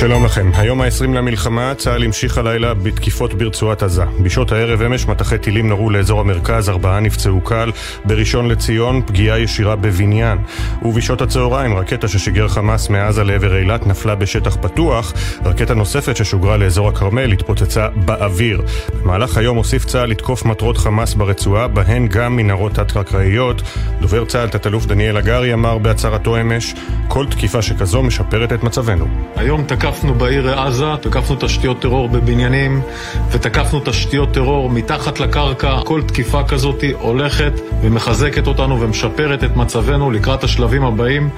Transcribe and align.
שלום 0.00 0.24
לכם. 0.24 0.50
היום 0.54 0.80
ה-20 0.80 1.04
למלחמה, 1.04 1.74
צה"ל 1.74 2.04
המשיך 2.04 2.38
הלילה 2.38 2.74
בתקיפות 2.74 3.34
ברצועת 3.34 3.82
עזה. 3.82 4.04
בשעות 4.22 4.52
הערב 4.52 4.82
אמש 4.82 5.06
מטחי 5.06 5.38
טילים 5.38 5.68
נורו 5.68 5.90
לאזור 5.90 6.20
המרכז, 6.20 6.68
ארבעה 6.68 7.00
נפצעו 7.00 7.40
קל. 7.40 7.70
בראשון 8.04 8.48
לציון, 8.48 9.02
פגיעה 9.06 9.38
ישירה 9.38 9.76
בבניין. 9.76 10.38
ובשעות 10.82 11.22
הצהריים, 11.22 11.76
רקטה 11.76 12.08
ששיגר 12.08 12.48
חמאס 12.48 12.88
מעזה 12.88 13.24
לעבר 13.24 13.56
אילת 13.56 13.86
נפלה 13.86 14.14
בשטח 14.14 14.56
פתוח. 14.56 15.12
רקטה 15.44 15.74
נוספת 15.74 16.16
ששוגרה 16.16 16.56
לאזור 16.56 16.88
הכרמל 16.88 17.32
התפוצצה 17.32 17.88
באוויר. 17.94 18.62
במהלך 19.02 19.36
היום 19.36 19.56
הוסיף 19.56 19.84
צה"ל 19.84 20.10
לתקוף 20.10 20.44
מטרות 20.44 20.78
חמאס 20.78 21.14
ברצועה, 21.14 21.68
בהן 21.68 22.06
גם 22.06 22.36
מנהרות 22.36 22.72
תת-קרקעיות. 22.72 23.62
דובר 24.00 24.24
צה"ל, 24.24 24.48
תת-אלוף 24.48 24.86
דניאל 24.86 25.16
הגרי, 25.16 25.54
אמר 25.54 25.78
בהצהרתו 25.78 26.40
אמש, 26.40 26.74
כל 27.08 27.26
תקיפה 27.26 27.62
שכזו 27.62 28.02
משפרת 28.02 28.52
את 28.52 28.62
מצבנו. 28.62 29.06
היום 29.36 29.64
תקף 29.64 29.85
תקפנו 29.86 30.14
בעיר 30.14 30.60
עזה, 30.60 30.86
תקפנו 31.00 31.36
תשתיות 31.40 31.80
טרור 31.80 32.08
בבניינים 32.08 32.82
ותקפנו 33.30 33.80
תשתיות 33.84 34.34
טרור 34.34 34.70
מתחת 34.70 35.20
לקרקע. 35.20 35.78
כל 35.84 36.02
תקיפה 36.02 36.44
כזאת 36.44 36.84
הולכת 37.00 37.52
ומחזקת 37.82 38.46
אותנו 38.46 38.80
ומשפרת 38.80 39.44
את 39.44 39.56
מצבנו 39.56 40.10
לקראת 40.10 40.44
השלבים 40.44 40.84
הבאים 40.84 41.28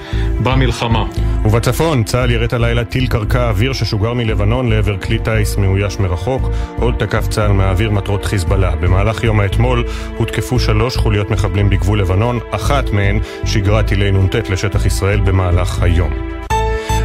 במלחמה. 0.43 1.05
ובצפון, 1.45 2.03
צה"ל 2.03 2.31
יראת 2.31 2.53
הלילה 2.53 2.83
טיל 2.83 3.07
קרקע 3.07 3.49
אוויר 3.49 3.73
ששוגר 3.73 4.13
מלבנון 4.13 4.69
לעבר 4.69 4.97
כלי 4.97 5.19
טיס 5.19 5.57
מאויש 5.57 5.99
מרחוק. 5.99 6.49
עוד 6.79 6.95
תקף 6.99 7.27
צה"ל 7.27 7.51
מהאוויר 7.51 7.91
מטרות 7.91 8.25
חיזבאללה. 8.25 8.75
במהלך 8.75 9.23
יום 9.23 9.39
האתמול 9.39 9.83
הותקפו 10.17 10.59
שלוש 10.59 10.97
חוליות 10.97 11.31
מחבלים 11.31 11.69
בגבול 11.69 11.99
לבנון, 11.99 12.39
אחת 12.51 12.89
מהן 12.89 13.19
שיגרה 13.45 13.83
טילי 13.83 14.11
נ"ט 14.11 14.35
לשטח 14.49 14.85
ישראל 14.85 15.19
במהלך 15.19 15.81
היום. 15.81 16.28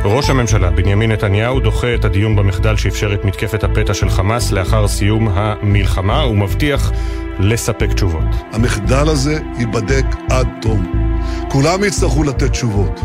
ראש 0.06 0.30
הממשלה 0.30 0.70
בנימין 0.70 1.12
נתניהו 1.12 1.60
דוחה 1.60 1.94
את 1.94 2.05
הדיון 2.05 2.36
במחדל 2.36 2.77
שאפשר 2.77 3.14
את 3.14 3.24
מתקפת 3.24 3.64
הפתע 3.64 3.94
של 3.94 4.10
חמאס 4.10 4.52
לאחר 4.52 4.88
סיום 4.88 5.28
המלחמה 5.28 6.27
ומבטיח 6.27 6.92
לספק 7.38 7.92
תשובות. 7.92 8.25
המחדל 8.52 9.08
הזה 9.08 9.38
ייבדק 9.58 10.05
עד 10.30 10.48
תום. 10.62 11.10
כולם 11.48 11.84
יצטרכו 11.84 12.22
לתת 12.22 12.50
תשובות, 12.50 13.00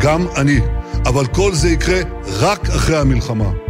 גם 0.00 0.26
אני, 0.36 0.60
אבל 1.06 1.26
כל 1.26 1.52
זה 1.52 1.68
יקרה 1.68 2.00
רק 2.40 2.70
אחרי 2.70 2.96
המלחמה. 2.96 3.61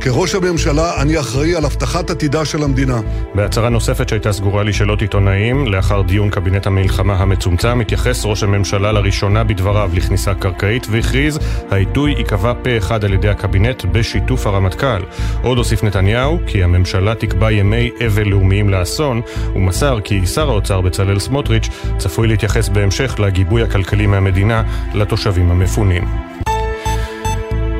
כראש 0.00 0.34
הממשלה 0.34 1.02
אני 1.02 1.20
אחראי 1.20 1.56
על 1.56 1.64
הבטחת 1.64 2.10
עתידה 2.10 2.44
של 2.44 2.62
המדינה. 2.62 3.00
בהצהרה 3.34 3.68
נוספת 3.68 4.08
שהייתה 4.08 4.32
סגורה 4.32 4.62
לשאלות 4.62 5.02
עיתונאים, 5.02 5.66
לאחר 5.66 6.02
דיון 6.02 6.30
קבינט 6.30 6.66
המלחמה 6.66 7.14
המצומצם, 7.14 7.80
התייחס 7.80 8.24
ראש 8.24 8.42
הממשלה 8.42 8.92
לראשונה 8.92 9.44
בדבריו 9.44 9.90
לכניסה 9.94 10.34
קרקעית 10.34 10.86
והכריז, 10.90 11.38
העיתוי 11.70 12.14
ייקבע 12.18 12.52
פה 12.62 12.76
אחד 12.78 13.04
על 13.04 13.12
ידי 13.12 13.28
הקבינט 13.28 13.84
בשיתוף 13.84 14.46
הרמטכ"ל. 14.46 15.02
עוד 15.42 15.58
הוסיף 15.58 15.84
נתניהו 15.84 16.38
כי 16.46 16.62
הממשלה 16.62 17.14
תקבע 17.14 17.52
ימי 17.52 17.90
אבל 18.06 18.28
לאומיים 18.28 18.68
לאסון, 18.68 19.20
ומסר 19.54 20.00
כי 20.04 20.26
שר 20.26 20.48
האוצר 20.48 20.80
בצלאל 20.80 21.18
סמוטריץ' 21.18 21.68
צפוי 21.98 22.28
להתייחס 22.28 22.68
בהמשך 22.68 23.20
לגיבוי 23.20 23.62
הכלכלי 23.62 24.06
מהמדינה 24.06 24.62
לתושבים 24.94 25.50
המפונים. 25.50 26.04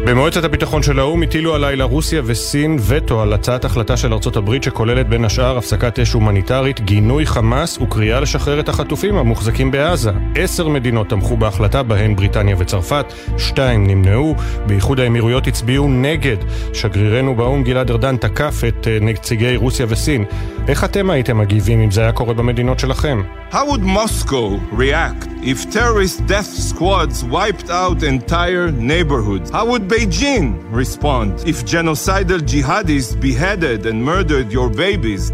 במועצת 0.06 0.44
הביטחון 0.44 0.82
של 0.82 0.98
האו"ם 0.98 1.22
הטילו 1.22 1.54
הלילה 1.54 1.84
רוסיה 1.84 2.22
וסין 2.25 2.78
וטו 2.86 3.22
על 3.22 3.32
הצעת 3.32 3.64
החלטה 3.64 3.97
של 3.97 4.12
ארצות 4.12 4.36
הברית 4.36 4.62
שכוללת 4.62 5.09
בין 5.09 5.25
השאר 5.25 5.59
הפסקת 5.59 5.98
אש 5.98 6.12
הומניטרית, 6.12 6.81
גינוי 6.81 7.26
חמאס 7.26 7.78
וקריאה 7.78 8.20
לשחרר 8.20 8.60
את 8.60 8.69
החטופים 8.69 9.16
המוחזקים 9.16 9.70
בעזה. 9.70 10.10
עשר 10.34 10.69
מדינות 10.69 11.08
תמכו 11.08 11.37
בהחלטה, 11.37 11.82
בהן 11.82 12.16
בריטניה 12.16 12.56
וצרפת, 12.58 13.12
שתיים 13.38 13.87
נמנעו, 13.87 14.34
באיחוד 14.66 15.00
האמירויות 15.00 15.47
הצביעו 15.47 15.88
נגד. 15.88 16.37
שגרירנו 16.75 17.34
באו"ם 17.34 17.62
גלעד 17.62 17.91
ארדן 17.91 18.16
תקף 18.16 18.62
את 18.69 18.88
אה, 18.88 18.98
נציגי 19.00 19.56
רוסיה 19.56 19.87
וסין. 19.88 20.25
איך 20.69 20.84
אתם 20.84 21.10
הייתם 21.10 21.38
מגיבים 21.38 21.81
אם 21.81 21.91
זה 21.91 22.00
היה 22.00 22.12
קורה 22.12 22.34
במדינות 22.34 22.78
שלכם? 22.78 23.22
How 23.50 23.64
would 23.64 23.82
Moscow 23.82 24.60
react 24.72 25.26
if 25.42 25.70
terrorist 25.70 26.26
death 26.26 26.50
squads 26.70 27.25
wiped 27.25 27.70
out 27.70 28.03
entire 28.03 28.70
neighborhoods? 28.70 29.48
How 29.50 29.64
would 29.64 29.88
Beijing 29.88 30.62
respond 30.71 31.41
if 31.49 31.65
genocidal 31.65 32.41
jihadists 32.41 33.19
beheaded 33.19 33.87
and 33.87 34.04
murdered 34.04 34.53
your 34.53 34.69
babies? 34.69 35.32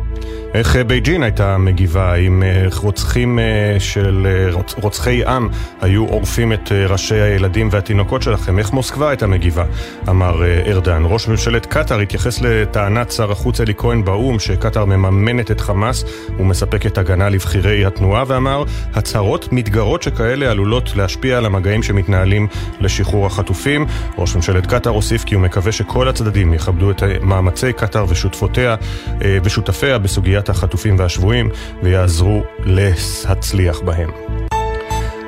איך 0.54 0.76
אה, 0.76 0.84
בייג'ין 0.84 1.22
הייתה 1.22 1.58
מגיבה 1.58 2.14
אם 2.14 2.42
אה, 2.42 2.66
רוצחים 2.76 3.38
אה, 3.38 3.76
של 3.78 4.26
רוצחי 4.82 5.24
עם 5.24 5.48
היו 5.80 6.06
עורפים 6.06 6.52
את 6.52 6.72
ראשי 6.88 7.14
הילדים 7.14 7.68
והתינוקות 7.70 8.22
שלכם? 8.22 8.58
איך 8.58 8.72
מוסקבה 8.72 9.08
הייתה 9.08 9.26
מגיבה? 9.26 9.64
אמר 10.08 10.42
ארדן. 10.66 11.02
ראש 11.06 11.28
ממשלת 11.28 11.66
קטאר 11.66 12.00
התייחס 12.00 12.40
לטענת 12.40 13.12
שר 13.12 13.32
החוץ 13.32 13.60
אלי 13.60 13.74
כהן 13.76 14.04
באו"ם 14.04 14.38
שקטאר 14.38 14.84
מממנת 14.84 15.50
את 15.50 15.60
חמאס 15.60 16.04
ומספקת 16.38 16.98
הגנה 16.98 17.28
לבכירי 17.28 17.84
התנועה 17.84 18.24
ואמר 18.26 18.64
הצהרות 18.94 19.52
מתגרות 19.52 20.02
שכאלה 20.02 20.50
עלולות 20.50 20.96
להשפיע 20.96 21.38
על 21.38 21.46
המגעים 21.46 21.82
שמתנהלים 21.82 22.46
לשחרור 22.80 23.26
החטופים. 23.26 23.86
ראש 24.18 24.36
ממשלת 24.36 24.66
קטאר 24.66 24.92
הוסיף 24.92 25.24
כי 25.24 25.34
הוא 25.34 25.42
מקווה 25.42 25.72
שכל 25.72 26.08
הצדדים 26.08 26.54
יכבדו 26.54 26.90
את 26.90 27.02
מאמצי 27.22 27.72
קטאר 27.72 28.04
ושותפיה 29.44 29.98
בסוגיית 29.98 30.43
להחזרת 30.48 30.48
החטופים 30.48 30.98
והשבויים 30.98 31.50
ויעזרו 31.82 32.42
להצליח 32.64 33.80
בהם. 33.80 34.10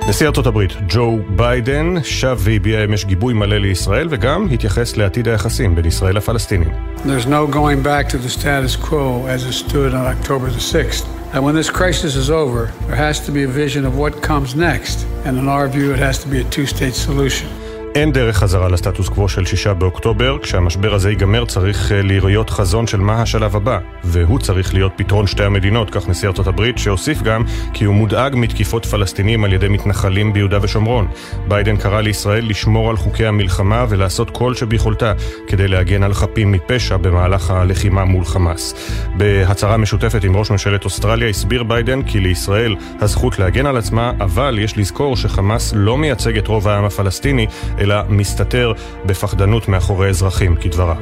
נשיא 0.08 0.26
ארצות 0.26 0.46
הברית, 0.46 0.72
ג'ו 0.88 1.18
ביידן, 1.36 1.94
שב 2.02 2.38
והביע 2.40 2.84
אמש 2.84 3.04
גיבוי 3.04 3.34
מלא 3.34 3.58
לישראל 3.58 4.08
וגם 4.10 4.48
התייחס 4.52 4.96
לעתיד 4.96 5.28
היחסים 5.28 5.74
בין 5.74 5.84
ישראל 5.84 6.16
לפלסטינים. 6.16 6.68
There's 6.96 7.26
no 7.26 7.52
going 7.52 7.82
back 7.82 8.08
to 8.08 8.18
the 8.18 8.30
status 8.30 8.76
quo 8.76 9.26
as 9.26 9.42
it 9.44 9.52
stood 9.52 9.94
on 9.94 10.06
October 10.14 10.50
the 10.50 10.64
6th. 10.74 11.04
And 11.34 11.44
when 11.44 11.54
this 11.60 11.70
crisis 11.70 12.14
is 12.22 12.30
over, 12.30 12.62
there 12.86 13.00
has 13.06 13.16
to 13.26 13.30
be 13.36 13.42
a 13.48 13.52
vision 13.62 13.82
of 13.90 13.92
what 14.02 14.12
comes 14.28 14.50
next. 14.54 14.96
And 15.26 15.32
in 15.40 15.46
our 15.56 15.66
view, 15.76 15.88
it 15.96 16.00
has 16.08 16.16
to 16.24 16.28
be 16.34 16.38
a 16.44 16.46
two-state 16.54 16.96
solution. 17.08 17.48
אין 17.96 18.12
דרך 18.12 18.36
חזרה 18.36 18.68
לסטטוס 18.68 19.08
קוו 19.08 19.28
של 19.28 19.44
שישה 19.44 19.74
באוקטובר, 19.74 20.38
כשהמשבר 20.42 20.94
הזה 20.94 21.10
ייגמר 21.10 21.44
צריך 21.44 21.92
אה, 21.92 22.02
להיות 22.02 22.50
חזון 22.50 22.86
של 22.86 23.00
מה 23.00 23.22
השלב 23.22 23.56
הבא, 23.56 23.78
והוא 24.04 24.38
צריך 24.38 24.74
להיות 24.74 24.92
פתרון 24.96 25.26
שתי 25.26 25.44
המדינות, 25.44 25.90
כך 25.90 26.08
נשיא 26.08 26.28
ארצות 26.28 26.46
הברית, 26.46 26.78
שהוסיף 26.78 27.22
גם 27.22 27.42
כי 27.72 27.84
הוא 27.84 27.94
מודאג 27.94 28.34
מתקיפות 28.36 28.86
פלסטינים 28.86 29.44
על 29.44 29.52
ידי 29.52 29.68
מתנחלים 29.68 30.32
ביהודה 30.32 30.58
ושומרון. 30.62 31.08
ביידן 31.48 31.76
קרא 31.76 32.00
לישראל 32.00 32.48
לשמור 32.48 32.90
על 32.90 32.96
חוקי 32.96 33.26
המלחמה 33.26 33.86
ולעשות 33.88 34.30
כל 34.30 34.54
שביכולתה 34.54 35.12
כדי 35.46 35.68
להגן 35.68 36.02
על 36.02 36.14
חפים 36.14 36.52
מפשע 36.52 36.96
במהלך 36.96 37.50
הלחימה 37.50 38.04
מול 38.04 38.24
חמאס. 38.24 38.74
בהצהרה 39.16 39.76
משותפת 39.76 40.24
עם 40.24 40.36
ראש 40.36 40.50
ממשלת 40.50 40.84
אוסטרליה 40.84 41.28
הסביר 41.28 41.62
ביידן 41.62 42.02
כי 42.02 42.20
לישראל 42.20 42.76
הזכות 43.00 43.38
להגן 43.38 43.66
על 43.66 43.76
עצמה, 43.76 44.12
אבל 44.20 44.58
יש 44.58 44.78
לזכור 44.78 45.16
שחמאס 45.16 45.72
לא 45.76 45.98
מייצג 45.98 46.38
את 46.38 46.46
רוב 46.46 46.68
העם 46.68 46.84
הפלסטיני, 46.84 47.46
אלא 47.86 47.96
מסתתר 48.08 48.72
בפחדנות 49.06 49.68
מאחורי 49.68 50.08
אזרחים, 50.08 50.56
כדבריו. 50.56 50.96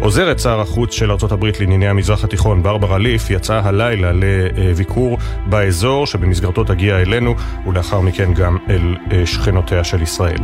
עוזרת 0.00 0.38
שר 0.38 0.60
החוץ 0.60 0.92
של 0.92 1.10
ארה"ב 1.10 1.44
לענייני 1.60 1.88
המזרח 1.88 2.24
התיכון, 2.24 2.62
ברברה 2.62 2.98
ליף, 2.98 3.30
יצאה 3.30 3.60
הלילה 3.64 4.12
לביקור 4.12 5.18
באזור 5.46 6.06
שבמסגרתו 6.06 6.64
תגיע 6.64 6.98
אלינו, 6.98 7.34
ולאחר 7.66 8.00
מכן 8.00 8.34
גם 8.34 8.58
אל 8.70 8.96
אה, 9.12 9.26
שכנותיה 9.26 9.84
של 9.84 10.02
ישראל. 10.02 10.38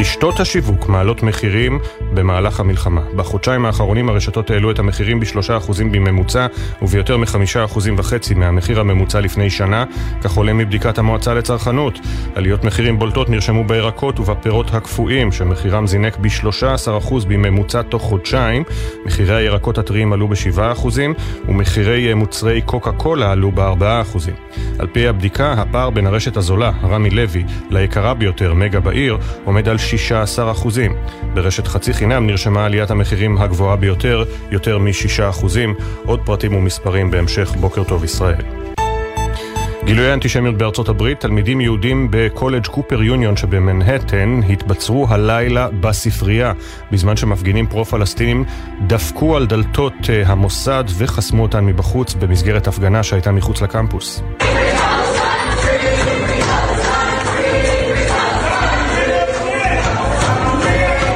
רשתות 0.00 0.40
השיווק 0.40 0.88
מעלות 0.88 1.22
מחירים 1.22 1.78
במהלך 2.14 2.60
המלחמה. 2.60 3.00
בחודשיים 3.16 3.64
האחרונים 3.64 4.08
הרשתות 4.08 4.50
העלו 4.50 4.70
את 4.70 4.78
המחירים 4.78 5.20
בשלושה 5.20 5.56
אחוזים 5.56 5.92
בממוצע 5.92 6.46
וביותר 6.82 7.16
מחמישה 7.16 7.64
אחוזים 7.64 7.94
וחצי 7.98 8.34
מהמחיר 8.34 8.80
הממוצע 8.80 9.20
לפני 9.20 9.50
שנה, 9.50 9.84
כך 10.22 10.36
עולה 10.36 10.52
מבדיקת 10.52 10.98
המועצה 10.98 11.34
לצרכנות. 11.34 11.98
עליות 12.34 12.64
מחירים 12.64 12.98
בולטות 12.98 13.30
נרשמו 13.30 13.64
בירקות 13.64 14.20
ובפירות 14.20 14.74
הקפואים, 14.74 15.32
שמחירם 15.32 15.86
זינק 15.86 16.16
ב-13% 16.16 16.98
אחוז 16.98 17.24
בממוצע 17.24 17.82
תוך 17.82 18.02
חודשיים. 18.02 18.64
מחירי 19.06 19.34
הירקות 19.34 19.78
הטריים 19.78 20.12
עלו 20.12 20.28
ב-7% 20.28 20.72
אחוזים, 20.72 21.14
ומחירי 21.48 22.14
מוצרי 22.14 22.62
קוקה 22.62 22.92
קולה 22.92 23.32
עלו 23.32 23.52
ב-4%. 23.52 23.84
אחוזים. 23.84 24.34
על 24.78 24.86
פי 24.86 25.08
הבדיקה, 25.08 25.52
הפער 25.52 25.90
בין 25.90 26.06
הרשת 26.06 26.36
הזולה, 26.36 26.72
רמי 26.84 27.10
לוי, 27.10 27.44
ליקרה 27.70 28.14
ביותר, 28.14 28.54
מגה 28.54 28.80
בעיר, 28.80 29.18
עומד 29.44 29.68
על 29.68 29.78
16%. 29.84 30.68
ברשת 31.34 31.66
חצי 31.66 31.94
חינם 31.94 32.26
נרשמה 32.26 32.64
עליית 32.64 32.90
המחירים 32.90 33.38
הגבוהה 33.38 33.76
ביותר, 33.76 34.24
יותר 34.50 34.78
מ-6%. 34.78 35.46
עוד 36.06 36.20
פרטים 36.24 36.54
ומספרים 36.54 37.10
בהמשך 37.10 37.54
בוקר 37.60 37.84
טוב 37.84 38.04
ישראל. 38.04 38.64
גילויי 39.84 40.10
האנטישמיות 40.10 40.58
בארצות 40.58 40.88
הברית, 40.88 41.20
תלמידים 41.20 41.60
יהודים 41.60 42.08
בקולג' 42.10 42.66
קופר 42.66 43.02
יוניון 43.02 43.36
שבמנהטן 43.36 44.40
התבצרו 44.48 45.06
הלילה 45.08 45.68
בספרייה 45.80 46.52
בזמן 46.92 47.16
שמפגינים 47.16 47.66
פרו-פלסטינים 47.66 48.44
דפקו 48.86 49.36
על 49.36 49.46
דלתות 49.46 49.94
אה, 50.10 50.22
המוסד 50.26 50.84
וחסמו 50.98 51.42
אותן 51.42 51.64
מבחוץ 51.64 52.14
במסגרת 52.14 52.68
הפגנה 52.68 53.02
שהייתה 53.02 53.32
מחוץ 53.32 53.62
לקמפוס. 53.62 54.22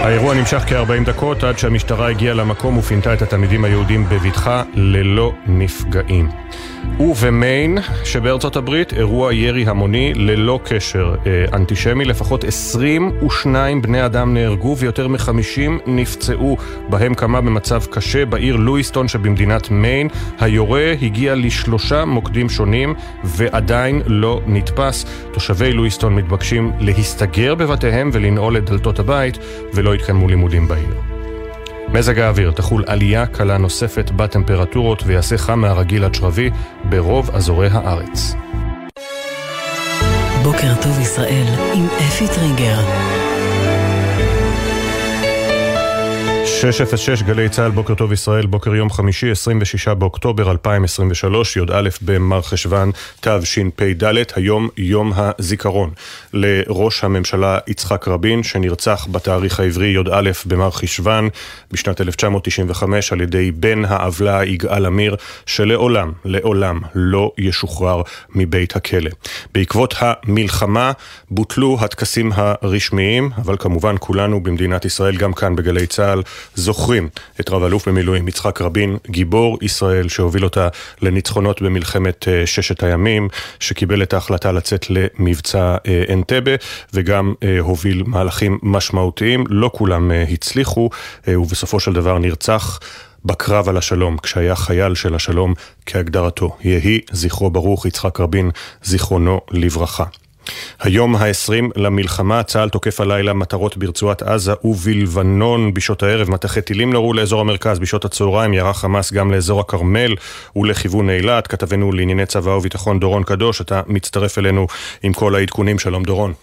האירוע 0.09 0.35
נמשך 0.35 0.59
כ-40 0.67 1.05
דקות 1.05 1.45
עד 1.45 1.59
שהמשטרה 1.59 2.11
הגיעה 2.11 2.35
למקום 2.35 2.79
ופינתה 2.79 3.15
את 3.15 3.23
התלמידים 3.23 3.65
היהודים 3.65 4.05
בבטחה 4.09 4.63
ללא 4.75 5.33
נפגעים. 5.47 6.29
ובמיין 7.01 7.79
שבארצות 8.05 8.57
הברית 8.57 8.93
אירוע 8.93 9.35
ירי 9.35 9.65
המוני 9.67 10.15
ללא 10.15 10.61
קשר 10.65 11.15
אה, 11.27 11.45
אנטישמי. 11.53 12.05
לפחות 12.05 12.45
22 12.45 13.83
בני 13.83 14.07
אדם 14.07 14.35
נהרגו 14.35 14.77
ויותר 14.79 15.09
מ-50 15.09 15.71
נפצעו, 15.87 16.57
בהם 16.89 17.15
כמה 17.15 17.41
במצב 17.41 17.83
קשה 17.91 18.25
בעיר 18.25 18.57
לואיסטון 18.57 19.09
שבמדינת 19.09 19.71
מיין. 19.71 20.09
היורה 20.41 20.95
הגיע 21.03 21.35
לשלושה 21.35 22.05
מוקדים 22.05 22.49
שונים 22.49 22.95
ועדיין 23.25 24.03
לא 24.07 24.41
נתפס. 24.47 25.07
תושבי 25.33 25.73
לואיסטון 25.73 26.15
מתבקשים 26.15 26.73
להסתגר 26.81 27.55
בבתיהם 27.55 28.11
ולנעול 28.13 28.57
את 28.57 28.71
דלתות 28.71 28.99
הבית 28.99 29.39
ולא 29.75 29.95
יתקיימו 29.95 30.29
לימודים 30.29 30.69
בעיר. 30.69 31.18
מזג 31.93 32.19
האוויר 32.19 32.51
תחול 32.51 32.85
עלייה 32.87 33.27
קלה 33.27 33.59
נוספת 33.59 34.11
בטמפרטורות 34.11 35.03
ויעשה 35.07 35.39
חם 35.39 35.61
מהרגיל 35.61 36.05
עד 36.05 36.15
שרבי 36.15 36.51
ברוב 36.85 37.31
אזורי 37.31 37.69
הארץ. 37.73 38.35
בוקר 40.43 40.75
טוב 40.83 41.01
ישראל 41.01 41.47
עם 41.75 41.87
אפי 41.87 42.29
טריגר 42.29 42.79
606 46.61 47.23
גלי 47.23 47.49
צה"ל, 47.49 47.71
בוקר 47.71 47.95
טוב 47.95 48.13
ישראל, 48.13 48.47
בוקר 48.47 48.75
יום 48.75 48.91
חמישי, 48.91 49.31
26 49.31 49.89
באוקטובר 49.89 50.51
2023, 50.51 51.57
י"א 51.57 51.89
במר 52.03 52.43
חשוון 52.43 52.91
תשפ"ד, 53.21 54.05
היום 54.37 54.69
יום 54.77 55.13
הזיכרון 55.17 55.91
לראש 56.33 57.05
הממשלה 57.05 57.59
יצחק 57.67 58.09
רבין, 58.09 58.43
שנרצח 58.43 59.07
בתאריך 59.11 59.61
העברי 59.61 59.89
י"א 59.89 60.31
במר 60.47 60.71
חשוון 60.71 61.29
בשנת 61.73 62.01
1995 62.01 63.13
על 63.13 63.21
ידי 63.21 63.51
בן 63.51 63.85
העוולה 63.85 64.45
יגאל 64.45 64.87
עמיר, 64.87 65.17
שלעולם, 65.47 66.13
לעולם 66.25 66.81
לא 66.95 67.33
ישוחרר 67.39 68.03
מבית 68.35 68.77
הכלא. 68.77 69.11
בעקבות 69.55 69.95
המלחמה 69.99 70.93
בוטלו 71.31 71.79
הטקסים 71.81 72.33
הרשמיים, 72.35 73.31
אבל 73.37 73.57
כמובן 73.59 73.95
כולנו 74.01 74.43
במדינת 74.43 74.85
ישראל, 74.85 75.17
גם 75.17 75.33
כאן 75.33 75.57
בגלי 75.57 75.87
צה"ל, 75.87 76.23
זוכרים 76.59 77.09
את 77.41 77.51
רב 77.51 77.63
אלוף 77.63 77.89
במילואים 77.89 78.29
יצחק 78.29 78.63
רבין, 78.63 78.97
גיבור 79.11 79.59
ישראל 79.63 80.09
שהוביל 80.09 80.45
אותה 80.45 80.69
לניצחונות 81.03 81.63
במלחמת 81.63 82.29
אה, 82.29 82.47
ששת 82.47 82.83
הימים, 82.83 83.29
שקיבל 83.61 84.03
את 84.03 84.15
ההחלטה 84.15 84.53
לצאת 84.53 84.87
למבצע 84.91 85.77
אה, 85.87 86.05
אנטבה 86.13 86.53
וגם 86.95 87.35
אה, 87.43 87.59
הוביל 87.61 88.03
מהלכים 88.07 88.59
משמעותיים, 88.63 89.45
לא 89.49 89.71
כולם 89.75 90.11
הצליחו 90.33 90.91
ובסופו 91.29 91.81
של 91.81 91.93
דבר 91.93 92.19
נרצח 92.19 92.81
בקרב 93.25 93.69
על 93.69 93.77
השלום, 93.77 94.19
כשהיה 94.19 94.57
חייל 94.57 94.95
של 94.95 95.15
השלום 95.15 95.55
כהגדרתו. 95.87 96.57
יהי 96.61 97.01
זכרו 97.13 97.51
ברוך, 97.51 97.87
יצחק 97.87 98.21
רבין, 98.21 98.51
זיכרונו 98.83 99.41
לברכה. 99.51 100.05
היום 100.81 101.17
ה-20 101.17 101.65
למלחמה, 101.77 102.43
צה"ל 102.43 102.69
תוקף 102.69 103.01
הלילה 103.01 103.33
מטרות 103.33 103.77
ברצועת 103.77 104.23
עזה 104.23 104.53
ובלבנון 104.65 105.75
בשעות 105.75 106.03
הערב. 106.03 106.31
מטחי 106.31 106.63
טילים 106.63 106.93
נורו 106.93 107.15
לאזור 107.15 107.41
המרכז 107.41 107.79
בשעות 107.79 108.05
הצהריים, 108.05 108.55
ירה 108.55 108.75
חמאס 108.75 109.13
גם 109.13 109.33
לאזור 109.33 109.61
הכרמל 109.61 110.15
ולכיוון 110.57 111.11
אילת. 111.11 111.47
כתבנו 111.47 111.93
לענייני 111.93 112.27
צבא 112.27 112.51
וביטחון 112.51 113.01
דורון 113.01 113.23
קדוש, 113.23 113.61
אתה 113.61 113.83
מצטרף 113.87 114.39
אלינו 114.39 114.67
עם 115.03 115.13
כל 115.13 115.35
העדכונים. 115.35 115.79
שלום 115.79 116.05
דורון. 116.05 116.35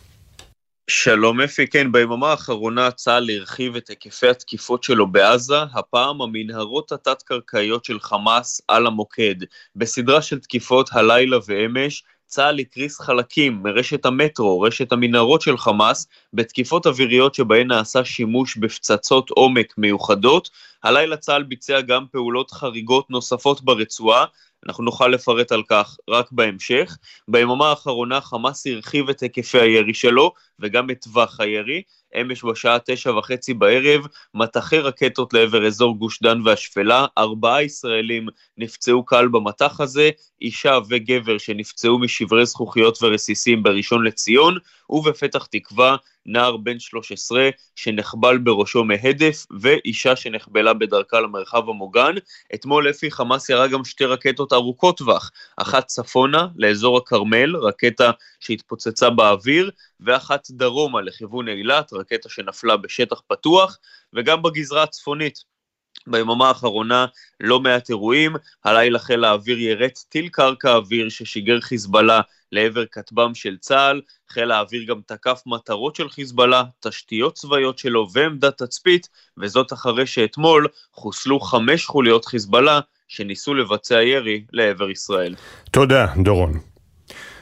שלום 0.89 1.41
אפי, 1.41 1.67
כן, 1.67 1.91
ביממה 1.91 2.31
האחרונה 2.31 2.91
צה"ל 2.91 3.29
הרחיב 3.29 3.75
את 3.75 3.87
היקפי 3.87 4.27
התקיפות 4.27 4.83
שלו 4.83 5.07
בעזה, 5.07 5.61
הפעם 5.73 6.21
המנהרות 6.21 6.91
התת-קרקעיות 6.91 7.85
של 7.85 7.99
חמאס 7.99 8.61
על 8.67 8.87
המוקד. 8.87 9.35
בסדרה 9.75 10.21
של 10.21 10.39
תקיפות 10.39 10.89
הלילה 10.93 11.37
ואמש, 11.47 12.03
צה"ל 12.27 12.59
הקריס 12.59 12.99
חלקים 12.99 13.63
מרשת 13.63 14.05
המטרו, 14.05 14.61
רשת 14.61 14.91
המנהרות 14.91 15.41
של 15.41 15.57
חמאס, 15.57 16.07
בתקיפות 16.33 16.87
אוויריות 16.87 17.35
שבהן 17.35 17.67
נעשה 17.67 18.05
שימוש 18.05 18.57
בפצצות 18.57 19.29
עומק 19.29 19.73
מיוחדות. 19.77 20.49
הלילה 20.83 21.17
צה"ל 21.17 21.43
ביצע 21.43 21.81
גם 21.81 22.05
פעולות 22.11 22.51
חריגות 22.51 23.09
נוספות 23.09 23.61
ברצועה, 23.61 24.25
אנחנו 24.67 24.83
נוכל 24.83 25.07
לפרט 25.07 25.51
על 25.51 25.63
כך 25.69 25.97
רק 26.09 26.31
בהמשך. 26.31 26.97
ביממה 27.27 27.69
האחרונה 27.69 28.21
חמאס 28.21 28.67
הרחיב 28.67 29.09
את 29.09 29.19
היקפי 29.19 29.59
הירי 29.59 29.93
שלו 29.93 30.31
וגם 30.59 30.89
את 30.89 31.01
טווח 31.01 31.39
הירי. 31.39 31.81
אמש 32.21 32.43
בשעה 32.43 32.77
תשע 32.85 33.11
וחצי 33.17 33.53
בערב, 33.53 34.01
מטחי 34.33 34.79
רקטות 34.79 35.33
לעבר 35.33 35.67
אזור 35.67 35.97
גוש 35.97 36.21
דן 36.21 36.41
והשפלה, 36.45 37.05
ארבעה 37.17 37.63
ישראלים 37.63 38.27
נפצעו 38.57 39.05
קל 39.05 39.27
במטח 39.27 39.81
הזה, 39.81 40.09
אישה 40.41 40.77
וגבר 40.89 41.37
שנפצעו 41.37 41.99
משברי 41.99 42.45
זכוכיות 42.45 43.03
ורסיסים 43.03 43.63
בראשון 43.63 44.03
לציון, 44.03 44.57
ובפתח 44.89 45.45
תקווה 45.45 45.95
נער 46.25 46.57
בן 46.57 46.79
13 46.79 47.49
שנחבל 47.75 48.37
בראשו 48.37 48.83
מהדף, 48.83 49.45
ואישה 49.61 50.15
שנחבלה 50.15 50.73
בדרכה 50.73 51.19
למרחב 51.19 51.69
המוגן. 51.69 52.15
אתמול 52.55 52.89
אפי 52.89 53.11
חמאס 53.11 53.49
ירה 53.49 53.67
גם 53.67 53.85
שתי 53.85 54.05
רקטות 54.05 54.53
ארוכות 54.53 54.97
טווח, 54.97 55.31
אחת 55.57 55.87
צפונה 55.87 56.47
לאזור 56.55 56.97
הכרמל, 56.97 57.55
רקטה 57.55 58.11
שהתפוצצה 58.39 59.09
באוויר, 59.09 59.71
ואחת 59.99 60.47
דרומה 60.51 61.01
לכיוון 61.01 61.47
אילת, 61.47 61.93
רקטה 61.93 62.29
שנפלה 62.29 62.77
בשטח 62.77 63.21
פתוח, 63.27 63.77
וגם 64.13 64.41
בגזרה 64.41 64.83
הצפונית. 64.83 65.54
ביממה 66.07 66.47
האחרונה 66.47 67.05
לא 67.39 67.59
מעט 67.59 67.89
אירועים, 67.89 68.35
הלילה 68.65 68.99
חיל 68.99 69.23
האוויר 69.23 69.59
ירץ 69.59 70.05
טיל 70.09 70.27
קרקע 70.27 70.75
אוויר 70.75 71.09
ששיגר 71.09 71.61
חיזבאללה 71.61 72.21
לעבר 72.51 72.85
כטב"ם 72.85 73.35
של 73.35 73.57
צה"ל, 73.57 74.01
חיל 74.29 74.51
האוויר 74.51 74.83
גם 74.83 75.01
תקף 75.07 75.41
מטרות 75.45 75.95
של 75.95 76.09
חיזבאללה, 76.09 76.63
תשתיות 76.79 77.33
צבאיות 77.33 77.77
שלו 77.77 78.07
ועמדת 78.13 78.57
תצפית, 78.63 79.09
וזאת 79.37 79.73
אחרי 79.73 80.05
שאתמול 80.05 80.67
חוסלו 80.93 81.39
חמש 81.39 81.85
חוליות 81.85 82.25
חיזבאללה 82.25 82.79
שניסו 83.07 83.53
לבצע 83.53 84.03
ירי 84.03 84.43
לעבר 84.51 84.89
ישראל. 84.89 85.35
תודה, 85.71 86.05
דורון. 86.23 86.74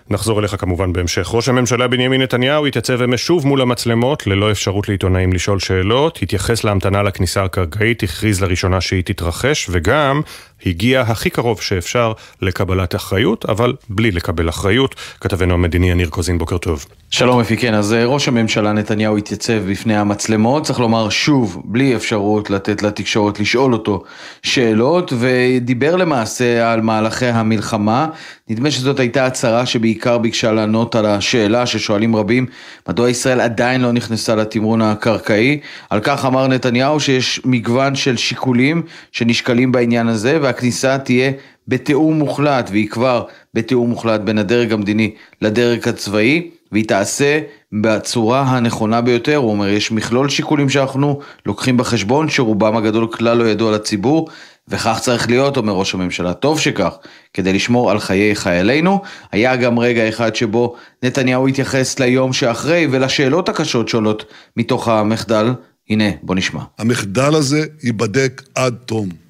נחזור 0.10 0.40
אליך 0.40 0.56
כמובן 0.60 0.94
בהמשך. 0.94 1.30
ראש 1.34 1.50
הממשלה 1.50 1.88
בנימין 1.88 2.22
נתניהו 2.22 2.66
התייצב 2.66 3.02
אמש 3.02 3.26
שוב 3.26 3.48
מול 3.48 3.62
המצלמות, 3.62 4.28
ללא 4.28 4.52
אפשרות 4.52 4.90
לעיתונאים 4.90 5.34
לשאול 5.34 5.60
שאלות, 5.60 6.20
התייחס 6.22 6.64
להמתנה 6.64 7.04
לכניסה 7.04 7.44
הקרקעית, 7.44 8.04
הכריז 8.04 8.42
לראשונה 8.42 8.82
שהיא 8.82 9.04
תתרחש, 9.04 9.68
וגם 9.72 10.22
הגיע 10.66 11.02
הכי 11.02 11.30
קרוב 11.30 11.62
שאפשר 11.62 12.14
לקבלת 12.42 12.96
אחריות, 12.96 13.46
אבל 13.50 13.74
בלי 13.90 14.12
לקבל 14.12 14.50
אחריות. 14.50 14.96
כתבנו 15.22 15.54
המדיני 15.54 15.92
יניר 15.92 16.10
קוזין, 16.10 16.38
בוקר 16.38 16.58
טוב. 16.58 16.86
שלום 17.10 17.40
אפי, 17.40 17.58
כן, 17.58 17.74
אז 17.74 17.94
אה, 17.94 18.06
ראש 18.06 18.28
הממשלה 18.28 18.74
נתניהו 18.74 19.18
התייצב 19.18 19.72
בפני 19.72 19.98
המצלמות, 19.98 20.64
צריך 20.64 20.80
לומר 20.80 21.10
שוב, 21.10 21.62
בלי 21.66 21.96
אפשרות 21.96 22.50
לתת 22.50 22.84
לתקשורת 22.84 23.40
לשאול 23.40 23.74
אותו 23.74 24.04
שאלות, 24.44 25.14
ודיבר 25.20 25.96
למעשה 25.96 26.72
על 26.72 26.82
מהלכי 26.82 27.26
המלחמה. 27.26 28.08
נדמה 28.50 28.72
שזאת 28.72 29.00
הייתה 29.00 29.26
הצהרה 29.26 29.66
שבעיקר 29.66 30.18
ביקשה 30.18 30.52
לענות 30.52 30.96
על 30.96 31.06
השאלה 31.06 31.66
ששואלים 31.66 32.16
רבים, 32.16 32.46
מדוע 32.90 33.10
ישראל 33.10 33.42
עדיין 33.42 33.82
לא 33.82 33.92
נכנסה 33.92 34.36
לתמרון 34.36 34.82
הקרקעי. 34.82 35.60
על 35.90 36.00
כך 36.00 36.26
אמר 36.26 36.48
נתניהו 36.48 37.00
שיש 37.00 37.42
מגוון 37.46 37.96
של 37.96 38.18
שיקולים 38.18 38.82
שנשקלים 39.12 39.72
בעניין 39.72 40.08
הזה, 40.08 40.40
והכניסה 40.54 40.98
תהיה 40.98 41.32
בתיאום 41.68 42.20
מוחלט, 42.20 42.70
והיא 42.72 42.90
כבר 42.90 43.26
בתיאום 43.54 43.90
מוחלט 43.90 44.22
בין 44.22 44.38
הדרג 44.38 44.74
המדיני 44.74 45.12
לדרג 45.42 45.88
הצבאי, 45.88 46.50
והיא 46.72 46.88
תעשה 46.88 47.40
בצורה 47.74 48.42
הנכונה 48.42 49.02
ביותר, 49.02 49.36
הוא 49.36 49.52
אומר, 49.52 49.68
יש 49.68 49.92
מכלול 49.92 50.30
שיקולים 50.30 50.70
שאנחנו 50.70 51.20
לוקחים 51.46 51.78
בחשבון, 51.78 52.30
שרובם 52.30 52.78
הגדול 52.78 53.08
כלל 53.08 53.38
לא 53.38 53.44
ידוע 53.44 53.72
לציבור, 53.72 54.30
וכך 54.68 55.00
צריך 55.02 55.30
להיות, 55.30 55.58
אומר 55.58 55.74
ראש 55.74 55.94
הממשלה, 55.94 56.34
טוב 56.34 56.60
שכך, 56.60 56.98
כדי 57.34 57.54
לשמור 57.54 57.92
על 57.92 58.00
חיי 58.00 58.36
חיילינו. 58.36 59.02
היה 59.32 59.56
גם 59.56 59.80
רגע 59.80 60.10
אחד 60.10 60.36
שבו 60.36 60.76
נתניהו 61.04 61.48
התייחס 61.48 62.00
ליום 62.00 62.34
שאחרי 62.34 62.88
ולשאלות 62.92 63.50
הקשות 63.50 63.90
שעולות 63.90 64.26
מתוך 64.58 64.88
המחדל. 64.88 65.54
הנה, 65.90 66.10
בוא 66.22 66.36
נשמע. 66.36 66.62
המחדל 66.80 67.36
הזה 67.36 67.66
ייבדק 67.84 68.42
עד 68.56 68.76
תום. 68.86 69.23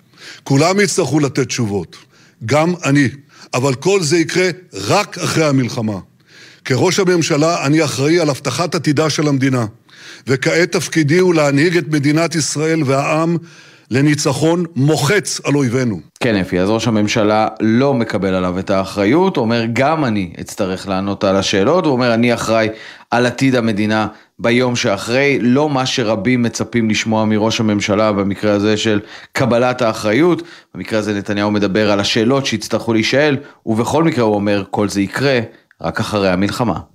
כולם 0.44 0.80
יצטרכו 0.80 1.20
לתת 1.20 1.48
תשובות, 1.48 1.96
גם 2.46 2.74
אני, 2.84 3.10
אבל 3.54 3.76
כל 3.76 4.02
זה 4.02 4.18
יקרה 4.18 4.50
רק 4.74 5.18
אחרי 5.18 5.46
המלחמה. 5.46 6.00
כראש 6.66 7.00
הממשלה 7.00 7.66
אני 7.66 7.84
אחראי 7.84 8.20
על 8.20 8.30
הבטחת 8.30 8.76
עתידה 8.76 9.10
של 9.10 9.28
המדינה, 9.28 9.66
וכעת 10.28 10.72
תפקידי 10.72 11.18
הוא 11.18 11.34
להנהיג 11.34 11.78
את 11.78 11.88
מדינת 11.88 12.36
ישראל 12.36 12.84
והעם 12.86 13.38
לניצחון 13.92 14.66
מוחץ 14.76 15.42
על 15.44 15.56
אויבינו. 15.56 16.00
כן, 16.20 16.36
אפי, 16.36 16.60
אז 16.60 16.70
ראש 16.70 16.88
הממשלה 16.88 17.48
לא 17.60 17.94
מקבל 17.94 18.34
עליו 18.34 18.60
את 18.60 18.70
האחריות, 18.70 19.38
אומר 19.38 19.66
גם 19.74 20.06
אני 20.06 20.34
אצטרך 20.42 20.88
לענות 20.88 21.24
על 21.24 21.36
השאלות, 21.36 21.86
הוא 21.86 21.94
אומר 21.94 22.14
אני 22.14 22.34
אחראי 22.34 22.68
על 23.12 23.26
עתיד 23.26 23.56
המדינה 23.56 24.08
ביום 24.40 24.76
שאחרי, 24.76 25.38
לא 25.42 25.70
מה 25.70 25.86
שרבים 25.86 26.44
מצפים 26.44 26.90
לשמוע 26.90 27.26
מראש 27.26 27.60
הממשלה 27.60 28.12
במקרה 28.12 28.52
הזה 28.52 28.78
של 28.78 29.00
קבלת 29.32 29.82
האחריות, 29.82 30.42
במקרה 30.76 31.00
הזה 31.00 31.14
נתניהו 31.14 31.52
מדבר 31.52 31.92
על 31.92 32.00
השאלות 32.00 32.46
שיצטרכו 32.46 32.94
להישאל, 32.94 33.38
ובכל 33.66 34.04
מקרה 34.04 34.24
הוא 34.24 34.36
אומר 34.36 34.64
כל 34.70 34.90
זה 34.90 35.02
יקרה 35.02 35.40
רק 35.82 36.00
אחרי 36.00 36.30
המלחמה. 36.30 36.93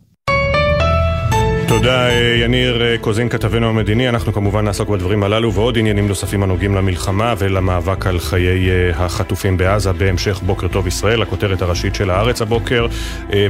תודה 1.69 2.13
יניר 2.13 2.83
קוזין 3.01 3.29
כתבנו 3.29 3.69
המדיני, 3.69 4.09
אנחנו 4.09 4.33
כמובן 4.33 4.65
נעסוק 4.65 4.89
בדברים 4.89 5.23
הללו 5.23 5.53
ועוד 5.53 5.79
עניינים 5.79 6.09
נוספים 6.09 6.43
הנוגעים 6.43 6.75
למלחמה 6.75 7.35
ולמאבק 7.39 8.07
על 8.07 8.19
חיי 8.19 8.71
החטופים 8.95 9.57
בעזה 9.57 9.93
בהמשך 9.93 10.41
בוקר 10.47 10.69
טוב 10.69 10.87
ישראל, 10.87 11.23
הכותרת 11.23 11.63
הראשית 11.63 11.95
של 11.95 12.11
הארץ 12.11 12.43
הבוקר. 12.43 12.87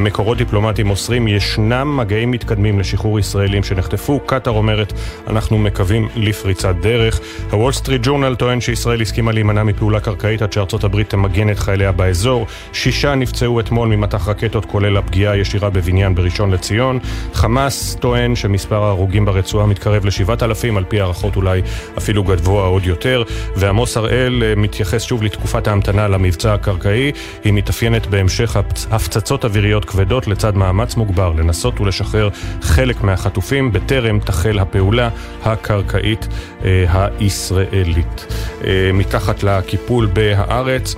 מקורות 0.01 0.39
דיפלומטיים 0.39 0.87
מוסרים 0.87 1.29
ישנם 1.29 1.97
מגעים 1.97 2.31
מתקדמים 2.31 2.79
לשחרור 2.79 3.19
ישראלים 3.19 3.63
שנחטפו, 3.63 4.21
קטאר 4.27 4.53
אומרת 4.53 4.93
אנחנו 5.29 5.59
מקווים 5.59 6.09
לפריצת 6.17 6.75
דרך. 6.81 7.21
הוול 7.51 7.73
סטריט 7.73 8.01
ג'ורנל 8.05 8.35
טוען 8.35 8.61
שישראל 8.61 9.03
הסכימה 9.03 9.33
להימנע 9.33 9.63
מפעולה 9.63 10.01
קרקעית 10.01 10.43
עד 10.43 10.53
שארצות 10.53 10.85
הברית 10.85 11.11
תמגן 11.11 11.51
את 11.51 11.59
חייליה 11.59 11.93
באזור. 11.93 12.47
שישה 12.73 13.15
נפצעו 13.15 13.61
אתמול 13.61 13.89
ממטח 13.89 14.29
רקטות 14.29 14.65
כולל 14.65 14.97
הפגיעה 14.97 15.33
הישירה 15.33 15.71
בבניין 15.71 16.15
בראשון 16.15 16.51
לציון. 16.51 16.99
חמאס 17.35 17.97
טוען 18.01 18.18
שמספר 18.35 18.83
ההרוגים 18.83 19.25
ברצועה 19.25 19.67
מתקרב 19.67 20.05
ל-7,000, 20.05 20.77
על 20.77 20.85
פי 20.89 21.01
הערכות 21.01 21.37
אולי 21.37 21.63
אפילו 21.99 22.25
גבוה 22.25 22.67
עוד 22.67 22.87
יותר, 22.87 23.23
ועמוס 23.57 23.97
הראל 23.97 24.43
מתייחס 24.57 25.03
שוב 25.03 25.23
לתקופת 25.23 25.69
ההמתנה 25.69 26.09
למבצע 26.09 26.55
הקרקעי, 26.55 27.13
היא 27.45 27.53
מתאפיינת 27.53 28.07
בהמשך 28.07 28.57
הפצצות 28.91 29.45
אוויריות 29.45 29.85
כבדות 29.85 30.27
לצד 30.27 30.57
מאמץ 30.57 30.97
מוגבר 30.97 31.33
לנסות 31.33 31.81
ולשחרר 31.81 32.29
חלק 32.63 33.03
מהחטופים 33.03 33.73
בטרם 33.73 34.19
תחל 34.21 34.59
הפעולה 34.59 35.09
הקרקעית 35.45 36.29
אה, 36.65 37.09
הישראלית. 37.19 38.27
אה, 38.65 38.91
מתחת 38.95 39.43
לקיפול 39.43 40.07
בהארץ 40.07 40.95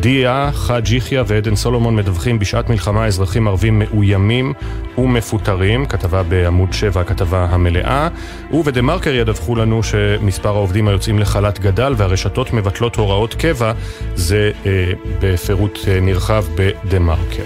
דיה, 0.00 0.50
חאג' 0.52 0.90
יחיא 0.90 1.22
ועדן 1.26 1.56
סולומון 1.56 1.96
מדווחים 1.96 2.38
בשעת 2.38 2.70
מלחמה 2.70 3.06
אזרחים 3.06 3.48
ערבים 3.48 3.78
מאוימים 3.78 4.52
ומפוטרים, 4.98 5.86
כתבה 5.86 6.22
בעמוד 6.22 6.72
7, 6.72 7.00
הכתבה 7.00 7.46
המלאה, 7.50 8.08
ובדה 8.50 8.82
מרקר 8.82 9.14
ידווחו 9.14 9.56
לנו 9.56 9.82
שמספר 9.82 10.48
העובדים 10.48 10.88
היוצאים 10.88 11.18
לחל"ת 11.18 11.58
גדל 11.58 11.94
והרשתות 11.96 12.52
מבטלות 12.52 12.96
הוראות 12.96 13.34
קבע, 13.34 13.72
זה 14.14 14.50
אה, 14.66 14.92
בפירוט 15.20 15.78
אה, 15.88 16.00
נרחב 16.00 16.44
בדה 16.54 16.98
מרקר. 16.98 17.44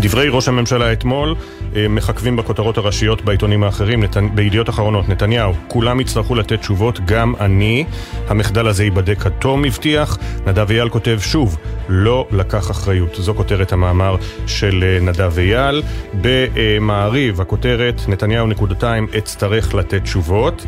דברי 0.00 0.28
ראש 0.28 0.48
הממשלה 0.48 0.92
אתמול 0.92 1.34
מחכבים 1.88 2.36
בכותרות 2.36 2.78
הראשיות 2.78 3.22
בעיתונים 3.22 3.64
האחרים, 3.64 4.02
נת... 4.02 4.16
בידיעות 4.34 4.68
אחרונות, 4.68 5.08
נתניהו, 5.08 5.52
כולם 5.68 6.00
יצטרכו 6.00 6.34
לתת 6.34 6.60
תשובות, 6.60 7.00
גם 7.06 7.34
אני. 7.40 7.84
המחדל 8.28 8.68
הזה 8.68 8.84
ייבדק 8.84 9.26
עד 9.26 9.32
תום, 9.32 9.64
הבטיח. 9.64 10.18
נדב 10.46 10.70
אייל 10.70 10.88
כותב 10.88 11.18
שוב, 11.20 11.56
לא 11.88 12.26
לקח 12.30 12.70
אחריות. 12.70 13.14
זו 13.14 13.34
כותרת 13.34 13.72
המאמר 13.72 14.16
של 14.46 14.98
נדב 15.02 15.38
אייל. 15.38 15.82
במעריב, 16.20 17.40
הכותרת, 17.40 18.00
נתניהו 18.08 18.46
נקודתיים, 18.46 19.06
אצטרך 19.18 19.74
לתת 19.74 20.02
תשובות. 20.02 20.66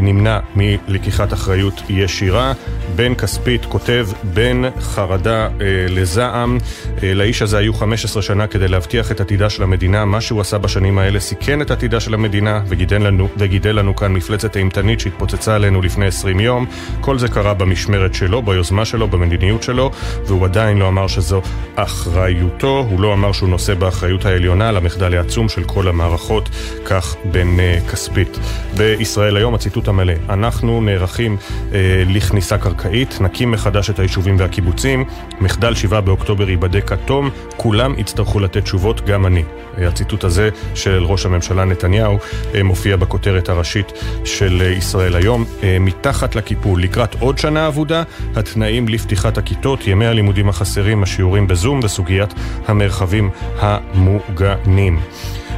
נמנע 0.00 0.38
מלקיחת 0.56 1.32
אחריות 1.32 1.82
ישירה. 1.88 2.52
בן 2.96 3.14
כספית 3.14 3.64
כותב, 3.64 4.06
בין 4.22 4.64
חרדה 4.80 5.48
לזעם. 5.88 6.58
לאיש 7.02 7.42
הזה 7.42 7.58
היו 7.58 7.74
15 7.74 8.22
שנה 8.22 8.46
כדי 8.46 8.68
להבטיח 8.68 9.12
את 9.12 9.20
עתידה 9.20 9.50
של 9.50 9.62
המדינה. 9.62 10.04
מה 10.04 10.20
שהוא 10.20 10.40
עשה 10.40 10.58
בשנים 10.58 10.98
האלה 10.98 11.20
סיכן 11.20 11.62
את 11.62 11.70
עתידה 11.70 12.00
של 12.00 12.14
המדינה 12.14 12.60
וגידל 12.68 13.02
לנו, 13.02 13.28
וגידל 13.38 13.78
לנו 13.78 13.96
כאן 13.96 14.12
מפלצת 14.12 14.56
אימתנית 14.56 15.00
שהתפוצצה 15.00 15.54
עלינו 15.54 15.82
לפני 15.82 16.06
20 16.06 16.40
יום. 16.40 16.66
כל 17.00 17.18
זה 17.18 17.28
קרה 17.28 17.54
במשמרת 17.54 18.14
שלו, 18.14 18.42
ביוזמה 18.42 18.84
שלו, 18.84 19.08
במדיניות 19.08 19.62
שלו, 19.62 19.90
והוא 20.26 20.44
עדיין 20.44 20.78
לא 20.78 20.88
אמר 20.88 21.06
שזו 21.06 21.40
אחריותו, 21.76 22.86
הוא 22.90 23.00
לא 23.00 23.12
אמר 23.12 23.32
שהוא 23.32 23.48
נושא 23.48 23.74
באחריות 23.74 24.24
העליונה 24.24 24.72
למחדל 24.72 25.14
העצום 25.14 25.48
של 25.48 25.64
כל 25.64 25.88
המערכות, 25.88 26.48
כך 26.84 27.16
בן 27.24 27.56
uh, 27.56 27.90
כספית. 27.90 28.38
בישראל 28.76 29.36
היום 29.36 29.54
הציטוט 29.54 29.88
המלא, 29.88 30.12
אנחנו 30.28 30.80
נערכים 30.80 31.36
uh, 31.36 31.74
לכניסה 32.06 32.58
קרקעית, 32.58 33.20
נקים 33.20 33.50
מחדש 33.50 33.90
את 33.90 33.98
היישובים 33.98 34.36
והקיבוצים, 34.38 35.04
מחדל 35.40 35.74
7 35.74 36.00
באוקטובר 36.00 36.50
ייבדק 36.50 36.92
עד 36.92 36.98
תום, 37.04 37.30
כולם 37.56 37.98
יצטרכו 37.98 38.40
לתת 38.40 38.62
תשובות, 38.62 39.06
גם 39.06 39.26
אני. 39.26 39.42
הציטוט 39.78 40.24
הזה 40.24 40.48
של 40.74 41.04
ראש 41.04 41.26
הממשלה 41.26 41.64
נתניהו 41.64 42.18
מופיע 42.64 42.96
בכותרת 42.96 43.48
הראשית 43.48 43.92
של 44.24 44.62
ישראל 44.76 45.16
היום. 45.16 45.44
מתחת 45.80 46.34
לקיפול, 46.34 46.82
לקראת 46.82 47.16
עוד 47.20 47.38
שנה 47.38 47.66
אבודה, 47.68 48.02
התנאים 48.36 48.88
לפתיחת 48.88 49.38
הכיתות, 49.38 49.86
ימי 49.86 50.06
הלימודים 50.14 50.48
החסרים, 50.48 51.02
השיעורים 51.02 51.46
בזום 51.46 51.80
וסוגיית 51.82 52.34
המרחבים 52.66 53.30
המוגנים. 53.58 55.00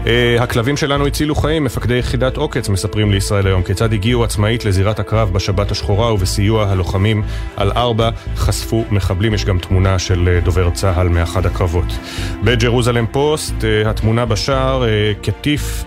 Uh, 0.05 0.09
הכלבים 0.41 0.77
שלנו 0.77 1.07
הצילו 1.07 1.35
חיים, 1.35 1.65
מפקדי 1.65 1.95
יחידת 1.99 2.37
עוקץ 2.37 2.69
מספרים 2.69 3.11
לישראל 3.11 3.47
היום 3.47 3.63
כיצד 3.63 3.93
הגיעו 3.93 4.25
עצמאית 4.25 4.65
לזירת 4.65 4.99
הקרב 4.99 5.33
בשבת 5.33 5.71
השחורה 5.71 6.13
ובסיוע 6.15 6.69
הלוחמים 6.69 7.23
על 7.57 7.73
ארבע 7.73 8.11
חשפו 8.37 8.85
מחבלים, 8.91 9.35
יש 9.35 9.45
גם 9.45 9.59
תמונה 9.59 9.99
של 9.99 10.39
דובר 10.45 10.71
צה"ל 10.71 11.09
מאחד 11.09 11.47
הקרבות. 11.47 11.99
בג'רוזלם 12.45 13.07
פוסט, 13.07 13.55
uh, 13.61 13.89
התמונה 13.89 14.25
בשער, 14.25 14.85
קטיף 15.23 15.85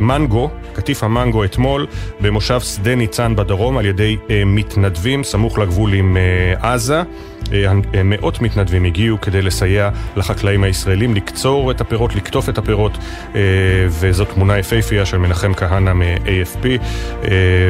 מנגו, 0.00 0.50
קטיף 0.72 1.02
המנגו 1.02 1.44
אתמול 1.44 1.86
במושב 2.20 2.60
שדה 2.60 2.94
ניצן 2.94 3.36
בדרום 3.36 3.78
על 3.78 3.86
ידי 3.86 4.16
מתנדבים 4.46 5.24
סמוך 5.24 5.58
לגבול 5.58 5.92
עם 5.92 6.16
עזה. 6.60 7.02
מאות 8.04 8.40
מתנדבים 8.40 8.84
הגיעו 8.84 9.20
כדי 9.20 9.42
לסייע 9.42 9.90
לחקלאים 10.16 10.64
הישראלים 10.64 11.14
לקצור 11.14 11.70
את 11.70 11.80
הפירות, 11.80 12.14
לקטוף 12.14 12.48
את 12.48 12.58
הפירות 12.58 12.98
וזו 13.88 14.24
תמונה 14.24 14.58
יפהפייה 14.58 15.06
של 15.06 15.18
מנחם 15.18 15.54
כהנא 15.54 15.92
מ-AFP 15.92 16.66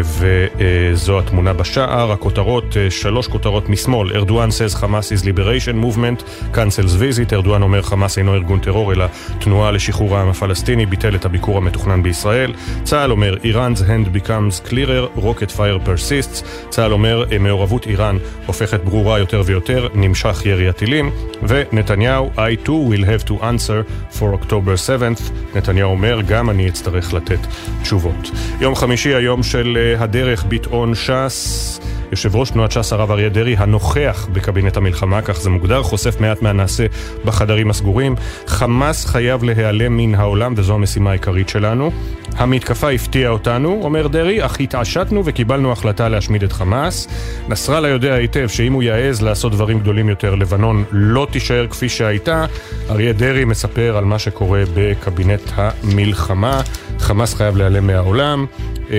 וזו 0.03 1.19
התמונה 1.19 1.53
בשער, 1.53 2.13
הכותרות, 2.13 2.77
שלוש 2.91 3.29
כותרות 3.29 3.69
משמאל, 3.69 4.13
ארדואן 4.17 4.49
says 4.49 4.77
חמאס 4.77 5.13
is 5.13 5.25
liberation 5.25 5.85
movement, 5.85 6.23
cancels 6.55 6.97
visit, 7.01 7.33
ארדואן 7.35 7.63
אומר 7.63 7.83
חמאס 7.83 8.19
אינו 8.19 8.35
ארגון 8.35 8.59
טרור 8.59 8.93
אלא 8.93 9.07
תנועה 9.39 9.71
לשחרור 9.71 10.17
העם 10.17 10.29
הפלסטיני, 10.29 10.87
ביטל 10.87 11.15
את 11.15 11.25
הביקור 11.25 11.57
המתוכנן 11.59 12.03
בישראל, 12.03 12.53
צה"ל 12.85 13.11
אומר 13.11 13.37
Iran's 13.43 13.81
hand 13.81 14.17
becomes 14.17 14.69
clearer, 14.71 15.19
rocket 15.19 15.57
fire 15.57 15.89
persists, 15.89 16.45
צה"ל 16.69 16.93
אומר 16.93 17.25
מעורבות 17.41 17.87
איראן 17.87 18.17
הופכת 18.47 18.85
ברורה 18.85 19.19
יותר 19.19 19.43
ויותר 19.47 19.66
יותר, 19.69 19.89
נמשך 19.95 20.43
ירי 20.47 20.69
הטילים, 20.69 21.11
ונתניהו, 21.43 22.31
I 22.37 22.67
too 22.67 22.69
will 22.69 23.05
have 23.05 23.29
to 23.29 23.33
answer 23.33 24.13
for 24.19 24.43
October 24.43 24.77
7th. 24.87 25.23
נתניהו 25.55 25.91
אומר, 25.91 26.21
גם 26.29 26.51
אני 26.51 26.69
אצטרך 26.69 27.13
לתת 27.13 27.39
תשובות. 27.83 28.31
יום 28.61 28.75
חמישי, 28.75 29.15
היום 29.15 29.43
של 29.43 29.95
הדרך, 29.99 30.45
ביטאון 30.45 30.95
ש"ס. 30.95 31.81
יושב 32.11 32.37
ראש 32.37 32.51
תנועת 32.51 32.73
ש"ס 32.73 32.93
הרב 32.93 33.11
אריה 33.11 33.29
דרעי, 33.29 33.57
הנוכח 33.59 34.29
בקבינט 34.33 34.77
המלחמה, 34.77 35.23
כך 35.23 35.41
זה 35.41 35.51
מוגדר, 35.51 35.83
חושף 35.83 36.21
מעט 36.21 36.43
מהנעשה 36.43 36.87
בחדרים 37.25 37.71
הסגורים. 37.71 38.15
חמאס 38.47 39.07
חייב 39.07 39.45
להיעלם 39.45 39.97
מן 39.97 40.15
העולם, 40.15 40.55
וזו 40.57 40.75
המשימה 40.75 41.11
העיקרית 41.11 41.49
שלנו. 41.49 41.91
המתקפה 42.37 42.91
הפתיעה 42.91 43.31
אותנו, 43.31 43.81
אומר 43.83 44.07
דרעי, 44.07 44.45
אך 44.45 44.61
התעשתנו 44.61 45.23
וקיבלנו 45.25 45.73
החלטה 45.73 46.09
להשמיד 46.09 46.43
את 46.43 46.53
חמאס. 46.53 47.09
נסראללה 47.49 47.89
יודע 47.89 48.15
היטב 48.15 48.47
שאם 48.49 48.73
הוא 48.73 48.83
יעז 48.83 49.23
לעשות 49.23 49.53
דברים 49.53 49.81
גדולים 49.81 50.09
יותר, 50.09 50.35
לבנון 50.35 50.85
לא 50.91 51.27
תישאר 51.31 51.67
כפי 51.71 51.89
שהייתה. 51.89 52.47
אריה 52.91 53.13
דרעי 53.13 53.45
מספר 53.45 53.97
על 53.97 54.05
מה 54.05 54.19
שקורה 54.19 54.63
בקבינט 54.75 55.41
המלחמה. 55.55 56.63
חמאס 56.99 57.35
חייב 57.35 57.57
להיעלם 57.57 57.87
מהעולם. 57.87 58.47
אה, 58.91 58.97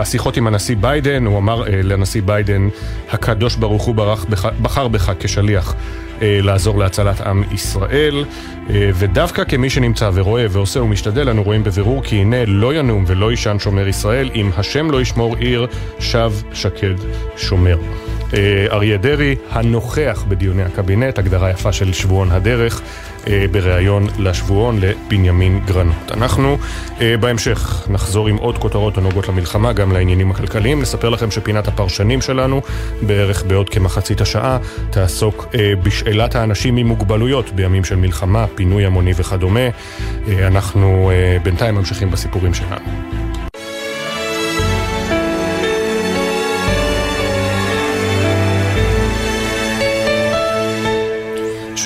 השיחות 0.00 0.36
עם 0.36 0.46
הנשיא 0.46 0.76
ביידן, 0.80 1.26
הוא 1.26 1.38
אמר 1.38 1.66
אה, 1.66 1.80
לנשיא 1.82 2.22
ביידן, 2.22 2.68
הקדוש 3.10 3.56
ברוך 3.56 3.82
הוא 3.82 3.94
בחר 4.62 4.88
בך 4.88 5.12
כשליח 5.20 5.74
לעזור 6.22 6.78
להצלת 6.78 7.20
עם 7.20 7.42
ישראל, 7.52 8.24
ודווקא 8.70 9.44
כמי 9.44 9.70
שנמצא 9.70 10.10
ורואה 10.14 10.46
ועושה 10.50 10.82
ומשתדל, 10.82 11.28
אנו 11.28 11.42
רואים 11.42 11.64
בבירור 11.64 12.02
כי 12.02 12.16
הנה 12.16 12.44
לא 12.46 12.74
ינום 12.74 13.04
ולא 13.06 13.30
יישן 13.30 13.56
שומר 13.58 13.88
ישראל, 13.88 14.30
אם 14.34 14.50
השם 14.56 14.90
לא 14.90 15.00
ישמור 15.00 15.36
עיר, 15.36 15.66
שווא 15.98 16.32
שקד 16.52 16.94
שומר. 17.36 17.78
אריה 18.70 18.96
דרעי, 18.96 19.34
הנוכח 19.50 20.24
בדיוני 20.28 20.62
הקבינט, 20.62 21.18
הגדרה 21.18 21.50
יפה 21.50 21.72
של 21.72 21.92
שבועון 21.92 22.30
הדרך. 22.30 22.82
אה, 23.28 23.46
בריאיון 23.50 24.06
לשבועון 24.18 24.80
לבנימין 24.80 25.60
גרנות. 25.64 26.12
אנחנו 26.12 26.58
אה, 27.00 27.16
בהמשך 27.20 27.86
נחזור 27.90 28.28
עם 28.28 28.36
עוד 28.36 28.58
כותרות 28.58 28.98
הנוגעות 28.98 29.28
למלחמה, 29.28 29.72
גם 29.72 29.92
לעניינים 29.92 30.30
הכלכליים. 30.30 30.80
נספר 30.80 31.08
לכם 31.08 31.30
שפינת 31.30 31.68
הפרשנים 31.68 32.20
שלנו, 32.20 32.60
בערך 33.02 33.44
בעוד 33.46 33.68
כמחצית 33.68 34.20
השעה, 34.20 34.58
תעסוק 34.90 35.46
אה, 35.54 35.72
בשאלת 35.82 36.34
האנשים 36.34 36.76
עם 36.76 36.86
מוגבלויות 36.86 37.50
בימים 37.52 37.84
של 37.84 37.96
מלחמה, 37.96 38.46
פינוי 38.54 38.86
המוני 38.86 39.12
וכדומה. 39.16 39.68
אנחנו 40.42 41.10
בינתיים 41.42 41.74
ממשיכים 41.74 42.10
בסיפורים 42.10 42.54
שלנו. 42.54 43.25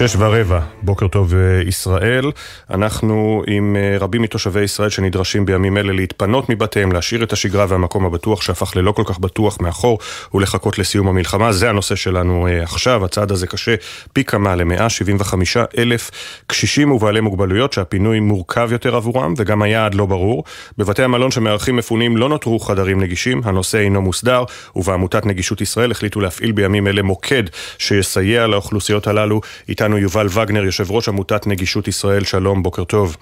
שש 0.01 0.17
ורבע, 0.19 0.61
בוקר 0.83 1.09
טוב 1.09 1.35
אה, 1.35 1.63
ישראל. 1.67 2.31
אנחנו 2.71 3.43
עם 3.47 3.77
אה, 3.77 3.99
רבים 4.01 4.23
מתושבי 4.23 4.63
ישראל 4.63 4.89
שנדרשים 4.89 5.47
בימים 5.47 5.77
אלה 5.77 5.93
להתפנות 5.93 6.49
מבתיהם, 6.49 6.93
להשאיר 6.93 7.23
את 7.23 7.33
השגרה 7.33 7.67
והמקום 7.69 8.07
הבטוח 8.07 8.43
שהפך 8.43 8.77
ללא 8.77 8.93
כל 8.93 9.03
כך 9.07 9.19
בטוח 9.19 9.61
מאחור 9.61 9.99
ולחכות 10.35 10.79
לסיום 10.79 11.09
המלחמה. 11.09 11.53
זה 11.53 11.71
הנושא 11.71 11.95
שלנו 11.95 12.47
אה, 12.47 12.63
עכשיו. 12.63 13.05
הצעד 13.05 13.33
הזה 13.33 13.47
קשה 13.47 13.75
פי 14.13 14.25
כמה 14.25 14.57
ל-175 14.57 15.35
אלף 15.79 16.11
קשישים 16.47 16.93
ובעלי 16.93 17.21
מוגבלויות 17.21 17.73
שהפינוי 17.73 18.21
מורכב 18.21 18.69
יותר 18.73 18.97
עבורם 18.97 19.35
וגם 19.37 19.63
היעד 19.63 19.95
לא 19.95 20.07
ברור. 20.07 20.45
בבתי 20.79 21.03
המלון 21.03 21.31
שמארחים 21.31 21.77
מפונים 21.77 22.17
לא 22.17 22.29
נותרו 22.29 22.59
חדרים 22.59 23.01
נגישים, 23.01 23.41
הנושא 23.45 23.79
אינו 23.79 24.03
מוסדר 24.03 24.45
ובעמותת 24.77 25.27
נגישות 25.27 25.61
ישראל 25.61 25.91
החליטו 25.91 26.21
להפעיל 26.21 26.53
בימים 26.53 26.87
אלה 26.87 27.03
מוקד 27.03 27.43
שיסייע 27.79 28.47
לאוכלוסיות 28.47 29.07
הללו. 29.07 29.41
איתנו 29.69 29.90
איתנו 29.91 30.03
יובל 30.03 30.27
וגנר, 30.27 30.65
יושב 30.65 30.91
ראש 30.91 31.09
עמותת 31.09 31.47
נגישות 31.47 31.89
ישראל, 31.89 32.25
שלום, 32.25 32.63
בוקר 32.63 32.85
טוב. 32.85 33.17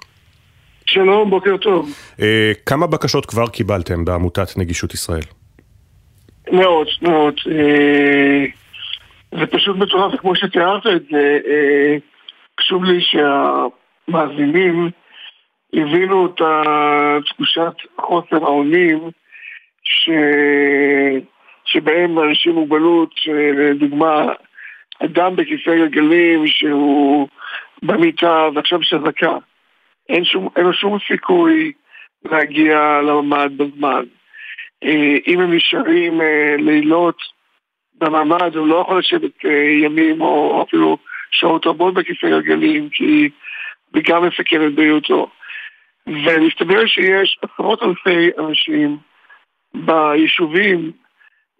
שלום, 0.85 1.29
בוקר 1.29 1.57
טוב. 1.57 1.89
אה, 2.21 2.51
כמה 2.65 2.87
בקשות 2.87 3.25
כבר 3.25 3.47
קיבלתם 3.47 4.05
בעמותת 4.05 4.57
נגישות 4.57 4.93
ישראל? 4.93 5.21
מאות, 6.51 6.87
מאות. 7.01 7.35
אה, 7.51 8.45
זה 9.39 9.45
פשוט 9.45 9.77
מטורף, 9.77 10.19
כמו 10.19 10.35
שתיארת 10.35 10.87
את 10.87 11.01
זה, 11.11 11.39
אה, 11.47 11.97
חשוב 12.59 12.83
לי 12.83 13.01
שהמאזינים 13.01 14.89
הבינו 15.73 16.25
את 16.25 16.41
תחושת 17.25 17.73
חוסר 17.99 18.45
האונים 18.45 18.99
ש... 19.83 20.09
שבהם 21.65 22.19
אנשים 22.19 22.51
עם 22.51 22.57
מוגבלות, 22.57 23.13
לדוגמה, 23.57 24.25
אדם 25.05 25.35
בכיסא 25.35 25.75
גלגלים 25.75 26.47
שהוא 26.47 27.27
במיטה 27.83 28.47
ועכשיו 28.55 28.83
שזקה. 28.83 29.37
אין, 30.09 30.25
שום, 30.25 30.49
אין 30.55 30.65
לו 30.65 30.73
שום 30.73 30.97
סיכוי 31.07 31.71
להגיע 32.25 33.01
לממ"ד 33.01 33.57
בזמן. 33.57 34.03
אה, 34.83 35.17
אם 35.27 35.39
הם 35.39 35.53
נשארים 35.53 36.21
אה, 36.21 36.55
לילות 36.57 37.17
בממ"ד, 37.95 38.55
הוא 38.55 38.67
לא 38.67 38.75
יכול 38.75 38.99
לשבת 38.99 39.45
אה, 39.45 39.51
ימים 39.83 40.21
או 40.21 40.63
אפילו 40.63 40.97
שעות 41.31 41.67
רבות 41.67 41.93
בכיסא 41.93 42.29
גלגלים, 42.29 42.89
כי 42.89 43.29
זה 43.93 43.99
גם 44.03 44.27
מסכן 44.27 44.67
את 44.67 44.75
בריאותו. 44.75 45.29
ומסתבר 46.07 46.85
שיש 46.85 47.39
עשרות 47.41 47.83
אלפי 47.83 48.29
אנשים 48.37 48.97
ביישובים, 49.73 50.91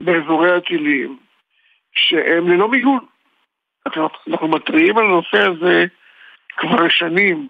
באזורי 0.01 0.51
הטילים, 0.51 1.17
שהם 1.93 2.49
ללא 2.49 2.67
מיגון. 2.67 2.99
אנחנו 3.87 4.47
מתריעים 4.47 4.97
על 4.97 5.05
הנושא 5.05 5.37
הזה 5.37 5.85
כבר 6.57 6.89
שנים, 6.89 7.47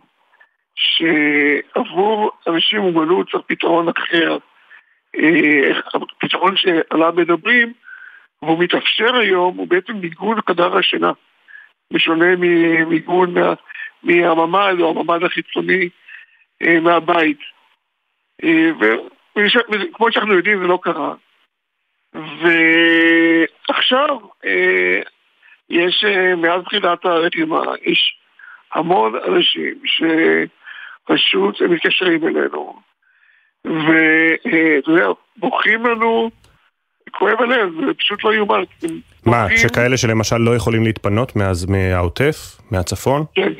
שעבור 0.76 2.32
אנשים 2.48 2.80
עם 2.80 2.86
מוגבלות 2.86 3.32
צריך 3.32 3.44
פתרון 3.48 3.90
אחר. 3.90 4.38
הפתרון 5.94 6.52
אה, 6.52 6.58
שעליו 6.58 7.14
מדברים, 7.16 7.74
והוא 8.42 8.64
מתאפשר 8.64 9.16
היום, 9.16 9.58
הוא 9.58 9.68
בעצם 9.68 9.94
מיגון 9.94 10.38
חדר 10.48 10.78
השינה, 10.78 11.12
בשונה 11.94 12.36
ממיגון 12.38 13.34
מהממ"ד 14.04 14.76
או 14.80 14.90
הממ"ד 14.90 15.24
החיצוני 15.24 15.90
אה, 16.62 16.80
מהבית. 16.80 17.40
אה, 18.44 18.72
וכמו 18.80 20.12
שאנחנו 20.12 20.34
יודעים 20.34 20.62
זה 20.62 20.68
לא 20.68 20.80
קרה. 20.82 21.14
ועכשיו 22.14 24.18
יש 25.70 26.06
אה, 26.08 26.36
מאז 26.36 26.62
תחילת 26.66 27.06
הלחימה, 27.06 27.62
יש 27.86 28.16
המון 28.74 29.14
אנשים 29.28 29.76
שפשוט 29.86 31.62
מתקשרים 31.62 32.28
אלינו, 32.28 32.80
ואתה 33.66 34.92
יודע, 34.92 35.08
בוכים 35.38 35.86
לנו, 35.86 36.30
כואב 37.12 37.42
הלב, 37.42 37.70
זה 37.86 37.94
פשוט 37.94 38.24
לא 38.24 38.34
יאומן. 38.34 38.64
מה, 39.26 39.46
שכאלה 39.58 39.98
שלמשל 39.98 40.38
לא 40.38 40.56
יכולים 40.56 40.84
להתפנות 40.84 41.36
מאז 41.36 41.66
מהעוטף, 41.66 42.36
מהצפון? 42.72 43.26
כן, 43.36 43.52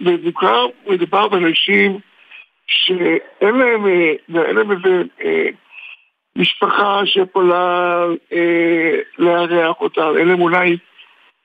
מדובר, 0.00 0.66
מדובר 0.86 1.28
באנשים 1.28 1.98
שאין 2.66 3.54
להם, 3.54 3.86
אה, 3.86 4.12
אין 4.44 4.56
להם 4.56 4.72
איזה 4.72 5.02
אה, 5.24 5.48
משפחה 6.36 7.00
שיכולה 7.06 8.04
לארח 9.18 9.80
אותם, 9.80 10.12
אין 10.18 10.28
להם 10.28 10.40
אולי 10.40 10.76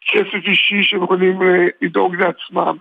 כסף 0.08 0.48
אישי 0.48 0.84
שהם 0.84 1.04
יכולים 1.04 1.42
אה, 1.42 1.68
לדאוג 1.82 2.16
לעצמם. 2.16 2.78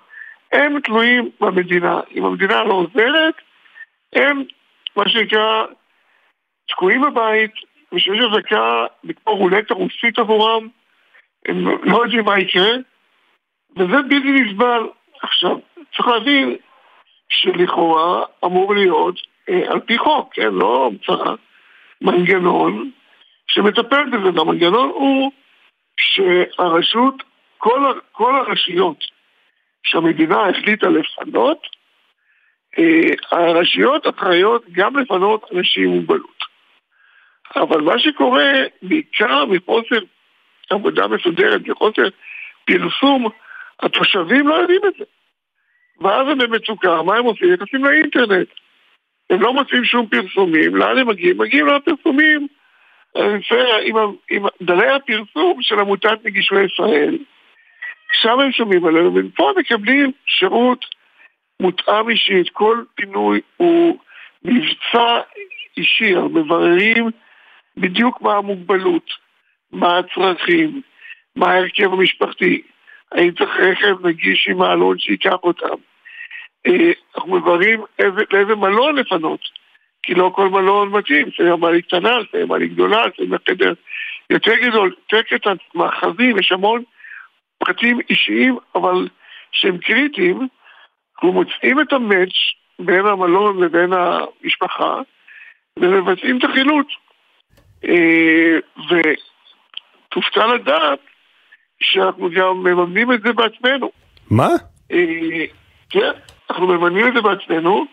הם 0.52 0.80
תלויים 0.80 1.30
במדינה. 1.40 2.00
אם 2.14 2.24
המדינה 2.24 2.64
לא 2.64 2.74
עוזרת, 2.74 3.34
הם, 4.12 4.42
מה 4.96 5.08
שנקרא, 5.08 5.64
תקועים 6.68 7.02
בבית, 7.02 7.52
ושיש 7.92 8.20
אזעקה 8.30 8.84
כמו 9.24 9.36
רולטה 9.36 9.74
רוסית 9.74 10.18
עבורם, 10.18 10.68
הם 11.46 11.68
לא 11.82 12.02
יודעים 12.02 12.24
מה 12.24 12.38
יקרה, 12.38 12.70
וזה 13.76 14.02
בלתי 14.02 14.30
נסבל. 14.30 14.82
עכשיו, 15.22 15.56
צריך 15.96 16.08
להבין 16.08 16.56
שלכאורה 17.28 18.24
אמור 18.44 18.74
להיות, 18.74 19.14
אה, 19.48 19.72
על 19.72 19.80
פי 19.80 19.98
חוק, 19.98 20.34
כן, 20.34 20.52
לא 20.52 20.86
המצאה, 20.86 21.34
מנגנון 22.00 22.90
שמטפל 23.46 24.10
בזה, 24.10 24.30
והמנגנון 24.34 24.88
הוא 24.88 25.32
שהרשות, 26.00 27.14
כל, 27.58 28.00
כל 28.12 28.34
הרשויות 28.34 29.04
שהמדינה 29.82 30.48
החליטה 30.48 30.88
לפנות, 30.88 31.66
אה, 32.78 33.38
הרשויות 33.38 34.06
אחראיות 34.06 34.64
גם 34.72 34.96
לפנות 34.96 35.44
אנשים 35.52 35.84
עם 35.84 35.90
מוגבלות. 35.90 36.40
אבל 37.56 37.80
מה 37.80 37.98
שקורה, 37.98 38.52
בעיקר 38.82 39.44
מחוסר 39.44 39.98
עבודה 40.70 41.08
מסודרת, 41.08 41.60
מחוסר 41.68 42.08
פרסום, 42.64 43.28
התושבים 43.80 44.48
לא 44.48 44.54
יודעים 44.54 44.80
את 44.88 44.94
זה. 44.98 45.04
ואז 46.00 46.28
הם 46.28 46.38
במצוקה, 46.38 47.02
מה 47.02 47.16
הם 47.16 47.24
עושים? 47.24 47.52
נכנסים 47.52 47.84
לאינטרנט. 47.84 48.48
הם 49.30 49.42
לא 49.42 49.52
מוצאים 49.52 49.84
שום 49.84 50.06
פרסומים, 50.06 50.76
לאן 50.76 50.98
הם 50.98 51.08
מגיעים? 51.08 51.38
מגיעים 51.38 51.66
לפרסומים 51.66 52.46
עם, 53.14 53.96
עם 54.30 54.42
דלי 54.62 54.88
הפרסום 54.88 55.62
של 55.62 55.78
עמותת 55.80 56.24
נגישו 56.24 56.60
ישראל. 56.60 57.18
שם 58.12 58.40
הם 58.40 58.52
שומעים 58.52 58.84
עלינו, 58.84 59.14
ופה 59.14 59.52
מקבלים 59.56 60.12
שירות 60.26 60.84
מותאם 61.60 62.10
אישית. 62.10 62.50
כל 62.52 62.82
פינוי 62.94 63.40
הוא 63.56 63.98
מבצע 64.44 65.20
אישי, 65.76 66.14
מבררים 66.14 67.10
בדיוק 67.76 68.22
מה 68.22 68.36
המוגבלות, 68.36 69.10
מה 69.72 69.98
הצרכים, 69.98 70.82
מה 71.36 71.50
ההרכב 71.50 71.92
המשפחתי, 71.92 72.62
האם 73.12 73.30
צריך 73.30 73.50
רכב 73.60 74.06
נגיש 74.06 74.48
עם 74.48 74.58
מעלון 74.58 74.98
שייקח 74.98 75.36
אותם. 75.42 75.74
אה, 76.66 76.92
אנחנו 77.14 77.36
מבררים 77.36 77.80
לאיזה 78.32 78.54
מלון 78.56 78.96
לפנות. 78.96 79.40
כי 80.02 80.14
לא 80.14 80.30
כל 80.34 80.48
מלון 80.48 80.88
מתאים, 80.88 81.28
זה 81.38 81.56
מעלית 81.56 81.86
קטנה, 81.86 82.16
זה 82.32 82.46
מעלית 82.46 82.72
גדולה, 82.72 83.02
זה 83.18 83.36
חדר 83.48 83.72
יותר 84.30 84.54
גדול, 84.54 84.94
יותר 85.12 85.36
קטן, 85.36 85.56
מאחזים, 85.74 86.38
יש 86.38 86.52
המון 86.52 86.82
פרטים 87.58 88.00
אישיים, 88.10 88.56
אבל 88.74 89.08
שהם 89.52 89.78
קריטיים, 89.78 90.48
אנחנו 91.14 91.32
מוצאים 91.32 91.80
את 91.80 91.92
המאץ' 91.92 92.36
בין 92.78 93.06
המלון 93.06 93.62
לבין 93.62 93.92
המשפחה, 93.92 95.00
ומבצעים 95.76 96.38
את 96.38 96.44
החילוץ. 96.44 96.86
אה, 97.84 98.58
ותופתע 100.08 100.46
לדעת 100.46 100.98
שאנחנו 101.82 102.30
גם 102.30 102.56
מממנים 102.56 103.12
את 103.12 103.22
זה 103.22 103.32
בעצמנו. 103.32 103.90
מה? 104.30 104.48
אה, 104.92 105.44
כן, 105.90 106.10
אנחנו 106.50 106.66
מממנים 106.66 107.08
את 107.08 107.12
זה 107.14 107.20
בעצמנו. 107.20 107.86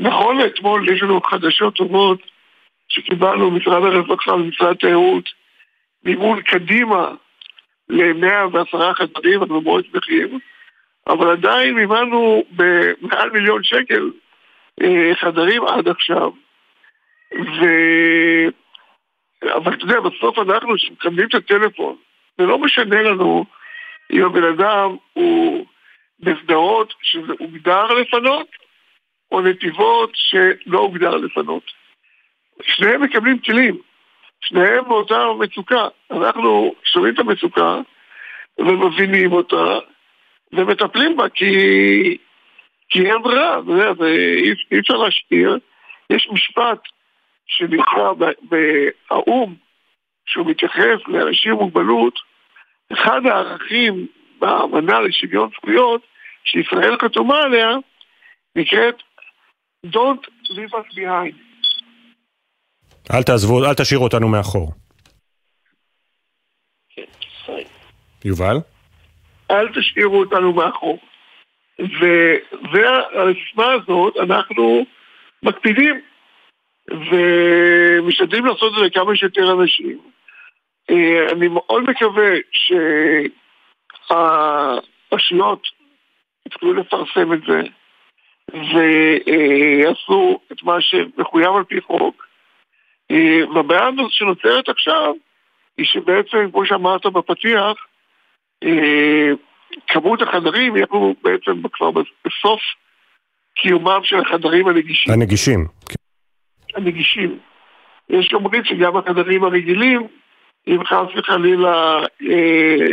נכון 0.00 0.38
לאתמול 0.38 0.88
יש 0.88 1.02
לנו 1.02 1.20
חדשות 1.20 1.76
טובות 1.76 2.20
שקיבלנו 2.88 3.50
ממשרד 3.50 3.84
הרווחה 3.84 4.34
ומשרד 4.34 4.70
התיירות 4.70 5.24
מימון 6.04 6.42
קדימה 6.42 7.10
ל-110 7.88 8.94
חדרים, 8.94 9.42
אנחנו 9.42 9.60
מאוד 9.60 9.84
שמחים, 9.92 10.38
אבל 11.08 11.30
עדיין 11.30 11.74
מימנו 11.74 12.44
במעל 12.50 13.30
מיליון 13.30 13.62
שקל 13.62 14.10
אה, 14.82 15.12
חדרים 15.14 15.64
עד 15.66 15.88
עכשיו. 15.88 16.30
ו... 17.34 17.64
אבל 19.44 19.74
אתה 19.74 19.84
יודע, 19.84 20.00
בסוף 20.00 20.38
אנחנו, 20.38 20.74
כשמקבלים 20.74 21.28
את 21.28 21.34
הטלפון, 21.34 21.96
זה 22.38 22.46
לא 22.46 22.58
משנה 22.58 23.02
לנו 23.02 23.44
אם 24.12 24.24
הבן 24.24 24.44
אדם 24.44 24.96
הוא 25.12 25.66
בסדרות 26.20 26.94
שזה 27.02 27.32
הוגדר 27.38 27.86
לפנות, 27.86 28.46
או 29.32 29.40
נתיבות 29.40 30.10
שלא 30.14 30.78
הוגדר 30.78 31.16
לפנות. 31.16 31.62
שניהם 32.62 33.02
מקבלים 33.02 33.38
טילים, 33.38 33.78
שניהם 34.40 34.84
באותה 34.88 35.18
מצוקה. 35.38 35.88
אנחנו 36.10 36.74
שומעים 36.84 37.14
את 37.14 37.18
המצוקה 37.18 37.80
ומבינים 38.58 39.32
אותה 39.32 39.78
ומטפלים 40.52 41.16
בה 41.16 41.28
כי, 41.28 41.54
כי 42.88 43.10
אין 43.10 43.22
ברירה, 43.22 43.60
אי 44.72 44.78
אפשר 44.80 44.96
להשאיר. 44.96 45.58
יש 46.10 46.28
משפט 46.32 46.78
שנקרא 47.46 48.12
באו"ם, 48.42 49.54
שהוא 50.26 50.46
מתייחס 50.46 50.98
לאנשים 51.08 51.52
עם 51.52 51.58
מוגבלות, 51.58 52.18
אחד 52.92 53.26
הערכים 53.26 54.06
באמנה 54.38 55.00
לשוויון 55.00 55.50
זכויות, 55.56 56.02
שישראל 56.44 56.96
חתומה 57.02 57.38
עליה, 57.38 57.76
נקראת 58.56 59.02
Don't 59.86 60.26
leave 60.50 60.74
us 60.74 60.94
behind. 60.94 61.34
אל 63.14 63.22
תעזבו, 63.22 63.64
אל 63.64 63.74
תשאירו 63.74 64.04
אותנו 64.04 64.28
מאחור. 64.28 64.72
כן, 66.94 67.02
יובל? 68.24 68.56
אל 69.50 69.68
תשאירו 69.68 70.20
אותנו 70.20 70.52
מאחור. 70.52 70.98
ועל 72.72 73.30
הסיסמה 73.30 73.72
הזאת 73.72 74.16
אנחנו 74.16 74.86
מקפידים 75.42 76.00
ומשתדלים 76.90 78.46
לעשות 78.46 78.72
את 78.72 78.78
זה 78.78 78.84
לכמה 78.86 79.16
שיותר 79.16 79.52
אנשים. 79.52 80.00
אה, 80.90 81.32
אני 81.32 81.48
מאוד 81.48 81.82
מקווה 81.90 82.30
שהרשויות 85.10 85.68
יתחילו 86.46 86.74
לפרסם 86.74 87.32
את 87.32 87.40
זה 87.46 87.60
ויעשו 88.52 90.40
את 90.52 90.62
מה 90.62 90.80
שמחויב 90.80 91.56
על 91.56 91.64
פי 91.64 91.80
חוק. 91.80 92.26
אה, 93.10 93.40
והבעיה 93.54 93.86
הזאת 93.86 94.10
שנוצרת 94.10 94.68
עכשיו 94.68 95.12
היא 95.78 95.86
שבעצם, 95.86 96.50
כמו 96.52 96.66
שאמרת 96.66 97.06
בפתיח, 97.06 97.76
אה, 98.64 99.30
כמות 99.86 100.22
החדרים, 100.22 100.76
אנחנו 100.76 101.14
בעצם 101.22 101.68
כבר 101.72 101.90
בסוף 102.24 102.60
קיומם 103.54 104.00
של 104.02 104.16
החדרים 104.16 104.68
הנגישים. 104.68 105.14
הנגישים. 105.14 105.66
הנגישים. 106.74 107.38
יש 108.10 108.34
אומרים 108.34 108.64
שגם 108.64 108.96
החדרים 108.96 109.44
הרגילים, 109.44 110.06
אם 110.66 110.84
חס 110.84 111.16
וחלילה 111.16 112.00
אה, 112.30 112.86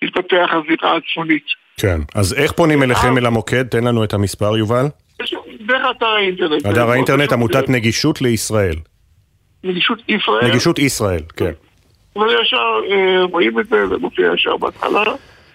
תתפתח 0.00 0.50
הזירה 0.52 0.96
הצפונית. 0.96 1.46
כן, 1.80 2.00
אז 2.14 2.34
איך 2.34 2.52
פונים 2.52 2.82
אליכם 2.82 3.18
אל 3.18 3.26
המוקד? 3.26 3.62
תן 3.62 3.84
לנו 3.84 4.04
את 4.04 4.14
המספר, 4.14 4.56
יובל. 4.56 4.86
דרך 5.66 5.82
אתר 5.96 6.06
האינטרנט. 6.06 6.66
אתר 6.66 6.90
האינטרנט, 6.90 7.32
עמותת 7.32 7.68
נגישות 7.68 8.22
לישראל. 8.22 8.76
נגישות 9.64 9.98
ישראל? 10.08 10.48
נגישות 10.48 10.78
ישראל, 10.78 11.22
כן. 11.36 11.50
וישר 12.16 12.80
רואים 13.32 13.60
את 13.60 13.68
זה, 13.68 13.86
זה 13.86 13.96
מופיע 13.96 14.30
ישר 14.34 14.56
בהתחלה. 14.56 15.02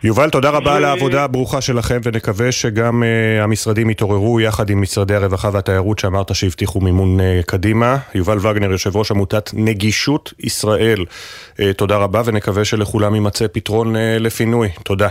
יובל, 0.04 0.30
תודה 0.30 0.50
רבה 0.50 0.76
על 0.76 0.86
העבודה 0.86 1.24
הברוכה 1.24 1.62
שלכם, 1.62 2.00
ונקווה 2.04 2.52
שגם 2.52 3.04
uh, 3.04 3.44
המשרדים 3.44 3.90
יתעוררו 3.90 4.40
יחד 4.40 4.70
עם 4.70 4.82
משרדי 4.82 5.16
הרווחה 5.16 5.50
והתיירות 5.54 6.00
שאמרת 6.00 6.36
שהבטיחו 6.36 6.82
מימון 6.82 7.20
uh, 7.20 7.46
קדימה. 7.46 7.98
יובל 8.16 8.38
וגנר, 8.38 8.72
יושב 8.72 8.98
ראש 8.98 9.12
עמותת 9.12 9.50
נגישות 9.54 10.34
ישראל, 10.40 11.06
uh, 11.54 11.62
תודה 11.78 11.98
רבה, 11.98 12.22
ונקווה 12.26 12.66
שלכולם 12.66 13.16
יימצא 13.16 13.46
פתרון 13.48 13.96
uh, 13.96 14.00
לפינוי. 14.20 14.70
תודה. 14.84 15.10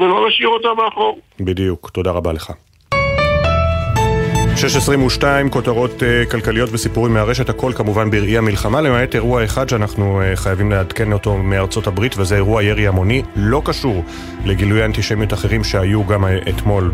ולא 0.00 0.28
נשאיר 0.28 0.48
אותם 0.48 0.82
מאחור. 0.82 1.20
בדיוק, 1.40 1.90
תודה 1.90 2.10
רבה 2.10 2.32
לך. 2.32 2.52
622, 4.60 5.50
כותרות 5.50 6.02
uh, 6.02 6.30
כלכליות 6.30 6.70
וסיפורים 6.72 7.14
מהרשת, 7.14 7.48
הכל 7.48 7.72
כמובן 7.74 8.10
בראי 8.10 8.38
המלחמה, 8.38 8.80
למעט 8.80 9.14
אירוע 9.14 9.44
אחד 9.44 9.68
שאנחנו 9.68 10.20
uh, 10.20 10.36
חייבים 10.36 10.70
לעדכן 10.70 11.12
אותו 11.12 11.36
מארצות 11.36 11.86
הברית, 11.86 12.14
וזה 12.18 12.36
אירוע 12.36 12.62
ירי 12.62 12.88
המוני, 12.88 13.22
לא 13.36 13.62
קשור 13.64 14.04
לגילויי 14.44 14.84
אנטישמיות 14.84 15.32
אחרים 15.32 15.64
שהיו 15.64 16.06
גם 16.06 16.24
אתמול 16.48 16.92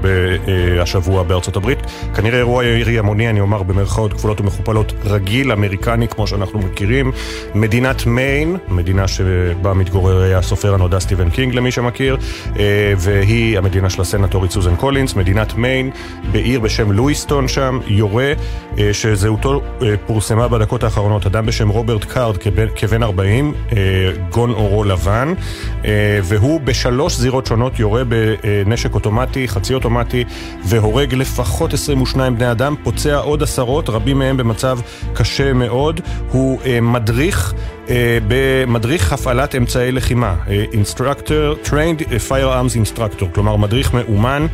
השבוע 0.81 1.23
בארצות 1.23 1.57
הברית. 1.57 1.79
כנראה 2.15 2.39
אירוע 2.39 2.65
ירי 2.65 2.99
המוני, 2.99 3.31
אני 3.31 3.41
אומר 3.41 3.63
במרכאות 3.63 4.13
כפולות 4.13 4.41
ומכופלות, 4.41 4.93
רגיל, 5.05 5.53
אמריקני, 5.53 6.09
כמו 6.09 6.27
שאנחנו 6.27 6.59
מכירים. 6.59 7.13
מדינת 7.55 8.07
מיין, 8.07 8.57
מדינה 8.69 9.09
שבה 9.09 9.75
מתגורר 9.75 10.37
הסופר 10.37 10.75
הנודע 10.75 11.01
סטיבן 11.01 11.31
קינג, 11.31 11.55
למי 11.55 11.71
שמכיר, 11.71 12.17
אה, 12.17 12.59
והיא 12.97 13.59
המדינה 13.59 13.91
של 13.91 14.03
הסנטורית 14.03 14.51
סוזן 14.51 14.77
קולינס, 14.77 15.15
מדינת 15.15 15.55
מיין, 15.55 15.91
בעיר 16.33 16.61
בשם 16.61 16.93
לואיסטון, 16.93 17.49
שם 17.57 17.79
יורה 17.87 18.33
אה, 18.79 18.91
שזהותו 18.93 19.61
אה, 19.83 19.95
פורסמה 20.07 20.49
בדקות 20.49 20.85
האחרונות, 20.85 21.27
אדם 21.27 21.47
בשם 21.47 21.69
רוברט 21.69 22.05
קארד 22.05 22.37
כבן, 22.37 22.67
כבן 22.77 23.03
40, 23.03 23.55
אה, 23.73 23.77
גוון 24.31 24.51
עורו 24.51 24.85
לבן, 24.85 25.35
והוא 26.23 26.61
בשלוש 26.61 27.17
זירות 27.17 27.47
שונות 27.47 27.79
יורה 27.79 28.03
בנשק 28.05 28.95
אוטומטי, 28.95 29.49
חצי 29.49 29.75
אוטומטי, 29.75 30.25
והורג 30.65 31.15
לפחות 31.15 31.75
22 31.75 32.37
בני 32.37 32.51
אדם, 32.51 32.75
פוצע 32.83 33.17
עוד 33.17 33.43
עשרות, 33.43 33.89
רבים 33.89 34.19
מהם 34.19 34.37
במצב 34.37 34.79
קשה 35.15 35.53
מאוד. 35.53 36.01
הוא 36.31 36.59
מדריך 36.83 37.55
במדריך 38.29 39.13
הפעלת 39.13 39.55
אמצעי 39.55 39.93
לחימה, 39.93 40.35
Instructor, 40.73 41.69
Trained 41.69 42.03
Firearms 42.29 42.97
Instructor, 42.97 43.25
כלומר 43.35 43.57
מדריך 43.57 43.95
מאומן 43.95 44.47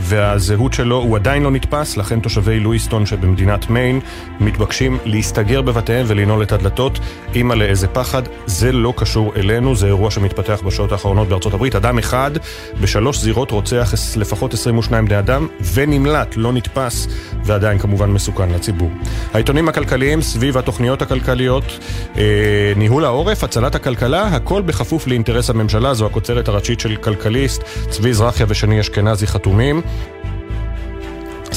והזהות 0.00 0.72
שלו 0.72 0.96
הוא 0.96 1.16
עדיין 1.16 1.42
לא 1.42 1.50
נתפס, 1.50 1.96
לכן 1.96 2.20
תושבי 2.20 2.60
לואיסטון 2.60 3.06
שבמדינת 3.06 3.70
מיין 3.70 4.00
מתבקשים 4.40 4.98
להסתגר 5.04 5.62
בבתיהם 5.62 6.04
ולנעול 6.08 6.42
את 6.42 6.52
הדלתות. 6.52 6.98
אימא 7.34 7.54
לאיזה 7.54 7.88
פחד, 7.88 8.22
זה 8.46 8.72
לא 8.72 8.94
קשור 8.96 9.32
אלינו, 9.36 9.76
זה 9.76 9.86
אירוע 9.86 10.10
שמתפתח 10.10 10.60
בשעות 10.66 10.92
האחרונות 10.92 11.28
בארצות 11.28 11.54
הברית. 11.54 11.74
אדם 11.74 11.98
אחד 11.98 12.30
בשלוש 12.80 13.18
זירות 13.18 13.50
רוצח 13.50 13.94
לפחות 14.16 14.54
22 14.54 15.04
בני 15.04 15.18
אדם 15.18 15.46
ונמלט, 15.74 16.34
לא 16.36 16.52
נתפס 16.52 17.08
ועדיין 17.44 17.78
כמובן 17.78 18.10
מסוכן 18.10 18.50
לציבור. 18.50 18.90
העיתונים 19.34 19.68
הכלכליים 19.68 20.22
סביב 20.22 20.58
התוכניות 20.58 21.02
הכלכליות, 21.02 21.78
אה, 22.16 22.22
ניהול 22.76 23.04
העורף, 23.04 23.44
הצלת 23.44 23.74
הכלכלה, 23.74 24.26
הכל 24.26 24.62
בכפוף 24.62 25.06
לאינטרס 25.06 25.50
הממשלה, 25.50 25.94
זו 25.94 26.06
הכותרת 26.06 26.48
הראשית 26.48 26.80
של 26.80 26.96
כלכליסט, 26.96 27.62
צבי 27.88 28.14
זרחיה 28.14 28.46
ושני 28.48 28.80
אשכנזי 28.80 29.26
חתומים. 29.26 29.82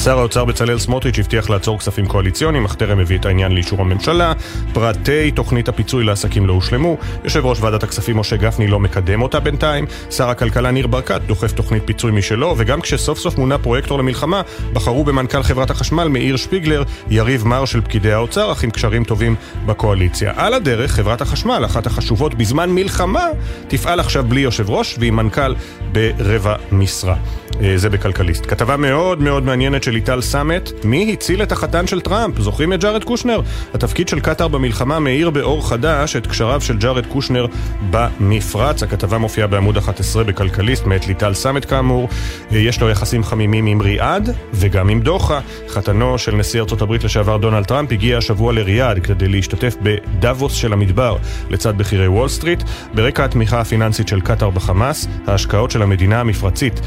שר 0.04 0.18
האוצר 0.18 0.44
בצלאל 0.44 0.78
סמוטריץ' 0.78 1.18
הבטיח 1.18 1.50
לעצור 1.50 1.78
כספים 1.78 2.06
קואליציוניים, 2.06 2.64
אך 2.64 2.74
טרם 2.74 2.98
הביא 2.98 3.18
את 3.18 3.26
העניין 3.26 3.52
לאישור 3.52 3.80
הממשלה. 3.80 4.32
פרטי 4.72 5.30
תוכנית 5.30 5.68
הפיצוי 5.68 6.04
לעסקים 6.04 6.46
לא 6.46 6.52
הושלמו. 6.52 6.96
יושב 7.24 7.46
ראש 7.46 7.60
ועדת 7.60 7.82
הכספים 7.82 8.16
משה 8.16 8.36
גפני 8.36 8.66
לא 8.66 8.80
מקדם 8.80 9.22
אותה 9.22 9.40
בינתיים. 9.40 9.86
שר 10.10 10.28
הכלכלה 10.28 10.70
ניר 10.70 10.86
ברקת 10.86 11.20
דוחף 11.26 11.52
תוכנית 11.52 11.82
פיצוי 11.86 12.12
משלו, 12.12 12.54
וגם 12.58 12.80
כשסוף 12.80 13.18
סוף 13.18 13.38
מונה 13.38 13.58
פרויקטור 13.58 13.98
למלחמה, 13.98 14.42
בחרו 14.72 15.04
במנכ"ל 15.04 15.42
חברת 15.42 15.70
החשמל 15.70 16.08
מאיר 16.08 16.36
שפיגלר, 16.36 16.82
יריב 17.10 17.46
מר 17.46 17.64
של 17.64 17.80
פקידי 17.80 18.12
האוצר, 18.12 18.52
אך 18.52 18.64
עם 18.64 18.70
קשרים 18.70 19.04
טובים 19.04 19.34
בקואליציה. 19.66 20.32
על 20.36 20.54
הדרך, 20.54 20.90
חברת 20.90 21.20
החשמל, 21.20 21.62
אחת 21.64 21.86
החשובות 21.86 22.34
בזמן 22.34 22.70
מלחמה, 22.70 23.26
תפעל 23.68 24.00
עכשיו 24.00 24.24
בלי 24.28 24.40
יושב 24.40 24.70
ראש 24.70 24.96
ועם 24.98 25.16
מנכ"ל 25.16 25.54
ברבע 25.92 26.54
משרה. 26.72 27.16
אה, 27.62 27.78
זה 27.78 27.90
בכלכליסט. 27.90 28.46
כתבה 28.46 28.76
מאוד 28.76 29.22
מאוד 29.22 29.44
מעניינת 29.44 29.82
של 29.82 29.90
ליטל 29.90 30.20
סמט, 30.20 30.70
מי 30.84 31.12
הציל 31.12 31.42
את 31.42 31.52
החתן 31.52 31.86
של 31.86 32.00
טראמפ? 32.00 32.38
זוכרים 32.38 32.72
את 32.72 32.80
ג'ארד 32.80 33.04
קושנר? 33.04 33.40
התפקיד 33.74 34.08
של 34.08 34.20
קטאר 34.20 34.48
במלחמה 34.48 34.98
מאיר 34.98 35.30
באור 35.30 35.68
חדש 35.68 36.16
את 36.16 36.26
קשריו 36.26 36.60
של 36.60 36.78
ג'ארד 36.78 37.06
קושנר 37.06 37.46
במפרץ. 37.90 38.82
הכתבה 38.82 39.18
מופיעה 39.18 39.46
בעמוד 39.46 39.76
11 39.76 40.24
בכלכליסט, 40.24 40.86
מאת 40.86 41.06
ליטל 41.06 41.34
סמט 41.34 41.70
כאמור. 41.70 42.08
אה, 42.52 42.58
יש 42.58 42.80
לו 42.80 42.90
יחסים 42.90 43.24
חמימים 43.24 43.66
עם 43.66 43.80
ריאד 43.80 44.30
וגם 44.52 44.88
עם 44.88 45.00
דוחה. 45.00 45.40
חתנו 45.68 46.18
של 46.18 46.34
נשיא 46.34 46.60
ארצות 46.60 46.82
הברית 46.82 47.04
לשעבר 47.04 47.36
דונלד 47.36 47.64
טראמפ 47.64 47.92
הגיע 47.92 48.18
השבוע 48.18 48.52
לריאד 48.52 48.98
כדי 48.98 49.28
להשתתף 49.28 49.76
בדאבוס 49.82 50.52
של 50.52 50.72
המדבר 50.72 51.16
לצד 51.50 51.78
בכירי 51.78 52.08
וול 52.08 52.28
סטריט. 52.28 52.62
ברקע 52.94 53.24
התמיכה 53.24 53.60
הפיננסית 53.60 54.08
של 54.08 54.20
קטאר 54.20 54.50
בחמאס, 54.50 55.08
ההשקעות 55.26 55.70
של 55.70 55.82
המדינה 55.82 56.20
המפרצית 56.20 56.80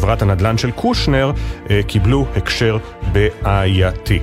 בחברת 0.00 0.22
הנדל"ן 0.22 0.58
של 0.58 0.70
קושנר 0.70 1.32
אה, 1.70 1.80
קיבלו 1.86 2.26
הקשר 2.36 2.78
בעייתי. 3.12 4.18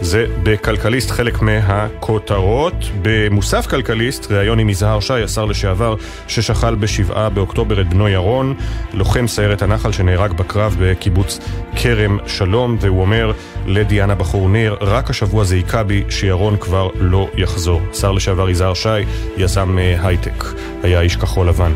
זה 0.00 0.26
בכלכליסט 0.42 1.10
חלק 1.10 1.42
מהכותרות. 1.42 2.74
במוסף 3.02 3.66
כלכליסט, 3.66 4.32
ראיון 4.32 4.58
עם 4.58 4.68
יזהר 4.68 5.00
שי, 5.00 5.22
השר 5.22 5.44
לשעבר, 5.44 5.94
ששכל 6.28 6.74
בשבעה 6.74 7.30
באוקטובר 7.30 7.80
את 7.80 7.88
בנו 7.88 8.08
ירון, 8.08 8.54
לוחם 8.92 9.26
סיירת 9.26 9.62
הנחל 9.62 9.92
שנהרג 9.92 10.32
בקרב 10.32 10.76
בקיבוץ 10.80 11.38
כרם 11.76 12.18
שלום, 12.26 12.76
והוא 12.80 13.00
אומר 13.00 13.32
לדיאנה 13.66 14.14
בחור 14.14 14.48
ניר, 14.48 14.76
רק 14.80 15.10
השבוע 15.10 15.44
זה 15.44 15.54
היכה 15.54 15.82
בי 15.82 16.04
שירון 16.08 16.56
כבר 16.56 16.88
לא 16.94 17.28
יחזור. 17.36 17.80
שר 17.92 18.12
לשעבר 18.12 18.50
יזהר 18.50 18.74
שי, 18.74 18.88
יזם 19.36 19.78
אה, 19.78 20.06
הייטק, 20.06 20.44
היה 20.82 21.00
איש 21.00 21.16
כחול 21.16 21.48
לבן. 21.48 21.72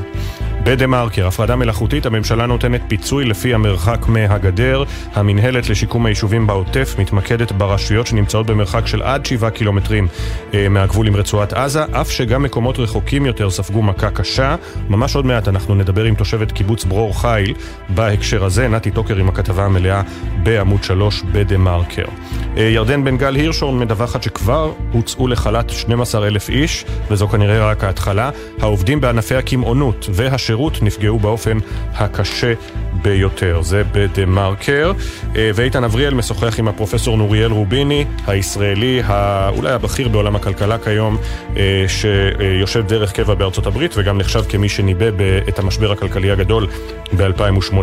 בדה 0.62 0.86
מרקר, 0.86 1.26
הפרדה 1.26 1.56
מלאכותית, 1.56 2.06
הממשלה 2.06 2.46
נותנת 2.46 2.80
פיצוי 2.88 3.24
לפי 3.24 3.54
המרחק 3.54 4.06
מהגדר. 4.08 4.84
המינהלת 5.14 5.68
לשיקום 5.68 6.06
היישובים 6.06 6.46
בעוטף 6.46 6.96
מתמקדת 6.98 7.52
ברשויות 7.52 8.06
שנמצאות 8.06 8.46
במרחק 8.46 8.86
של 8.86 9.02
עד 9.02 9.26
7 9.26 9.50
קילומטרים 9.50 10.08
אה, 10.54 10.68
מהגבול 10.68 11.06
עם 11.06 11.16
רצועת 11.16 11.52
עזה, 11.52 11.84
אף 11.92 12.10
שגם 12.10 12.42
מקומות 12.42 12.78
רחוקים 12.78 13.26
יותר 13.26 13.50
ספגו 13.50 13.82
מכה 13.82 14.10
קשה. 14.10 14.56
ממש 14.88 15.16
עוד 15.16 15.26
מעט 15.26 15.48
אנחנו 15.48 15.74
נדבר 15.74 16.04
עם 16.04 16.14
תושבת 16.14 16.52
קיבוץ 16.52 16.84
ברור 16.84 17.20
חיל 17.20 17.54
בהקשר 17.88 18.44
הזה. 18.44 18.68
נתי 18.68 18.90
טוקר 18.90 19.16
עם 19.16 19.28
הכתבה 19.28 19.64
המלאה 19.64 20.02
בעמוד 20.42 20.84
3 20.84 21.22
בדה 21.32 21.58
מרקר. 21.58 22.04
אה, 22.56 22.62
ירדן 22.62 23.04
בן 23.04 23.16
גל 23.16 23.34
הירשורן 23.34 23.78
מדווחת 23.78 24.22
שכבר 24.22 24.72
הוצאו 24.92 25.28
לחל"ת 25.28 25.70
12,000 25.70 26.48
איש, 26.48 26.84
וזו 27.10 27.28
כנראה 27.28 27.70
רק 27.70 27.84
ההתחלה. 27.84 28.30
העובדים 28.60 29.00
בענפי 29.00 29.34
הקמעונות 29.34 30.08
והשירות 30.12 30.47
השירות 30.48 30.82
נפגעו 30.82 31.18
באופן 31.18 31.58
הקשה 31.94 32.52
ביותר. 33.02 33.62
זה 33.62 33.82
בדה 33.92 34.26
מרקר. 34.26 34.92
אה, 35.36 35.50
ואיתן 35.54 35.84
אבריאל 35.84 36.14
משוחח 36.14 36.58
עם 36.58 36.68
הפרופסור 36.68 37.16
נוריאל 37.16 37.50
רוביני, 37.50 38.04
הישראלי, 38.26 39.02
אולי 39.56 39.70
הבכיר 39.70 40.08
בעולם 40.08 40.36
הכלכלה 40.36 40.78
כיום, 40.78 41.16
אה, 41.56 41.84
שיושב 41.88 42.86
דרך 42.86 43.12
קבע 43.12 43.34
בארצות 43.34 43.66
הברית 43.66 43.94
וגם 43.96 44.18
נחשב 44.18 44.42
כמי 44.48 44.68
שניבא 44.68 45.06
את 45.48 45.58
המשבר 45.58 45.92
הכלכלי 45.92 46.30
הגדול 46.30 46.66
ב-2008. 47.16 47.74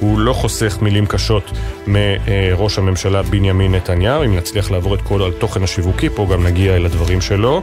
הוא 0.00 0.18
לא 0.18 0.32
חוסך 0.32 0.78
מילים 0.82 1.06
קשות 1.06 1.50
מראש 1.86 2.78
הממשלה 2.78 3.22
בנימין 3.22 3.74
נתניהו. 3.74 4.24
אם 4.24 4.36
נצליח 4.36 4.70
לעבור 4.70 4.94
את 4.94 5.02
כל 5.02 5.28
התוכן 5.28 5.62
השיווקי 5.62 6.08
פה, 6.08 6.26
גם 6.32 6.46
נגיע 6.46 6.76
אל 6.76 6.86
הדברים 6.86 7.20
שלו. 7.20 7.62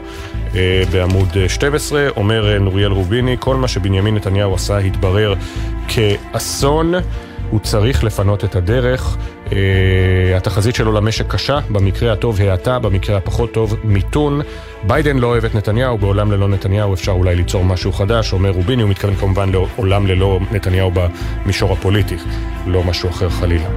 אה, 0.56 0.84
בעמוד 0.92 1.28
12, 1.48 2.08
אומר 2.18 2.60
נוריאל 2.60 2.92
רוביני, 2.92 3.36
כל 3.40 3.56
מה 3.56 3.68
שבנימין 3.68 4.16
נתניהו 4.16 4.43
עשה 4.52 4.78
התברר 4.78 5.34
כאסון. 5.88 6.94
הוא 7.50 7.60
צריך 7.60 8.04
לפנות 8.04 8.44
את 8.44 8.56
הדרך. 8.56 9.18
Uh, 9.46 9.52
התחזית 10.38 10.76
שלו 10.76 10.92
למשק 10.92 11.28
קשה, 11.28 11.60
במקרה 11.70 12.14
הטוב 12.14 12.42
האטה, 12.42 12.80
במקרה 12.80 13.18
הפחות 13.18 13.52
טוב 13.52 13.76
מיתון. 13.84 14.42
ביידן 14.84 15.18
לא 15.18 15.28
אוהב 15.28 15.46
את 15.46 15.56
נתניהו, 15.56 15.98
בעולם 15.98 16.32
ללא 16.32 16.48
נתניהו 16.48 16.94
אפשר 16.94 17.12
אולי 17.12 17.36
ליצור 17.36 17.66
משהו 17.66 17.92
חדש, 17.92 18.34
אומר 18.34 18.50
רוביני, 18.50 18.82
הוא 18.82 18.92
מתכוון 18.92 19.16
כמובן 19.16 19.50
לעולם 19.52 20.08
ללא 20.08 20.40
נתניהו 20.52 20.92
במישור 20.94 21.74
הפוליטי, 21.74 22.16
לא 22.68 22.84
משהו 22.84 23.10
אחר 23.10 23.30
חלילה. 23.30 23.68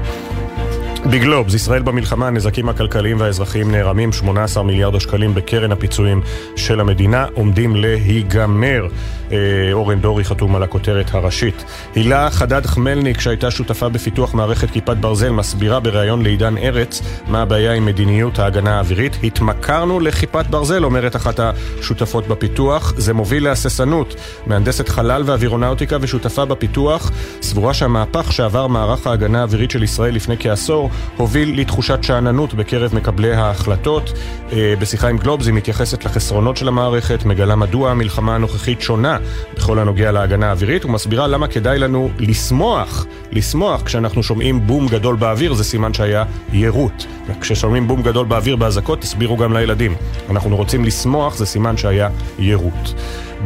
בגלובס, 1.11 1.55
ישראל 1.55 1.83
במלחמה, 1.83 2.27
הנזקים 2.27 2.69
הכלכליים 2.69 3.21
והאזרחיים 3.21 3.71
נערמים, 3.71 4.13
18 4.13 4.63
מיליארד 4.63 4.95
השקלים 4.95 5.35
בקרן 5.35 5.73
הפיצויים 5.73 6.21
של 6.57 6.81
המדינה 6.81 7.27
עומדים 7.35 7.77
להיגמר. 7.77 8.87
אה, 9.33 9.37
אורן 9.73 10.01
דורי 10.01 10.25
חתום 10.25 10.57
על 10.57 10.63
הכותרת 10.63 11.15
הראשית. 11.15 11.65
הילה 11.95 12.31
חדד 12.31 12.67
חמלניק, 12.67 13.21
שהייתה 13.21 13.51
שותפה 13.51 13.89
בפיתוח 13.89 14.35
מערכת 14.35 14.71
כיפת 14.71 14.97
ברזל, 14.97 15.31
מסבירה 15.31 15.81
בריאיון 15.81 16.23
לעידן 16.23 16.59
ארץ 16.59 17.03
מה 17.29 17.43
הבעיה 17.43 17.73
עם 17.73 17.87
מדיניות 17.87 18.39
ההגנה 18.39 18.77
האווירית. 18.77 19.17
התמכרנו 19.25 20.01
לכיפת 20.01 20.47
ברזל, 20.47 20.85
אומרת 20.85 21.17
אחת 21.17 21.41
השותפות 21.41 22.29
בפיתוח. 22.29 22.93
זה 22.97 23.15
מוביל 23.15 23.45
להססנות. 23.45 24.15
מהנדסת 24.47 24.89
חלל 24.89 25.23
ואווירונאוטיקה 25.27 25.97
ושותפה 26.01 26.45
בפיתוח, 26.45 27.11
סבורה 27.43 27.75
שהמהפך 27.75 28.33
שעבר 28.33 28.67
מערך 28.67 29.07
ההגנה 29.07 29.41
האווירית 29.41 29.71
של 29.71 29.83
ישראל 29.83 30.15
לפני 30.15 30.37
כעשור 30.39 30.91
הוביל 31.17 31.61
לתחושת 31.61 31.99
שאננות 32.03 32.55
בקרב 32.55 32.95
מקבלי 32.95 33.35
ההחלטות. 33.35 34.13
אה, 34.53 34.75
בשיחה 34.79 35.09
עם 35.09 35.19
גלובס 35.19 35.47
היא 35.47 35.55
מתייחסת 35.55 36.05
לחסרונות 36.05 36.57
של 36.57 36.69
המערכת, 36.69 37.25
מגלה 37.25 37.57
מדוע 37.57 37.91
המלחמה 37.91 38.35
הנוכחית 38.35 38.81
שונה 38.81 39.16
בכל 39.57 39.79
הנוגע 39.79 40.13
להגנה 40.13 40.49
האווירית, 40.49 40.85
ומסבירה 40.85 41.27
למה 41.27 41.49
כדאי 41.49 41.79
לנו 41.79 42.11
לשמוח, 42.19 43.07
לשמוח 43.33 43.83
כשאנחנו 43.83 44.23
שומעים 44.23 44.67
בום 44.67 44.89
גדול 44.89 45.17
באוויר, 45.17 45.55
זה 45.55 45.65
סימן 45.65 45.95
שהיה 45.95 46.25
יירוט. 46.53 47.05
וכששומעים 47.29 47.89
בום 47.89 48.03
גדול 48.03 48.27
באוויר 48.27 48.57
באזעקות, 48.57 49.01
תסבירו 49.01 49.37
גם 49.37 49.53
לילדים. 49.53 49.95
אנחנו 50.31 50.57
רוצים 50.57 50.85
לשמוח, 50.85 51.37
זה 51.37 51.47
סימן 51.47 51.77
שהיה 51.77 52.09
יירוט. 52.39 52.93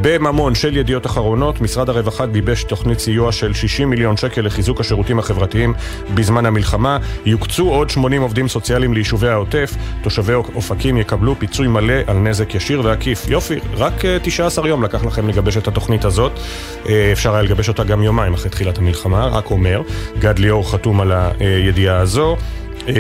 בממון 0.03 0.55
של 0.55 0.77
ידיעות 0.77 1.07
אחרונות, 1.07 1.61
משרד 1.61 1.89
הרווחה 1.89 2.27
גיבש 2.27 2.65
תוכנית 2.65 2.99
סיוע 2.99 3.33
של 3.33 3.55
60 3.55 3.91
מיליון 3.91 4.17
שקל 4.17 4.41
לחיזוק 4.41 4.81
השירותים 4.81 5.19
החברתיים 5.19 5.75
בזמן 6.15 6.47
המלחמה. 6.47 6.99
יוקצו 7.27 7.69
עוד 7.69 7.91
80 7.91 8.23
עובדים 8.23 8.49
סוציאליים 8.49 8.95
ליישובי 8.95 9.29
העוטף. 9.29 9.75
תושבי 10.03 10.35
אופקים 10.35 10.97
יקבלו 10.97 11.35
פיצוי 11.39 11.69
מלא 11.69 11.95
על 12.07 12.17
נזק 12.17 12.55
ישיר 12.55 12.81
ועקיף. 12.85 13.29
יופי, 13.29 13.59
רק 13.75 13.93
19 14.23 14.65
אה, 14.65 14.71
יום 14.71 14.83
לקח 14.83 15.05
לכם 15.05 15.29
לגבש 15.29 15.57
את 15.57 15.69
התוכנית 15.69 16.05
הזאת. 16.05 16.33
אה, 16.89 17.13
אפשר 17.13 17.35
היה 17.35 17.43
לגבש 17.43 17.69
אותה 17.69 17.85
גם 17.85 18.03
יומיים 18.03 18.35
אחרי 18.35 18.51
תחילת 18.51 18.79
המלחמה, 18.79 19.27
רק 19.27 19.51
אומר. 19.51 19.83
גד 20.19 20.39
ליאור 20.39 20.71
חתום 20.71 21.01
על 21.01 21.13
הידיעה 21.41 21.97
הזו. 21.97 22.37
אה, 22.89 22.95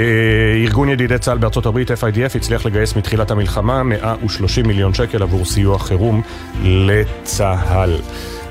ארגון 0.64 0.88
ידידי 0.88 1.18
צה"ל 1.18 1.38
בארצות 1.38 1.66
הברית, 1.66 1.90
FIDF, 1.90 2.36
הצליח 2.36 2.66
לגייס 2.66 2.96
מתחילת 2.96 3.30
המלחמה 3.30 3.82
130 3.82 4.66
מיליון 4.66 4.94
שקל 4.94 5.22
עבור 5.22 5.44
סיוע 5.44 5.78
חירום 5.78 6.22
לצה"ל. 6.62 7.96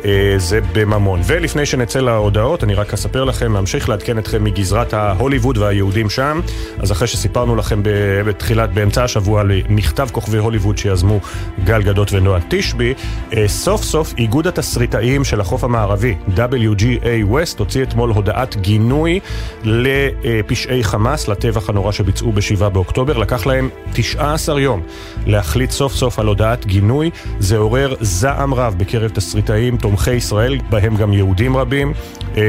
אה, 0.06 0.34
זה 0.38 0.60
בממון. 0.74 1.22
ולפני 1.26 1.66
שנצא 1.66 2.00
להודעות, 2.00 2.64
אני 2.64 2.74
רק 2.74 2.94
אספר 2.94 3.24
לכם, 3.24 3.52
ממשיך 3.52 3.90
לעדכן 3.90 4.18
אתכם 4.18 4.44
מגזרת 4.44 4.94
ההוליווד 4.94 5.58
והיהודים 5.58 6.10
שם. 6.10 6.40
אז 6.80 6.92
אחרי 6.92 7.08
שסיפרנו 7.08 7.56
לכם 7.56 7.82
בתחילת, 8.26 8.74
באמצע 8.74 9.04
השבוע 9.04 9.44
למכתב 9.44 10.08
כוכבי 10.12 10.38
הוליווד 10.38 10.78
שיזמו 10.78 11.20
גל 11.64 11.82
גדות 11.82 12.14
ונועה 12.14 12.40
תשבי, 12.50 12.94
אה, 13.34 13.48
סוף 13.48 13.84
סוף 13.84 14.14
איגוד 14.18 14.48
התסריטאים 14.48 15.24
של 15.24 15.42
החוף 15.42 15.64
המערבי, 15.64 16.16
WGA 16.36 17.32
West, 17.32 17.60
הוציא 17.60 17.84
אתמול 17.84 18.10
הודעת 18.10 18.58
גינוי 18.58 19.20
לפשעי 19.64 20.84
חמאס, 20.84 21.28
לטבח 21.28 21.70
הנורא 21.70 21.92
שביצעו 21.92 22.32
ב-7 22.32 22.70
באוקטובר. 22.70 23.18
לקח 23.18 23.46
להם 23.46 23.70
19 23.94 24.62
יום 24.62 24.82
להחליט 25.26 25.72
סוף 25.72 25.96
סוף 25.96 26.20
על 26.20 26.28
הודעת 26.28 26.66
גינוי. 26.66 27.10
זה 27.40 27.58
עורר 27.58 27.94
זעם 28.02 28.54
רב 28.54 28.76
בקרב 28.78 29.12
תסריטאים. 29.12 29.78
תומכי 29.90 30.14
ישראל, 30.14 30.58
בהם 30.70 30.96
גם 30.96 31.14
יהודים 31.14 31.58
רבים. 31.58 31.94
אה, 32.38 32.44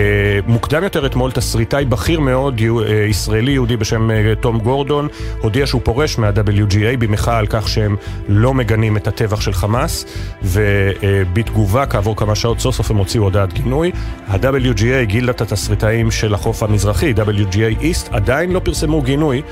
מוקדם 0.46 0.84
יותר 0.84 1.06
אתמול 1.06 1.30
תסריטאי 1.30 1.84
בכיר 1.84 2.20
מאוד, 2.20 2.60
אה, 2.60 2.94
ישראלי 2.94 3.52
יהודי 3.52 3.76
בשם 3.76 4.10
אה, 4.10 4.34
תום 4.40 4.58
גורדון, 4.58 5.08
הודיע 5.40 5.66
שהוא 5.66 5.80
פורש 5.84 6.18
מה-WGA 6.18 6.96
במחאה 6.98 7.38
על 7.38 7.46
כך 7.46 7.68
שהם 7.68 7.96
לא 8.28 8.54
מגנים 8.54 8.96
את 8.96 9.06
הטבח 9.06 9.40
של 9.40 9.52
חמאס, 9.52 10.04
ובתגובה, 10.42 11.86
כעבור 11.86 12.16
כמה 12.16 12.34
שעות, 12.34 12.60
סוף 12.60 12.76
סוף 12.76 12.90
הם 12.90 12.96
הוציאו 12.96 13.24
הודעת 13.24 13.52
גינוי. 13.52 13.90
ה-WGA, 14.28 15.04
גילדת 15.04 15.40
התסריטאים 15.40 16.10
של 16.10 16.34
החוף 16.34 16.62
המזרחי, 16.62 17.14
WGA 17.16 17.82
East, 17.82 18.08
עדיין 18.10 18.52
לא 18.52 18.58
פרסמו 18.58 19.02
גינוי 19.02 19.42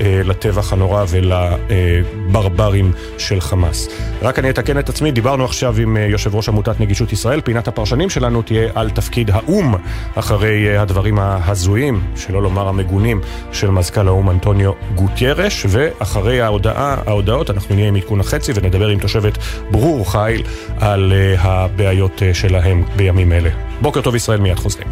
לטבח 0.00 0.72
הנורא 0.72 1.04
ולברברים 1.08 2.92
של 3.18 3.40
חמאס. 3.40 3.88
רק 4.22 4.38
אני 4.38 4.50
אתקן 4.50 4.78
את 4.78 4.88
עצמי, 4.88 5.12
דיברנו 5.12 5.44
עכשיו 5.44 5.74
עם 5.80 5.96
יושב 5.96 6.34
ראש 6.34 6.48
עמותת 6.48 6.80
נגישות 6.92 7.12
ישראל, 7.12 7.40
פינת 7.40 7.68
הפרשנים 7.68 8.10
שלנו 8.10 8.42
תהיה 8.42 8.70
על 8.74 8.90
תפקיד 8.90 9.30
האו"ם 9.30 9.74
אחרי 10.14 10.68
אה, 10.68 10.82
הדברים 10.82 11.18
ההזויים, 11.18 12.00
שלא 12.16 12.42
לומר 12.42 12.68
המגונים, 12.68 13.20
של 13.52 13.70
מזכ"ל 13.70 14.08
האו"ם 14.08 14.30
אנטוניו 14.30 14.72
גוטיירש, 14.94 15.66
ואחרי 15.68 16.40
ההודעה, 16.40 16.96
ההודעות 17.06 17.50
אנחנו 17.50 17.74
נהיה 17.74 17.88
עם 17.88 17.96
עדכון 17.96 18.20
החצי 18.20 18.52
ונדבר 18.54 18.88
עם 18.88 18.98
תושבת 18.98 19.38
ברור 19.70 20.12
חיל 20.12 20.42
על 20.80 21.12
אה, 21.12 21.34
הבעיות 21.38 22.22
אה, 22.22 22.34
שלהם 22.34 22.84
בימים 22.96 23.32
אלה. 23.32 23.50
בוקר 23.80 24.00
טוב 24.00 24.14
ישראל, 24.14 24.40
מיד 24.40 24.58
חוזרים. 24.58 24.88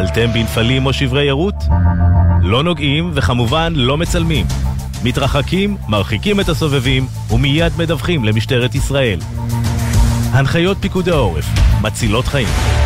נתקלתם 0.00 0.32
בנפלים 0.32 0.86
או 0.86 0.92
שברי 0.92 1.28
ערות? 1.28 1.54
לא 2.42 2.62
נוגעים 2.62 3.10
וכמובן 3.14 3.72
לא 3.76 3.96
מצלמים. 3.96 4.46
מתרחקים, 5.04 5.76
מרחיקים 5.88 6.40
את 6.40 6.48
הסובבים 6.48 7.06
ומיד 7.30 7.72
מדווחים 7.78 8.24
למשטרת 8.24 8.74
ישראל. 8.74 9.18
הנחיות 10.32 10.76
פיקוד 10.80 11.08
העורף, 11.08 11.44
מצילות 11.82 12.26
חיים. 12.26 12.79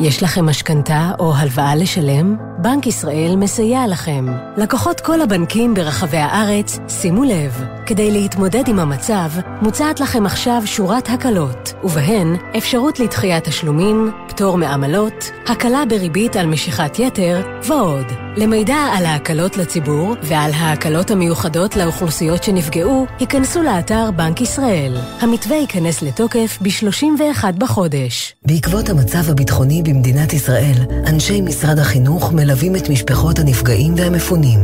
יש 0.00 0.22
לכם 0.22 0.46
משכנתה 0.46 1.10
או 1.18 1.34
הלוואה 1.34 1.76
לשלם? 1.76 2.36
בנק 2.58 2.86
ישראל 2.86 3.34
מסייע 3.36 3.86
לכם. 3.86 4.26
לקוחות 4.56 5.00
כל 5.00 5.20
הבנקים 5.20 5.74
ברחבי 5.74 6.16
הארץ, 6.16 6.78
שימו 6.88 7.24
לב, 7.24 7.64
כדי 7.86 8.10
להתמודד 8.10 8.68
עם 8.68 8.78
המצב, 8.78 9.30
מוצעת 9.62 10.00
לכם 10.00 10.26
עכשיו 10.26 10.62
שורת 10.64 11.08
הקלות, 11.08 11.72
ובהן 11.84 12.36
אפשרות 12.56 13.00
לדחיית 13.00 13.44
תשלומים, 13.44 14.10
פטור 14.28 14.58
מעמלות, 14.58 15.30
הקלה 15.46 15.82
בריבית 15.88 16.36
על 16.36 16.46
משיכת 16.46 16.98
יתר 16.98 17.42
ועוד. 17.62 18.06
למידע 18.36 18.76
על 18.96 19.06
ההקלות 19.06 19.56
לציבור 19.56 20.14
ועל 20.22 20.50
ההקלות 20.54 21.10
המיוחדות 21.10 21.76
לאוכלוסיות 21.76 22.44
שנפגעו, 22.44 23.06
היכנסו 23.18 23.62
לאתר 23.62 24.10
בנק 24.16 24.40
ישראל. 24.40 24.96
המתווה 25.20 25.56
ייכנס 25.56 26.02
לתוקף 26.02 26.58
ב-31 26.62 27.44
בחודש. 27.58 28.34
בעקבות 28.46 28.88
המצב 28.88 29.30
הביטחוני 29.30 29.81
במדינת 29.82 30.32
ישראל, 30.32 30.76
אנשי 31.06 31.40
משרד 31.40 31.78
החינוך 31.78 32.32
מלווים 32.32 32.76
את 32.76 32.90
משפחות 32.90 33.38
הנפגעים 33.38 33.94
והמפונים, 33.96 34.58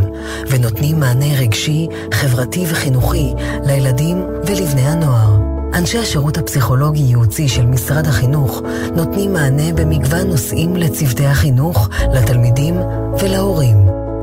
ונותנים 0.50 1.00
מענה 1.00 1.38
רגשי, 1.38 1.86
חברתי 2.12 2.64
וחינוכי 2.68 3.32
לילדים 3.64 4.24
ולבני 4.46 4.82
הנוער. 4.82 5.38
אנשי 5.74 5.98
השירות 5.98 6.38
הפסיכולוגי-ייעוצי 6.38 7.48
של 7.48 7.66
משרד 7.66 8.06
החינוך 8.06 8.62
נותנים 8.96 9.32
מענה 9.32 9.72
במגוון 9.72 10.26
נושאים 10.26 10.76
לצוותי 10.76 11.26
החינוך, 11.26 11.88
לתלמידים 12.12 12.76
ולהורים. 13.20 13.76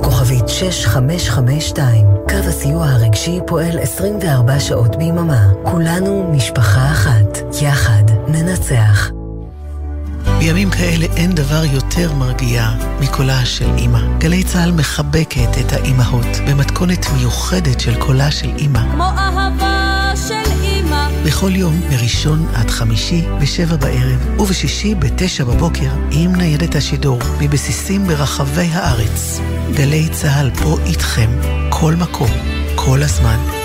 כוכבית 0.03 0.47
6552, 0.47 2.05
קו 2.29 2.36
הסיוע 2.36 2.86
הרגשי 2.88 3.39
פועל 3.47 3.79
24 3.79 4.60
שעות 4.60 4.95
ביממה. 4.95 5.51
כולנו 5.63 6.31
משפחה 6.34 6.91
אחת. 6.91 7.45
יחד 7.62 8.03
ננצח. 8.27 9.24
בימים 10.39 10.69
כאלה 10.69 11.06
אין 11.15 11.36
דבר 11.36 11.65
יותר 11.65 12.13
מרגיע 12.13 12.69
מקולה 13.02 13.45
של 13.45 13.69
אימא. 13.78 14.00
גלי 14.17 14.43
צה"ל 14.43 14.71
מחבקת 14.71 15.58
את 15.60 15.74
האימהות 15.74 16.26
במתכונת 16.48 17.06
מיוחדת 17.17 17.80
של 17.80 17.95
קולה 18.00 18.32
של 18.32 18.50
אימא. 18.58 18.80
כמו 18.91 19.04
אהבה 19.04 20.12
של 20.28 20.52
אימא. 20.62 21.08
בכל 21.26 21.56
יום, 21.56 21.82
מראשון 21.89 22.45
עד 22.54 22.69
חמישי, 22.69 23.21
בשבע 23.41 23.76
בערב, 23.76 24.39
ובשישי 24.39 24.95
בתשע 24.95 25.43
בבוקר, 25.43 25.89
עם 26.12 26.36
ניידת 26.36 26.76
השידור, 26.76 27.19
מבסיסים 27.41 28.08
ברחבי 28.08 28.69
הארץ. 28.71 29.39
גלי 29.74 30.10
צה"ל 30.10 30.50
פה 30.63 30.78
איתכם, 30.86 31.30
כל 31.69 31.95
מקום, 31.95 32.32
כל 32.76 33.04
הזמן. 33.04 33.64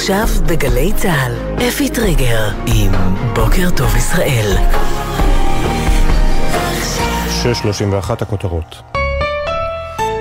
עכשיו 0.00 0.26
בגלי 0.46 0.92
צה"ל, 0.96 1.32
אפי 1.68 1.88
טריגר 1.88 2.48
עם 2.66 2.92
בוקר 3.34 3.70
טוב 3.76 3.96
ישראל. 3.96 4.56
6.31 7.42 8.22
הכותרות. 8.22 8.99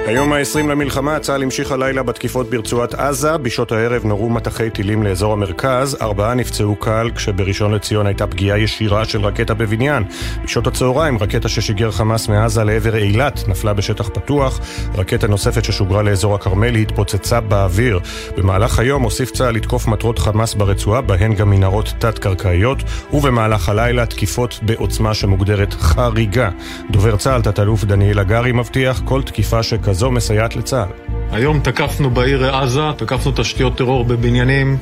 היום 0.09 0.33
ה-20 0.33 0.59
למלחמה, 0.59 1.19
צה"ל 1.19 1.43
המשיך 1.43 1.71
הלילה 1.71 2.03
בתקיפות 2.03 2.49
ברצועת 2.49 2.93
עזה. 2.93 3.37
בשעות 3.37 3.71
הערב 3.71 4.05
נורו 4.05 4.29
מטחי 4.29 4.69
טילים 4.69 5.03
לאזור 5.03 5.33
המרכז. 5.33 5.97
ארבעה 6.01 6.33
נפצעו 6.33 6.75
קל, 6.75 7.09
כשבראשון 7.15 7.73
לציון 7.73 8.07
הייתה 8.07 8.27
פגיעה 8.27 8.59
ישירה 8.59 9.05
של 9.05 9.25
רקטה 9.25 9.53
בבניין. 9.53 10.03
בשעות 10.43 10.67
הצהריים, 10.67 11.17
רקטה 11.17 11.49
ששיגר 11.49 11.91
חמאס 11.91 12.27
מעזה 12.27 12.63
לעבר 12.63 12.95
אילת 12.97 13.47
נפלה 13.47 13.73
בשטח 13.73 14.09
פתוח. 14.09 14.59
רקטה 14.95 15.27
נוספת 15.27 15.63
ששוגרה 15.63 16.01
לאזור 16.01 16.35
הכרמל 16.35 16.75
התפוצצה 16.75 17.41
באוויר. 17.41 17.99
במהלך 18.37 18.79
היום 18.79 19.03
הוסיף 19.03 19.31
צה"ל 19.31 19.55
לתקוף 19.55 19.87
מטרות 19.87 20.19
חמאס 20.19 20.53
ברצועה, 20.53 21.01
בהן 21.01 21.33
גם 21.33 21.49
מנהרות 21.49 21.93
תת-קרקעיות, 21.99 22.77
ובמהלך 23.13 23.69
הלילה 23.69 24.05
תקיפות 24.05 24.59
בעוצמה 24.61 25.13
שמוגדרת 25.13 25.73
חריגה. 25.73 26.49
דובר 26.91 27.17
צה"ל, 27.17 27.41
תת-אלוף 27.41 27.83
דניאל 27.83 28.19
הגרי, 28.19 28.51
מבטיח 28.51 29.01
כל 29.05 29.21
תקיפה 29.23 29.63
שכזו 29.63 29.98
זו 29.99 30.11
מסייעת 30.11 30.55
לצה"ל. 30.55 31.08
היום 31.31 31.59
תקפנו 31.59 32.09
בעיר 32.09 32.55
עזה, 32.55 32.81
תקפנו 32.97 33.31
תשתיות 33.35 33.77
טרור 33.77 34.05
בבניינים 34.05 34.77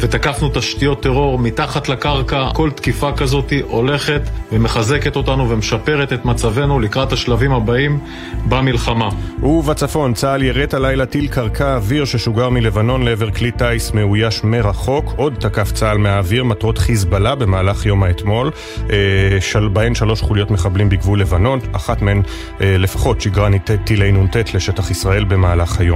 ותקפנו 0.00 0.50
תשתיות 0.54 1.02
טרור 1.02 1.38
מתחת 1.38 1.88
לקרקע. 1.88 2.48
כל 2.54 2.70
תקיפה 2.70 3.12
כזאת 3.12 3.52
הולכת 3.68 4.22
ומחזקת 4.52 5.16
אותנו 5.16 5.50
ומשפרת 5.50 6.12
את 6.12 6.24
מצבנו 6.24 6.80
לקראת 6.80 7.12
השלבים 7.12 7.52
הבאים 7.52 7.98
במלחמה. 8.48 9.08
ובצפון, 9.42 10.14
צה"ל 10.14 10.42
ירט 10.42 10.74
הלילה 10.74 11.06
טיל 11.06 11.28
קרקע 11.28 11.74
אוויר 11.74 12.04
ששוגר 12.04 12.48
מלבנון 12.48 13.02
לעבר 13.02 13.30
כלי 13.30 13.50
טיס 13.50 13.92
מאויש 13.92 14.44
מרחוק. 14.44 15.12
עוד 15.16 15.34
תקף 15.40 15.72
צה"ל 15.72 15.98
מהאוויר 15.98 16.44
מטרות 16.44 16.78
חיזבאללה 16.78 17.34
במהלך 17.34 17.86
יום 17.86 18.02
האתמול. 18.02 18.50
של... 19.40 19.68
בהן 19.72 19.94
שלוש 19.94 20.22
חוליות 20.22 20.50
מחבלים 20.50 20.88
בגבול 20.88 21.20
לבנון, 21.20 21.58
אחת 21.72 22.02
מהן 22.02 22.22
לפחות 22.60 23.20
שיגרה 23.20 23.48
טילי 23.84 24.12
נ"ט 24.12 24.36
לשטח 24.54 24.90
ישראל 24.90 25.24
במהלך 25.24 25.80
היום. 25.80 25.91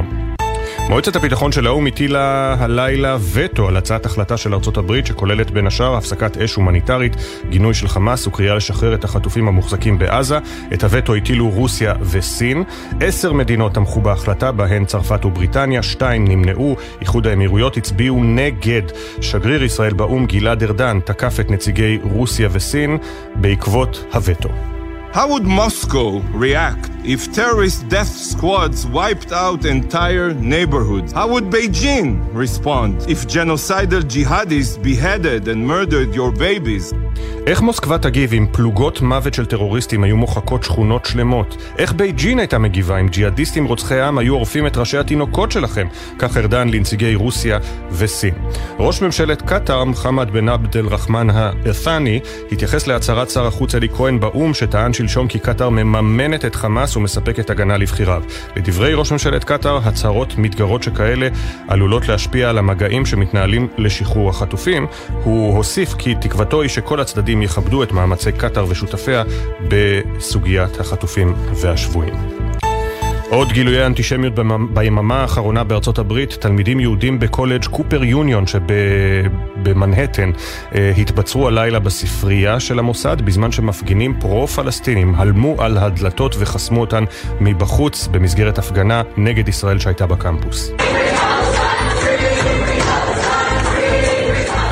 מועצת 0.89 1.17
הביטחון 1.17 1.53
של 1.53 1.67
האו"ם 1.67 1.87
הטילה 1.87 2.57
הלילה 2.59 3.17
וטו 3.33 3.69
על 3.69 3.77
הצעת 3.77 4.07
החלטה 4.07 4.37
של 4.37 4.55
ארצות 4.55 4.77
הברית 4.77 5.07
שכוללת 5.07 5.51
בין 5.51 5.67
השאר 5.67 5.97
הפסקת 5.97 6.37
אש 6.37 6.55
הומניטרית, 6.55 7.17
גינוי 7.49 7.75
של 7.75 7.89
חמאס 7.89 8.27
וקריאה 8.27 8.55
לשחרר 8.55 8.95
את 8.95 9.05
החטופים 9.05 9.49
המוחזקים 9.49 9.99
בעזה. 9.99 10.39
את 10.73 10.85
הווטו 10.85 11.15
הטילו 11.15 11.51
רוסיה 11.51 11.95
וסין. 12.01 12.65
עשר 13.01 13.33
מדינות 13.33 13.75
תמכו 13.75 14.01
בהחלטה, 14.01 14.53
בהן 14.53 14.85
צרפת 14.85 15.25
ובריטניה, 15.25 15.83
שתיים 15.83 16.29
נמנעו, 16.29 16.77
איחוד 17.01 17.27
האמירויות 17.27 17.77
הצביעו 17.77 18.25
נגד. 18.25 18.83
שגריר 19.21 19.63
ישראל 19.63 19.95
באו"ם 19.95 20.27
גלעד 20.27 20.63
ארדן 20.63 20.99
תקף 21.05 21.41
את 21.41 21.51
נציגי 21.51 21.99
רוסיה 22.03 22.49
וסין 22.53 22.99
בעקבות 23.35 24.05
הווטו. 24.13 24.76
How 25.17 25.27
would 25.33 25.47
Moscow 25.47 26.21
react 26.45 26.91
if 27.03 27.33
terrorist 27.33 27.89
death 27.89 28.13
squads 28.33 28.87
wiped 28.87 29.33
out 29.33 29.65
entire 29.65 30.35
neighborhoods? 30.35 31.11
How 31.13 31.27
would 31.33 31.45
Beijing 31.45 32.09
respond 32.35 32.93
if 33.09 33.27
genocidal 33.27 34.03
jihadis 34.03 34.77
beheaded 34.83 35.49
and 35.49 35.67
murdered 35.67 36.15
your 36.15 36.33
babies? 36.33 36.93
איך 37.47 37.63
מוסקבה 37.63 37.99
תגיב 37.99 38.33
אם 38.33 38.47
פלוגות 38.53 39.01
מוות 39.01 39.35
של 39.35 39.47
טרוריסטים 39.47 40.05
היו 40.05 40.17
מוחקות 40.17 40.65
שכונות 40.65 41.05
שלמות? 41.05 41.57
איך 41.79 41.93
בייג'ין 41.93 42.39
הייתה 42.39 42.59
מגיבה 42.59 42.99
אם 42.99 43.09
ג'יהאדיסטים 43.09 43.65
רוצחי 43.65 43.95
העם 43.95 44.19
היו 44.19 44.35
עורפים 44.35 44.67
את 44.67 44.77
ראשי 44.77 44.99
התינוקות 44.99 45.53
שלכם? 45.53 45.87
כך 46.19 46.37
ארדן 46.37 46.69
לנציגי 46.69 47.15
רוסיה 47.15 47.59
וסין. 47.91 48.35
ראש 48.79 49.03
ממשלת 49.03 49.43
קטאר, 49.43 49.85
מוחמד 49.85 50.31
בן 50.31 50.49
עבד 50.49 50.77
אל-רחמן 50.77 51.31
א-ת'אני, 51.31 52.21
התייחס 52.53 52.87
להצהרת 52.87 53.31
שר 53.31 53.47
החוץ 53.47 53.75
אלי 53.75 53.89
כהן 53.89 54.21
באו"ם, 54.21 54.55
שטען 54.55 54.93
שלשום 55.07 55.29
כי 55.29 55.39
קטאר 55.39 55.69
מממנת 55.69 56.45
את 56.45 56.55
חמאס 56.55 56.97
ומספקת 56.97 57.51
הגנה 57.51 57.77
לבחיריו. 57.77 58.23
לדברי 58.57 58.95
ראש 58.95 59.13
ממשלת 59.13 59.45
קטאר, 59.45 59.79
הצהרות 59.85 60.39
מתגרות 60.39 60.83
שכאלה 60.83 61.29
עלולות 61.69 62.09
להשפיע 62.09 62.51
על 62.51 62.59
המגעים 62.59 63.07
שמתנהלים 63.07 63.69
לשחרור 63.79 64.31
החטופים. 64.31 64.87
הוא 65.25 65.57
הוסיף 65.57 65.95
כי 65.95 66.15
תקוותו 66.21 66.63
היא 66.63 66.69
שכל 66.69 67.01
הצדדים 67.01 67.43
יכבדו 67.43 67.83
את 67.83 67.93
מאמצי 67.93 68.33
קטאר 68.33 68.67
ושותפיה 68.69 69.23
בסוגיית 69.69 70.81
החטופים 70.81 71.35
והשבויים. 71.55 72.15
עוד 73.31 73.53
גילויי 73.53 73.87
אנטישמיות 73.87 74.33
ביממה 74.71 75.21
האחרונה 75.21 75.65
בארצות 75.65 75.99
הברית, 75.99 76.33
תלמידים 76.33 76.81
יהודים 76.81 77.19
בקולג' 77.19 77.65
קופר 77.65 78.05
יוניון 78.05 78.45
שבמנהטן 78.47 80.31
התבצרו 80.73 81.49
הלילה 81.49 81.79
בספרייה 81.79 82.61
של 82.61 82.79
המוסד 82.79 83.17
בזמן 83.21 83.53
שמפגינים 83.53 84.21
פרו-פלסטינים 84.21 85.15
הלמו 85.15 85.57
על 85.59 85.79
הדלתות 85.79 86.37
וחסמו 86.39 86.81
אותן 86.81 87.05
מבחוץ 87.41 88.07
במסגרת 88.07 88.59
הפגנה 88.59 89.03
נגד 89.17 89.49
ישראל 89.49 89.79
שהייתה 89.79 90.07
בקמפוס. 90.07 90.71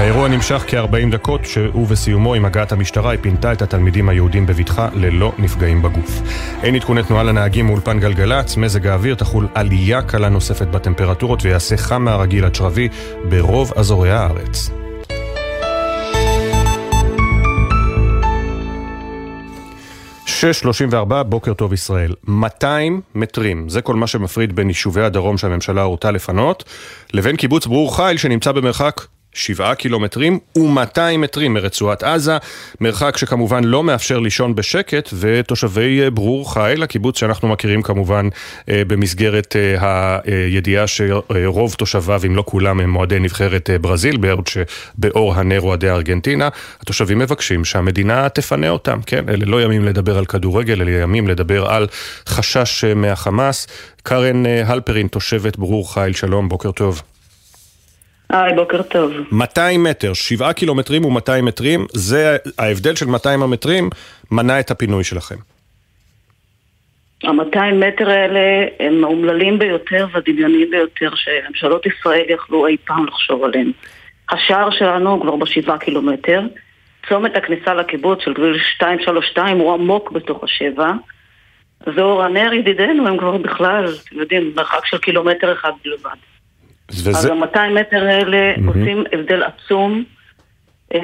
האירוע 0.04 0.28
נמשך 0.28 0.64
כ-40 0.68 1.10
דקות, 1.10 1.40
ובסיומו 1.74 2.34
עם 2.34 2.44
הגעת 2.44 2.72
המשטרה 2.72 3.10
היא 3.10 3.18
פינתה 3.22 3.52
את 3.52 3.62
התלמידים 3.62 4.08
היהודים 4.08 4.46
בבטחה 4.46 4.88
ללא 4.94 5.32
נפגעים 5.38 5.82
בגוף. 5.82 6.22
אין 6.62 6.74
עדכוני 6.74 7.02
תנועה 7.02 7.22
לנהגים 7.22 7.66
מאולפן 7.66 8.00
גלגלצ, 8.00 8.56
מזג 8.56 8.86
האוויר 8.86 9.14
תחול 9.14 9.48
עלייה 9.54 10.02
קלה 10.02 10.28
נוספת 10.28 10.66
בטמפרטורות 10.66 11.44
ויעשה 11.44 11.76
חם 11.76 12.04
מהרגיל 12.04 12.44
עד 12.44 12.54
שרבי 12.54 12.88
ברוב 13.28 13.72
אזורי 13.76 14.10
הארץ. 14.10 14.70
שש 20.26 20.60
שלושים 20.60 20.88
וארבע, 20.92 21.22
בוקר 21.22 21.54
טוב 21.54 21.72
ישראל. 21.72 22.14
200 22.28 23.00
מטרים, 23.14 23.68
זה 23.68 23.82
כל 23.82 23.94
מה 23.94 24.06
שמפריד 24.06 24.56
בין 24.56 24.68
יישובי 24.68 25.02
הדרום 25.02 25.38
שהממשלה 25.38 25.82
הורתה 25.82 26.10
לפנות, 26.10 26.64
לבין 27.12 27.36
קיבוץ 27.36 27.66
ברור 27.66 27.96
חיל 27.96 28.16
שנמצא 28.16 28.52
במרחק 28.52 29.00
שבעה 29.34 29.74
קילומטרים 29.74 30.38
ו-200 30.58 31.16
מטרים 31.18 31.54
מרצועת 31.54 32.02
עזה, 32.02 32.36
מרחק 32.80 33.16
שכמובן 33.16 33.64
לא 33.64 33.84
מאפשר 33.84 34.18
לישון 34.18 34.54
בשקט, 34.54 35.10
ותושבי 35.18 36.02
אה, 36.02 36.10
ברור 36.10 36.52
חיל, 36.52 36.82
הקיבוץ 36.82 37.18
שאנחנו 37.18 37.48
מכירים 37.48 37.82
כמובן 37.82 38.28
אה, 38.68 38.82
במסגרת 38.86 39.56
הידיעה 40.24 40.86
שרוב 40.86 41.74
תושביו, 41.74 42.20
אם 42.26 42.36
לא 42.36 42.44
כולם, 42.46 42.80
הם 42.80 42.96
אוהדי 42.96 43.18
נבחרת 43.18 43.70
ברזיל, 43.80 44.16
בעוד 44.16 44.46
שבאור 44.46 45.34
הנר 45.34 45.60
אוהדי 45.60 45.90
ארגנטינה, 45.90 46.48
התושבים 46.80 47.18
מבקשים 47.18 47.64
שהמדינה 47.64 48.28
תפנה 48.28 48.68
אותם, 48.68 48.98
כן? 49.06 49.28
אלה 49.28 49.44
לא 49.46 49.62
ימים 49.62 49.84
לדבר 49.84 50.18
על 50.18 50.24
כדורגל, 50.24 50.82
אלה 50.82 50.90
ימים 50.90 51.28
לדבר 51.28 51.66
על 51.66 51.86
חשש 52.26 52.84
מהחמאס. 52.84 53.66
קארן 54.02 54.46
הלפרין, 54.46 55.06
תושבת 55.06 55.56
ברור 55.56 55.94
חיל, 55.94 56.12
שלום, 56.12 56.48
בוקר 56.48 56.72
טוב. 56.72 57.02
היי, 58.30 58.54
בוקר 58.54 58.82
טוב. 58.82 59.12
200 59.32 59.82
מטר, 59.82 60.12
7 60.14 60.52
קילומטרים 60.52 61.04
ו-200 61.04 61.42
מטרים, 61.42 61.86
זה 61.92 62.36
ההבדל 62.58 62.96
של 62.96 63.06
200 63.06 63.42
המטרים 63.42 63.90
מנע 64.30 64.60
את 64.60 64.70
הפינוי 64.70 65.04
שלכם. 65.04 65.36
ה-200 67.24 67.74
מטר 67.74 68.10
האלה 68.10 68.66
הם 68.80 69.04
האומללים 69.04 69.58
ביותר 69.58 70.06
והדמיוניים 70.12 70.70
ביותר 70.70 71.10
שממשלות 71.14 71.86
ישראל 71.86 72.24
יכלו 72.28 72.66
אי 72.66 72.76
פעם 72.84 73.06
לחשוב 73.06 73.44
עליהם. 73.44 73.72
השער 74.30 74.70
שלנו 74.70 75.10
הוא 75.10 75.20
כבר 75.20 75.36
בשבעה 75.36 75.78
קילומטר, 75.78 76.40
צומת 77.08 77.36
הכניסה 77.36 77.74
לקיבוץ 77.74 78.18
של 78.24 78.32
גביל 78.32 78.60
232 78.82 79.58
הוא 79.58 79.74
עמוק 79.74 80.12
בתוך 80.12 80.44
השבע, 80.44 80.92
ואור 81.86 82.22
הנר 82.24 82.52
ידידינו 82.52 83.08
הם 83.08 83.18
כבר 83.18 83.36
בכלל, 83.36 83.94
אתם 84.08 84.18
יודעים, 84.18 84.52
מרחק 84.56 84.86
של 84.86 84.98
קילומטר 84.98 85.52
אחד 85.52 85.70
בלבד. 85.84 86.33
וזה... 86.90 87.10
אז 87.10 87.24
ה-200 87.24 87.58
מטר 87.80 88.04
האלה 88.04 88.54
mm-hmm. 88.54 88.68
עושים 88.68 89.04
הבדל 89.12 89.42
עצום 89.42 90.04
אה, 90.94 91.00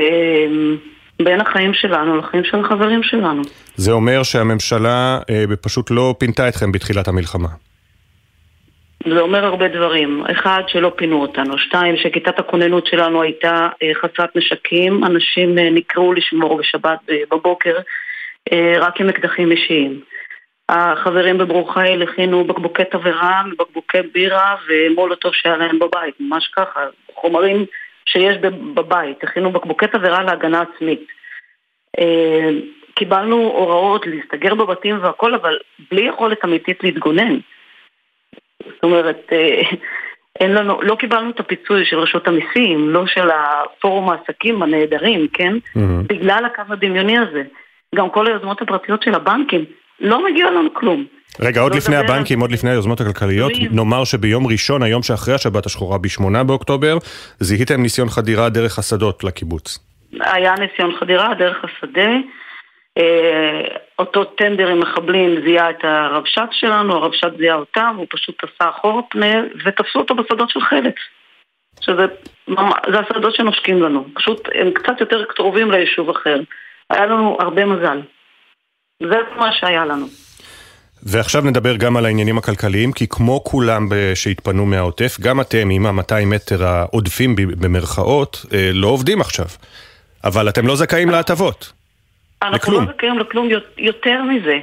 בין 1.22 1.41
החיים 1.41 1.74
שלנו 1.74 2.16
לחיים 2.16 2.45
של 2.45 2.61
החברים 2.64 3.03
שלנו. 3.03 3.43
זה 3.76 3.93
אומר 3.93 4.22
שהממשלה 4.22 5.18
אה, 5.31 5.45
פשוט 5.61 5.91
לא 5.91 6.14
פינתה 6.18 6.49
אתכם 6.49 6.72
בתחילת 6.72 7.09
המלחמה. 7.09 7.49
זה 9.07 9.20
אומר 9.20 9.45
הרבה 9.45 9.68
דברים. 9.68 10.24
אחד, 10.31 10.62
שלא 10.66 10.93
פינו 10.97 11.22
אותנו. 11.22 11.59
שתיים, 11.59 11.97
שכיתת 11.97 12.39
הכוננות 12.39 12.87
שלנו 12.87 13.22
הייתה 13.22 13.68
אה, 13.83 13.91
חסרת 13.95 14.37
נשקים. 14.37 15.05
אנשים 15.05 15.59
אה, 15.59 15.70
נקראו 15.70 16.12
לשמור 16.12 16.59
בשבת 16.59 16.99
אה, 17.11 17.16
בבוקר 17.33 17.76
אה, 18.53 18.74
רק 18.78 19.01
עם 19.01 19.09
אקדחים 19.09 19.53
אישיים. 19.53 20.01
החברים 20.70 21.38
בברור 21.38 21.74
חיל 21.74 22.02
הכינו 22.02 22.44
בקבוקי 22.44 22.84
תבערה, 22.84 23.42
בקבוקי 23.58 24.02
בירה 24.14 24.56
ומולוטוב 24.68 25.34
שהיה 25.34 25.56
להם 25.56 25.78
בבית, 25.78 26.14
ממש 26.20 26.48
ככה, 26.56 26.80
חומרים 27.14 27.66
שיש 28.06 28.36
בבית, 28.74 29.24
הכינו 29.24 29.52
בקבוקי 29.52 29.86
תבערה 29.86 30.22
להגנה 30.22 30.60
עצמית. 30.60 31.06
אה, 31.98 32.50
קיבלנו 32.94 33.36
הוראות 33.36 34.06
להסתגר 34.06 34.54
בבתים 34.54 34.98
והכל, 35.02 35.34
אבל 35.34 35.58
בלי 35.90 36.00
יכולת 36.00 36.44
אמיתית 36.44 36.84
להתגונן. 36.84 37.38
זאת 38.66 38.82
אומרת, 38.82 39.28
אה, 39.32 39.62
אין 40.40 40.54
לנו, 40.54 40.82
לא 40.82 40.94
קיבלנו 40.94 41.30
את 41.30 41.40
הפיצוי 41.40 41.84
של 41.84 41.98
רשות 41.98 42.28
המיסים, 42.28 42.90
לא 42.90 43.06
של 43.06 43.28
הפורום 43.30 44.10
העסקים 44.10 44.62
הנהדרים, 44.62 45.28
כן? 45.28 45.54
Mm-hmm. 45.54 46.06
בגלל 46.06 46.44
הקו 46.44 46.62
הדמיוני 46.68 47.18
הזה. 47.18 47.42
גם 47.94 48.10
כל 48.10 48.26
היוזמות 48.26 48.62
הפרטיות 48.62 49.02
של 49.02 49.14
הבנקים, 49.14 49.64
לא 50.01 50.24
מגיע 50.30 50.51
לנו 50.51 50.74
כלום. 50.74 51.05
רגע, 51.40 51.61
עוד 51.61 51.72
לא 51.72 51.78
לפני 51.78 51.96
הבנקים, 51.96 52.40
עוד 52.40 52.53
לפני 52.53 52.70
היוזמות 52.70 53.01
הכלכליות, 53.01 53.53
נאמר 53.70 54.05
שביום 54.05 54.46
ראשון, 54.46 54.82
היום 54.82 55.03
שאחרי 55.03 55.34
השבת 55.34 55.66
השחורה, 55.66 55.98
ב-8 55.98 56.42
באוקטובר, 56.42 56.98
זיהיתם 57.38 57.82
ניסיון 57.82 58.09
חדירה 58.09 58.48
דרך 58.48 58.78
השדות 58.78 59.24
לקיבוץ. 59.24 59.78
היה 60.20 60.55
ניסיון 60.55 60.96
חדירה 61.01 61.34
דרך 61.34 61.64
השדה. 61.64 62.11
אה, 62.98 63.61
אותו 63.98 64.24
טנדר 64.24 64.68
עם 64.68 64.80
מחבלים 64.80 65.40
זיהה 65.44 65.70
את 65.70 65.84
הרבש"ץ 65.84 66.48
שלנו, 66.53 66.94
הרבש"ץ 66.94 67.32
זיהה 67.38 67.57
אותם, 67.57 67.94
הוא 67.96 68.07
פשוט 68.11 68.34
עשה 68.44 68.70
אחורה 68.70 69.03
פנה 69.11 69.40
ותפסו 69.64 69.98
אותו 69.98 70.14
בשדות 70.14 70.51
של 70.51 70.61
חלץ. 70.61 70.94
שזה 71.80 72.07
זה 72.92 72.98
השדות 72.98 73.34
שנושקים 73.34 73.82
לנו. 73.82 74.05
פשוט 74.14 74.48
הם 74.55 74.70
קצת 74.70 75.01
יותר 75.01 75.24
קרובים 75.24 75.70
ליישוב 75.70 76.11
אחר. 76.11 76.40
היה 76.90 77.07
לנו 77.07 77.36
הרבה 77.40 77.64
מזל. 77.64 78.01
זה 79.01 79.16
מה 79.36 79.53
שהיה 79.53 79.84
לנו. 79.84 80.07
ועכשיו 81.03 81.42
נדבר 81.42 81.76
גם 81.76 81.96
על 81.96 82.07
העניינים 82.07 82.38
הכלכליים, 82.38 82.92
כי 82.92 83.07
כמו 83.09 83.44
כולם 83.44 83.88
שהתפנו 84.14 84.66
מהעוטף, 84.66 85.16
גם 85.20 85.40
אתם 85.40 85.70
עם 85.70 85.86
ה-200 85.86 86.26
מטר 86.26 86.64
העודפים 86.64 87.36
במרכאות, 87.36 88.46
אה, 88.53 88.70
לא 88.72 88.88
עובדים 88.88 89.20
עכשיו. 89.20 89.46
אבל 90.24 90.48
אתם 90.48 90.66
לא 90.66 90.76
זכאים 90.76 91.11
להטבות. 91.11 91.72
אנחנו 92.42 92.57
לכלום. 92.57 92.86
לא 92.86 92.92
זכאים 92.96 93.18
לכלום 93.18 93.48
יותר 93.78 94.22
מזה. 94.22 94.59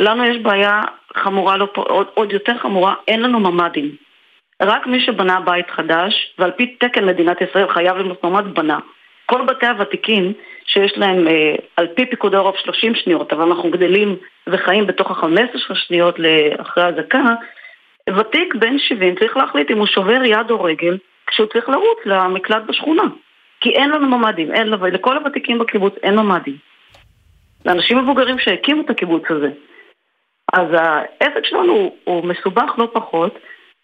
לנו 0.00 0.24
יש 0.24 0.36
בעיה 0.42 0.80
חמורה, 1.16 1.56
לא, 1.56 1.68
עוד, 1.74 2.06
עוד 2.14 2.32
יותר 2.32 2.52
חמורה, 2.62 2.94
אין 3.08 3.22
לנו 3.22 3.40
ממ"דים. 3.40 3.90
רק 4.62 4.86
מי 4.86 5.00
שבנה 5.00 5.40
בית 5.40 5.70
חדש, 5.70 6.34
ועל 6.38 6.50
פי 6.50 6.66
תקן 6.66 7.04
מדינת 7.04 7.36
ישראל 7.40 7.72
חייב 7.72 7.96
לבנות 7.96 8.24
ממ"ד, 8.24 8.54
בנה. 8.54 8.78
כל 9.26 9.46
בתי 9.46 9.66
הוותיקים 9.66 10.32
שיש 10.72 10.92
להם 10.96 11.28
אה, 11.28 11.54
על 11.76 11.86
פי 11.86 12.06
פיקוד 12.06 12.34
העורף 12.34 12.56
30 12.56 12.94
שניות, 12.94 13.32
אבל 13.32 13.42
אנחנו 13.42 13.70
גדלים 13.70 14.16
וחיים 14.46 14.86
בתוך 14.86 15.10
ה-15 15.10 15.74
שניות 15.74 16.16
אחרי 16.60 16.84
אזעקה, 16.84 17.34
ותיק 18.16 18.54
בן 18.54 18.78
70 18.78 19.14
צריך 19.18 19.36
להחליט 19.36 19.70
אם 19.70 19.78
הוא 19.78 19.86
שובר 19.86 20.24
יד 20.24 20.50
או 20.50 20.64
רגל 20.64 20.98
כשהוא 21.26 21.46
צריך 21.46 21.68
לרוץ 21.68 21.98
למקלט 22.06 22.62
בשכונה. 22.68 23.02
כי 23.60 23.70
אין 23.70 23.90
לנו 23.90 24.18
ממ"דים, 24.18 24.52
אין 24.52 24.66
לנו, 24.66 24.86
לכל 24.86 25.16
הוותיקים 25.16 25.58
בקיבוץ 25.58 25.94
אין 26.02 26.16
ממ"דים. 26.16 26.56
לאנשים 27.66 27.98
מבוגרים 27.98 28.38
שהקימו 28.38 28.82
את 28.82 28.90
הקיבוץ 28.90 29.22
הזה. 29.30 29.50
אז 30.52 30.66
העסק 30.72 31.44
שלנו 31.44 31.72
הוא, 31.72 31.96
הוא 32.04 32.24
מסובך 32.24 32.74
לא 32.78 32.88
פחות, 32.92 33.38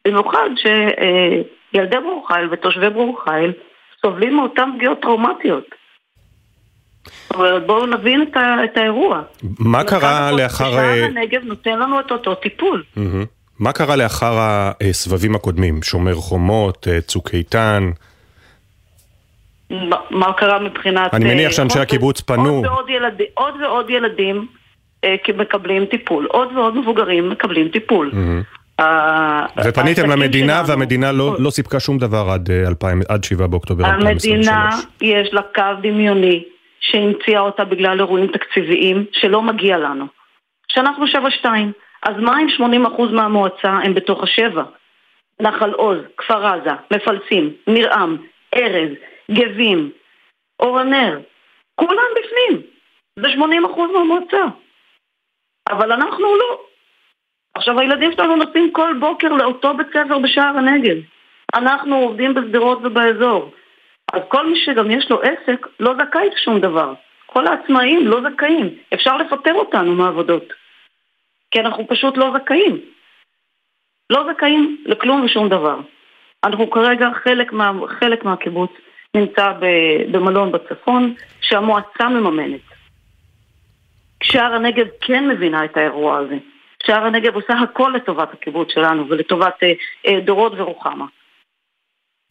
במיוחד 0.07 0.49
שילדי 0.57 1.97
ברור 1.97 2.29
חיל 2.29 2.49
ותושבי 2.51 2.91
ברור 2.91 3.21
חיל 3.25 3.53
סובלים 4.03 4.37
מאותן 4.37 4.71
פגיעות 4.77 5.01
טראומטיות. 5.03 5.86
אומרת, 7.35 7.67
בואו 7.67 7.87
נבין 7.87 8.23
את, 8.23 8.37
ה, 8.37 8.65
את 8.65 8.77
האירוע. 8.77 9.23
מה 9.59 9.85
קרה 9.85 10.33
לאחר... 10.33 10.73
שער 10.73 10.79
אה, 10.79 11.05
הנגב 11.05 11.41
נותן 11.45 11.79
לנו 11.79 12.01
את 12.01 12.11
אותו 12.11 12.35
טיפול. 12.35 12.83
מה 13.59 13.73
קרה 13.73 13.97
לאחר 13.97 14.39
הסבבים 14.91 15.35
הקודמים? 15.35 15.83
שומר 15.83 16.15
חומות, 16.15 16.89
אה, 16.91 17.01
צוק 17.01 17.35
איתן? 17.35 17.91
מה 20.11 20.33
קרה 20.37 20.59
מבחינת... 20.59 21.15
אני 21.15 21.25
מניח 21.25 21.47
אה, 21.47 21.53
שאנשי 21.53 21.79
הקיבוץ 21.79 22.21
פנו. 22.21 22.55
עוד 22.57 22.67
ועוד, 22.67 22.91
ילד, 22.91 23.21
עוד, 23.35 23.55
ועוד 23.63 23.91
ילדים 23.91 24.47
מקבלים 25.37 25.87
טיפול, 25.87 26.27
עוד 26.31 26.49
ועוד 26.57 26.77
מבוגרים 26.77 27.31
מקבלים 27.31 27.69
טיפול. 27.69 28.13
ופניתם 29.65 30.11
למדינה 30.11 30.63
והמדינה 30.67 31.13
לא, 31.13 31.37
לא 31.39 31.51
סיפקה 31.51 31.81
שום 31.81 31.99
דבר 31.99 32.31
עד, 32.31 32.51
2000, 32.51 33.03
עד 33.09 33.25
7 33.25 33.47
באוקטובר 33.47 33.85
2023. 33.85 34.49
המדינה 34.49 34.71
יש 35.01 35.35
לה 35.35 35.43
קו 35.55 35.63
דמיוני 35.83 36.45
שהמציאה 36.91 37.41
אותה 37.41 37.65
בגלל 37.65 37.99
אירועים 37.99 38.27
תקציביים 38.27 39.05
שלא 39.13 39.43
מגיע 39.43 39.79
לנו. 39.79 40.07
שאנחנו 40.69 41.05
7-2, 41.07 41.47
אז 42.03 42.15
מה 42.19 42.39
אם 42.41 42.47
80% 42.87 43.03
מהמועצה 43.13 43.71
הם 43.71 43.95
בתוך 43.95 44.23
השבע? 44.23 44.63
נחל 45.41 45.71
עוז, 45.71 45.99
כפר 46.17 46.47
עזה, 46.47 46.71
מפלסים, 46.93 47.53
נרעם, 47.67 48.17
ארז, 48.55 48.91
גבים, 49.31 49.91
אור 50.61 50.79
הנר, 50.79 51.19
כולם 51.75 52.11
בפנים. 52.17 52.63
זה 53.19 53.29
80% 53.29 53.39
מהמועצה. 53.93 54.45
אבל 55.69 55.93
אנחנו 55.93 56.37
לא. 56.37 56.61
עכשיו 57.55 57.81
הילדים 57.81 58.13
שלנו 58.13 58.37
נוסעים 58.37 58.73
כל 58.73 58.95
בוקר 59.01 59.29
לאותו 59.29 59.75
בית 59.75 59.87
ספר 59.89 60.19
בשער 60.19 60.59
הנגב. 60.59 60.97
אנחנו 61.55 61.97
עובדים 61.97 62.35
בשדרות 62.35 62.79
ובאזור. 62.85 63.51
אז 64.13 64.21
כל 64.29 64.47
מי 64.47 64.65
שגם 64.65 64.91
יש 64.91 65.11
לו 65.11 65.23
עסק 65.23 65.67
לא 65.81 65.95
זכאי 65.95 66.29
לשום 66.35 66.61
דבר. 66.61 66.95
כל 67.27 67.47
העצמאים 67.47 68.07
לא 68.07 68.21
זכאים. 68.21 68.75
אפשר 68.95 69.17
לפטר 69.17 69.55
אותנו 69.55 69.95
מהעבודות. 69.95 70.53
כי 71.51 71.61
אנחנו 71.61 71.87
פשוט 71.87 72.17
לא 72.17 72.31
זכאים. 72.39 72.81
לא 74.11 74.33
זכאים 74.33 74.85
לכלום 74.87 75.25
ושום 75.25 75.49
דבר. 75.49 75.81
אנחנו 76.45 76.71
כרגע, 76.71 77.09
חלק, 77.25 77.53
מה, 77.53 77.73
חלק 78.01 78.25
מהקיבוץ 78.25 78.71
נמצא 79.15 79.53
במלון 80.11 80.53
בצפון, 80.53 81.15
שהמועצה 81.41 82.09
מממנת. 82.09 82.61
שער 84.23 84.55
הנגב 84.55 84.87
כן 85.01 85.29
מבינה 85.29 85.65
את 85.65 85.77
האירוע 85.77 86.19
הזה. 86.19 86.37
שער 86.87 87.05
הנגב 87.07 87.35
עושה 87.35 87.55
הכל 87.55 87.93
לטובת 87.97 88.33
הקיבוץ 88.33 88.73
שלנו 88.73 89.09
ולטובת 89.09 89.63
אה, 89.63 89.73
אה, 90.07 90.21
דורות 90.21 90.53
ורוחמה. 90.57 91.07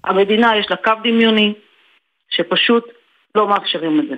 המדינה 0.04 0.58
יש 0.58 0.66
לה 0.70 0.76
קו 0.76 0.94
דמיוני, 1.04 1.54
שפשוט 2.36 2.84
לא 3.36 3.48
מאפשרים 3.48 4.00
את 4.00 4.06
זה. 4.10 4.16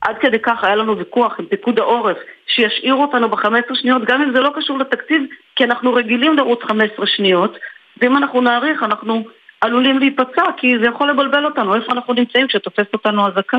עד 0.00 0.16
כדי 0.20 0.38
כך 0.38 0.64
היה 0.64 0.76
לנו 0.76 0.98
ויכוח 0.98 1.34
עם 1.38 1.46
פיקוד 1.46 1.78
העורף 1.78 2.16
שישאירו 2.46 3.02
אותנו 3.02 3.28
ב-15 3.28 3.74
שניות 3.74 4.02
גם 4.04 4.22
אם 4.22 4.32
זה 4.34 4.40
לא 4.40 4.50
קשור 4.56 4.78
לתקציב 4.78 5.22
כי 5.56 5.64
אנחנו 5.64 5.94
רגילים 5.94 6.36
לרוץ 6.36 6.62
15 6.62 7.06
שניות 7.06 7.58
ואם 8.00 8.16
אנחנו 8.16 8.40
נאריך 8.40 8.82
אנחנו 8.82 9.24
עלולים 9.60 9.98
להיפצע, 9.98 10.42
כי 10.56 10.78
זה 10.80 10.86
יכול 10.86 11.10
לבלבל 11.10 11.44
אותנו, 11.44 11.74
איפה 11.74 11.92
אנחנו 11.92 12.14
נמצאים 12.14 12.48
כשתופס 12.48 12.86
אותנו 12.92 13.28
אזעקה. 13.28 13.58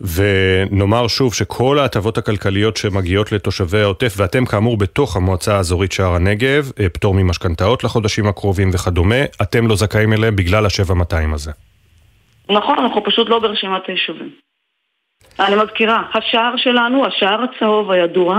ונאמר 0.00 1.08
שוב 1.08 1.34
שכל 1.34 1.78
ההטבות 1.78 2.18
הכלכליות 2.18 2.76
שמגיעות 2.76 3.32
לתושבי 3.32 3.80
העוטף, 3.80 4.14
ואתם 4.16 4.44
כאמור 4.44 4.78
בתוך 4.78 5.16
המועצה 5.16 5.56
האזורית 5.56 5.92
שער 5.92 6.14
הנגב, 6.14 6.70
אה, 6.80 6.88
פטור 6.88 7.14
ממשכנתאות 7.14 7.84
לחודשים 7.84 8.26
הקרובים 8.26 8.70
וכדומה, 8.72 9.24
אתם 9.42 9.66
לא 9.66 9.76
זכאים 9.76 10.12
אליהם 10.12 10.36
בגלל 10.36 10.66
ה-7200 10.66 11.34
הזה. 11.34 11.52
נכון, 12.50 12.78
אנחנו 12.78 13.04
פשוט 13.04 13.28
לא 13.28 13.38
ברשימת 13.38 13.86
היישובים. 13.86 14.34
אני 15.40 15.56
מזכירה, 15.64 16.10
השער 16.14 16.56
שלנו, 16.56 17.06
השער 17.06 17.42
הצהוב 17.42 17.90
הידוע, 17.90 18.38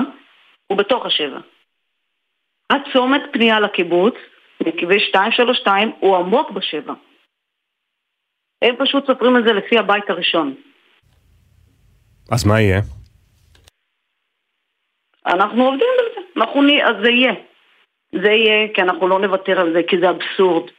הוא 0.67 0.77
בתוך 0.77 1.05
השבע. 1.05 1.39
הצומת 2.69 3.21
פנייה 3.33 3.59
לקיבוץ, 3.59 4.13
בכביש 4.59 5.11
232, 5.15 5.91
הוא 5.99 6.17
עמוק 6.17 6.51
בשבע. 6.51 6.93
הם 8.61 8.75
פשוט 8.79 9.07
סופרים 9.07 9.37
את 9.37 9.43
זה 9.43 9.53
לפי 9.53 9.77
הבית 9.77 10.09
הראשון. 10.09 10.55
אז 12.31 12.47
מה 12.47 12.61
יהיה? 12.61 12.79
אנחנו 15.25 15.65
עובדים 15.65 15.87
על 15.99 16.05
זה, 16.15 16.41
אנחנו 16.41 16.61
נ... 16.61 16.69
אז 16.81 16.95
זה 17.03 17.09
יהיה. 17.09 17.33
זה 18.11 18.31
יהיה, 18.31 18.73
כי 18.73 18.81
אנחנו 18.81 19.07
לא 19.07 19.19
נוותר 19.19 19.59
על 19.59 19.73
זה, 19.73 19.81
כי 19.87 19.95
זה 19.99 20.09
אבסורד. 20.09 20.69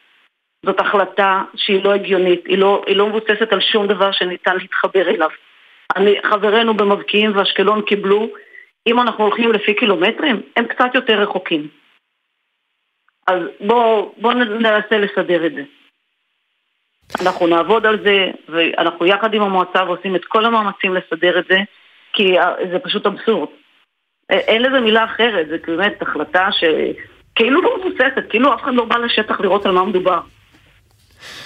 זאת 0.64 0.80
החלטה 0.80 1.42
שהיא 1.56 1.84
לא 1.84 1.94
הגיונית, 1.94 2.46
היא 2.46 2.58
לא, 2.58 2.84
היא 2.86 2.96
לא 2.96 3.06
מבוססת 3.08 3.52
על 3.52 3.60
שום 3.60 3.86
דבר 3.86 4.12
שניתן 4.12 4.56
להתחבר 4.56 5.08
אליו. 5.08 5.28
אני, 5.96 6.14
חברינו 6.24 6.74
במבקיעים 6.74 7.36
ואשקלון 7.36 7.82
קיבלו, 7.82 8.28
אם 8.86 9.00
אנחנו 9.00 9.24
הולכים 9.24 9.52
לפי 9.52 9.74
קילומטרים, 9.74 10.42
הם 10.56 10.66
קצת 10.66 10.94
יותר 10.94 11.20
רחוקים. 11.20 11.68
אז 13.26 13.38
בואו 13.60 14.14
בוא 14.18 14.32
ננסה 14.32 14.98
לסדר 14.98 15.46
את 15.46 15.54
זה. 15.54 15.62
אנחנו 17.20 17.46
נעבוד 17.46 17.86
על 17.86 17.98
זה, 18.04 18.30
ואנחנו 18.48 19.06
יחד 19.06 19.34
עם 19.34 19.42
המועצה 19.42 19.84
ועושים 19.84 20.16
את 20.16 20.24
כל 20.24 20.44
המאמצים 20.44 20.94
לסדר 20.94 21.38
את 21.38 21.44
זה, 21.48 21.58
כי 22.12 22.36
זה 22.72 22.78
פשוט 22.78 23.06
אבסורד. 23.06 23.48
אין 24.30 24.62
לזה 24.62 24.80
מילה 24.80 25.04
אחרת, 25.04 25.48
זה 25.48 25.56
באמת 25.66 26.02
החלטה 26.02 26.48
שכאילו 26.52 27.62
לא 27.62 27.78
מבוססת, 27.78 28.30
כאילו 28.30 28.54
אף 28.54 28.62
אחד 28.62 28.74
לא 28.74 28.84
בא 28.84 28.96
לשטח 28.96 29.40
לראות 29.40 29.66
על 29.66 29.72
מה 29.72 29.84
מדובר. 29.84 30.20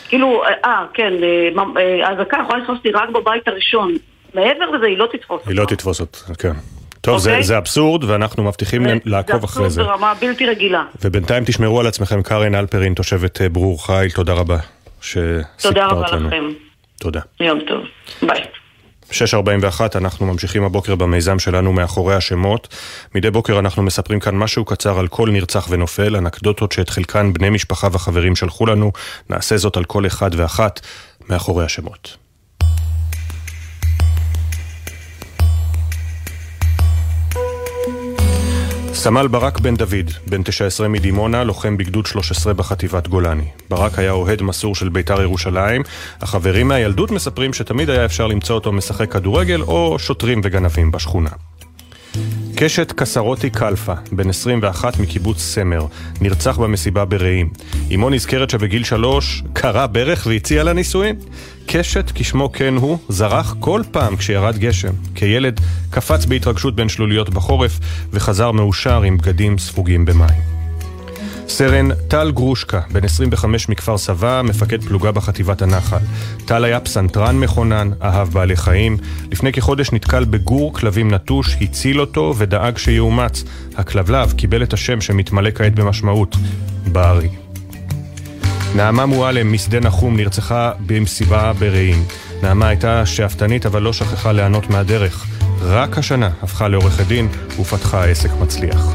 כאילו, 0.08 0.42
אה, 0.64 0.84
כן, 0.94 1.12
האזעקה 2.04 2.36
אה, 2.36 2.42
יכולה 2.42 2.58
לתפוס 2.58 2.78
אותי 2.78 2.90
רק 2.90 3.08
בבית 3.08 3.48
הראשון. 3.48 3.94
מעבר 4.34 4.70
לזה 4.70 4.86
היא 4.86 4.98
לא 4.98 5.06
תתפוס 5.12 5.30
אותך. 5.30 5.48
היא 5.48 5.56
לא 5.56 5.64
תתפוס 5.64 6.00
אותך, 6.00 6.30
כן. 6.38 6.52
טוב, 7.00 7.16
okay. 7.16 7.18
זה, 7.18 7.30
אוקיי? 7.30 7.42
זה 7.42 7.58
אבסורד, 7.58 8.04
ואנחנו 8.04 8.42
מבטיחים 8.44 8.86
לעקוב 9.04 9.44
אחרי 9.44 9.70
זה. 9.70 9.74
זה 9.74 9.80
אבסורד 9.80 9.98
ברמה 9.98 10.14
בלתי 10.20 10.46
רגילה. 10.46 10.84
ובינתיים 11.04 11.44
תשמרו 11.44 11.80
על 11.80 11.86
עצמכם, 11.86 12.22
קארן 12.22 12.54
אלפרין, 12.54 12.94
תושבת 12.94 13.40
אה, 13.40 13.48
ברור 13.48 13.86
חיל, 13.86 14.10
תודה 14.10 14.32
רבה 14.32 14.56
שסיפרת 15.00 15.36
לנו. 15.64 15.72
תודה 15.72 15.86
רבה 15.86 16.06
לכם. 16.06 16.44
תודה. 17.00 17.20
יום 17.40 17.60
טוב, 17.60 17.80
ביי. 18.22 18.57
6.41, 19.10 19.80
אנחנו 19.94 20.26
ממשיכים 20.26 20.64
הבוקר 20.64 20.94
במיזם 20.94 21.38
שלנו 21.38 21.72
מאחורי 21.72 22.14
השמות. 22.14 22.74
מדי 23.14 23.30
בוקר 23.30 23.58
אנחנו 23.58 23.82
מספרים 23.82 24.20
כאן 24.20 24.36
משהו 24.36 24.64
קצר 24.64 24.98
על 24.98 25.08
כל 25.08 25.30
נרצח 25.30 25.66
ונופל, 25.70 26.16
אנקדוטות 26.16 26.72
שאת 26.72 26.88
חלקן 26.88 27.32
בני 27.32 27.50
משפחה 27.50 27.88
וחברים 27.92 28.36
שלחו 28.36 28.66
לנו. 28.66 28.92
נעשה 29.30 29.56
זאת 29.56 29.76
על 29.76 29.84
כל 29.84 30.06
אחד 30.06 30.30
ואחת 30.36 30.80
מאחורי 31.28 31.64
השמות. 31.64 32.27
סמל 38.98 39.28
ברק 39.28 39.60
בן 39.60 39.76
דוד, 39.76 40.10
בן 40.26 40.42
19 40.42 40.88
מדימונה, 40.88 41.44
לוחם 41.44 41.76
בגדוד 41.76 42.06
13 42.06 42.54
בחטיבת 42.54 43.08
גולני. 43.08 43.44
ברק 43.70 43.98
היה 43.98 44.10
אוהד 44.10 44.42
מסור 44.42 44.74
של 44.74 44.88
בית"ר 44.88 45.22
ירושלים, 45.22 45.82
החברים 46.20 46.68
מהילדות 46.68 47.10
מספרים 47.10 47.52
שתמיד 47.52 47.90
היה 47.90 48.04
אפשר 48.04 48.26
למצוא 48.26 48.54
אותו 48.54 48.72
משחק 48.72 49.12
כדורגל 49.12 49.60
או 49.60 49.98
שוטרים 49.98 50.40
וגנבים 50.44 50.90
בשכונה. 50.90 51.30
קשת 52.56 52.92
קסרוטי 52.92 53.50
קלפה, 53.50 53.94
בן 54.12 54.28
21 54.28 55.00
מקיבוץ 55.00 55.38
סמר, 55.38 55.86
נרצח 56.20 56.58
במסיבה 56.58 57.04
ברעים. 57.04 57.50
אמו 57.94 58.10
נזכרת 58.10 58.50
שבגיל 58.50 58.84
שלוש 58.84 59.42
קרע 59.52 59.86
ברך 59.86 60.26
והציע 60.30 60.64
לה 60.64 60.72
נישואין. 60.72 61.16
קשת, 61.70 62.12
כשמו 62.14 62.52
כן 62.52 62.74
הוא, 62.76 62.98
זרח 63.08 63.56
כל 63.60 63.82
פעם 63.90 64.16
כשירד 64.16 64.58
גשם. 64.58 64.92
כילד 65.14 65.60
קפץ 65.90 66.24
בהתרגשות 66.24 66.76
בין 66.76 66.88
שלוליות 66.88 67.30
בחורף 67.30 67.78
וחזר 68.12 68.52
מאושר 68.52 69.02
עם 69.02 69.18
בגדים 69.18 69.58
ספוגים 69.58 70.04
במים. 70.04 70.40
סרן 71.48 71.88
טל 72.08 72.30
גרושקה, 72.30 72.80
בן 72.92 73.04
25 73.04 73.68
מכפר 73.68 73.98
סבא, 73.98 74.42
מפקד 74.44 74.84
פלוגה 74.84 75.12
בחטיבת 75.12 75.62
הנחל. 75.62 75.98
טל 76.44 76.64
היה 76.64 76.80
פסנתרן 76.80 77.38
מכונן, 77.38 77.90
אהב 78.02 78.28
בעלי 78.28 78.56
חיים. 78.56 78.96
לפני 79.32 79.52
כחודש 79.52 79.92
נתקל 79.92 80.24
בגור 80.24 80.74
כלבים 80.74 81.14
נטוש, 81.14 81.56
הציל 81.60 82.00
אותו 82.00 82.34
ודאג 82.38 82.78
שיאומץ. 82.78 83.44
הכלבלב 83.76 84.32
קיבל 84.32 84.62
את 84.62 84.72
השם 84.72 85.00
שמתמלא 85.00 85.50
כעת 85.54 85.74
במשמעות, 85.74 86.36
בארי. 86.92 87.47
נעמה 88.74 89.06
מועלם 89.06 89.52
משדה 89.52 89.80
נחום 89.80 90.16
נרצחה 90.16 90.72
במסיבה 90.86 91.52
ברעים. 91.52 92.04
נעמה 92.42 92.68
הייתה 92.68 93.06
שאפתנית 93.06 93.66
אבל 93.66 93.82
לא 93.82 93.92
שכחה 93.92 94.32
ליהנות 94.32 94.70
מהדרך. 94.70 95.26
רק 95.62 95.98
השנה 95.98 96.30
הפכה 96.42 96.68
לעורכת 96.68 97.06
דין 97.06 97.28
ופתחה 97.60 98.04
עסק 98.04 98.30
מצליח. 98.40 98.94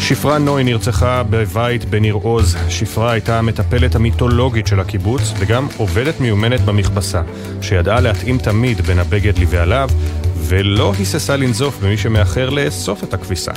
שפרה 0.00 0.38
נוי 0.38 0.64
נרצחה 0.64 1.22
בבית 1.30 1.84
בניר 1.84 2.14
עוז. 2.14 2.56
שפרה 2.68 3.12
הייתה 3.12 3.38
המטפלת 3.38 3.94
המיתולוגית 3.94 4.66
של 4.66 4.80
הקיבוץ 4.80 5.32
וגם 5.38 5.66
עובדת 5.76 6.20
מיומנת 6.20 6.60
במכבסה, 6.60 7.22
שידעה 7.60 8.00
להתאים 8.00 8.38
תמיד 8.38 8.80
בין 8.80 8.98
הבגד 8.98 9.38
לבעליו, 9.38 9.88
ולא 10.36 10.92
היססה 10.98 11.36
לנזוף 11.36 11.78
במי 11.82 11.96
שמאחר 11.96 12.50
לאסוף 12.50 13.04
את 13.04 13.14
הכביסה. 13.14 13.52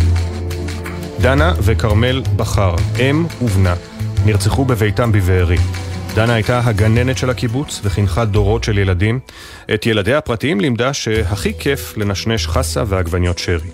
דנה 1.22 1.54
וכרמל 1.62 2.22
בכר, 2.36 2.76
אם 3.00 3.26
ובנה, 3.42 3.74
נרצחו 4.26 4.66
בביתם 4.66 5.12
בבארי. 5.12 5.58
דנה 6.16 6.34
הייתה 6.34 6.62
הגננת 6.64 7.18
של 7.18 7.30
הקיבוץ 7.30 7.82
וחינכה 7.84 8.26
דורות 8.26 8.64
של 8.64 8.78
ילדים. 8.78 9.20
את 9.74 9.86
ילדיה 9.86 10.18
הפרטיים 10.18 10.60
לימדה 10.60 10.94
שהכי 10.94 11.54
כיף 11.60 11.98
לנשנש 11.98 12.48
חסה 12.48 12.84
ועגבניות 12.88 13.40
שרי. 13.40 13.70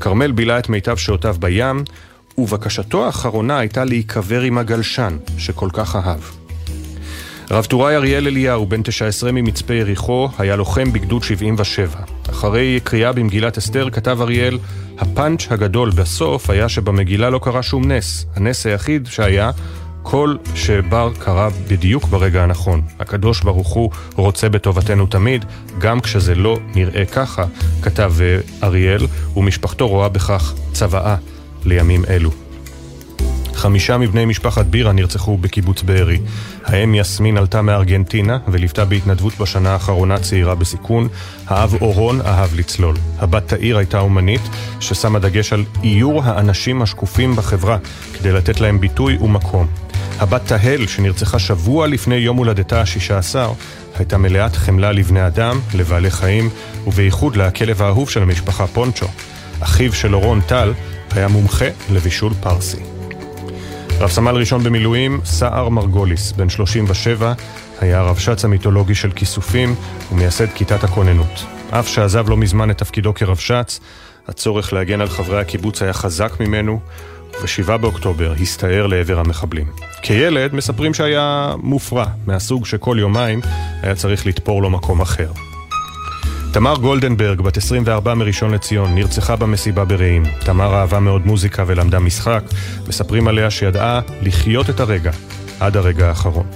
כרמל 0.00 0.32
בילה 0.32 0.58
את 0.58 0.68
מיטב 0.68 0.96
שעותיו 0.96 1.36
בים, 1.38 1.84
ובקשתו 2.38 3.06
האחרונה 3.06 3.58
הייתה 3.58 3.84
להיקבר 3.84 4.40
עם 4.40 4.58
הגלשן, 4.58 5.16
שכל 5.38 5.68
כך 5.72 5.96
אהב. 5.96 6.20
רב 7.50 7.64
טוראי 7.64 7.96
אריאל 7.96 8.26
אליהו, 8.26 8.66
בן 8.66 8.82
19 8.82 9.32
ממצפה 9.32 9.74
יריחו, 9.74 10.28
היה 10.38 10.56
לוחם 10.56 10.92
בגדוד 10.92 11.22
77. 11.22 11.98
אחרי 12.30 12.80
קריאה 12.84 13.12
במגילת 13.12 13.58
אסתר 13.58 13.90
כתב 13.90 14.18
אריאל, 14.20 14.58
הפאנץ' 14.98 15.46
הגדול 15.50 15.90
בסוף 15.90 16.50
היה 16.50 16.68
שבמגילה 16.68 17.30
לא 17.30 17.40
קרה 17.42 17.62
שום 17.62 17.92
נס. 17.92 18.26
הנס 18.36 18.66
היחיד 18.66 19.06
שהיה, 19.10 19.50
כל 20.08 20.36
שבר 20.54 21.12
קרה 21.18 21.48
בדיוק 21.68 22.04
ברגע 22.04 22.42
הנכון. 22.42 22.82
הקדוש 22.98 23.40
ברוך 23.40 23.68
הוא 23.68 23.90
רוצה 24.14 24.48
בטובתנו 24.48 25.06
תמיד, 25.06 25.44
גם 25.78 26.00
כשזה 26.00 26.34
לא 26.34 26.58
נראה 26.74 27.04
ככה, 27.04 27.44
כתב 27.82 28.12
אה, 28.20 28.38
אריאל, 28.62 29.06
ומשפחתו 29.36 29.88
רואה 29.88 30.08
בכך 30.08 30.54
צוואה 30.72 31.16
לימים 31.64 32.04
אלו. 32.08 32.30
חמישה 33.54 33.98
מבני 33.98 34.24
משפחת 34.24 34.66
בירה 34.66 34.92
נרצחו 34.92 35.36
בקיבוץ 35.36 35.82
בארי. 35.82 36.18
האם 36.64 36.94
יסמין 36.94 37.36
עלתה 37.36 37.62
מארגנטינה 37.62 38.38
וליוותה 38.48 38.84
בהתנדבות 38.84 39.38
בשנה 39.38 39.70
האחרונה 39.72 40.18
צעירה 40.18 40.54
בסיכון. 40.54 41.08
האב 41.46 41.74
אורון 41.80 42.20
אהב 42.20 42.54
לצלול. 42.54 42.96
הבת 43.18 43.48
תאיר 43.48 43.78
הייתה 43.78 44.00
אומנית 44.00 44.42
ששמה 44.80 45.18
דגש 45.18 45.52
על 45.52 45.64
איור 45.82 46.22
האנשים 46.24 46.82
השקופים 46.82 47.36
בחברה 47.36 47.78
כדי 48.18 48.32
לתת 48.32 48.60
להם 48.60 48.80
ביטוי 48.80 49.16
ומקום. 49.16 49.85
הבת 50.18 50.42
תהל, 50.46 50.86
שנרצחה 50.86 51.38
שבוע 51.38 51.86
לפני 51.86 52.14
יום 52.14 52.36
הולדתה 52.36 52.80
השישה 52.80 53.18
עשר, 53.18 53.52
הייתה 53.96 54.18
מלאת 54.18 54.56
חמלה 54.56 54.92
לבני 54.92 55.26
אדם, 55.26 55.60
לבעלי 55.74 56.10
חיים, 56.10 56.50
ובייחוד 56.86 57.36
לכלב 57.36 57.82
האהוב 57.82 58.10
של 58.10 58.22
המשפחה 58.22 58.66
פונצ'ו. 58.66 59.06
אחיו 59.60 59.92
של 59.92 60.14
אורון 60.14 60.40
טל 60.40 60.72
היה 61.10 61.28
מומחה 61.28 61.64
לבישול 61.92 62.32
פרסי. 62.40 62.76
רב 63.98 64.10
סמל 64.10 64.36
ראשון 64.36 64.64
במילואים, 64.64 65.20
סער 65.24 65.68
מרגוליס, 65.68 66.32
בן 66.32 66.48
37, 66.48 67.32
היה 67.80 67.98
הרבש"ץ 67.98 68.44
המיתולוגי 68.44 68.94
של 68.94 69.10
כיסופים 69.12 69.74
ומייסד 70.12 70.48
כיתת 70.54 70.84
הכוננות. 70.84 71.44
אף 71.70 71.88
שעזב 71.88 72.30
לא 72.30 72.36
מזמן 72.36 72.70
את 72.70 72.78
תפקידו 72.78 73.14
כרבש"ץ, 73.14 73.80
הצורך 74.28 74.72
להגן 74.72 75.00
על 75.00 75.08
חברי 75.08 75.40
הקיבוץ 75.40 75.82
היה 75.82 75.92
חזק 75.92 76.32
ממנו, 76.40 76.80
וב-7 77.40 77.76
באוקטובר 77.76 78.32
הסתער 78.40 78.86
לעבר 78.86 79.18
המחבלים. 79.18 79.66
כילד 80.02 80.54
מספרים 80.54 80.94
שהיה 80.94 81.54
מופרע, 81.62 82.06
מהסוג 82.26 82.66
שכל 82.66 82.96
יומיים 83.00 83.40
היה 83.82 83.94
צריך 83.94 84.26
לתפור 84.26 84.62
לו 84.62 84.70
מקום 84.70 85.00
אחר. 85.00 85.28
תמר 86.52 86.76
גולדנברג, 86.76 87.40
בת 87.40 87.56
24 87.56 88.14
מראשון 88.14 88.50
לציון, 88.50 88.94
נרצחה 88.94 89.36
במסיבה 89.36 89.84
ברעים. 89.84 90.22
תמר 90.40 90.74
אהבה 90.74 91.00
מאוד 91.00 91.26
מוזיקה 91.26 91.64
ולמדה 91.66 91.98
משחק. 91.98 92.42
מספרים 92.88 93.28
עליה 93.28 93.50
שידעה 93.50 94.00
לחיות 94.22 94.70
את 94.70 94.80
הרגע, 94.80 95.10
עד 95.60 95.76
הרגע 95.76 96.08
האחרון. 96.08 96.46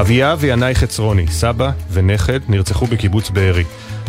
אביה 0.00 0.34
וינאי 0.38 0.74
חצרוני, 0.74 1.28
סבא 1.28 1.70
ונכד, 1.92 2.40
נרצחו 2.48 2.86
בקיבוץ 2.86 3.30
בארי. 3.30 3.64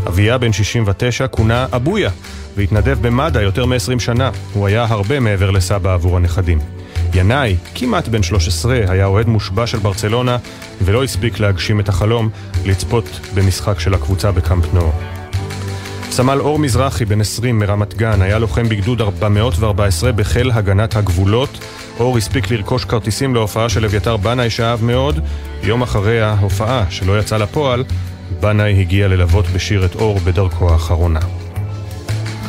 אביה, 0.08 0.38
בן 0.38 0.54
69, 0.54 1.28
כונה 1.28 1.66
אבויה, 1.72 2.10
והתנדב 2.56 2.98
במד"א 3.02 3.42
יותר 3.42 3.66
מ-20 3.66 4.00
שנה. 4.00 4.30
הוא 4.54 4.68
היה 4.68 4.86
הרבה 4.90 5.20
מעבר 5.20 5.52
לסבא 5.52 5.94
עבור 5.94 6.18
הנכדים. 6.18 6.60
ינאי, 7.14 7.56
כמעט 7.76 8.08
בן 8.08 8.24
13, 8.24 8.82
היה 8.88 9.06
אוהד 9.06 9.28
מושבע 9.28 9.68
של 9.68 9.78
ברצלונה, 9.78 10.38
ולא 10.82 11.04
הספיק 11.04 11.40
להגשים 11.40 11.80
את 11.80 11.90
החלום 11.90 12.30
לצפות 12.66 13.20
במשחק 13.34 13.80
של 13.80 13.94
הקבוצה 13.94 14.32
בקמפ 14.32 14.74
נור. 14.74 14.94
סמל 16.12 16.40
אור 16.40 16.60
מזרחי, 16.60 17.06
בן 17.06 17.22
20 17.22 17.60
מרמת 17.60 17.94
גן, 17.94 18.22
היה 18.22 18.40
לוחם 18.40 18.70
בגדוד 18.70 19.02
414 19.02 20.12
בחיל 20.12 20.52
הגנת 20.52 20.96
הגבולות. 20.96 21.66
אור 22.00 22.18
הספיק 22.18 22.52
לרכוש 22.52 22.86
כרטיסים 22.86 23.34
להופעה 23.34 23.70
של 23.70 23.86
אביתר 23.86 24.18
בנאי 24.18 24.50
שאהב 24.50 24.84
מאוד. 24.84 25.20
יום 25.64 25.82
אחרי 25.82 26.22
ההופעה, 26.22 26.86
שלא 26.90 27.20
יצא 27.20 27.38
לפועל, 27.38 27.84
בנאי 28.40 28.82
הגיע 28.82 29.08
ללוות 29.08 29.46
בשיר 29.48 29.86
את 29.86 29.96
אור 29.96 30.20
בדרכו 30.20 30.74
האחרונה. 30.74 31.20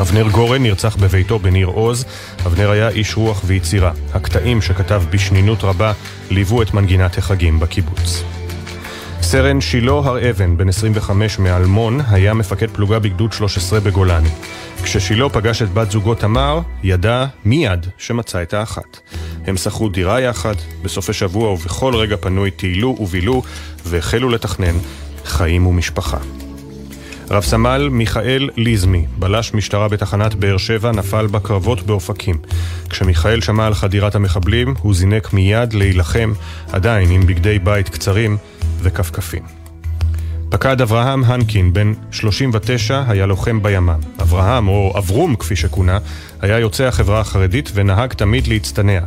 אבנר 0.00 0.28
גורן 0.28 0.62
נרצח 0.62 0.96
בביתו 0.96 1.38
בניר 1.38 1.66
עוז. 1.66 2.04
אבנר 2.46 2.70
היה 2.70 2.88
איש 2.88 3.16
רוח 3.16 3.42
ויצירה. 3.44 3.92
הקטעים 4.14 4.62
שכתב 4.62 5.02
בשנינות 5.10 5.64
רבה 5.64 5.92
ליוו 6.30 6.62
את 6.62 6.74
מנגינת 6.74 7.18
החגים 7.18 7.60
בקיבוץ. 7.60 8.22
סרן 9.22 9.60
שילה 9.60 9.92
הר 9.92 10.30
אבן, 10.30 10.56
בן 10.56 10.68
25 10.68 11.38
מאלמון, 11.38 12.00
היה 12.08 12.34
מפקד 12.34 12.70
פלוגה 12.70 12.98
בגדוד 12.98 13.32
13 13.32 13.80
בגולני. 13.80 14.28
כששילה 14.82 15.28
פגש 15.28 15.62
את 15.62 15.74
בת 15.74 15.90
זוגו 15.90 16.14
תמר, 16.14 16.60
ידע 16.82 17.26
מיד 17.44 17.86
שמצא 17.98 18.42
את 18.42 18.54
האחת. 18.54 19.00
הם 19.46 19.56
שכרו 19.56 19.88
דירה 19.88 20.20
יחד, 20.20 20.54
בסופי 20.82 21.12
שבוע 21.12 21.52
ובכל 21.52 21.94
רגע 21.94 22.16
פנוי 22.16 22.50
טיילו 22.50 22.96
ובילו, 23.00 23.42
והחלו 23.84 24.28
לתכנן 24.28 24.74
חיים 25.24 25.66
ומשפחה. 25.66 26.18
רב 27.30 27.42
סמל 27.42 27.88
מיכאל 27.92 28.48
ליזמי, 28.56 29.06
בלש 29.18 29.54
משטרה 29.54 29.88
בתחנת 29.88 30.34
באר 30.34 30.56
שבע, 30.56 30.92
נפל 30.92 31.26
בקרבות 31.26 31.82
באופקים. 31.82 32.36
כשמיכאל 32.90 33.40
שמע 33.40 33.66
על 33.66 33.74
חדירת 33.74 34.14
המחבלים, 34.14 34.74
הוא 34.80 34.94
זינק 34.94 35.32
מיד 35.32 35.72
להילחם, 35.72 36.32
עדיין 36.72 37.10
עם 37.10 37.26
בגדי 37.26 37.58
בית 37.58 37.88
קצרים 37.88 38.36
וכפכפים. 38.82 39.42
פקד 40.48 40.80
אברהם 40.80 41.24
הנקין, 41.24 41.72
בן 41.72 41.92
39, 42.10 43.02
היה 43.08 43.26
לוחם 43.26 43.62
בימ"מ. 43.62 44.00
אברהם, 44.22 44.68
או 44.68 44.94
אברום 44.98 45.36
כפי 45.36 45.56
שכונה, 45.56 45.98
היה 46.40 46.58
יוצא 46.58 46.84
החברה 46.84 47.20
החרדית 47.20 47.70
ונהג 47.74 48.12
תמיד 48.12 48.46
להצטנע. 48.46 49.00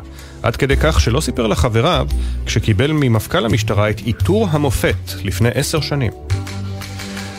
עד 0.44 0.56
כדי 0.56 0.76
כך 0.78 1.00
שלא 1.00 1.22
סיפר 1.22 1.48
לחבריו 1.48 2.08
כשקיבל 2.46 2.92
ממפכ"ל 2.92 3.46
המשטרה 3.46 3.90
את 3.90 4.00
עיטור 4.00 4.48
המופת 4.52 5.12
לפני 5.24 5.50
עשר 5.54 5.82
שנים. 5.82 6.12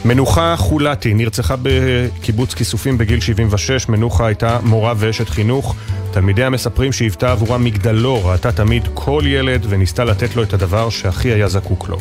מנוחה 0.05 0.55
חולתי 0.57 1.14
נרצחה 1.14 1.55
בקיבוץ 1.62 2.55
כיסופים 2.55 2.98
בגיל 2.98 3.20
76, 3.20 3.88
מנוחה 3.88 4.26
הייתה 4.26 4.59
מורה 4.62 4.92
ואשת 4.96 5.28
חינוך. 5.28 5.76
תלמידיה 6.12 6.51
מספרים 6.51 6.92
שהיוותה 6.92 7.32
עבורה 7.32 7.59
מגדלור, 7.59 8.32
ראתה 8.32 8.53
תמיד 8.53 8.88
כל 8.94 9.22
ילד 9.26 9.66
וניסתה 9.68 10.05
לתת 10.05 10.36
לו 10.36 10.42
את 10.42 10.53
הדבר 10.53 10.90
שהכי 10.90 11.28
היה 11.28 11.48
זקוק 11.48 11.88
לו. 11.88 11.98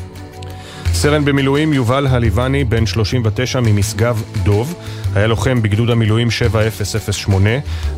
סרן 0.94 1.26
במילואים 1.26 1.74
יובל 1.74 2.08
הליבני, 2.08 2.64
בן 2.64 2.86
39 2.86 3.60
ממשגב 3.60 4.24
דוב, 4.44 4.76
היה 5.16 5.28
לוחם 5.28 5.62
בגדוד 5.62 5.90
המילואים 5.90 6.32
7008. 6.32 7.50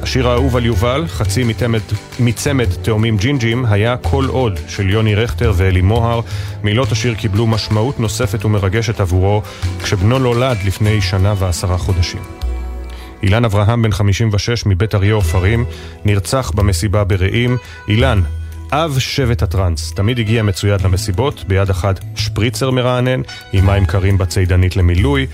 השיר 0.01 0.27
האהוב 0.27 0.57
על 0.57 0.65
יובל, 0.65 1.07
חצי 1.07 1.43
מתמד, 1.43 1.79
מצמד 2.19 2.67
תאומים 2.81 3.17
ג'ינג'ים, 3.17 3.65
היה 3.65 3.97
כל 3.97 4.25
עוד 4.25 4.59
של 4.67 4.89
יוני 4.89 5.15
רכטר 5.15 5.53
ואלי 5.55 5.81
מוהר. 5.81 6.21
מילות 6.63 6.91
השיר 6.91 7.13
קיבלו 7.13 7.47
משמעות 7.47 7.99
נוספת 7.99 8.45
ומרגשת 8.45 8.99
עבורו, 8.99 9.41
כשבנו 9.83 10.19
נולד 10.19 10.57
לפני 10.65 11.01
שנה 11.01 11.33
ועשרה 11.37 11.77
חודשים. 11.77 12.21
אילן 13.23 13.45
אברהם, 13.45 13.81
בן 13.81 13.91
56 13.91 14.65
מבית 14.65 14.95
אריה 14.95 15.13
עופרים, 15.13 15.65
נרצח 16.05 16.51
במסיבה 16.55 17.03
ברעים. 17.03 17.57
אילן, 17.87 18.21
אב 18.73 18.99
שבט 18.99 19.43
הטראנס, 19.43 19.93
תמיד 19.93 20.19
הגיע 20.19 20.43
מצויד 20.43 20.81
למסיבות, 20.81 21.43
ביד 21.47 21.69
אחת 21.69 21.99
שפריצר 22.15 22.71
מרענן, 22.71 23.21
עם 23.53 23.65
מים 23.65 23.85
קרים 23.85 24.17
בצידנית 24.17 24.75
למילוי, 24.75 25.27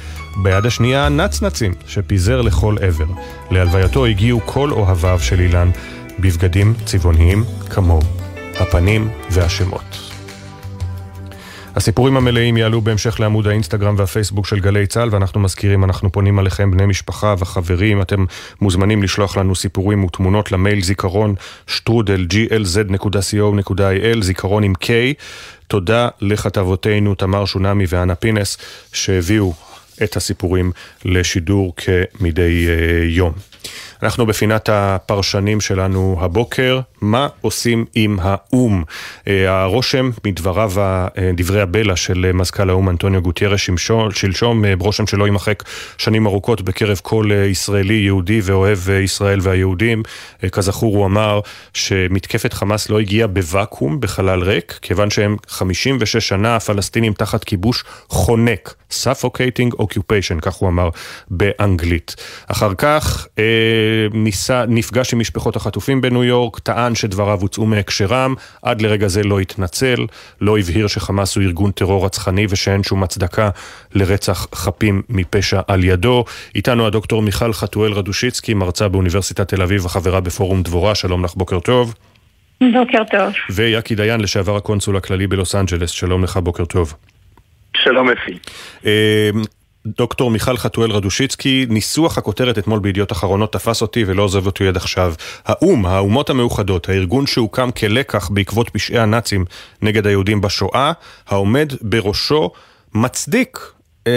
ביד 0.44 0.66
השנייה 0.66 1.10
נצנצים, 1.10 1.74
שפיזר 1.88 2.42
לכל 2.42 2.76
עבר. 2.82 3.06
להלווייתו 3.52 4.06
הגיעו 4.06 4.42
כל 4.46 4.72
אוהביו 4.72 5.20
של 5.20 5.40
אילן, 5.40 5.72
בבגדים 6.20 6.74
צבעוניים 6.86 7.44
כמוהו, 7.70 8.02
הפנים 8.60 9.10
והשמות. 9.32 10.07
הסיפורים 11.78 12.18
המלאים 12.18 12.58
יעלו 12.58 12.82
בהמשך 12.82 13.20
לעמוד 13.20 13.48
האינסטגרם 13.48 13.96
והפייסבוק 13.98 14.48
של 14.48 14.60
גלי 14.60 14.88
צה"ל, 14.88 15.10
ואנחנו 15.12 15.40
מזכירים, 15.40 15.84
אנחנו 15.84 16.12
פונים 16.12 16.40
עליכם, 16.40 16.72
בני 16.72 16.86
משפחה 16.86 17.36
וחברים, 17.40 18.02
אתם 18.02 18.26
מוזמנים 18.62 19.04
לשלוח 19.04 19.38
לנו 19.38 19.56
סיפורים 19.56 20.04
ותמונות 20.04 20.52
למייל 20.52 20.84
זיכרון 20.84 21.36
שטרודל 21.68 22.28
glz.co.il, 22.34 24.22
זיכרון 24.22 24.64
עם 24.64 24.74
K. 24.84 24.88
תודה 25.68 26.08
לכתבותינו 26.22 27.16
תמר 27.16 27.46
שונמי 27.46 27.86
ואנה 27.90 28.16
פינס, 28.16 28.58
שהביאו 28.94 29.54
את 30.04 30.16
הסיפורים 30.16 30.72
לשידור 31.06 31.74
כמדי 31.76 32.68
uh, 32.68 33.04
יום. 33.06 33.34
אנחנו 34.04 34.26
בפינת 34.26 34.70
הפרשנים 34.72 35.62
שלנו 35.62 36.18
הבוקר, 36.22 36.80
מה 37.02 37.28
עושים 37.41 37.86
עם 37.95 38.18
האו"ם? 38.22 38.84
אה, 39.28 39.62
הרושם 39.62 40.12
מדבריו, 40.26 40.72
דברי 41.34 41.62
הבלע 41.62 41.95
של 41.95 42.32
מזכ"ל 42.34 42.70
האו"ם 42.70 42.89
אנטוניו 42.89 43.22
גוטיירש 43.22 43.70
שלשום, 44.12 44.66
אה, 44.66 44.74
רושם 44.80 45.08
שלא 45.08 45.26
יימחק 45.26 45.64
שנים 45.98 46.28
ארוכות 46.28 46.62
בקרב 46.62 47.00
כל 47.04 47.30
אה, 47.32 47.45
ישראלי, 47.45 47.93
יהודי 47.93 48.39
ואוהב 48.43 48.89
ישראל 48.89 49.39
והיהודים. 49.41 50.04
כזכור 50.52 50.98
הוא 50.98 51.06
אמר 51.06 51.39
שמתקפת 51.74 52.54
חמאס 52.54 52.89
לא 52.89 53.00
הגיעה 53.00 53.28
בוואקום, 53.28 54.00
בחלל 54.00 54.43
ריק, 54.43 54.80
כיוון 54.82 55.10
שהם 55.10 55.36
56 55.48 56.28
שנה 56.28 56.56
הפלסטינים 56.56 57.14
תחת 57.14 57.43
כיבוש 57.43 57.84
חונק, 58.10 58.74
suffocating 58.91 59.82
occupation, 59.82 60.39
כך 60.41 60.54
הוא 60.54 60.70
אמר 60.70 60.89
באנגלית. 61.30 62.16
אחר 62.48 62.74
כך 62.74 63.28
ניסה, 64.14 64.66
נפגש 64.68 65.14
עם 65.14 65.20
משפחות 65.20 65.56
החטופים 65.56 66.02
בניו 66.02 66.24
יורק, 66.24 66.60
טען 66.60 66.96
שדבריו 66.96 67.42
הוצאו 67.42 67.66
מהקשרם, 67.66 68.36
עד 68.62 68.82
לרגע 68.82 69.08
זה 69.08 69.24
לא 69.24 69.40
התנצל, 69.40 70.06
לא 70.42 70.58
הבהיר 70.58 70.88
שחמאס 70.88 71.36
הוא 71.36 71.44
ארגון 71.44 71.72
טרור 71.72 72.06
רצחני 72.06 72.46
ושאין 72.50 72.84
שום 72.84 73.04
הצדקה 73.04 73.50
לרצח 73.96 74.48
חפים 74.56 75.02
מפשע 75.10 75.62
על 75.68 75.84
ידו. 75.84 76.26
איתנו 76.56 76.88
הדוקטור 76.88 77.22
מיכל 77.22 77.54
חתואל 77.54 77.92
רדושיצקי, 77.92 78.54
מרצה 78.54 78.88
באוניברסיטת 78.88 79.48
תל 79.48 79.62
אביב 79.62 79.86
וחברה 79.86 80.20
בפורום 80.20 80.64
דבורה, 80.64 80.96
שלום 80.96 81.26
לך, 81.26 81.34
בוקר 81.36 81.60
טוב. 81.60 81.94
בוקר 82.62 83.04
טוב. 83.12 83.34
יקי 83.50 83.95
דיין, 83.96 84.22
לשעבר 84.22 84.56
הקונסול 84.56 84.98
הכללי 84.98 85.28
בלוס 85.28 85.56
אנג'לס, 85.56 85.90
שלום 85.90 86.24
לך, 86.24 86.38
בוקר 86.38 86.66
טוב. 86.66 86.94
שלום 87.78 88.10
אפי. 88.10 88.38
דוקטור 89.98 90.32
מיכל 90.32 90.58
חתואל 90.58 90.92
רדושיצקי, 90.92 91.66
ניסוח 91.70 92.18
הכותרת 92.18 92.58
אתמול 92.58 92.80
בידיעות 92.80 93.12
אחרונות 93.12 93.54
תפס 93.54 93.82
אותי 93.82 94.04
ולא 94.08 94.24
עוזב 94.24 94.46
אותי 94.46 94.68
עד 94.68 94.78
עכשיו. 94.78 95.14
האו"ם, 95.46 95.86
האומות 95.86 96.30
המאוחדות, 96.30 96.90
הארגון 96.90 97.28
שהוקם 97.28 97.72
כלקח 97.72 98.30
בעקבות 98.30 98.70
פשעי 98.70 99.00
הנאצים 99.00 99.46
נגד 99.82 100.08
היהודים 100.08 100.42
בשואה, 100.42 100.92
העומד 101.28 101.74
בראשו 101.82 102.52
מצדיק 102.94 103.72
אה, 104.08 104.12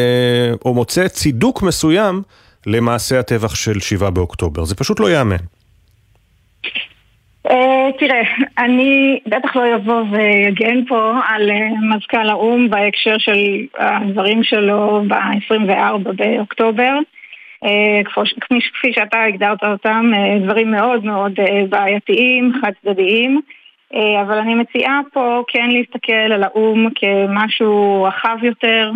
או 0.65 0.75
מוצא 0.75 1.09
צידוק 1.09 1.63
מסוים 1.63 2.23
למעשה 2.67 3.21
הטבח 3.21 3.55
של 3.55 3.81
7 3.81 4.11
באוקטובר. 4.11 4.65
זה 4.65 4.75
פשוט 4.75 5.01
לא 5.01 5.11
ייאמן. 5.11 5.37
Uh, 7.49 7.99
תראה, 7.99 8.23
אני 8.59 9.21
בטח 9.27 9.57
לא 9.57 9.75
אבוא 9.75 10.03
ויגן 10.11 10.85
פה 10.85 11.13
על 11.29 11.51
uh, 11.51 11.95
מזכ"ל 11.95 12.29
האו"ם 12.29 12.71
בהקשר 12.71 13.19
של 13.19 13.67
הדברים 13.79 14.43
שלו 14.43 15.03
ב-24 15.09 16.13
באוקטובר. 16.17 16.99
Uh, 17.65 18.25
כפי 18.73 18.93
שאתה 18.93 19.23
הגדרת 19.23 19.65
אותם, 19.65 20.13
דברים 20.43 20.71
מאוד 20.71 21.05
מאוד 21.05 21.33
בעייתיים, 21.69 22.53
חד 22.61 22.71
צדדיים. 22.83 23.41
אבל 24.23 24.39
אני 24.39 24.55
מציעה 24.55 25.01
פה 25.13 25.43
כן 25.49 25.71
להסתכל 25.71 26.13
על 26.13 26.43
האו"ם 26.43 26.89
כמשהו 26.95 28.03
רחב 28.03 28.37
יותר, 28.43 28.91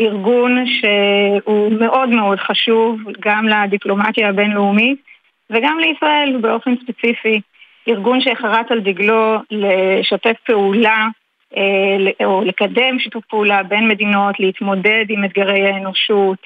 ארגון 0.00 0.64
שהוא 0.66 1.72
מאוד 1.80 2.08
מאוד 2.08 2.38
חשוב 2.38 3.00
גם 3.20 3.48
לדיפלומטיה 3.48 4.28
הבינלאומית 4.28 5.09
וגם 5.50 5.78
לישראל 5.78 6.36
באופן 6.40 6.74
ספציפי. 6.76 7.40
ארגון 7.88 8.20
שחרט 8.20 8.70
על 8.70 8.80
דגלו 8.80 9.36
לשתף 9.50 10.36
פעולה 10.46 11.06
אה, 11.56 12.26
או 12.26 12.42
לקדם 12.44 12.98
שיתוף 12.98 13.24
פעולה 13.24 13.62
בין 13.62 13.88
מדינות, 13.88 14.40
להתמודד 14.40 15.04
עם 15.08 15.24
אתגרי 15.24 15.68
האנושות, 15.68 16.38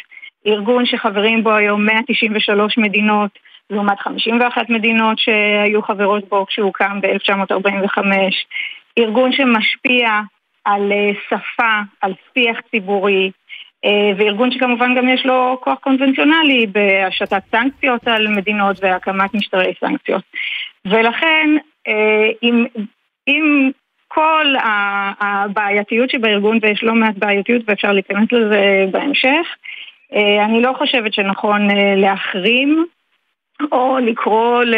ארגון 0.47 0.87
שחברים 0.87 1.45
בו 1.45 1.53
היום 1.53 1.87
193 1.87 2.79
מדינות, 2.79 3.31
לעומת 3.71 4.01
51 4.01 4.71
מדינות 4.71 5.19
שהיו 5.19 5.83
חברות 5.83 6.29
בו 6.29 6.47
כשהוא 6.47 6.73
קם 6.73 7.01
ב-1945, 7.01 7.99
ארגון 8.99 9.33
שמשפיע 9.33 10.21
על 10.65 10.93
שפה, 11.29 11.81
על 12.01 12.13
שיח 12.35 12.61
ציבורי, 12.71 13.31
וארגון 14.17 14.51
שכמובן 14.51 14.95
גם 14.95 15.09
יש 15.09 15.27
לו 15.27 15.59
כוח 15.61 15.79
קונבנציונלי 15.79 16.67
בהשתת 16.67 17.43
סנקציות 17.51 18.09
על 18.09 18.29
מדינות 18.29 18.77
והקמת 18.83 19.35
משטרי 19.35 19.73
סנקציות. 19.81 20.23
ולכן, 20.85 21.51
אם, 22.43 22.67
אם 23.29 23.71
כל 24.09 24.55
הבעייתיות 25.21 26.11
שבארגון, 26.11 26.59
ויש 26.63 26.83
לא 26.83 26.95
מעט 26.95 27.15
בעייתיות 27.17 27.63
ואפשר 27.67 27.93
להיכנס 27.93 28.33
לזה 28.33 28.85
בהמשך, 28.91 29.47
אני 30.45 30.63
לא 30.63 30.73
חושבת 30.79 31.15
שנכון 31.15 31.69
להחרים 31.97 32.85
או 33.73 33.99
לקרוא, 33.99 34.65
ל... 34.65 34.75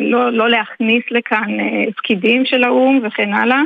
לא, 0.00 0.32
לא 0.32 0.50
להכניס 0.50 1.02
לכאן 1.10 1.56
פקידים 1.96 2.44
של 2.44 2.64
האו"ם 2.64 3.00
וכן 3.02 3.32
הלאה, 3.32 3.60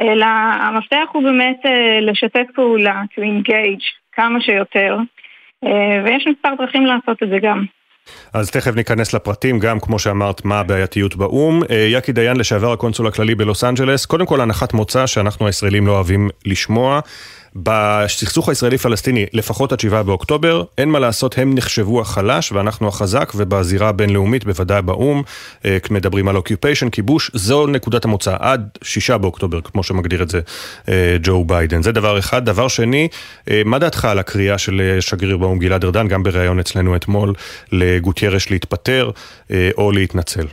אלא 0.00 0.26
המפתח 0.60 1.04
הוא 1.12 1.22
באמת 1.22 1.60
לשתף 2.00 2.46
פעולה, 2.54 3.02
to 3.14 3.20
engage 3.20 3.84
כמה 4.12 4.40
שיותר, 4.40 4.96
ויש 6.04 6.26
מספר 6.26 6.48
דרכים 6.58 6.86
לעשות 6.86 7.22
את 7.22 7.28
זה 7.28 7.38
גם. 7.42 7.64
אז 8.34 8.50
תכף 8.50 8.74
ניכנס 8.74 9.14
לפרטים, 9.14 9.58
גם 9.58 9.80
כמו 9.80 9.98
שאמרת, 9.98 10.44
מה 10.44 10.60
הבעייתיות 10.60 11.16
באו"ם. 11.16 11.60
יקי 11.92 12.12
דיין, 12.12 12.36
לשעבר 12.36 12.72
הקונסול 12.72 13.06
הכללי 13.06 13.34
בלוס 13.34 13.64
אנג'לס, 13.64 14.06
קודם 14.06 14.26
כל 14.26 14.40
הנחת 14.40 14.74
מוצא 14.74 15.06
שאנחנו 15.06 15.46
הישראלים 15.46 15.86
לא 15.86 15.92
אוהבים 15.92 16.28
לשמוע. 16.46 17.00
בסכסוך 17.62 18.48
הישראלי-פלסטיני, 18.48 19.26
לפחות 19.32 19.72
עד 19.72 19.80
7 19.80 20.02
באוקטובר, 20.02 20.62
אין 20.78 20.88
מה 20.88 20.98
לעשות, 20.98 21.38
הם 21.38 21.54
נחשבו 21.54 22.00
החלש 22.00 22.52
ואנחנו 22.52 22.88
החזק, 22.88 23.32
ובזירה 23.34 23.88
הבינלאומית, 23.88 24.44
בוודאי 24.44 24.82
באו"ם, 24.82 25.22
מדברים 25.90 26.28
על 26.28 26.36
occupation, 26.36 26.90
כיבוש, 26.90 27.30
זו 27.34 27.66
נקודת 27.66 28.04
המוצא, 28.04 28.36
עד 28.38 28.68
6 28.82 29.10
באוקטובר, 29.10 29.60
כמו 29.60 29.82
שמגדיר 29.82 30.22
את 30.22 30.30
זה 30.30 30.40
ג'ו 31.22 31.44
ביידן. 31.44 31.82
זה 31.82 31.92
דבר 31.92 32.18
אחד. 32.18 32.44
דבר 32.44 32.68
שני, 32.68 33.08
מה 33.64 33.78
דעתך 33.78 34.04
על 34.04 34.18
הקריאה 34.18 34.58
של 34.58 34.96
שגריר 35.00 35.36
באו"ם 35.36 35.58
גלעד 35.58 35.84
ארדן, 35.84 36.08
גם 36.08 36.22
בריאיון 36.22 36.60
אצלנו 36.60 36.96
אתמול, 36.96 37.34
לגוטיירש 37.72 38.50
להתפטר 38.50 39.10
או 39.78 39.92
להתנצל? 39.92 40.46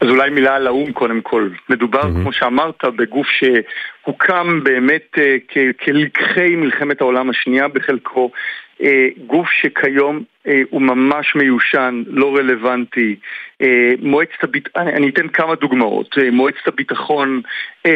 אז 0.00 0.08
אולי 0.08 0.30
מילה 0.30 0.56
על 0.56 0.66
האו"ם 0.66 0.92
קודם 0.92 1.20
כל. 1.20 1.48
מדובר, 1.68 2.02
mm-hmm. 2.02 2.22
כמו 2.22 2.32
שאמרת, 2.32 2.84
בגוף 2.84 3.26
שהוקם 3.26 4.60
באמת 4.62 5.14
אה, 5.14 5.84
כלקחי 5.84 6.56
מלחמת 6.56 7.00
העולם 7.00 7.30
השנייה 7.30 7.68
בחלקו, 7.68 8.30
אה, 8.80 8.84
גוף 9.26 9.48
שכיום 9.50 10.22
uh, 10.46 10.50
הוא 10.70 10.82
ממש 10.82 11.34
מיושן, 11.34 12.02
לא 12.06 12.36
רלוונטי. 12.36 13.16
מועצת 14.02 14.42
הביטחון, 14.44 14.88
אני 14.88 15.08
אתן 15.08 15.28
כמה 15.28 15.54
דוגמאות. 15.54 16.18
מועצת 16.32 16.66
הביטחון, 16.66 17.40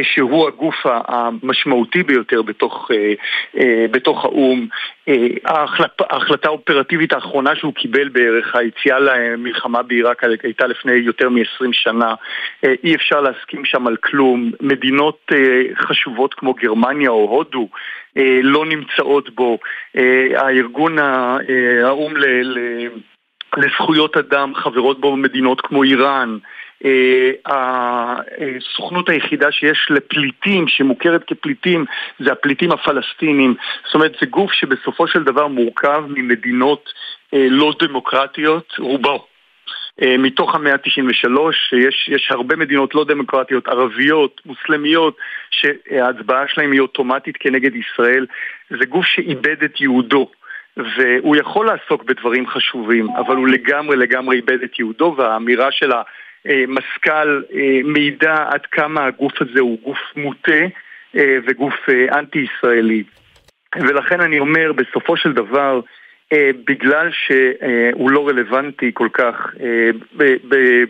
שהוא 0.02 0.48
הגוף 0.48 0.74
המשמעותי 0.86 2.02
ביותר 2.02 2.42
בתוך, 2.42 2.90
בתוך 3.90 4.24
האו"ם, 4.24 4.66
ההחלטה 5.44 6.48
האופרטיבית 6.48 7.12
האחרונה 7.12 7.56
שהוא 7.56 7.74
קיבל 7.74 8.08
בערך, 8.08 8.54
היציאה 8.56 8.98
למלחמה 8.98 9.82
בעיראק 9.82 10.24
הייתה 10.42 10.66
לפני 10.66 10.92
יותר 10.92 11.28
מ-20 11.28 11.72
שנה, 11.72 12.14
אי 12.84 12.94
אפשר 12.94 13.20
להסכים 13.20 13.64
שם 13.64 13.86
על 13.86 13.96
כלום. 13.96 14.50
מדינות 14.60 15.32
חשובות 15.74 16.34
כמו 16.34 16.54
גרמניה 16.54 17.10
או 17.10 17.30
הודו 17.30 17.68
לא 18.42 18.66
נמצאות 18.66 19.34
בו. 19.34 19.58
הארגון 20.34 20.98
האו"ם 20.98 22.16
ל... 22.16 22.24
לזכויות 23.56 24.16
אדם, 24.16 24.54
חברות 24.54 25.00
בו 25.00 25.16
מדינות 25.16 25.60
כמו 25.60 25.82
איראן, 25.82 26.38
הסוכנות 27.46 29.08
היחידה 29.08 29.52
שיש 29.52 29.86
לפליטים, 29.90 30.68
שמוכרת 30.68 31.24
כפליטים, 31.26 31.84
זה 32.18 32.32
הפליטים 32.32 32.72
הפלסטינים. 32.72 33.54
זאת 33.84 33.94
אומרת, 33.94 34.12
זה 34.20 34.26
גוף 34.26 34.52
שבסופו 34.52 35.08
של 35.08 35.22
דבר 35.24 35.46
מורכב 35.46 36.04
ממדינות 36.08 36.92
לא 37.32 37.72
דמוקרטיות, 37.80 38.72
רובו. 38.78 39.26
מתוך 40.02 40.54
המאה 40.54 40.72
ה-93, 40.72 41.76
יש, 41.76 42.08
יש 42.08 42.28
הרבה 42.30 42.56
מדינות 42.56 42.94
לא 42.94 43.04
דמוקרטיות, 43.04 43.68
ערביות, 43.68 44.40
מוסלמיות, 44.46 45.16
שההצבעה 45.50 46.48
שלהם 46.48 46.72
היא 46.72 46.80
אוטומטית 46.80 47.36
כנגד 47.40 47.70
ישראל. 47.76 48.26
זה 48.70 48.86
גוף 48.86 49.06
שאיבד 49.06 49.62
את 49.64 49.80
יהודו. 49.80 50.30
והוא 50.76 51.36
יכול 51.36 51.66
לעסוק 51.66 52.04
בדברים 52.04 52.46
חשובים, 52.46 53.06
אבל 53.10 53.36
הוא 53.36 53.48
לגמרי 53.48 53.96
לגמרי 53.96 54.36
איבד 54.36 54.62
את 54.62 54.78
יהודו, 54.78 55.14
והאמירה 55.18 55.72
של 55.72 55.92
המזכ"ל 56.44 57.42
מעידה 57.84 58.44
עד 58.48 58.66
כמה 58.66 59.04
הגוף 59.04 59.32
הזה 59.40 59.60
הוא 59.60 59.78
גוף 59.82 59.98
מוטה 60.16 60.64
וגוף 61.14 61.74
אנטי-ישראלי. 62.12 63.02
ולכן 63.76 64.20
אני 64.20 64.38
אומר, 64.38 64.72
בסופו 64.72 65.16
של 65.16 65.32
דבר, 65.32 65.80
בגלל 66.66 67.10
שהוא 67.12 68.10
לא 68.10 68.28
רלוונטי 68.28 68.90
כל 68.94 69.08
כך 69.12 69.54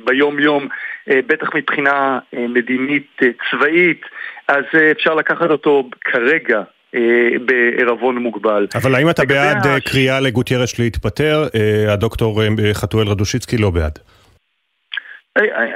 ביום-יום, 0.05 0.69
בטח 1.07 1.55
מבחינה 1.55 2.19
מדינית 2.33 3.21
צבאית, 3.51 4.07
אז 4.49 4.65
אפשר 4.93 5.15
לקחת 5.15 5.51
אותו 5.51 5.89
כרגע 6.01 6.63
בעירבון 7.47 8.19
מוגבל. 8.19 8.67
אבל 8.75 8.95
האם 8.95 9.11
אתה 9.11 9.25
בעד 9.25 9.67
הש... 9.67 9.93
קריאה 9.93 10.21
לגוטיירש 10.21 10.81
להתפטר? 10.81 11.47
הדוקטור 11.89 12.43
חתואל 12.73 13.09
רדושיצקי 13.09 13.59
לא 13.59 13.71
בעד. 13.71 13.99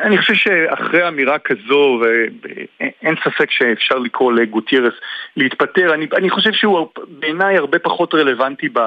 אני 0.03 0.19
חושב 0.19 0.35
שאחרי 0.35 1.09
אמירה 1.09 1.39
כזו, 1.39 2.01
ואין 2.01 3.15
ספק 3.25 3.51
שאפשר 3.51 3.99
לקרוא 3.99 4.33
לגוטיירס 4.33 4.95
להתפטר, 5.37 5.95
אני, 5.95 6.07
אני 6.17 6.31
חושב 6.31 6.53
שהוא 6.53 6.89
בעיניי 7.09 7.57
הרבה 7.57 7.79
פחות 7.79 8.15
רלוונטי 8.15 8.69
ב... 8.73 8.79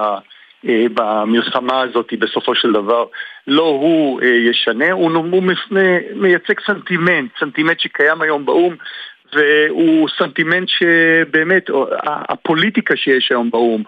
במלחמה 0.93 1.81
הזאת 1.81 2.13
בסופו 2.19 2.55
של 2.55 2.71
דבר. 2.71 3.05
לא 3.47 3.63
הוא 3.63 4.21
ישנה, 4.21 4.91
הוא, 4.91 5.11
הוא 5.11 5.43
מייצג 6.15 6.59
סנטימנט, 6.65 7.31
סנטימנט 7.39 7.79
שקיים 7.79 8.21
היום 8.21 8.45
באו"ם 8.45 8.75
והוא 9.35 10.09
סנטימנט 10.17 10.69
שבאמת, 10.69 11.69
הפוליטיקה 12.03 12.95
שיש 12.95 13.31
היום 13.31 13.51
באו"ם, 13.51 13.83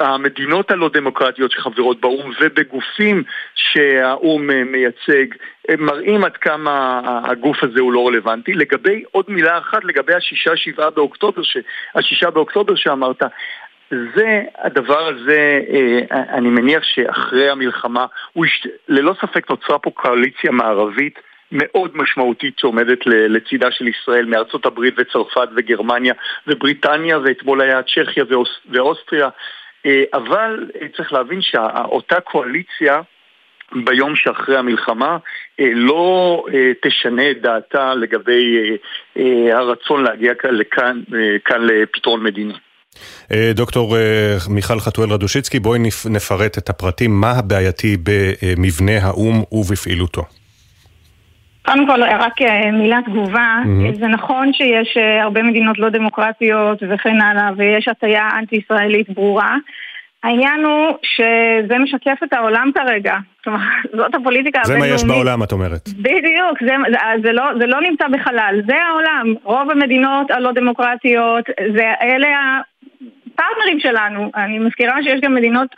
המדינות 0.00 0.70
הלא 0.70 0.90
דמוקרטיות 0.92 1.50
שחברות 1.50 2.00
באו"ם 2.00 2.32
ובגופים 2.40 3.22
שהאו"ם 3.54 4.50
מייצג 4.72 5.26
מראים 5.78 6.24
עד 6.24 6.36
כמה 6.36 7.00
הגוף 7.24 7.64
הזה 7.64 7.80
הוא 7.80 7.92
לא 7.92 8.06
רלוונטי. 8.06 8.52
לגבי, 8.52 9.02
עוד 9.10 9.24
מילה 9.28 9.58
אחת 9.58 9.84
לגבי 9.84 10.14
השישה 10.14 10.56
שבעה 10.56 10.90
באוקטובר, 10.90 11.42
השישה 11.94 12.30
באוקטובר 12.30 12.74
שאמרת, 12.74 13.22
זה, 13.90 14.42
הדבר 14.58 15.08
הזה, 15.08 15.60
אני 16.10 16.48
מניח 16.48 16.82
שאחרי 16.82 17.50
המלחמה, 17.50 18.06
יש, 18.36 18.66
ללא 18.88 19.14
ספק 19.20 19.50
נוצרה 19.50 19.78
פה 19.78 19.90
קואליציה 19.90 20.50
מערבית 20.50 21.18
מאוד 21.52 21.90
משמעותית 21.94 22.58
שעומדת 22.58 22.98
לצידה 23.06 23.70
של 23.70 23.88
ישראל 23.88 24.24
מארצות 24.24 24.66
הברית 24.66 24.94
וצרפת 24.98 25.48
וגרמניה 25.56 26.14
ובריטניה 26.46 27.18
ואתמול 27.18 27.60
היה 27.60 27.80
צ'כיה 27.82 28.24
ואוסטריה 28.70 29.28
אבל 30.14 30.70
צריך 30.96 31.12
להבין 31.12 31.42
שאותה 31.42 32.20
קואליציה 32.20 33.00
ביום 33.84 34.16
שאחרי 34.16 34.56
המלחמה 34.56 35.16
לא 35.58 36.44
תשנה 36.82 37.30
את 37.30 37.42
דעתה 37.42 37.94
לגבי 37.94 38.76
הרצון 39.52 40.04
להגיע 40.04 40.32
לכאן, 40.50 41.00
כאן 41.44 41.66
לפתרון 41.66 42.22
מדיני. 42.22 42.54
דוקטור 43.54 43.96
מיכל 44.50 44.80
חתואל 44.80 45.10
רדושיצקי, 45.10 45.60
בואי 45.60 45.78
נפרט 46.10 46.58
את 46.58 46.68
הפרטים, 46.68 47.20
מה 47.20 47.30
הבעייתי 47.30 47.96
במבנה 48.02 48.98
האו"ם 49.02 49.42
ובפעילותו. 49.52 50.22
קודם 51.62 51.86
כל, 51.86 52.02
רק 52.02 52.34
מילה 52.72 52.98
תגובה, 53.06 53.58
mm-hmm. 53.64 53.98
זה 53.98 54.06
נכון 54.06 54.52
שיש 54.52 54.96
הרבה 55.22 55.42
מדינות 55.42 55.78
לא 55.78 55.88
דמוקרטיות 55.88 56.82
וכן 56.90 57.20
הלאה, 57.20 57.50
ויש 57.56 57.88
הטיה 57.88 58.28
אנטי-ישראלית 58.38 59.10
ברורה. 59.10 59.56
העניין 60.22 60.64
הוא 60.64 60.96
שזה 61.02 61.78
משקף 61.78 62.18
את 62.24 62.32
העולם 62.32 62.70
כרגע. 62.74 63.16
כלומר, 63.44 63.58
זאת 63.96 64.14
הפוליטיקה 64.14 64.60
הבינלאומית. 64.64 64.98
זה 64.98 65.06
מה 65.06 65.12
יש 65.12 65.16
בעולם, 65.16 65.42
את 65.42 65.52
אומרת. 65.52 65.88
בדיוק, 65.88 66.58
זה, 66.60 66.74
זה, 66.90 66.98
זה, 67.22 67.32
לא, 67.32 67.44
זה 67.60 67.66
לא 67.66 67.80
נמצא 67.80 68.08
בחלל, 68.08 68.60
זה 68.66 68.74
העולם. 68.88 69.34
רוב 69.42 69.70
המדינות 69.70 70.30
הלא 70.30 70.52
דמוקרטיות, 70.52 71.44
זה, 71.76 71.92
אלה 72.02 72.28
הפרטנרים 73.26 73.80
שלנו. 73.80 74.30
אני 74.36 74.58
מזכירה 74.58 75.02
שיש 75.02 75.20
גם 75.20 75.34
מדינות 75.34 75.68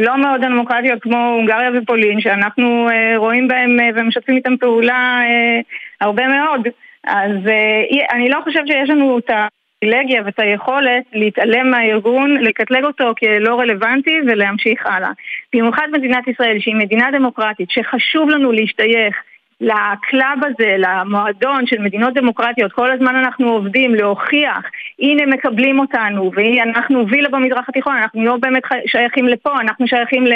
לא 0.00 0.16
מאוד 0.18 0.40
דמוקרטיות 0.44 1.02
כמו 1.02 1.16
הונגריה 1.16 1.70
ופולין, 1.74 2.20
שאנחנו 2.20 2.88
אה, 2.90 3.16
רואים 3.16 3.48
בהם 3.48 3.80
אה, 3.80 3.88
ומשתפים 3.94 4.36
איתם 4.36 4.56
פעולה 4.56 5.20
אה, 5.22 5.60
הרבה 6.00 6.28
מאוד. 6.28 6.68
אז 7.06 7.32
אה, 7.48 8.06
אני 8.16 8.28
לא 8.28 8.38
חושבת 8.44 8.66
שיש 8.66 8.90
לנו 8.90 9.18
את 9.18 9.30
הפריבילגיה 9.30 10.22
ואת 10.24 10.38
היכולת 10.38 11.02
להתעלם 11.12 11.70
מהארגון, 11.70 12.36
לקטלג 12.40 12.84
אותו 12.84 13.12
כלא 13.18 13.60
רלוונטי 13.60 14.18
ולהמשיך 14.26 14.86
הלאה. 14.86 15.10
במיוחד 15.52 15.88
מדינת 15.92 16.28
ישראל, 16.28 16.60
שהיא 16.60 16.76
מדינה 16.76 17.10
דמוקרטית, 17.12 17.70
שחשוב 17.70 18.30
לנו 18.30 18.52
להשתייך 18.52 19.16
לקלאב 19.60 20.38
הזה, 20.44 20.76
למועדון 20.78 21.66
של 21.66 21.78
מדינות 21.78 22.14
דמוקרטיות, 22.14 22.72
כל 22.72 22.92
הזמן 22.92 23.16
אנחנו 23.16 23.52
עובדים 23.52 23.94
להוכיח, 23.94 24.62
הנה 24.98 25.26
מקבלים 25.26 25.78
אותנו, 25.78 26.30
ואנחנו 26.34 27.08
וילה 27.08 27.28
במזרח 27.28 27.68
התיכון, 27.68 27.96
אנחנו 27.96 28.24
לא 28.24 28.36
באמת 28.36 28.62
שייכים 28.86 29.28
לפה, 29.28 29.60
אנחנו 29.60 29.86
שייכים 29.88 30.26
ל... 30.26 30.32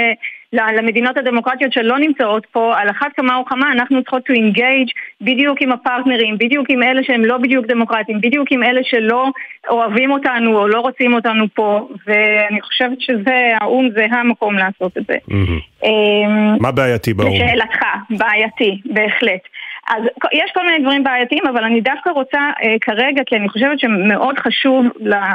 למדינות 0.55 1.17
הדמוקרטיות 1.17 1.73
שלא 1.73 1.99
נמצאות 1.99 2.47
פה, 2.53 2.75
על 2.77 2.91
אחת 2.91 3.07
כמה 3.17 3.41
וכמה 3.41 3.73
אנחנו 3.73 4.03
צריכות 4.03 4.31
to 4.31 4.33
engage 4.33 4.93
בדיוק 5.21 5.59
עם 5.61 5.73
הפרטנרים, 5.73 6.39
בדיוק 6.39 6.67
עם 6.69 6.83
אלה 6.83 7.03
שהם 7.05 7.25
לא 7.25 7.39
בדיוק 7.39 7.67
דמוקרטיים, 7.67 8.21
בדיוק 8.21 8.49
עם 8.51 8.63
אלה 8.63 8.81
שלא 8.85 9.31
אוהבים 9.71 10.11
אותנו 10.11 10.59
או 10.59 10.69
לא 10.69 10.81
רוצים 10.81 11.15
אותנו 11.15 11.45
פה, 11.55 11.89
ואני 12.07 12.61
חושבת 12.61 13.01
שזה, 13.01 13.49
האו"ם 13.61 13.89
זה 13.95 14.07
המקום 14.11 14.55
לעשות 14.55 14.99
את 14.99 15.07
זה. 15.07 15.15
אמ, 15.85 16.57
מה 16.61 16.73
בעייתי 16.73 17.15
באו"ם? 17.15 17.35
לשאלתך, 17.35 17.83
בעייתי, 18.11 18.81
בהחלט. 18.85 19.41
אז 19.89 20.03
יש 20.33 20.51
כל 20.55 20.67
מיני 20.67 20.79
דברים 20.85 21.05
בעייתיים, 21.05 21.43
אבל 21.53 21.65
אני 21.65 21.81
דווקא 21.81 22.11
רוצה 22.11 22.39
אה, 22.63 22.77
כרגע, 22.81 23.23
כי 23.27 23.37
אני 23.37 23.49
חושבת 23.49 23.79
שמאוד 23.79 24.39
חשוב 24.39 24.87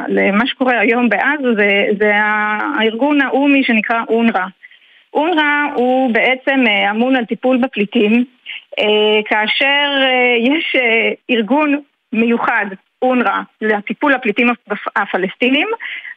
למה 0.07 0.47
שקורה 0.47 0.79
היום 0.79 1.09
בעזה, 1.09 1.53
זה, 1.57 1.69
זה 1.99 2.11
הארגון 2.15 3.21
האומי 3.21 3.63
שנקרא 3.63 4.01
אונר"א. 4.09 4.58
אונר"א 5.13 5.73
הוא 5.75 6.13
בעצם 6.13 6.63
אה, 6.67 6.91
אמון 6.91 7.15
על 7.15 7.25
טיפול 7.25 7.57
בפליטים, 7.57 8.25
אה, 8.79 9.19
כאשר 9.25 9.87
אה, 10.01 10.35
יש 10.39 10.75
ארגון 11.29 11.81
מיוחד, 12.13 12.65
אונר"א, 13.01 13.41
לטיפול 13.61 14.13
הפליטים 14.13 14.47
הפלסטינים, 14.95 15.67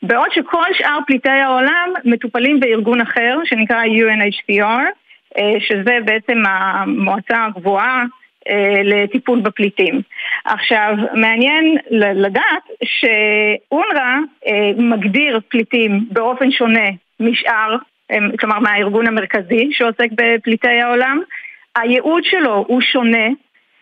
בעוד 0.03 0.29
שכל 0.35 0.65
שאר 0.73 0.99
פליטי 1.07 1.31
העולם 1.31 1.91
מטופלים 2.05 2.61
בארגון 2.61 3.01
אחר 3.01 3.39
שנקרא 3.45 3.83
UNHCR, 3.85 4.83
שזה 5.59 5.99
בעצם 6.05 6.43
המועצה 6.47 7.45
הגבוהה 7.45 8.05
לטיפול 8.85 9.41
בפליטים. 9.41 10.01
עכשיו, 10.45 10.95
מעניין 11.15 11.77
לדעת 11.91 12.63
שאונר"א 12.85 14.17
מגדיר 14.77 15.41
פליטים 15.49 16.07
באופן 16.11 16.51
שונה 16.51 16.89
משאר 17.21 17.77
כלומר 18.41 18.59
מהארגון 18.59 19.07
המרכזי 19.07 19.69
שעוסק 19.73 20.09
בפליטי 20.13 20.69
העולם. 20.69 21.21
הייעוד 21.77 22.25
שלו 22.25 22.65
הוא 22.69 22.81
שונה, 22.81 23.29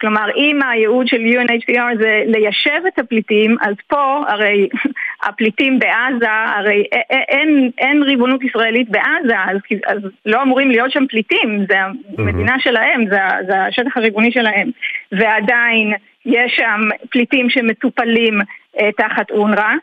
כלומר 0.00 0.26
אם 0.36 0.58
הייעוד 0.70 1.06
של 1.06 1.16
UNHCR 1.16 1.98
זה 2.00 2.22
ליישב 2.26 2.80
את 2.88 2.98
הפליטים, 2.98 3.56
אז 3.60 3.74
פה 3.86 4.22
הרי 4.28 4.68
הפליטים 5.28 5.78
בעזה, 5.78 6.30
הרי 6.30 6.84
אין, 7.10 7.70
אין 7.78 8.02
ריבונות 8.02 8.42
ישראלית 8.44 8.88
בעזה, 8.88 9.36
אז, 9.38 9.56
אז 9.86 9.98
לא 10.26 10.42
אמורים 10.42 10.70
להיות 10.70 10.90
שם 10.90 11.06
פליטים, 11.06 11.66
זה 11.68 11.76
המדינה 12.18 12.56
שלהם, 12.58 13.06
זה, 13.10 13.18
זה 13.46 13.62
השטח 13.64 13.96
הריבוני 13.96 14.32
שלהם, 14.32 14.70
ועדיין 15.12 15.92
יש 16.26 16.56
שם 16.56 16.80
פליטים 17.10 17.50
שמטופלים 17.50 18.38
אה, 18.80 18.92
תחת 18.92 19.30
אונר"א. 19.30 19.74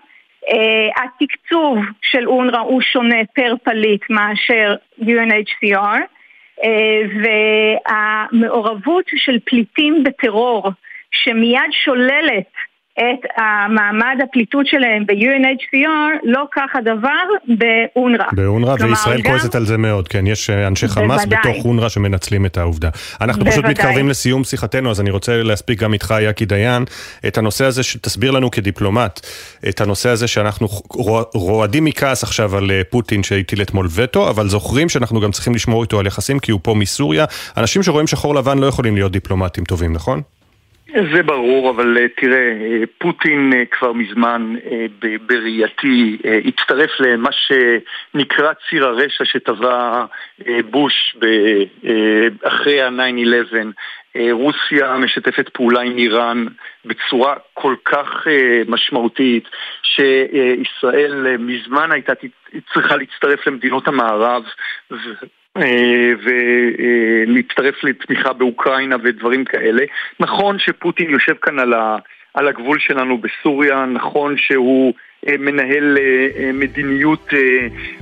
Uh, 0.48 1.04
התקצוב 1.04 1.78
של 2.02 2.28
אונר"א 2.28 2.60
הוא 2.60 2.82
שונה 2.82 3.18
פר 3.36 3.54
פליט 3.64 4.02
מאשר 4.10 4.76
UNHCR 5.02 6.00
uh, 6.62 6.66
והמעורבות 7.24 9.06
של 9.16 9.40
פליטים 9.46 10.04
בטרור 10.04 10.70
שמיד 11.12 11.72
שוללת 11.72 12.52
את 13.00 13.26
המעמד 13.38 14.16
הפליטות 14.24 14.68
שלהם 14.68 15.06
ב-UNHCR, 15.06 16.20
לא 16.24 16.44
כך 16.56 16.76
הדבר 16.76 17.24
באונר"א. 17.48 18.26
באונר"א, 18.32 18.76
וישראל 18.80 19.22
גם... 19.22 19.32
כועסת 19.32 19.56
על 19.56 19.66
זה 19.66 19.78
מאוד, 19.78 20.08
כן, 20.08 20.28
יש 20.28 20.50
אה, 20.50 20.68
אנשי 20.68 20.88
חמאס 20.88 21.26
בוודאי. 21.26 21.40
בתוך 21.40 21.66
אונר"א 21.66 21.90
שמנצלים 21.90 22.46
את 22.46 22.58
העובדה. 22.58 22.90
אנחנו 23.22 23.44
בוודאי. 23.44 23.52
פשוט 23.52 23.66
מתקרבים 23.66 24.10
לסיום 24.10 24.44
שיחתנו, 24.44 24.92
אז 24.92 25.02
אני 25.02 25.10
רוצה 25.10 25.44
להספיק 25.44 25.80
גם 25.80 25.94
איתך, 25.94 26.16
יקי 26.22 26.46
דיין, 26.46 26.86
את 27.28 27.38
הנושא 27.38 27.66
הזה, 27.66 27.84
שתסביר 27.84 28.32
לנו 28.32 28.52
כדיפלומט, 28.52 29.20
את 29.70 29.82
הנושא 29.82 30.10
הזה 30.10 30.28
שאנחנו 30.28 30.68
רועדים 31.34 31.86
מכעס 31.86 32.24
עכשיו 32.24 32.58
על 32.58 32.72
אה, 32.72 32.82
פוטין 32.90 33.24
שהטיל 33.24 33.62
אתמול 33.62 33.88
וטו, 33.96 34.30
אבל 34.30 34.48
זוכרים 34.48 34.90
שאנחנו 34.90 35.22
גם 35.22 35.32
צריכים 35.32 35.56
לשמור 35.56 35.84
איתו 35.84 36.00
על 36.00 36.08
יחסים, 36.08 36.40
כי 36.40 36.52
הוא 36.52 36.60
פה 36.64 36.74
מסוריה. 36.74 37.26
אנשים 37.58 37.84
שרואים 37.84 38.08
שחור 38.08 38.36
לבן 38.36 38.58
לא 38.58 38.66
יכולים 38.66 38.96
להיות 38.96 39.12
דיפלומטים 39.12 39.64
טובים, 39.64 39.94
נכון? 39.94 40.22
זה 40.94 41.24
ברור, 41.24 41.70
אבל 41.70 41.98
אה, 41.98 42.08
תראה, 42.08 42.38
אה, 42.38 42.84
פוטין 42.98 43.54
אה, 43.54 43.66
כבר 43.66 43.94
מזמן 43.94 44.56
בראייתי 45.28 46.18
הצטרף 46.46 46.90
למה 47.00 47.30
שנקרא 47.32 48.54
ציר 48.70 48.86
הרשע 48.86 49.26
שטבע 49.26 50.06
בוש 50.70 51.18
אחרי 52.44 52.82
ה-9-11. 52.82 53.56
רוסיה 54.32 54.98
משתפת 54.98 55.50
פעולה 55.50 55.82
עם 55.82 55.98
איראן 55.98 56.46
בצורה 56.86 57.36
כל 57.54 57.76
כך 57.86 58.28
משמעותית 58.68 59.44
שישראל 59.84 61.38
מזמן 61.38 61.92
הייתה 61.92 62.14
צריכה 62.74 62.96
להצטרף 62.96 63.48
למדינות 63.48 63.88
המערב 63.88 64.44
ולהצטרף 66.24 67.84
לתמיכה 67.84 68.34
באוקראינה 68.34 68.96
ודברים 69.04 69.46
כאלה. 69.46 69.84
נכון 70.20 70.60
שפוטין 70.60 71.10
יושב 71.10 71.34
כאן 71.42 71.60
על, 71.60 71.74
ה, 71.74 71.98
על 72.34 72.48
הגבול 72.48 72.80
שלנו 72.80 73.18
בסוריה, 73.18 73.86
נכון 73.86 74.36
שהוא 74.38 74.94
אה, 75.28 75.36
מנהל 75.40 75.98
אה, 75.98 76.52
מדיניות 76.54 77.30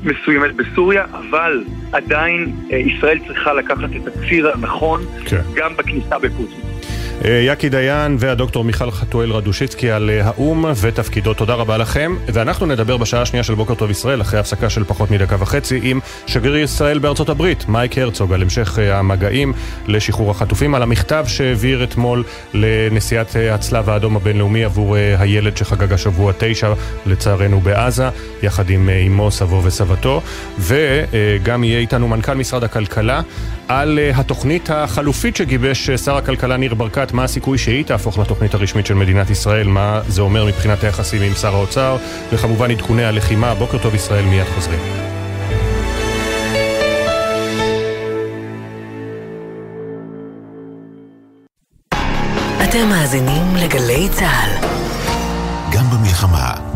מסוימת 0.04 0.56
בסוריה, 0.56 1.04
אבל 1.04 1.64
עדיין 1.94 2.54
ישראל 2.70 3.20
צריכה 3.28 3.54
לקחת 3.54 3.90
את 4.02 4.08
הציר 4.08 4.52
הנכון 4.52 5.02
כן. 5.30 5.42
גם 5.56 5.78
בכניסה 5.78 6.20
בפוטין. 6.20 6.75
אה, 7.24 7.30
יקי 7.30 7.70
דיין 7.70 8.16
והדוקטור 8.20 8.64
מיכל 8.64 8.92
חתואל 8.92 9.32
רדושיצקי 9.32 9.92
על 9.92 10.10
אה, 10.10 10.28
האו"ם 10.28 10.66
ותפקידו. 10.82 11.34
תודה 11.34 11.54
רבה 11.54 11.78
לכם. 11.78 12.16
ואנחנו 12.34 12.66
נדבר 12.66 12.98
בשעה 12.98 13.22
השנייה 13.22 13.44
של 13.44 13.54
בוקר 13.54 13.76
טוב 13.76 13.92
ישראל, 13.92 14.22
אחרי 14.22 14.40
הפסקה 14.40 14.70
של 14.70 14.84
פחות 14.84 15.12
מדקה 15.12 15.36
וחצי, 15.40 15.80
עם 15.84 16.00
שגריר 16.28 16.64
ישראל 16.64 17.00
בארצות 17.00 17.30
הברית, 17.30 17.70
מייק 17.70 17.98
הרצוג, 17.98 18.34
על 18.34 18.42
המשך 18.42 18.80
אה, 18.80 19.00
המגעים 19.00 19.54
לשחרור 19.88 20.32
החטופים, 20.32 20.76
על 20.76 20.84
המכתב 20.84 21.26
שהעביר 21.28 21.84
אתמול 21.84 22.24
לנשיאת 22.54 23.36
הצלב 23.52 23.90
האדום 23.90 24.16
הבינלאומי 24.16 24.64
עבור 24.64 24.96
הילד 24.96 25.58
שחגג 25.58 25.94
השבוע 25.94 26.34
תשע, 26.38 26.74
לצערנו 27.06 27.62
בעזה, 27.62 28.10
יחד 28.44 28.70
עם 28.70 28.90
אמו, 28.90 29.32
סבו 29.32 29.64
וסבתו. 29.64 30.22
וגם 30.60 31.64
יהיה 31.64 31.80
איתנו 31.80 32.08
מנכ"ל 32.08 32.34
משרד 32.34 32.64
הכלכלה 32.64 33.22
על 33.68 34.00
התוכנית 34.16 34.70
החלופית 34.70 35.36
שגיבש 35.36 35.90
שר 35.90 36.18
הכלכלה 36.18 36.58
ניר 36.58 36.74
ברקת. 36.74 37.12
מה 37.12 37.24
הסיכוי 37.24 37.58
שהיא 37.58 37.86
תהפוך 37.86 38.20
לתוכנית 38.20 38.54
הרשמית 38.54 38.86
של 38.86 38.94
מדינת 38.94 39.30
ישראל, 39.30 39.68
מה 39.68 40.02
זה 40.08 40.22
אומר 40.22 40.46
מבחינת 40.46 40.84
היחסים 40.84 41.22
עם 41.22 41.34
שר 41.34 41.56
האוצר, 41.56 41.98
וכמובן 42.34 42.72
עדכוני 42.72 43.06
הלחימה. 43.06 43.56
בוקר 43.56 43.78
טוב 43.78 43.96
ישראל, 43.96 44.26
מיד 44.26 44.46
חוזרים. 44.56 44.80
אתם 52.64 52.90
מאזינים 52.90 53.56
לגלי 53.56 54.10
צה"ל. 54.12 54.75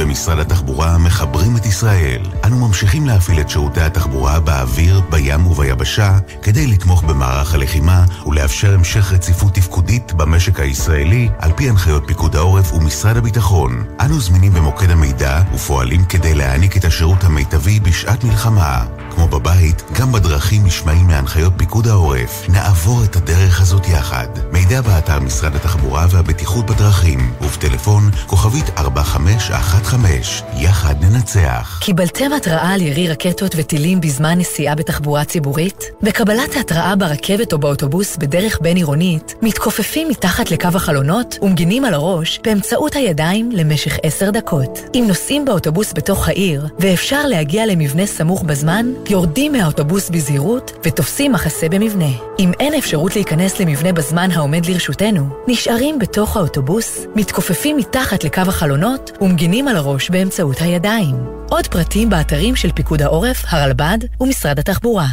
במשרד 0.10 0.39
התחבורה 0.39 0.97
מחברים 0.97 1.57
את 1.57 1.66
ישראל. 1.66 2.22
אנו 2.45 2.68
ממשיכים 2.68 3.07
להפעיל 3.07 3.39
את 3.39 3.49
שירותי 3.49 3.82
התחבורה 3.82 4.39
באוויר, 4.39 5.01
בים 5.10 5.47
וביבשה, 5.47 6.18
כדי 6.41 6.68
לתמוך 6.68 7.03
במערך 7.03 7.53
הלחימה 7.53 8.05
ולאפשר 8.26 8.74
המשך 8.74 9.14
רציפות 9.14 9.53
תפקודית 9.53 10.14
במשק 10.14 10.60
הישראלי, 10.60 11.30
על 11.38 11.51
פי 11.55 11.70
הנחיות 11.70 12.03
פיקוד 12.07 12.36
העורף 12.36 12.74
ומשרד 12.74 13.18
הביטחון. 13.18 13.84
אנו 14.01 14.20
זמינים 14.20 14.53
במוקד 14.53 14.89
המידע 14.89 15.41
ופועלים 15.53 16.05
כדי 16.05 16.34
להעניק 16.34 16.78
את 16.78 16.86
השירות 16.86 17.24
המיטבי 17.24 17.80
בשעת 17.80 18.24
מלחמה. 18.24 18.86
כמו 19.20 19.28
בבית, 19.28 19.84
גם 19.99 20.11
בדרכים 20.11 20.65
נשמעים 20.65 21.07
מהנחיות 21.07 21.53
פיקוד 21.57 21.88
העורף. 21.88 22.49
נעבור 22.49 23.03
את 23.03 23.15
הדרך 23.15 23.61
הזאת 23.61 23.88
יחד. 23.88 24.28
מידע 24.51 24.82
באתר 24.82 25.20
משרד 25.20 25.55
התחבורה 25.55 26.05
והבטיחות 26.09 26.65
בדרכים, 26.65 27.34
ובטלפון 27.41 28.03
כוכבית 28.28 28.70
4515. 28.78 30.47
יחד 30.57 30.95
ננצח. 31.03 31.80
קיבלתם 31.82 32.34
התראה 32.34 32.74
על 32.74 32.82
ירי 32.82 33.07
רקטות 33.07 33.55
וטילים 33.57 34.01
בזמן 34.01 34.39
נסיעה 34.39 34.76
בתחבורה 34.76 35.26
ציבורית? 35.26 35.84
בקבלת 36.01 36.55
ההתראה 36.55 36.95
ברכבת 36.95 37.53
או 37.53 37.57
באוטובוס 37.57 38.17
בדרך 38.17 38.59
בין-עירונית, 38.61 39.36
מתכופפים 39.41 40.07
מתחת 40.07 40.51
לקו 40.51 40.67
החלונות 40.74 41.38
ומגינים 41.41 41.86
על 41.86 41.93
הראש 41.93 42.39
באמצעות 42.43 42.95
הידיים 42.95 43.51
למשך 43.51 43.97
עשר 44.03 44.30
דקות. 44.30 44.80
אם 44.95 45.05
נוסעים 45.07 45.45
באוטובוס 45.45 45.93
בתוך 45.93 46.28
העיר, 46.28 46.67
ואפשר 46.80 47.28
להגיע 47.28 47.65
למבנה 47.65 48.05
סמוך 48.05 48.43
בזמן, 48.43 48.86
יורדים 49.10 49.51
מהאוטובוס 49.51 50.10
בזהירות 50.10 50.72
ותופסים 50.84 51.32
מחסה 51.32 51.70
במבנה. 51.70 52.10
אם 52.39 52.51
אין 52.60 52.74
אפשרות 52.74 53.16
להיכנס 53.16 53.60
למבנה 53.60 53.93
בזמן 53.93 54.32
העומד 54.32 54.66
לרשותנו, 54.66 55.30
נשארים 55.47 55.99
בתוך 55.99 56.38
האוטובוס, 56.38 57.05
מתכופפים 57.16 57.78
מתחת 57.78 58.24
לקו 58.24 58.41
החלונות 58.47 59.12
ומגינים 59.22 59.68
על 59.68 59.76
הראש 59.76 60.10
באמצעות 60.10 60.57
הידיים. 60.62 61.16
עוד 61.49 61.68
פרטים 61.68 62.10
באתרים 62.10 62.55
של 62.55 62.72
פיקוד 62.72 63.01
העורף, 63.01 63.43
הרלב"ד 63.47 63.97
ומשרד 64.22 64.60
התחבורה. 64.60 65.07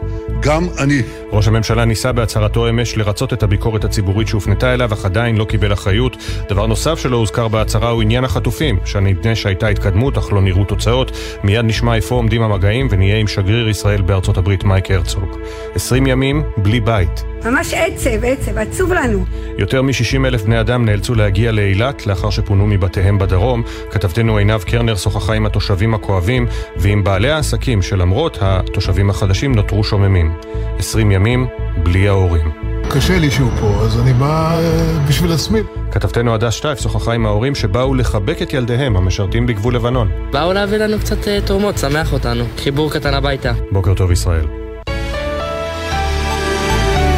גם 0.41 0.66
אני. 0.78 1.03
ראש 1.32 1.49
הממשלה 1.49 1.84
ניסה 1.84 2.12
בהצהרתו 2.12 2.68
אמש 2.68 2.97
לרצות 2.97 3.32
את 3.32 3.43
הביקורת 3.43 3.84
הציבורית 3.84 4.28
שהופנתה 4.28 4.74
אליו, 4.74 4.93
אך 4.93 5.05
עדיין 5.05 5.36
לא 5.36 5.45
קיבל 5.45 5.72
אחריות. 5.72 6.16
דבר 6.49 6.66
נוסף 6.66 6.99
שלא 6.99 7.16
הוזכר 7.16 7.49
בהצהרה 7.49 7.91
הוא 7.91 8.03
עניין 8.03 8.24
החטופים, 8.24 8.78
שנדמה 8.84 9.34
שהייתה 9.34 9.68
התקדמות, 9.68 10.18
אך 10.18 10.32
לא 10.32 10.43
נראו 10.43 10.64
תוצאות. 10.64 11.18
מיד 11.45 11.64
נשמע 11.64 11.95
איפה 11.95 12.14
עומדים 12.14 12.43
המגעים 12.43 12.88
ונהיה 12.91 13.16
עם 13.16 13.26
שגריר 13.26 13.68
ישראל 13.68 14.03
בארצות 14.03 14.36
הברית 14.36 14.64
מייק 14.64 14.91
הרצוג. 14.91 15.36
עשרים 15.74 16.07
ימים 16.07 16.43
בלי 16.57 16.80
בית. 16.80 17.24
ממש 17.45 17.74
עצב, 17.74 18.24
עצב, 18.24 18.59
עצוב 18.59 18.93
לנו. 18.93 19.24
יותר 19.59 19.82
מ-60 19.82 20.26
אלף 20.26 20.43
בני 20.43 20.61
אדם 20.61 20.84
נאלצו 20.84 21.14
להגיע 21.14 21.53
לאילת 21.53 22.07
לאחר 22.07 22.30
שפונו 22.30 22.66
מבתיהם 22.66 23.18
בדרום. 23.18 23.62
כתבתנו 23.91 24.36
עינב 24.36 24.62
קרנר 24.62 24.97
שוחחה 24.97 25.32
עם 25.32 25.47
התושבים 25.47 25.95
הכואבים 25.95 26.47
ועם 26.76 27.05
בעלי 27.05 27.30
העסקים 27.30 27.82
שלמרות 27.82 28.38
התושבים 28.41 29.11
החדשים 29.11 29.55
נותרו 29.55 29.84
שוממים. 29.84 30.29
20 30.78 31.10
ימים 31.10 31.46
בלי 31.82 32.08
ההורים. 32.08 32.50
קשה 32.90 33.18
לי 33.18 33.30
שהוא 33.30 33.50
פה, 33.60 33.80
אז 33.82 34.00
אני 34.00 34.12
בא 34.12 34.58
אה, 34.58 34.98
בשביל 35.08 35.32
עצמי. 35.32 35.60
כתבתנו 35.92 36.34
הדס 36.34 36.54
שטייף 36.54 36.80
שוחחה 36.80 37.12
עם 37.12 37.26
ההורים 37.26 37.54
שבאו 37.54 37.94
לחבק 37.94 38.42
את 38.42 38.52
ילדיהם 38.52 38.96
המשרתים 38.96 39.46
בגבול 39.46 39.74
לבנון. 39.74 40.10
באו 40.32 40.52
להביא 40.52 40.78
לנו 40.78 40.98
קצת 40.98 41.28
אה, 41.28 41.40
תרומות, 41.40 41.78
שמח 41.78 42.12
אותנו. 42.12 42.44
חיבור 42.58 42.92
קטן 42.92 43.14
הביתה. 43.14 43.52
בוקר 43.72 43.94
טוב 43.94 44.12
ישראל. 44.12 44.46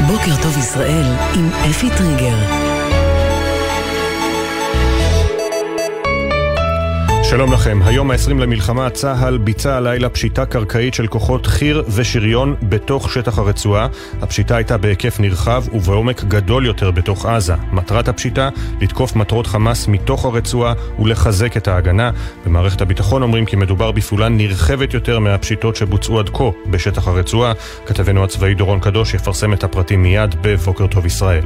בוקר 0.06 0.42
טוב 0.42 0.58
ישראל 0.58 1.04
עם 1.34 1.48
אפי 1.70 1.90
טריגר. 1.98 2.61
שלום 7.32 7.52
לכם, 7.52 7.80
היום 7.84 8.10
ה-20 8.10 8.30
למלחמה 8.30 8.90
צה"ל 8.90 9.38
ביצע 9.38 9.76
הלילה 9.76 10.08
פשיטה 10.08 10.46
קרקעית 10.46 10.94
של 10.94 11.06
כוחות 11.06 11.46
חי"ר 11.46 11.82
ושריון 11.94 12.54
בתוך 12.62 13.12
שטח 13.12 13.38
הרצועה. 13.38 13.86
הפשיטה 14.22 14.56
הייתה 14.56 14.78
בהיקף 14.78 15.20
נרחב 15.20 15.64
ובעומק 15.72 16.24
גדול 16.24 16.66
יותר 16.66 16.90
בתוך 16.90 17.26
עזה. 17.26 17.54
מטרת 17.72 18.08
הפשיטה, 18.08 18.48
לתקוף 18.80 19.16
מטרות 19.16 19.46
חמאס 19.46 19.88
מתוך 19.88 20.24
הרצועה 20.24 20.74
ולחזק 20.98 21.56
את 21.56 21.68
ההגנה. 21.68 22.10
במערכת 22.46 22.80
הביטחון 22.80 23.22
אומרים 23.22 23.46
כי 23.46 23.56
מדובר 23.56 23.92
בפעולה 23.92 24.28
נרחבת 24.28 24.94
יותר 24.94 25.18
מהפשיטות 25.18 25.76
שבוצעו 25.76 26.18
עד 26.18 26.28
כה 26.28 26.50
בשטח 26.66 27.08
הרצועה. 27.08 27.52
כתבנו 27.86 28.24
הצבאי 28.24 28.54
דורון 28.54 28.80
קדוש 28.80 29.14
יפרסם 29.14 29.52
את 29.52 29.64
הפרטים 29.64 30.02
מיד 30.02 30.34
בבוקר 30.42 30.86
טוב 30.86 31.06
ישראל. 31.06 31.44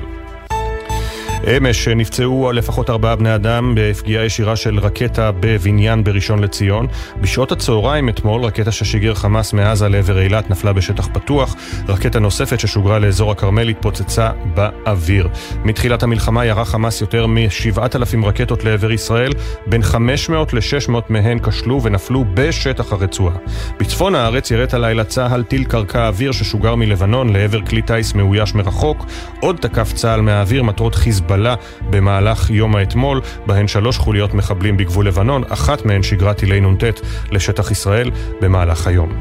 אמש 1.46 1.88
נפצעו 1.88 2.52
לפחות 2.52 2.90
ארבעה 2.90 3.16
בני 3.16 3.34
אדם 3.34 3.72
בפגיעה 3.76 4.24
ישירה 4.24 4.56
של 4.56 4.78
רקטה 4.78 5.30
בבניין 5.40 6.04
בראשון 6.04 6.38
לציון. 6.38 6.86
בשעות 7.20 7.52
הצהריים 7.52 8.08
אתמול 8.08 8.44
רקטה 8.44 8.72
ששיגר 8.72 9.14
חמאס 9.14 9.52
מעזה 9.52 9.88
לעבר 9.88 10.18
אילת 10.18 10.50
נפלה 10.50 10.72
בשטח 10.72 11.08
פתוח. 11.12 11.56
רקטה 11.88 12.18
נוספת 12.18 12.60
ששוגרה 12.60 12.98
לאזור 12.98 13.30
הכרמל 13.30 13.68
התפוצצה 13.68 14.30
באוויר. 14.54 15.28
מתחילת 15.64 16.02
המלחמה 16.02 16.44
ירה 16.44 16.64
חמאס 16.64 17.00
יותר 17.00 17.26
מ-7,000 17.26 18.26
רקטות 18.26 18.64
לעבר 18.64 18.92
ישראל, 18.92 19.32
בין 19.66 19.82
500 19.82 20.52
ל-600 20.52 20.92
מהן 21.08 21.38
כשלו 21.38 21.82
ונפלו 21.82 22.24
בשטח 22.34 22.92
הרצועה. 22.92 23.36
בצפון 23.80 24.14
הארץ 24.14 24.50
יראת 24.50 24.74
הלילה 24.74 25.04
צה"ל 25.04 25.42
טיל 25.42 25.64
קרקע 25.64 26.08
אוויר 26.08 26.32
ששוגר 26.32 26.74
מלבנון 26.74 27.32
לעבר 27.32 27.60
כלי 27.60 27.82
טיס 27.82 28.14
מאויש 28.14 28.54
מרחוק. 28.54 29.06
עוד 29.40 29.56
תקף 29.56 29.92
צה"ל 29.92 30.20
מהאוויר 30.20 30.62
מטרות 30.62 30.94
חיזבאללה 30.94 31.35
חיזבאללה 31.36 31.54
במהלך 31.90 32.50
יום 32.50 32.76
האתמול, 32.76 33.20
בהן 33.46 33.68
שלוש 33.68 33.98
חוליות 33.98 34.34
מחבלים 34.34 34.76
בגבול 34.76 35.06
לבנון, 35.06 35.42
אחת 35.48 35.84
מהן 35.84 36.02
שיגרה 36.02 36.34
טילי 36.34 36.60
נ"ט 36.60 36.84
לשטח 37.30 37.70
ישראל 37.70 38.10
במהלך 38.40 38.86
היום. 38.86 39.12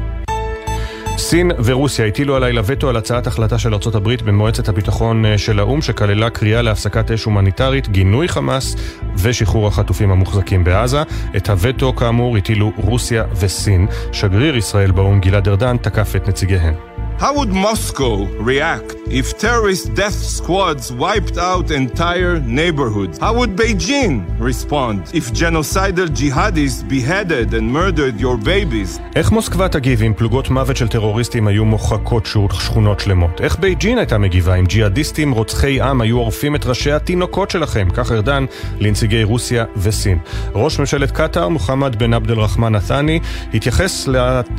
סין 1.18 1.50
ורוסיה 1.64 2.06
הטילו 2.06 2.36
הלילה 2.36 2.62
וטו 2.64 2.88
על 2.88 2.96
הצעת 2.96 3.26
החלטה 3.26 3.58
של 3.58 3.74
ארצות 3.74 3.94
הברית 3.94 4.22
במועצת 4.22 4.68
הביטחון 4.68 5.24
של 5.36 5.58
האו"ם 5.58 5.82
שכללה 5.82 6.30
קריאה 6.30 6.62
להפסקת 6.62 7.10
אש 7.10 7.24
הומניטרית, 7.24 7.88
גינוי 7.88 8.28
חמאס 8.28 8.76
ושחרור 9.16 9.66
החטופים 9.66 10.10
המוחזקים 10.10 10.64
בעזה. 10.64 11.02
את 11.36 11.50
הווטו 11.50 11.96
כאמור 11.96 12.36
הטילו 12.36 12.72
רוסיה 12.76 13.24
וסין. 13.40 13.86
שגריר 14.12 14.56
ישראל 14.56 14.90
באו"ם 14.90 15.20
גלעד 15.20 15.48
ארדן 15.48 15.76
תקף 15.76 16.16
את 16.16 16.28
נציגיהן. 16.28 16.95
How 17.18 17.32
would 17.38 17.48
Moscow 17.48 18.26
react 18.50 18.94
if 19.20 19.38
terrorist 19.38 19.94
death 19.94 20.18
squads 20.36 20.92
wiped 20.92 21.38
out 21.38 21.70
entire 21.70 22.38
neighborhoods? 22.40 23.16
How 23.18 23.32
would 23.38 23.56
Beijing 23.56 24.14
respond 24.38 24.98
if 25.14 25.32
genocidal 25.32 26.08
jihadis 26.20 26.74
beheaded 26.86 27.54
and 27.54 27.72
murdered 27.72 28.20
your 28.20 28.36
babies? 28.36 29.00
איך 29.16 29.32
מוסקבה 29.32 29.68
תגיב 29.68 30.02
אם 30.02 30.12
פלוגות 30.16 30.50
מוות 30.50 30.76
של 30.76 30.88
טרוריסטים 30.88 31.46
היו 31.46 31.64
מוחקות 31.64 32.26
שכונות 32.52 33.00
שלמות? 33.00 33.40
איך 33.40 33.58
בייג'ין 33.58 33.98
הייתה 33.98 34.18
מגיבה 34.18 34.54
אם 34.54 34.64
ג'יהאדיסטים 34.64 35.32
רוצחי 35.32 35.80
עם 35.80 36.00
היו 36.00 36.18
עורפים 36.18 36.54
את 36.56 36.66
ראשי 36.66 36.92
התינוקות 36.92 37.50
שלכם? 37.50 37.88
כך 37.94 38.12
ארדן 38.12 38.44
לנציגי 38.80 39.24
רוסיה 39.24 39.64
וסין. 39.76 40.18
ראש 40.54 40.78
ממשלת 40.78 41.10
קטאר, 41.10 41.48
מוחמד 41.48 41.96
בן 41.96 42.14
עבד 42.14 42.30
אל-רחמן 42.30 42.72
נתני, 42.72 43.20
התייחס 43.54 44.08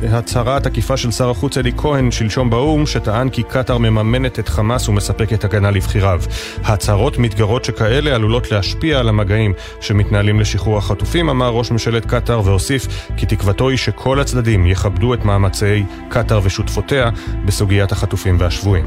להצהרה 0.02 0.56
התקיפה 0.56 0.96
של 0.96 1.10
שר 1.10 1.30
החוץ 1.30 1.58
אלי 1.58 1.72
כהן 1.76 2.10
שלשום 2.10 2.47
באו"ם, 2.50 2.86
שטען 2.86 3.28
כי 3.28 3.42
קטאר 3.42 3.78
מממנת 3.78 4.38
את 4.38 4.48
חמאס 4.48 4.88
ומספקת 4.88 5.44
הגנה 5.44 5.70
לבכיריו. 5.70 6.22
הצהרות 6.64 7.18
מתגרות 7.18 7.64
שכאלה 7.64 8.14
עלולות 8.14 8.52
להשפיע 8.52 8.98
על 8.98 9.08
המגעים 9.08 9.52
שמתנהלים 9.80 10.40
לשחרור 10.40 10.78
החטופים, 10.78 11.28
אמר 11.28 11.48
ראש 11.48 11.70
ממשלת 11.70 12.06
קטאר, 12.06 12.40
והוסיף 12.44 12.86
כי 13.16 13.26
תקוותו 13.26 13.68
היא 13.68 13.78
שכל 13.78 14.20
הצדדים 14.20 14.66
יכבדו 14.66 15.14
את 15.14 15.24
מאמצי 15.24 15.84
קטאר 16.08 16.40
ושותפותיה 16.42 17.10
בסוגיית 17.44 17.92
החטופים 17.92 18.36
והשבויים. 18.38 18.86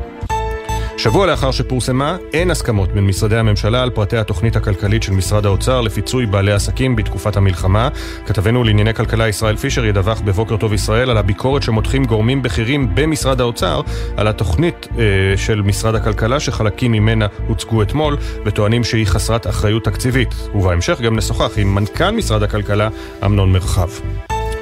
שבוע 1.01 1.27
לאחר 1.27 1.51
שפורסמה, 1.51 2.17
אין 2.33 2.51
הסכמות 2.51 2.91
בין 2.91 3.07
משרדי 3.07 3.37
הממשלה 3.37 3.83
על 3.83 3.89
פרטי 3.89 4.17
התוכנית 4.17 4.55
הכלכלית 4.55 5.03
של 5.03 5.11
משרד 5.11 5.45
האוצר 5.45 5.81
לפיצוי 5.81 6.25
בעלי 6.25 6.51
עסקים 6.51 6.95
בתקופת 6.95 7.37
המלחמה. 7.37 7.89
כתבנו 8.25 8.63
לענייני 8.63 8.93
כלכלה 8.93 9.27
ישראל 9.27 9.55
פישר 9.55 9.85
ידווח 9.85 10.21
בבוקר 10.21 10.57
טוב 10.57 10.73
ישראל 10.73 11.09
על 11.09 11.17
הביקורת 11.17 11.63
שמותחים 11.63 12.05
גורמים 12.05 12.41
בכירים 12.41 12.95
במשרד 12.95 13.41
האוצר 13.41 13.81
על 14.17 14.27
התוכנית 14.27 14.87
אה, 14.97 15.03
של 15.37 15.61
משרד 15.61 15.95
הכלכלה 15.95 16.39
שחלקים 16.39 16.91
ממנה 16.91 17.27
הוצגו 17.47 17.81
אתמול 17.81 18.17
וטוענים 18.45 18.83
שהיא 18.83 19.05
חסרת 19.05 19.47
אחריות 19.47 19.83
תקציבית. 19.83 20.29
ובהמשך 20.55 21.01
גם 21.01 21.15
נשוחח 21.15 21.57
עם 21.57 21.75
מנכ"ל 21.75 22.11
משרד 22.11 22.43
הכלכלה 22.43 22.89
אמנון 23.25 23.51
מרחב. 23.51 23.89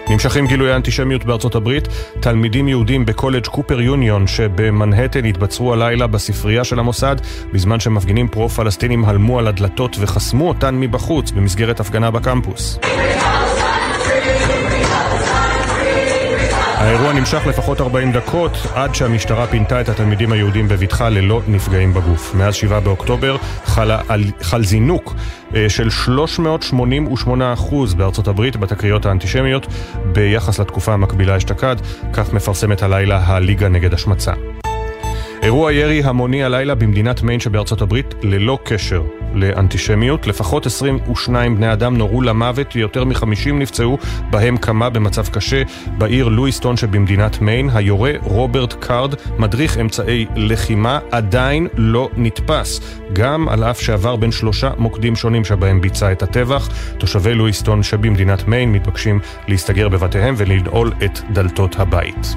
נמשכים 0.10 0.48
גילויי 0.48 0.72
האנטישמיות 0.72 1.26
בארצות 1.26 1.56
הברית. 1.56 1.88
תלמידים 2.20 2.68
יהודים 2.68 3.06
בקולג' 3.06 3.46
קופר 3.46 3.82
יוניון 3.82 4.28
שבמנהטן 4.28 5.26
התבצרו 5.26 5.74
הלילה 5.74 6.08
בספרייה 6.08 6.64
של 6.64 6.80
המוסד, 6.80 7.16
בזמן 7.54 7.80
שמפגינים 7.80 8.28
פרו-פלסטינים 8.28 9.06
הלמו 9.06 9.40
על 9.40 9.48
הדלתות 9.48 9.96
וחסמו 10.00 10.48
אותן 10.48 10.76
מבחוץ 10.76 11.32
במסגרת 11.32 11.80
הפגנה 11.80 12.12
בקמפוס. 12.12 12.80
האירוע 16.80 17.14
נמשך 17.14 17.48
לפחות 17.48 17.82
40 17.82 18.12
דקות 18.12 18.52
עד 18.76 18.96
שהמשטרה 18.96 19.48
פינתה 19.48 19.82
את 19.82 19.90
התלמידים 19.90 20.32
היהודים 20.32 20.68
בבטחה 20.68 21.10
ללא 21.10 21.42
נפגעים 21.48 21.94
בגוף. 21.94 22.36
מאז 22.36 22.56
7 22.56 22.80
באוקטובר 22.80 23.38
חל, 23.66 23.92
חל 24.42 24.64
זינוק 24.64 25.14
אה, 25.56 25.70
של 25.70 25.88
388% 26.06 27.96
בארצות 27.98 28.28
הברית 28.28 28.58
בתקריות 28.58 29.06
האנטישמיות 29.06 29.68
ביחס 30.06 30.60
לתקופה 30.60 30.94
המקבילה 30.94 31.38
אשתקד, 31.38 31.76
כך 32.14 32.34
מפרסמת 32.34 32.84
הלילה 32.84 33.22
הליגה 33.26 33.70
נגד 33.70 33.94
השמצה. 33.94 34.34
אירוע 35.42 35.74
ירי 35.74 36.04
המוני 36.04 36.44
הלילה 36.44 36.76
במדינת 36.76 37.22
מיין 37.22 37.40
שבארצות 37.40 37.82
הברית 37.82 38.16
ללא 38.24 38.60
קשר 38.64 39.04
לאנטישמיות. 39.34 40.28
לפחות 40.28 40.66
22 40.66 41.56
בני 41.56 41.74
אדם 41.74 41.98
נורו 41.98 42.22
למוות, 42.22 42.76
יותר 42.76 43.04
מ-50 43.04 43.52
נפצעו, 43.54 43.98
בהם 44.30 44.58
כמה 44.58 44.90
במצב 44.90 45.28
קשה. 45.28 45.62
בעיר 45.98 46.28
לואיסטון 46.28 46.78
שבמדינת 46.78 47.42
מיין, 47.42 47.70
היורה 47.74 48.12
רוברט 48.24 48.74
קארד, 48.74 49.16
מדריך 49.38 49.78
אמצעי 49.78 50.26
לחימה, 50.36 51.00
עדיין 51.12 51.68
לא 51.74 52.10
נתפס. 52.18 53.00
גם 53.14 53.50
על 53.50 53.64
אף 53.64 53.82
שעבר 53.82 54.16
בין 54.16 54.32
שלושה 54.32 54.72
מוקדים 54.78 55.16
שונים 55.16 55.46
שבהם 55.46 55.82
ביצע 55.82 56.12
את 56.12 56.24
הטבח. 56.24 56.70
תושבי 56.98 57.36
לואיסטון 57.36 57.84
שבמדינת 57.84 58.48
מיין 58.48 58.72
מתבקשים 58.72 59.20
להסתגר 59.48 59.90
בבתיהם 59.90 60.34
ולנעול 60.38 60.92
את 61.06 61.20
דלתות 61.34 61.80
הבית. 61.80 62.36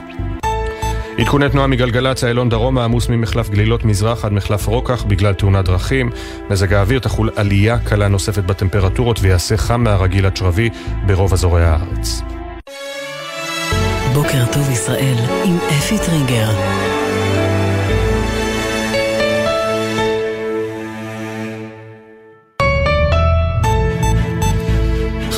עדכוני 1.19 1.49
תנועה 1.49 1.67
מגלגלצ, 1.67 2.25
איילון 2.25 2.49
דרומה 2.49 2.85
עמוס 2.85 3.09
ממחלף 3.09 3.51
גלילות 3.51 3.85
מזרח 3.85 4.25
עד 4.25 4.33
מחלף 4.33 4.67
רוקח 4.67 5.03
בגלל 5.03 5.35
תאונת 5.35 5.65
דרכים. 5.65 6.11
מזג 6.51 6.73
האוויר 6.75 6.99
תחול 6.99 7.31
עלייה 7.37 7.79
קלה 7.79 8.09
נוספת 8.09 8.45
בטמפרטורות 8.45 9.19
ויעשה 9.21 9.57
חם 9.57 9.85
מהרגיל 9.85 10.27
עד 10.27 10.37
שרבי 10.37 10.71
ברוב 11.07 11.33
אזורי 11.33 11.65
הארץ. 11.65 12.23
בוקר 14.15 14.45
טוב 14.53 14.71
ישראל 14.71 15.17
עם 15.45 15.57
אפי 15.57 15.99
טריגר. 15.99 16.92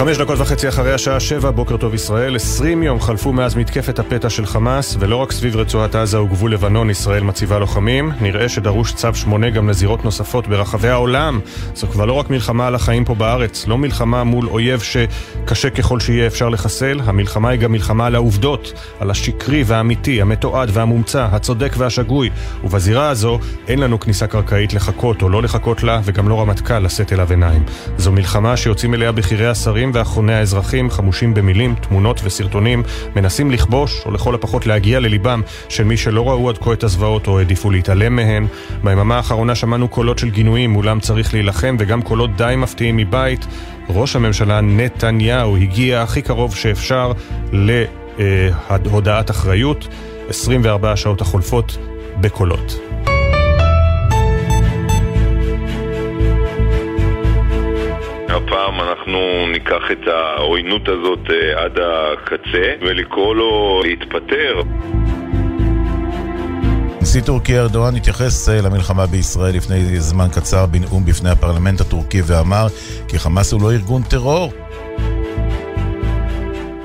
חמש 0.05 0.19
דקות 0.19 0.39
וחצי 0.41 0.69
אחרי 0.69 0.93
השעה 0.93 1.21
שבע, 1.21 1.51
בוקר 1.51 1.77
טוב 1.77 1.95
ישראל. 1.95 2.37
עשרים 2.37 2.83
יום 2.83 3.01
חלפו 3.01 3.33
מאז 3.33 3.55
מתקפת 3.55 3.99
הפתע 3.99 4.31
של 4.31 4.47
חמאס, 4.47 4.97
ולא 5.01 5.17
רק 5.17 5.33
סביב 5.33 5.57
רצועת 5.57 5.95
עזה 5.95 6.21
וגבול 6.21 6.53
לבנון 6.53 6.91
ישראל 6.91 7.23
מציבה 7.23 7.59
לוחמים, 7.59 8.13
נראה 8.21 8.49
שדרוש 8.49 8.93
צו 8.93 9.15
שמונה 9.15 9.51
גם 9.51 9.69
לזירות 9.69 10.05
נוספות 10.05 10.49
ברחבי 10.49 10.89
העולם. 10.89 11.41
זו 11.75 11.87
כבר 11.87 12.05
לא 12.05 12.13
רק 12.13 12.31
מלחמה 12.31 12.67
על 12.67 12.75
החיים 12.75 13.05
פה 13.05 13.15
בארץ, 13.15 13.67
לא 13.67 13.79
מלחמה 13.79 14.25
מול 14.25 14.47
אויב 14.47 14.81
שקשה 14.81 15.71
ככל 15.71 16.01
שיהיה 16.01 16.27
אפשר 16.27 16.49
לחסל, 16.49 17.01
המלחמה 17.05 17.49
היא 17.49 17.61
גם 17.61 17.73
מלחמה 17.73 18.07
על 18.07 18.15
העובדות, 18.15 18.73
על 19.01 19.11
השקרי 19.11 19.63
והאמיתי, 19.67 20.21
המתועד 20.21 20.71
והמומצא, 20.73 21.27
הצודק 21.33 21.75
והשגוי. 21.79 22.31
ובזירה 22.65 23.09
הזו 23.09 23.39
אין 23.69 23.79
לנו 23.79 24.01
כניסה 24.01 24.27
קרקעית 24.27 24.75
לחכות 24.75 25.23
או 25.23 25.29
לא 25.29 25.43
לחכות 25.43 25.83
לה, 25.83 26.01
וגם 26.05 26.29
לא 26.29 26.41
רמטכ"ל 26.41 26.79
לשאת 26.79 27.13
אליו 27.13 27.31
עיניים. 27.31 27.63
זו 27.99 28.13
מלחמה 28.13 28.57
שיוצאים 28.57 28.95
אליה 28.95 29.13
בכירי 29.13 29.47
השרים 29.47 29.94
ואחרוני 29.95 30.35
האזרחים, 30.35 30.91
חמושים 30.91 31.35
במילים, 31.35 31.75
תמונות 31.75 32.21
וסרטונים, 32.25 32.83
מנסים 33.17 33.51
לכבוש, 33.51 34.03
או 34.07 34.11
לכל 34.11 34.35
הפחות 34.35 34.67
להגיע 34.67 35.01
לליבם 35.01 35.43
של 35.69 35.85
מי 35.85 35.97
שלא 35.97 36.31
ראו 36.31 36.49
עד 36.49 36.59
כה 36.59 36.73
את 36.73 36.85
הזוועות 36.85 37.27
או 37.27 37.39
העדיפו 37.39 37.71
להתעלם 37.71 38.17
מהן. 38.17 38.47
ביממה 38.85 39.17
האחרונה 39.17 39.55
שמענו 39.55 39.89
קולות 39.89 40.19
של 40.19 40.31
גינויים, 40.31 40.71
מולם 40.71 41.01
צריך 41.01 41.35
להילחם, 41.35 41.77
וגם 41.79 42.03
קולות 42.03 42.37
די 42.37 42.55
מפתיעים 42.57 42.97
מבית. 42.97 43.47
ראש 43.89 44.17
הממשלה 44.17 44.61
נתניהו 44.61 45.57
הגיע 45.57 46.03
הכי 46.03 46.23
קרוב 46.23 46.55
שאפשר 46.55 47.13
להודעת 48.71 49.31
אחריות. 49.31 49.89
24 50.29 50.93
השעות 50.93 51.21
החולפות 51.21 51.79
בקולות. 52.21 52.94
הפעם 58.47 58.81
אנחנו 58.81 59.47
ניקח 59.53 59.83
את 59.93 60.09
העוינות 60.09 60.89
הזאת 60.89 61.31
אה, 61.31 61.65
עד 61.65 61.79
הקצה 61.79 62.73
ולקרוא 62.81 63.35
לו 63.35 63.83
להתפטר. 63.85 64.61
נשיא 67.03 67.23
טורקיה 67.23 67.63
ארדואן 67.63 67.97
התייחס 67.97 68.49
אה, 68.49 68.61
למלחמה 68.61 69.07
בישראל 69.07 69.57
לפני 69.57 70.01
זמן 70.01 70.27
קצר 70.35 70.67
בנאום 70.67 71.05
בפני 71.05 71.31
הפרלמנט 71.31 71.81
הטורקי 71.81 72.21
ואמר 72.27 72.67
כי 73.09 73.19
חמאס 73.19 73.53
הוא 73.53 73.63
לא 73.63 73.73
ארגון 73.73 74.03
טרור. 74.03 74.53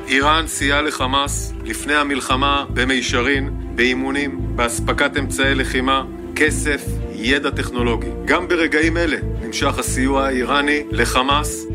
איראן 0.08 0.48
סייעה 0.48 0.82
לחמאס 0.82 1.54
לפני 1.66 1.94
המלחמה 1.94 2.66
במישרין, 2.74 3.50
באימונים, 3.76 4.40
באספקת 4.56 5.18
אמצעי 5.18 5.56
לחימה, 5.56 6.04
כסף, 6.40 6.86
ידע 7.14 7.50
טכנולוגי. 7.50 8.08
גם 8.26 8.48
ברגעים 8.48 8.98
אלה 8.98 9.18
נמשך 9.42 9.80
הסיוע 9.80 10.26
האיראני 10.26 10.84
לחמאס. 10.92 11.66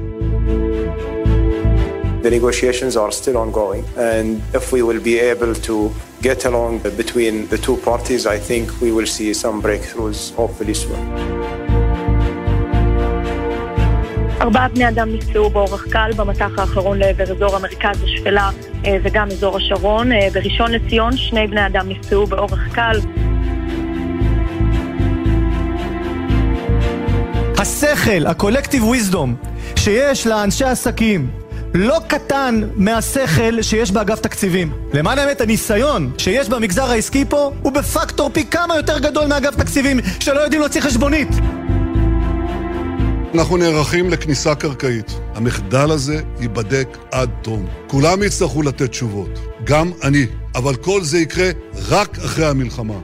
The 2.22 2.30
negotiations 2.30 2.96
are 2.96 3.12
still 3.12 3.36
ongoing, 3.36 3.84
and 3.96 4.56
if 4.58 4.72
we 4.72 4.80
will 4.88 5.02
be 5.10 5.16
able 5.32 5.54
to 5.68 5.76
get 6.22 6.40
along 6.46 6.72
between 7.02 7.34
the 7.52 7.58
two 7.66 7.76
parties, 7.88 8.22
I 8.26 8.38
think 8.48 8.64
we 8.80 8.90
will 8.96 9.10
see 9.16 9.34
some 9.34 9.56
breakthroughs 9.66 10.34
hopefully 10.36 10.74
soon. 10.74 10.98
ארבעה 14.40 14.68
בני 14.68 14.88
אדם 14.88 15.08
נפצעו 15.12 15.50
באורח 15.50 15.86
קל 15.90 16.10
במטח 16.16 16.50
האחרון 16.58 16.98
לעבר 16.98 17.24
אזור 17.24 17.56
המרכז 17.56 18.02
השפלה 18.02 18.50
וגם 19.02 19.28
אזור 19.28 19.56
השרון. 19.56 20.10
בראשון 20.32 20.72
לציון 20.72 21.16
שני 21.16 21.46
בני 21.46 21.66
אדם 21.66 21.88
נפצעו 21.88 22.26
באורח 22.26 22.74
קל. 22.74 22.98
השכל, 27.64 28.26
ה-collective 28.26 29.12
wisdom, 29.12 29.48
שיש 29.76 30.26
לאנשי 30.26 30.64
עסקים, 30.64 31.30
לא 31.74 31.98
קטן 32.08 32.60
מהשכל 32.74 33.62
שיש 33.62 33.90
באגף 33.90 34.20
תקציבים. 34.20 34.72
למען 34.92 35.18
האמת, 35.18 35.40
הניסיון 35.40 36.12
שיש 36.18 36.48
במגזר 36.48 36.90
העסקי 36.90 37.24
פה 37.28 37.52
הוא 37.62 37.72
בפקטור 37.72 38.30
פי 38.32 38.44
כמה 38.44 38.76
יותר 38.76 38.98
גדול 38.98 39.26
מאגף 39.26 39.56
תקציבים 39.56 40.00
שלא 40.20 40.40
יודעים 40.40 40.60
להוציא 40.60 40.80
חשבונית. 40.80 41.28
אנחנו 43.34 43.56
נערכים 43.56 44.10
לכניסה 44.10 44.54
קרקעית. 44.54 45.10
המחדל 45.34 45.90
הזה 45.90 46.20
ייבדק 46.40 46.98
עד 47.12 47.30
תום. 47.42 47.66
כולם 47.86 48.22
יצטרכו 48.22 48.62
לתת 48.62 48.90
תשובות, 48.90 49.38
גם 49.64 49.90
אני. 50.02 50.26
אבל 50.54 50.76
כל 50.76 51.02
זה 51.02 51.18
יקרה 51.18 51.50
רק 51.88 52.18
אחרי 52.18 52.46
המלחמה. 52.46 52.94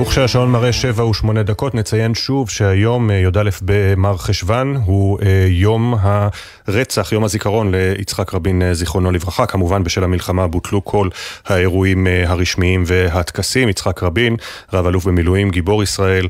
וכשהשעון 0.00 0.50
מראה 0.50 0.72
שבע 0.72 1.04
ושמונה 1.04 1.42
דקות, 1.42 1.74
נציין 1.74 2.14
שוב 2.14 2.50
שהיום, 2.50 3.10
אה, 3.10 3.16
י"א 3.16 3.50
במר 3.62 4.16
חשוון, 4.16 4.76
הוא 4.84 5.18
אה, 5.22 5.46
יום 5.48 5.94
הרצח, 6.66 7.12
יום 7.12 7.24
הזיכרון 7.24 7.74
ליצחק 7.74 8.34
רבין, 8.34 8.62
אה, 8.62 8.74
זיכרונו 8.74 9.10
לברכה. 9.10 9.46
כמובן, 9.46 9.84
בשל 9.84 10.04
המלחמה 10.04 10.46
בוטלו 10.46 10.84
כל 10.84 11.08
האירועים 11.46 12.06
הרשמיים 12.26 12.84
והטקסים. 12.86 13.68
יצחק 13.68 14.02
רבין, 14.02 14.36
רב 14.72 14.86
אלוף 14.86 15.04
במילואים, 15.04 15.50
גיבור 15.50 15.82
ישראל, 15.82 16.26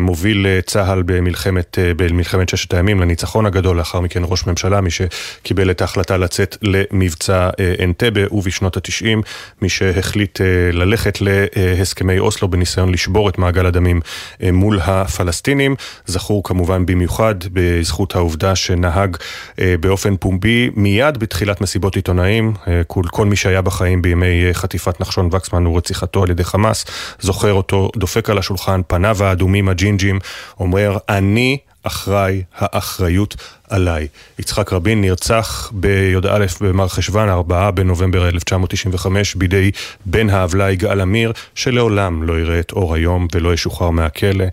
מוביל 0.00 0.46
צה"ל 0.66 1.02
במלחמת, 1.06 1.78
במלחמת 1.96 2.48
ששת 2.48 2.74
הימים 2.74 3.00
לניצחון 3.00 3.46
הגדול, 3.46 3.76
לאחר 3.76 4.00
מכן 4.00 4.22
ראש 4.24 4.46
ממשלה, 4.46 4.80
מי 4.80 4.90
שקיבל 4.90 5.70
את 5.70 5.80
ההחלטה 5.80 6.16
לצאת 6.16 6.56
למבצע 6.62 7.50
אנטבה, 7.84 8.20
ובשנות 8.30 8.76
התשעים, 8.76 9.22
מי 9.62 9.68
שהחליט 9.68 10.40
ללכת 10.72 11.18
להסכמי 11.20 12.18
אוסלו 12.18 12.48
בניסיון 12.48 12.92
לשבור 12.92 13.11
לשבור 13.12 13.28
את 13.28 13.38
מעגל 13.38 13.66
הדמים 13.66 14.00
אה, 14.42 14.52
מול 14.52 14.80
הפלסטינים. 14.80 15.76
זכור 16.06 16.42
כמובן 16.44 16.86
במיוחד 16.86 17.34
בזכות 17.52 18.14
העובדה 18.14 18.56
שנהג 18.56 19.16
אה, 19.58 19.74
באופן 19.80 20.16
פומבי 20.16 20.70
מיד 20.76 21.18
בתחילת 21.18 21.60
מסיבות 21.60 21.96
עיתונאים. 21.96 22.54
אה, 22.68 22.82
כל, 22.86 23.02
כל 23.10 23.26
מי 23.26 23.36
שהיה 23.36 23.62
בחיים 23.62 24.02
בימי 24.02 24.48
חטיפת 24.52 25.00
נחשון 25.00 25.28
וקסמן 25.32 25.66
ורציחתו 25.66 26.22
על 26.22 26.30
ידי 26.30 26.44
חמאס, 26.44 26.84
זוכר 27.20 27.52
אותו 27.52 27.90
דופק 27.96 28.30
על 28.30 28.38
השולחן, 28.38 28.80
פניו 28.86 29.24
האדומים 29.24 29.68
הג'ינג'ים, 29.68 30.18
אומר 30.60 30.96
אני 31.08 31.58
אחראי 31.82 32.42
האחריות 32.54 33.36
עליי. 33.72 34.08
יצחק 34.38 34.72
רבין 34.72 35.00
נרצח 35.00 35.70
בי"א 35.74 36.46
במר 36.60 36.88
חשוון, 36.88 37.28
4 37.28 37.70
בנובמבר 37.70 38.28
1995, 38.28 39.34
בידי 39.34 39.70
בן 40.06 40.30
העוולה 40.30 40.70
יגאל 40.70 41.00
עמיר, 41.00 41.32
שלעולם 41.54 42.22
לא 42.22 42.40
יראה 42.40 42.60
את 42.60 42.72
אור 42.72 42.94
היום 42.94 43.28
ולא 43.34 43.54
ישוחרר 43.54 43.90
מהכלא, 43.90 44.44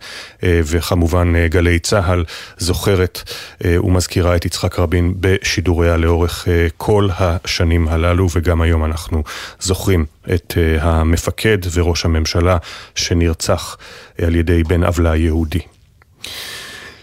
אה, 0.44 0.62
וכמובן 0.64 1.36
אה, 1.36 1.48
גלי 1.48 1.80
צה"ל 1.80 2.26
זוכרת 2.58 3.32
אה, 3.66 3.84
ומזכירה 3.84 4.36
את 4.36 4.46
יצחק 4.46 4.80
רבין 4.80 5.14
בשידוריה 5.20 5.98
לאורך 5.98 6.48
כל 6.78 7.10
השנים 7.18 7.88
הללו, 7.88 8.28
וגם 8.34 8.62
היום 8.62 8.86
אנחנו 8.86 9.24
זוכרים 9.60 10.06
את 10.34 10.54
המפקד 10.80 11.58
וראש 11.74 12.06
הממשלה 12.06 12.58
שנרצח 12.96 13.78
על 14.22 14.36
ידי 14.36 14.64
בן 14.64 14.84
עוולה 14.84 15.16
יהודי. 15.16 15.60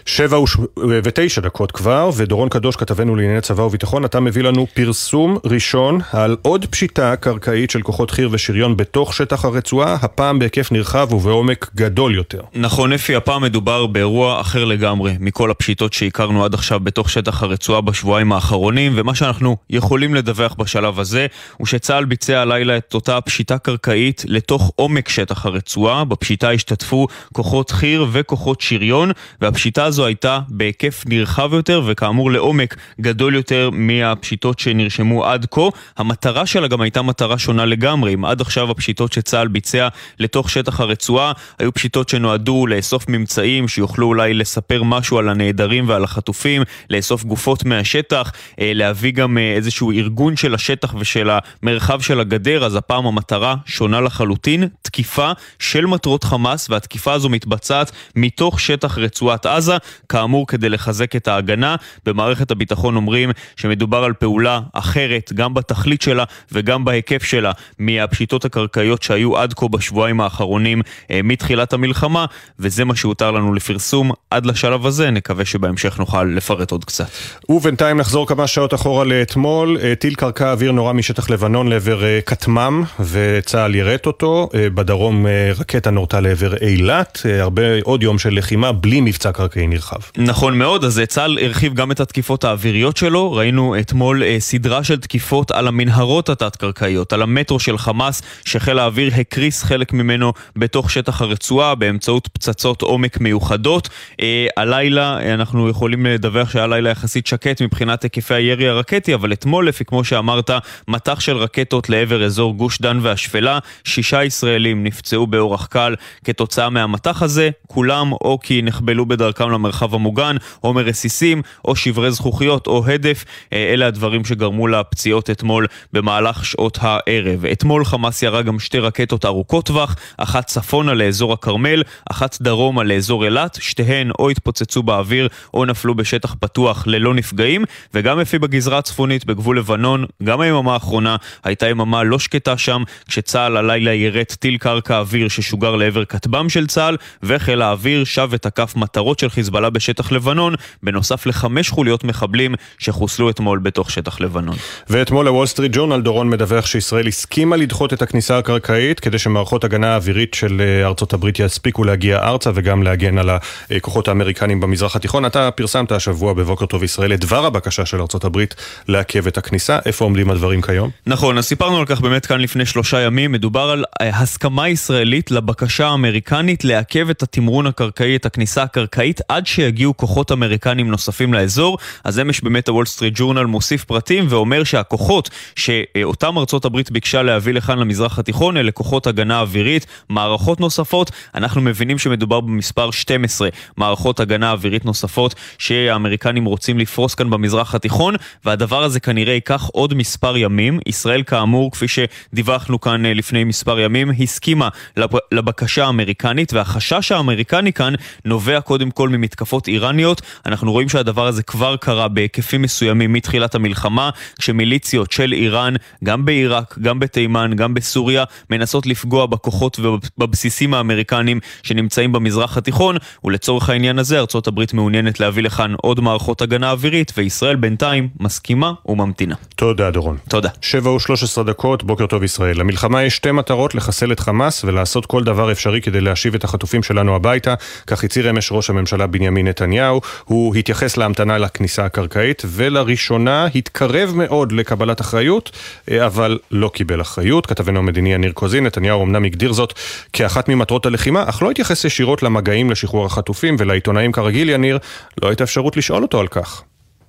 שבע 0.07 0.39
וש- 0.39 0.57
ותשע 1.03 1.41
דקות 1.41 1.71
כבר, 1.71 2.09
ודורון 2.15 2.49
קדוש, 2.49 2.75
כתבנו 2.75 3.15
לענייני 3.15 3.41
צבא 3.41 3.61
וביטחון, 3.61 4.05
אתה 4.05 4.19
מביא 4.19 4.43
לנו 4.43 4.67
פרסום 4.73 5.37
ראשון 5.45 5.99
על 6.11 6.37
עוד 6.41 6.65
פשיטה 6.65 7.15
קרקעית 7.15 7.71
של 7.71 7.81
כוחות 7.81 8.11
חי"ר 8.11 8.29
ושריון 8.31 8.77
בתוך 8.77 9.13
שטח 9.13 9.45
הרצועה, 9.45 9.97
הפעם 10.01 10.39
בהיקף 10.39 10.71
נרחב 10.71 11.13
ובעומק 11.13 11.71
גדול 11.75 12.15
יותר. 12.15 12.41
נכון, 12.55 12.93
אפי, 12.93 13.15
הפעם 13.15 13.41
מדובר 13.41 13.85
באירוע 13.85 14.41
אחר 14.41 14.65
לגמרי 14.65 15.15
מכל 15.19 15.51
הפשיטות 15.51 15.93
שהכרנו 15.93 16.45
עד 16.45 16.53
עכשיו 16.53 16.79
בתוך 16.79 17.09
שטח 17.09 17.43
הרצועה 17.43 17.81
בשבועיים 17.81 18.31
האחרונים, 18.33 18.93
ומה 18.95 19.15
שאנחנו 19.15 19.57
יכולים 19.69 20.15
לדווח 20.15 20.53
בשלב 20.53 20.99
הזה, 20.99 21.27
הוא 21.57 21.67
שצה"ל 21.67 22.05
ביצע 22.05 22.41
הלילה 22.41 22.77
את 22.77 22.93
אותה 22.93 23.21
פשיטה 23.21 23.57
קרקעית 23.57 24.25
לתוך 24.27 24.71
עומק 24.75 25.09
שטח 25.09 25.45
הרצועה. 25.45 26.03
בפשיטה 26.03 26.51
השתתפו 26.51 27.07
כוחות 27.33 27.71
חי"ר 27.71 28.05
וכוחות 28.11 28.61
שריון, 28.61 29.11
והפשיטה 29.41 29.85
הזו 29.85 29.96
הייתה 30.05 30.39
בהיקף 30.47 31.03
נרחב 31.07 31.53
יותר, 31.53 31.81
וכאמור 31.85 32.31
לעומק 32.31 32.75
גדול 33.01 33.35
יותר 33.35 33.69
מהפשיטות 33.73 34.59
שנרשמו 34.59 35.25
עד 35.25 35.45
כה. 35.51 35.61
המטרה 35.97 36.45
שלה 36.45 36.67
גם 36.67 36.81
הייתה 36.81 37.01
מטרה 37.01 37.37
שונה 37.37 37.65
לגמרי. 37.65 38.13
אם 38.13 38.25
עד 38.25 38.41
עכשיו 38.41 38.71
הפשיטות 38.71 39.13
שצה"ל 39.13 39.47
ביצע 39.47 39.87
לתוך 40.19 40.49
שטח 40.49 40.79
הרצועה 40.79 41.31
היו 41.59 41.73
פשיטות 41.73 42.09
שנועדו 42.09 42.67
לאסוף 42.67 43.09
ממצאים 43.09 43.67
שיוכלו 43.67 44.07
אולי 44.07 44.33
לספר 44.33 44.83
משהו 44.83 45.17
על 45.17 45.29
הנעדרים 45.29 45.89
ועל 45.89 46.03
החטופים, 46.03 46.61
לאסוף 46.89 47.23
גופות 47.23 47.65
מהשטח, 47.65 48.31
אה, 48.59 48.71
להביא 48.75 49.11
גם 49.11 49.37
אה, 49.37 49.53
איזשהו 49.55 49.91
ארגון 49.91 50.35
של 50.35 50.53
השטח 50.53 50.95
ושל 50.99 51.29
המרחב 51.63 52.01
של 52.01 52.19
הגדר, 52.19 52.65
אז 52.65 52.75
הפעם 52.75 53.05
המטרה 53.05 53.55
שונה 53.65 54.01
לחלוטין, 54.01 54.67
תקיפה 54.81 55.31
של 55.59 55.85
מטרות 55.85 56.23
חמאס, 56.23 56.69
והתקיפה 56.69 57.13
הזו 57.13 57.29
מתבצעת 57.29 57.91
מתוך 58.15 58.59
שטח 58.59 58.97
רצועת 58.97 59.45
עזה, 59.45 59.77
כאמור 60.09 60.47
כדי 60.47 60.69
לחזק 60.69 61.15
את 61.15 61.27
ההגנה. 61.27 61.75
במערכת 62.05 62.51
הביטחון 62.51 62.95
אומרים 62.95 63.31
שמדובר 63.55 64.03
על 64.03 64.13
פעולה 64.13 64.59
אחרת, 64.73 65.31
גם 65.33 65.53
בתכלית 65.53 66.01
שלה 66.01 66.23
וגם 66.51 66.85
בהיקף 66.85 67.23
שלה, 67.23 67.51
מהפשיטות 67.79 68.45
הקרקעיות 68.45 69.03
שהיו 69.03 69.37
עד 69.37 69.53
כה 69.53 69.67
בשבועיים 69.67 70.21
האחרונים 70.21 70.81
אה, 71.11 71.19
מתחילת 71.23 71.73
המלחמה, 71.73 72.25
וזה 72.59 72.85
מה 72.85 72.95
שהותר 72.95 73.31
לנו 73.31 73.53
לפרסום 73.53 74.11
עד 74.31 74.45
לשלב 74.45 74.85
הזה, 74.85 75.11
נקווה 75.11 75.45
שבהמשך 75.45 75.99
נוכל 75.99 76.23
לפרט 76.23 76.71
עוד 76.71 76.85
קצת. 76.85 77.07
ובינתיים 77.49 77.97
נחזור 77.97 78.27
כמה 78.27 78.47
שעות 78.47 78.73
אחורה 78.73 79.03
לאתמול. 79.03 79.77
אה, 79.83 79.95
טיל 79.95 80.15
קרקע 80.15 80.51
אוויר 80.51 80.71
נורה 80.71 80.93
משטח 80.93 81.29
לבנון 81.29 81.67
לעבר 81.67 82.03
אה, 82.03 82.19
כטמ"ם, 82.25 82.83
וצה"ל 82.99 83.75
יירט 83.75 84.05
אותו. 84.05 84.49
בדרום 84.53 85.25
רקטה 85.59 85.91
נורתה 85.91 86.19
לעבר 86.19 86.57
אילת. 86.57 87.21
הרבה, 87.39 87.61
עוד 87.83 88.03
יום 88.03 88.19
של 88.19 88.33
לחימה 88.33 88.71
בלי 88.71 89.01
מבצע 89.01 89.31
קרקעי 89.31 89.67
נרחב. 89.77 89.97
נכון 90.17 90.57
מאוד, 90.57 90.83
אז 90.83 91.01
צה"ל 91.07 91.37
הרחיב 91.41 91.73
גם 91.73 91.91
את 91.91 91.99
התקיפות 91.99 92.43
האוויריות 92.43 92.97
שלו. 92.97 93.33
ראינו 93.33 93.79
אתמול 93.79 94.23
אה, 94.23 94.35
סדרה 94.39 94.83
של 94.83 94.99
תקיפות 94.99 95.51
על 95.51 95.67
המנהרות 95.67 96.29
התת-קרקעיות, 96.29 97.13
על 97.13 97.21
המטרו 97.21 97.59
של 97.59 97.77
חמאס, 97.77 98.21
שחיל 98.45 98.79
האוויר 98.79 99.11
הקריס 99.15 99.63
חלק 99.63 99.93
ממנו 99.93 100.33
בתוך 100.55 100.91
שטח 100.91 101.21
הרצועה 101.21 101.75
באמצעות 101.75 102.27
פצצות 102.27 102.81
עומק 102.81 103.19
מיוחדות. 103.19 103.89
אה, 104.21 104.47
הלילה 104.57 105.33
אנחנו 105.33 105.69
יכולים 105.69 106.05
לדווח 106.05 106.49
שהיה 106.49 106.67
לילה 106.67 106.89
יחסית 106.89 107.27
שקט 107.27 107.61
מבחינת 107.61 108.03
היקפי 108.03 108.33
הירי 108.33 108.67
הרקטי, 108.69 109.13
אבל 109.13 109.33
אתמול, 109.33 109.67
לפי 109.67 109.85
כמו 109.85 110.03
שאמרת, 110.03 110.51
מטח 110.87 111.19
של 111.19 111.37
רקטות 111.37 111.89
לעבר 111.89 112.25
אזור 112.25 112.53
גוש 112.53 112.81
דן 112.81 112.99
והשפלה. 113.01 113.59
שישה 113.83 114.23
ישראלים 114.23 114.83
נפצעו 114.83 115.27
באורח 115.27 115.65
קל 115.65 115.95
כתוצאה 116.25 116.69
מהמטח 116.69 117.23
הזה, 117.23 117.49
כולם 117.67 118.11
או 118.11 118.39
כי 118.43 118.61
נחבלו 118.61 119.05
בדרכם 119.05 119.49
למרחב 119.57 119.95
המוגן, 119.95 120.35
או 120.63 120.73
מרסיסים, 120.73 121.41
או 121.65 121.75
שברי 121.75 122.11
זכוכיות, 122.11 122.67
או 122.67 122.85
הדף. 122.87 123.25
אה, 123.53 123.73
אלה 123.73 123.87
הדברים 123.87 124.25
שגרמו 124.25 124.67
לפציעות 124.67 125.29
אתמול 125.29 125.67
במהלך 125.93 126.45
שעות 126.45 126.77
הערב. 126.81 127.45
אתמול 127.45 127.85
חמאס 127.85 128.23
ירה 128.23 128.41
גם 128.41 128.59
שתי 128.59 128.79
רקטות 128.79 129.25
ארוכות 129.25 129.65
טווח, 129.65 129.95
אחת 130.17 130.47
צפונה 130.47 130.93
לאזור 130.93 131.33
הכרמל, 131.33 131.83
אחת 132.11 132.37
דרומה 132.41 132.83
לאזור 132.83 133.25
אילת, 133.25 133.57
שתיהן 133.61 134.11
או 134.19 134.29
התפוצצו 134.29 134.83
באוויר 134.83 135.27
או 135.53 135.65
נפלו 135.65 135.95
בשטח 135.95 136.35
פתוח 136.39 136.83
ללא 136.87 137.13
נפגעים, 137.13 137.63
וגם 137.93 138.19
לפי 138.19 138.39
בגזרה 138.39 138.77
הצפונית 138.77 139.25
בגבול 139.25 139.57
לבנון, 139.57 140.05
גם 140.23 140.41
היממה 140.41 140.73
האחרונה 140.73 141.15
הייתה 141.43 141.69
יממה 141.69 142.03
לא 142.03 142.19
שקטה 142.19 142.57
שם, 142.57 142.83
כשצה"ל 143.07 143.57
הלילה 143.57 143.93
יירט 143.93 144.31
טיל 144.33 144.57
קרקע 144.57 144.99
אוויר 144.99 145.27
ששוגר 145.27 145.75
לעבר 145.75 146.05
כטב"ם 146.05 146.49
של 146.49 146.67
צה"ל, 146.67 146.97
וחיל 147.23 147.61
האוויר 147.61 148.03
שב 148.03 148.27
ותקף 148.31 148.73
מטרות 148.75 149.19
של 149.19 149.29
חיזבאללה 149.29 149.46
בשטח 149.49 150.11
לבנון, 150.11 150.55
בנוסף 150.83 151.25
לחמש 151.25 151.69
חוליות 151.69 152.03
מחבלים 152.03 152.55
שחוסלו 152.77 153.29
אתמול 153.29 153.59
בתוך 153.59 153.91
שטח 153.91 154.21
לבנון. 154.21 154.55
ואתמול 154.89 155.27
הוול 155.27 155.45
סטריט 155.45 155.71
ג'ורנל 155.75 156.01
דורון 156.01 156.29
מדווח 156.29 156.65
שישראל 156.65 157.07
הסכימה 157.07 157.55
לדחות 157.55 157.93
את 157.93 158.01
הכניסה 158.01 158.37
הקרקעית 158.37 158.99
כדי 158.99 159.19
שמערכות 159.19 159.63
הגנה 159.63 159.93
האווירית 159.93 160.33
של 160.33 160.61
אה, 160.61 160.87
ארצות 160.87 161.13
הברית 161.13 161.39
יספיקו 161.39 161.83
להגיע 161.83 162.19
ארצה 162.19 162.51
וגם 162.53 162.83
להגן 162.83 163.17
על 163.17 163.29
הכוחות 163.71 164.07
האמריקנים 164.07 164.59
במזרח 164.59 164.95
התיכון. 164.95 165.25
אתה 165.25 165.51
פרסמת 165.51 165.91
השבוע 165.91 166.33
בבוקר 166.33 166.65
טוב 166.65 166.83
ישראל 166.83 167.13
את 167.13 167.19
דבר 167.19 167.45
הבקשה 167.45 167.85
של 167.85 168.01
ארצות 168.01 168.23
הברית 168.23 168.55
לעכב 168.87 169.27
את 169.27 169.37
הכניסה. 169.37 169.79
איפה 169.85 170.05
עומדים 170.05 170.29
הדברים 170.29 170.61
כיום? 170.61 170.89
נכון, 171.05 171.37
אז 171.37 171.45
סיפרנו 171.45 171.77
על 171.77 171.85
כך 171.85 172.01
באמת 172.01 172.25
כאן 172.25 172.41
לפני 172.41 172.65
שלושה 172.65 173.01
ימים. 173.01 173.31
מדובר 173.31 173.69
על 173.69 173.83
אה, 174.01 174.09
הסכמה 174.09 174.69
ישראלית 174.69 175.31
לבקשה 175.31 175.87
האמריקנית 175.87 176.63
לעכב 176.63 177.09
את 177.09 177.23
התמרון 177.23 177.67
הקרקעי, 177.67 178.15
את 178.15 178.25
הכניסה 178.25 178.63
הקרקעית, 178.63 179.21
עד 179.37 179.47
שיגיעו 179.47 179.97
כוחות 179.97 180.31
אמריקנים 180.31 180.91
נוספים 180.91 181.33
לאזור. 181.33 181.77
אז 182.03 182.19
אמש 182.19 182.41
באמת 182.41 182.67
הוול 182.67 182.85
סטריט 182.85 183.13
ג'ורנל 183.17 183.43
מוסיף 183.45 183.83
פרטים 183.83 184.25
ואומר 184.29 184.63
שהכוחות 184.63 185.29
שאותם 185.55 186.37
ארצות 186.37 186.65
הברית 186.65 186.91
ביקשה 186.91 187.21
להביא 187.21 187.53
לכאן 187.53 187.79
למזרח 187.79 188.19
התיכון 188.19 188.57
אלה 188.57 188.71
כוחות 188.71 189.07
הגנה 189.07 189.39
אווירית, 189.39 189.85
מערכות 190.09 190.59
נוספות. 190.59 191.11
אנחנו 191.35 191.61
מבינים 191.61 191.97
שמדובר 191.97 192.39
במספר 192.39 192.91
12 192.91 193.49
מערכות 193.77 194.19
הגנה 194.19 194.51
אווירית 194.51 194.85
נוספות 194.85 195.35
שהאמריקנים 195.57 196.45
רוצים 196.45 196.79
לפרוס 196.79 197.15
כאן 197.15 197.29
במזרח 197.29 197.75
התיכון, 197.75 198.15
והדבר 198.45 198.83
הזה 198.83 198.99
כנראה 198.99 199.33
ייקח 199.33 199.69
עוד 199.73 199.93
מספר 199.93 200.37
ימים. 200.37 200.79
ישראל 200.85 201.23
כאמור, 201.23 201.71
כפי 201.71 201.85
שדיווחנו 201.87 202.81
כאן 202.81 203.05
אה, 203.05 203.13
לפני 203.13 203.43
מספר 203.43 203.79
ימים, 203.79 204.11
הסכימה 204.19 204.69
לב- 204.97 205.09
לבקשה 205.31 205.85
האמריקנית, 205.85 206.53
והחשש 206.53 207.11
האמריקני 207.11 207.73
כאן 207.73 207.93
נובע 208.25 208.61
קודם 208.61 208.91
כל 208.91 209.09
ממתקפות 209.27 209.67
איראניות. 209.67 210.21
אנחנו 210.45 210.71
רואים 210.71 210.89
שהדבר 210.89 211.27
הזה 211.27 211.43
כבר 211.43 211.75
קרה 211.75 212.07
בהיקפים 212.07 212.61
מסוימים 212.61 213.13
מתחילת 213.13 213.55
המלחמה, 213.55 214.09
כשמיליציות 214.39 215.11
של 215.11 215.33
איראן, 215.33 215.73
גם 216.03 216.25
בעיראק, 216.25 216.77
גם 216.81 216.99
בתימן, 216.99 217.51
גם 217.55 217.73
בסוריה, 217.73 218.23
מנסות 218.49 218.85
לפגוע 218.85 219.25
בכוחות 219.25 219.79
ובבסיסים 219.79 220.73
האמריקנים 220.73 221.39
שנמצאים 221.63 222.11
במזרח 222.11 222.57
התיכון, 222.57 222.97
ולצורך 223.23 223.69
העניין 223.69 223.99
הזה 223.99 224.19
ארצות 224.19 224.47
הברית 224.47 224.73
מעוניינת 224.73 225.19
להביא 225.19 225.43
לכאן 225.43 225.73
עוד 225.81 225.99
מערכות 225.99 226.41
הגנה 226.41 226.71
אווירית, 226.71 227.13
וישראל 227.17 227.55
בינתיים 227.55 228.09
מסכימה 228.19 228.73
וממתינה. 228.85 229.35
תודה 229.55 229.91
דורון. 229.91 230.17
תודה. 230.29 230.49
שבע 230.61 230.91
ושלוש 230.91 231.23
עשרה 231.23 231.43
דקות, 231.43 231.83
בוקר 231.83 232.05
טוב 232.05 232.23
ישראל. 232.23 232.59
למלחמה 232.59 233.03
יש 233.03 233.15
שתי 233.15 233.31
מטרות, 233.31 233.75
לחסל 233.75 234.11
את 234.11 234.19
חמאס 234.19 234.63
ולעשות 234.63 235.05
כל 235.05 235.23
דבר 235.23 235.51
אפשרי 235.51 235.81
כדי 235.81 236.01
להשיב 236.01 236.35
את 236.35 236.43
החטופים 236.43 236.83
שלנו 236.83 237.15
הביתה. 237.15 237.53
כך 237.87 238.03
הצהיר 238.03 238.29
אמש 238.29 238.51
ראש 238.51 238.69
הממשלה 238.69 239.07
בנימין 239.17 239.47
נתניהו. 239.47 240.01
הוא 240.25 240.55
התייחס 240.55 240.97
להמתנה 240.97 241.37
לכניסה 241.37 241.85
הקרקעית, 241.85 242.43
ולראשונה 242.45 243.45
התקרב 243.55 244.13
מאוד 244.15 244.51
לקבלת 244.51 245.01
אחריות, 245.01 245.51
אבל 245.91 246.39
לא 246.51 246.69
קיבל 246.73 247.01
אחריות. 247.01 247.45
כתבנו 247.45 247.79
המדיני 247.79 248.13
יניר 248.13 248.31
קוזין, 248.31 248.65
נתניהו 248.65 249.03
אמנם 249.03 249.25
הגדיר 249.25 249.53
זאת 249.53 249.73
כאחת 250.13 250.49
ממטרות 250.49 250.85
הלחימה, 250.85 251.23
אך 251.29 251.41
לא 251.41 251.51
התייחס 251.51 251.85
ישירות 251.85 252.23
למגעים 252.23 252.71
לשחרור 252.71 253.05
החטופים, 253.05 253.55
ולעיתונאים 253.59 254.11
כרגיל, 254.11 254.49
יניר, 254.49 254.77
לא 255.23 255.27
הייתה 255.27 255.43
אפשרות 255.43 255.77
לשאול 255.77 256.03
אותו 256.03 256.19
על 256.19 256.27
כך. 256.27 256.63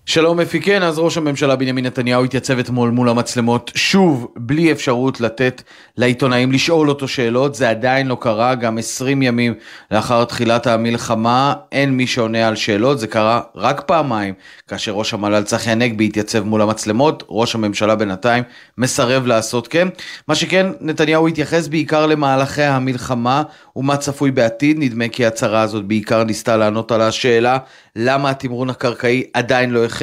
שלום 0.09 0.40
אפי 0.40 0.60
כן, 0.60 0.82
אז 0.82 0.98
ראש 0.98 1.16
הממשלה 1.16 1.56
בנימין 1.56 1.86
נתניהו 1.86 2.24
התייצב 2.24 2.59
אתמול 2.59 2.90
מול 2.90 3.09
המצלמות 3.09 3.70
שוב 3.74 4.28
בלי 4.36 4.72
אפשרות 4.72 5.20
לתת 5.20 5.62
לעיתונאים 5.97 6.52
לשאול 6.52 6.89
אותו 6.89 7.09
שאלות, 7.09 7.55
זה 7.55 7.70
עדיין 7.70 8.06
לא 8.06 8.16
קרה, 8.20 8.55
גם 8.55 8.78
20 8.78 9.22
ימים 9.22 9.55
לאחר 9.90 10.24
תחילת 10.24 10.66
המלחמה 10.66 11.55
אין 11.72 11.90
מי 11.90 12.06
שעונה 12.06 12.48
על 12.48 12.56
שאלות, 12.56 12.98
זה 12.98 13.06
קרה 13.06 13.40
רק 13.55 13.80
פעמיים 13.80 14.35
כאשר 14.68 14.93
ראש 14.93 15.14
המל"ל 15.14 15.43
צחי 15.43 15.70
הנגבי 15.70 16.06
התייצב 16.06 16.44
מול 16.44 16.62
המצלמות, 16.62 17.22
ראש 17.28 17.55
הממשלה 17.55 17.94
בינתיים 17.94 18.44
מסרב 18.78 19.26
לעשות 19.26 19.68
כן. 19.68 19.89
מה 20.28 20.35
שכן, 20.35 20.66
נתניהו 20.80 21.28
התייחס 21.28 21.68
בעיקר 21.68 22.06
למהלכי 22.06 22.62
המלחמה 22.62 23.43
ומה 23.76 23.97
צפוי 23.97 24.30
בעתיד, 24.30 24.76
נדמה 24.78 25.09
כי 25.09 25.24
ההצהרה 25.24 25.60
הזאת 25.60 25.85
בעיקר 25.85 26.24
ניסתה 26.24 26.56
לענות 26.56 26.93
על 26.93 27.01
השאלה 27.01 27.59
למה 27.97 28.30
התמרון 28.30 28.70
הקרקעי 28.70 29.24
עדיין 29.35 29.70
לא. 29.70 29.97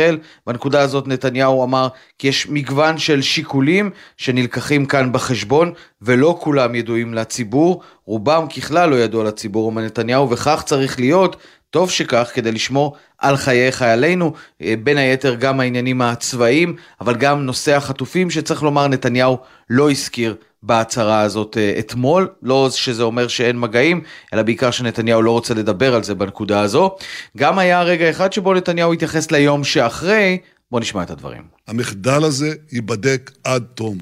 בנקודה 0.48 0.82
הזאת 0.82 1.08
נתניהו 1.08 1.64
אמר 1.64 1.88
כי 2.20 2.28
יש 2.28 2.48
מגוון 2.50 2.98
של 2.98 3.22
שיקולים 3.22 3.90
שנלקחים 4.18 4.86
כאן 4.86 5.12
בחשבון 5.12 5.74
ולא 6.02 6.38
כולם 6.42 6.76
ידועים 6.76 7.14
לציבור, 7.14 7.82
רובם 8.06 8.48
ככלל 8.48 8.90
לא 8.90 8.96
ידוע 8.96 9.24
לציבור, 9.24 9.66
אומר 9.66 9.82
נתניהו, 9.82 10.30
וכך 10.30 10.64
צריך 10.66 11.00
להיות. 11.00 11.36
טוב 11.70 11.90
שכך, 11.90 12.32
כדי 12.34 12.52
לשמור 12.52 12.96
על 13.18 13.38
חיי 13.38 13.72
חיילינו, 13.72 14.34
אה, 14.62 14.74
בין 14.84 14.98
היתר 14.98 15.36
גם 15.36 15.60
העניינים 15.60 16.02
הצבאיים, 16.02 16.76
אבל 17.02 17.16
גם 17.16 17.46
נושא 17.46 17.76
החטופים, 17.76 18.30
שצריך 18.30 18.64
לומר, 18.64 18.88
נתניהו 18.88 19.38
לא 19.70 19.92
הזכיר 19.92 20.36
בהצהרה 20.66 21.22
הזאת 21.22 21.58
אה, 21.58 21.76
אתמול, 21.80 22.28
לא 22.44 22.70
שזה 22.72 23.04
אומר 23.04 23.28
שאין 23.28 23.60
מגעים, 23.60 24.02
אלא 24.34 24.42
בעיקר 24.42 24.72
שנתניהו 24.72 25.22
לא 25.22 25.32
רוצה 25.32 25.54
לדבר 25.54 25.96
על 25.96 26.04
זה 26.04 26.16
בנקודה 26.16 26.62
הזו. 26.62 26.96
גם 27.38 27.60
היה 27.60 27.84
רגע 27.84 28.10
אחד 28.10 28.34
שבו 28.34 28.54
נתניהו 28.54 28.94
התייחס 28.94 29.32
ליום 29.32 29.64
שאחרי, 29.64 30.38
בואו 30.72 30.82
נשמע 30.82 31.04
את 31.04 31.10
הדברים. 31.10 31.42
המחדל 31.68 32.24
הזה 32.24 32.54
ייבדק 32.72 33.32
עד 33.44 33.64
תום. 33.76 33.98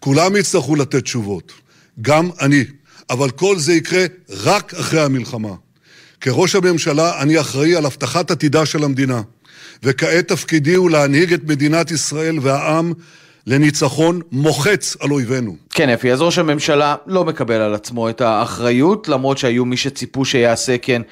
כולם 0.00 0.36
יצטרכו 0.36 0.76
לתת 0.76 1.02
תשובות, 1.02 1.52
גם 2.00 2.30
אני, 2.40 2.64
אבל 3.10 3.30
כל 3.30 3.58
זה 3.58 3.72
יקרה 3.72 4.04
רק 4.42 4.74
אחרי 4.74 5.00
המלחמה. 5.00 5.54
כראש 6.20 6.54
הממשלה 6.54 7.22
אני 7.22 7.40
אחראי 7.40 7.76
על 7.76 7.86
הבטחת 7.86 8.30
עתידה 8.30 8.66
של 8.66 8.84
המדינה, 8.84 9.22
וכעת 9.82 10.28
תפקידי 10.28 10.74
הוא 10.74 10.90
להנהיג 10.90 11.32
את 11.32 11.44
מדינת 11.44 11.90
ישראל 11.90 12.38
והעם 12.42 12.92
לניצחון 13.46 14.20
מוחץ 14.32 14.96
על 15.00 15.10
אויבינו. 15.10 15.56
כן, 15.70 15.88
אפי, 15.88 16.12
אז 16.12 16.20
ראש 16.22 16.38
הממשלה 16.38 16.96
לא 17.06 17.24
מקבל 17.24 17.60
על 17.60 17.74
עצמו 17.74 18.08
את 18.08 18.20
האחריות, 18.20 19.08
למרות 19.08 19.38
שהיו 19.38 19.64
מי 19.64 19.76
שציפו 19.76 20.24
שיעשה 20.24 20.78
כן 20.78 21.02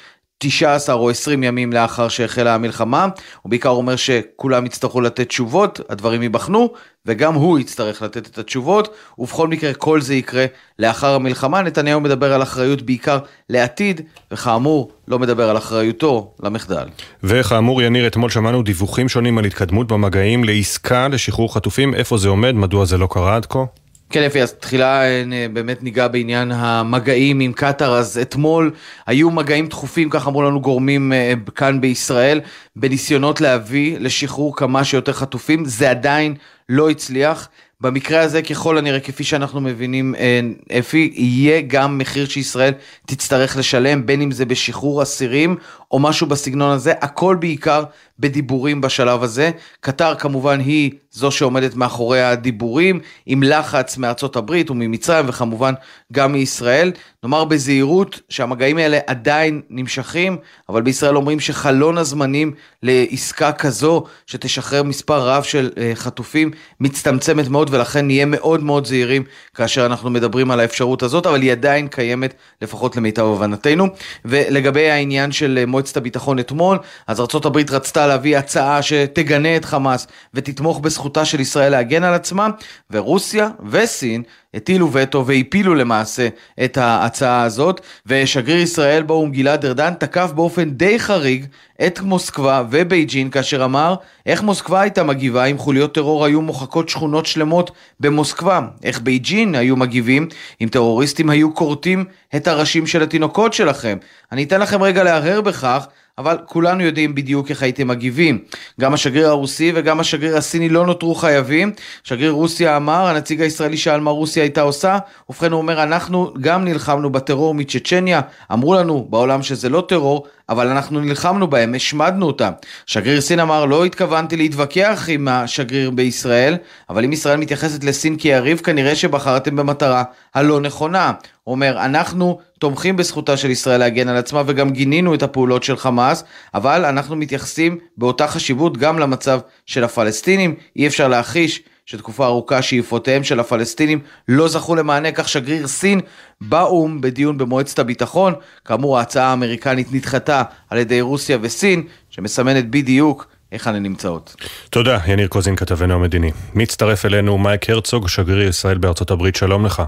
19 0.43 0.95
או 0.95 1.11
20 1.11 1.43
ימים 1.43 1.73
לאחר 1.73 2.09
שהחלה 2.09 2.55
המלחמה, 2.55 3.07
הוא 3.43 3.51
בעיקר 3.51 3.69
אומר 3.69 3.97
שכולם 3.97 4.67
יצטרכו 4.67 5.01
לתת 5.01 5.29
תשובות, 5.29 5.81
הדברים 5.89 6.23
ייבחנו, 6.23 6.73
וגם 7.07 7.35
הוא 7.35 7.59
יצטרך 7.59 8.03
לתת 8.03 8.27
את 8.27 8.39
התשובות, 8.39 8.95
ובכל 9.19 9.49
מקרה 9.49 9.75
כל 9.75 10.01
זה 10.01 10.15
יקרה 10.15 10.47
לאחר 10.79 11.15
המלחמה. 11.15 11.63
נתניהו 11.63 12.01
מדבר 12.01 12.33
על 12.33 12.43
אחריות 12.43 12.83
בעיקר 12.83 13.19
לעתיד, 13.49 14.01
וכאמור, 14.33 14.93
לא 15.09 15.19
מדבר 15.19 15.51
על 15.51 15.57
אחריותו 15.57 16.35
למחדל. 16.43 16.89
וכאמור, 17.23 17.83
יניר, 17.83 18.07
אתמול 18.07 18.31
שמענו 18.31 18.63
דיווחים 18.63 19.09
שונים 19.09 19.39
על 19.39 19.45
התקדמות 19.45 19.87
במגעים 19.93 20.45
לעסקה 20.45 21.09
לשחרור 21.09 21.55
חטופים, 21.55 21.95
איפה 21.95 22.17
זה 22.17 22.29
עומד, 22.29 22.55
מדוע 22.55 22.85
זה 22.85 22.99
לא 22.99 23.09
קרה 23.11 23.37
עד 23.37 23.47
כה? 23.47 23.65
כן, 24.11 24.23
יפי, 24.23 24.43
אז 24.43 24.53
תחילה 24.53 25.03
אה, 25.03 25.47
באמת 25.53 25.83
ניגע 25.83 26.09
בעניין 26.09 26.53
המגעים 26.53 27.41
עם 27.41 27.53
קטאר, 27.53 27.95
אז 27.95 28.19
אתמול 28.23 28.71
היו 29.07 29.31
מגעים 29.31 29.67
דחופים, 29.67 30.11
כך 30.11 30.29
אמרו 30.29 30.43
לנו 30.43 30.61
גורמים 30.61 31.13
אה, 31.13 31.33
כאן 31.55 31.81
בישראל, 31.81 32.41
בניסיונות 32.77 33.41
להביא 33.41 33.99
לשחרור 33.99 34.57
כמה 34.57 34.85
שיותר 34.85 35.13
חטופים, 35.13 35.65
זה 35.65 35.91
עדיין 35.91 36.35
לא 36.69 36.91
הצליח. 36.91 37.49
במקרה 37.81 38.21
הזה, 38.21 38.43
ככל 38.43 38.79
הנראה, 38.79 39.01
כפי 39.01 39.25
שאנחנו 39.25 39.61
מבינים, 39.61 40.15
אה, 40.15 40.41
אפי, 40.79 41.13
יהיה 41.15 41.61
גם 41.61 41.99
מחיר 41.99 42.27
שישראל 42.27 42.73
תצטרך 43.07 43.57
לשלם, 43.57 44.07
בין 44.07 44.23
אם 44.23 44.31
זה 44.31 44.45
בשחרור 44.45 45.03
אסירים 45.03 45.57
או 45.91 45.99
משהו 45.99 46.27
בסגנון 46.27 46.73
הזה, 46.73 46.93
הכל 47.01 47.37
בעיקר 47.41 47.85
בדיבורים 48.19 48.81
בשלב 48.81 49.23
הזה. 49.23 49.51
קטר 49.81 50.15
כמובן 50.15 50.61
היא 50.61 50.91
זו 51.13 51.31
שעומדת 51.31 51.75
מאחורי 51.75 52.23
הדיבורים, 52.23 53.01
עם 53.27 53.43
לחץ 53.43 53.97
מארצות 53.97 54.37
הברית 54.37 54.71
וממצרים 54.71 55.29
וכמובן 55.29 55.75
גם 56.13 56.33
מישראל. 56.33 56.93
נאמר 57.23 57.45
בזהירות 57.45 58.21
שהמגעים 58.29 58.79
האלה 58.79 58.99
עדיין 59.07 59.61
נמשכים, 59.71 60.37
אבל 60.69 60.83
בישראל 60.83 61.17
אומרים 61.17 61.41
שחלון 61.41 61.99
הזמנים 61.99 62.53
לעסקה 62.83 63.53
כזו 63.53 64.05
שתשחרר 64.27 64.83
מספר 64.83 65.29
רב 65.29 65.43
של 65.43 65.71
אה, 65.79 65.93
חטופים 65.95 66.51
מצטמצמת 66.81 67.49
מאוד 67.49 67.69
ולכן 67.75 68.07
נהיה 68.07 68.27
מאוד 68.27 68.63
מאוד 68.63 68.87
זהירים 68.87 69.25
כאשר 69.55 69.87
אנחנו 69.87 70.11
מדברים 70.11 70.51
על 70.51 70.61
האפשרות 70.61 71.03
הזאת, 71.03 71.27
אבל 71.27 71.43
היא 71.43 71.53
עדיין 71.53 71.89
קיימת 71.89 72.35
לפחות 72.63 72.97
למיטב 72.97 73.25
הבנתנו. 73.25 73.87
ולגבי 74.25 74.91
העניין 74.91 75.33
של 75.33 75.59
אה, 75.61 75.67
מועצת 75.67 75.97
הביטחון 75.97 76.39
אתמול, 76.39 76.79
אז 77.07 77.21
ארה"ב 77.21 77.59
רצתה 77.71 78.07
להביא 78.07 78.39
הצעה 78.39 78.83
שתגנה 78.83 79.57
את 79.57 79.65
חמאס 79.65 80.07
ותתמוך 80.35 80.81
בזכותה 81.01 81.25
של 81.25 81.41
ישראל 81.41 81.73
להגן 81.73 82.05
על 82.05 82.15
עצמה, 82.15 82.49
ורוסיה 82.91 83.49
וסין 83.71 84.23
הטילו 84.55 84.93
וטו 84.93 85.27
והפילו 85.27 85.75
למעשה 85.75 86.29
את 86.65 86.77
ההצעה 86.77 87.43
הזאת, 87.43 87.81
ושגריר 88.07 88.61
ישראל 88.61 89.03
באו"ם 89.03 89.33
גלעד 89.33 89.65
ארדן 89.65 89.95
תקף 89.95 90.31
באופן 90.35 90.71
די 90.71 90.99
חריג 90.99 91.47
את 91.87 92.01
מוסקבה 92.01 92.63
ובייג'ין 92.71 93.31
כאשר 93.31 93.65
אמר 93.65 93.95
איך 94.27 94.43
מוסקבה 94.43 94.81
הייתה 94.81 95.03
מגיבה 95.03 95.45
אם 95.45 95.59
חוליות 95.59 95.95
טרור 95.95 96.25
היו 96.25 96.43
מוחקות 96.43 96.89
שכונות 96.89 97.27
שלמות 97.27 97.71
במוסקבה, 98.01 98.61
איך 98.85 99.01
בייג'ין 99.01 99.55
היו 99.55 99.77
מגיבים 99.77 100.29
אם 100.63 100.69
טרוריסטים 100.69 101.31
היו 101.31 101.55
כורתים 101.55 102.05
את 102.37 102.49
הראשים 102.49 102.87
של 102.87 103.03
התינוקות 103.03 103.53
שלכם. 103.53 103.99
אני 104.33 104.45
אתן 104.45 104.61
לכם 104.61 104.83
רגע 104.83 105.05
להרהר 105.05 105.41
בכך 105.41 105.87
אבל 106.21 106.39
כולנו 106.47 106.83
יודעים 106.83 107.15
בדיוק 107.15 107.51
איך 107.51 107.63
הייתם 107.63 107.89
מגיבים. 107.89 108.39
גם 108.81 108.95
השגריר 108.95 109.29
הרוסי 109.29 109.73
וגם 109.75 110.01
השגריר 110.01 110.37
הסיני 110.37 110.69
לא 110.69 110.87
נותרו 110.87 111.15
חייבים. 111.15 111.73
שגריר 112.05 112.31
רוסיה 112.31 112.77
אמר, 112.77 113.07
הנציג 113.07 113.43
הישראלי 113.43 113.77
שאל 113.77 114.01
מה 114.01 114.11
רוסיה 114.11 114.43
הייתה 114.43 114.61
עושה, 114.61 114.99
ובכן 115.31 115.53
הוא 115.53 115.59
אומר, 115.59 115.83
אנחנו 115.83 116.33
גם 116.41 116.65
נלחמנו 116.65 117.11
בטרור 117.11 117.55
מצ'צ'ניה, 117.55 118.21
אמרו 118.53 118.75
לנו 118.75 119.07
בעולם 119.11 119.43
שזה 119.43 119.69
לא 119.69 119.85
טרור, 119.89 120.27
אבל 120.49 120.69
אנחנו 120.69 121.01
נלחמנו 121.01 121.47
בהם, 121.47 121.75
השמדנו 121.75 122.27
אותם. 122.27 122.51
שגריר 122.87 123.21
סין 123.21 123.41
אמר, 123.41 123.65
לא 123.65 123.85
התכוונתי 123.85 124.37
להתווכח 124.37 125.05
עם 125.09 125.29
השגריר 125.29 125.91
בישראל, 125.91 126.57
אבל 126.91 127.05
אם 127.05 127.13
ישראל 127.13 127.37
מתייחסת 127.37 127.85
לסין 127.85 128.17
כיריב, 128.17 128.59
כנראה 128.59 128.95
שבחרתם 128.95 129.57
במטרה 129.57 130.03
הלא 130.35 130.61
נכונה. 130.61 131.13
הוא 131.45 131.55
אומר, 131.55 131.85
אנחנו 131.85 132.39
תומכים 132.61 132.97
בזכותה 132.97 133.37
של 133.37 133.51
ישראל 133.51 133.81
להגן 133.81 134.09
על 134.09 134.17
עצמה 134.17 134.43
וגם 134.47 134.71
גינינו 134.71 135.15
את 135.15 135.23
הפעולות 135.23 135.63
של 135.63 135.77
חמאס, 135.77 136.25
אבל 136.55 136.85
אנחנו 136.85 137.17
מתייחסים 137.17 137.79
באותה 137.97 138.27
חשיבות 138.27 138.77
גם 138.77 138.99
למצב 138.99 139.41
של 139.67 139.85
הפלסטינים. 139.85 140.55
אי 140.77 140.87
אפשר 140.87 141.09
להכחיש 141.09 141.63
שתקופה 141.87 142.27
ארוכה 142.27 142.63
שאיפותיהם 142.63 143.25
של 143.25 143.41
הפלסטינים 143.41 143.99
לא 144.29 144.49
זכו 144.49 144.75
למענה, 144.75 145.13
כך 145.13 145.29
שגריר 145.29 145.67
סין 145.67 146.01
באו"ם 146.41 147.01
בדיון 147.01 147.39
במועצת 147.39 147.79
הביטחון. 147.79 148.35
כאמור, 148.65 148.99
ההצעה 148.99 149.27
האמריקנית 149.27 149.93
נדחתה 149.93 150.43
על 150.71 150.79
ידי 150.79 151.01
רוסיה 151.01 151.39
וסין, 151.41 151.83
שמסמנת 152.11 152.71
בדיוק 152.71 153.27
היכן 153.51 153.75
הן 153.75 153.83
נמצאות. 153.83 154.37
תודה, 154.71 154.99
יניר 155.07 155.29
קוזין, 155.29 155.57
כתבנו 155.57 155.95
המדיני. 155.95 156.31
מצטרף 156.55 157.07
אלינו 157.07 157.39
מייק 157.39 157.71
הרצוג, 157.71 158.09
שגריר 158.09 158.49
ישראל 158.49 158.79
בארצות 158.79 159.11
הברית, 159.11 159.37
שלום 159.37 159.67
לך. 159.67 159.83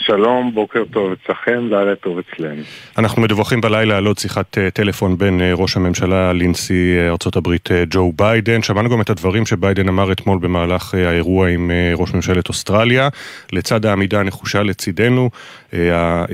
שלום, 0.00 0.54
בוקר 0.54 0.84
טוב 0.92 1.12
אצלכם, 1.12 1.66
לילה 1.70 1.96
טוב 1.96 2.18
אצלנו. 2.18 2.62
אנחנו 2.98 3.22
מדווחים 3.22 3.60
בלילה 3.60 3.96
על 3.96 4.06
עוד 4.06 4.18
שיחת 4.18 4.58
אה, 4.58 4.70
טלפון 4.70 5.18
בין 5.18 5.40
אה, 5.40 5.52
ראש 5.54 5.76
הממשלה 5.76 6.32
לנשיא 6.32 6.98
אה, 6.98 7.14
הברית 7.36 7.68
ג'ו 7.90 8.12
ביידן. 8.16 8.62
שמענו 8.62 8.88
גם 8.88 9.00
את 9.00 9.10
הדברים 9.10 9.46
שביידן 9.46 9.88
אמר 9.88 10.12
אתמול 10.12 10.38
במהלך 10.38 10.94
האירוע 10.94 11.48
עם 11.48 11.70
ראש 11.94 12.14
ממשלת 12.14 12.48
אוסטרליה. 12.48 13.08
לצד 13.52 13.86
העמידה 13.86 14.20
הנחושה 14.20 14.62
לצידנו, 14.62 15.30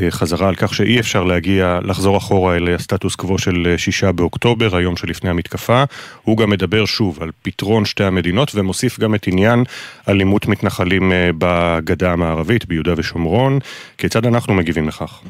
החזרה 0.08 0.48
על 0.48 0.54
כך 0.54 0.74
שאי 0.74 1.00
אפשר 1.00 1.24
להגיע, 1.24 1.78
לחזור 1.82 2.16
אחורה 2.16 2.56
אל 2.56 2.74
הסטטוס 2.74 3.14
קוו 3.14 3.38
של 3.38 3.74
שישה 3.76 4.12
באוקטובר, 4.12 4.76
היום 4.76 4.96
שלפני 4.96 5.30
המתקפה. 5.30 5.84
הוא 6.22 6.36
גם 6.38 6.50
מדבר 6.50 6.84
שוב 6.84 7.18
על 7.22 7.30
פתרון 7.42 7.84
שתי 7.84 8.04
המדינות 8.04 8.52
ומוסיף 8.54 9.00
גם 9.00 9.14
את 9.14 9.26
עניין 9.26 9.64
אלימות 10.08 10.46
מתנחלים 10.46 11.12
בגדה 11.38 12.12
המערבית, 12.12 12.66
ביהודה 12.66 12.94
ושומרון. 12.96 13.53
כיצד 13.98 14.26
אנחנו 14.26 14.54
מגיבים 14.54 14.88
לכך? 14.88 15.22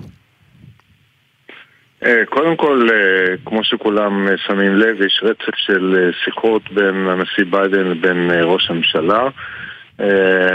אה, 2.04 2.26
קודם 2.28 2.56
כל, 2.56 2.88
אה, 2.92 3.34
כמו 3.44 3.64
שכולם 3.64 4.28
אה, 4.28 4.36
שמים 4.46 4.74
לב, 4.74 5.02
יש 5.02 5.20
רצף 5.22 5.56
של 5.56 6.10
שיחות 6.24 6.62
בין 6.70 7.08
הנשיא 7.08 7.44
ביידן 7.50 7.86
לבין 7.86 8.30
ראש 8.42 8.70
הממשלה. 8.70 9.28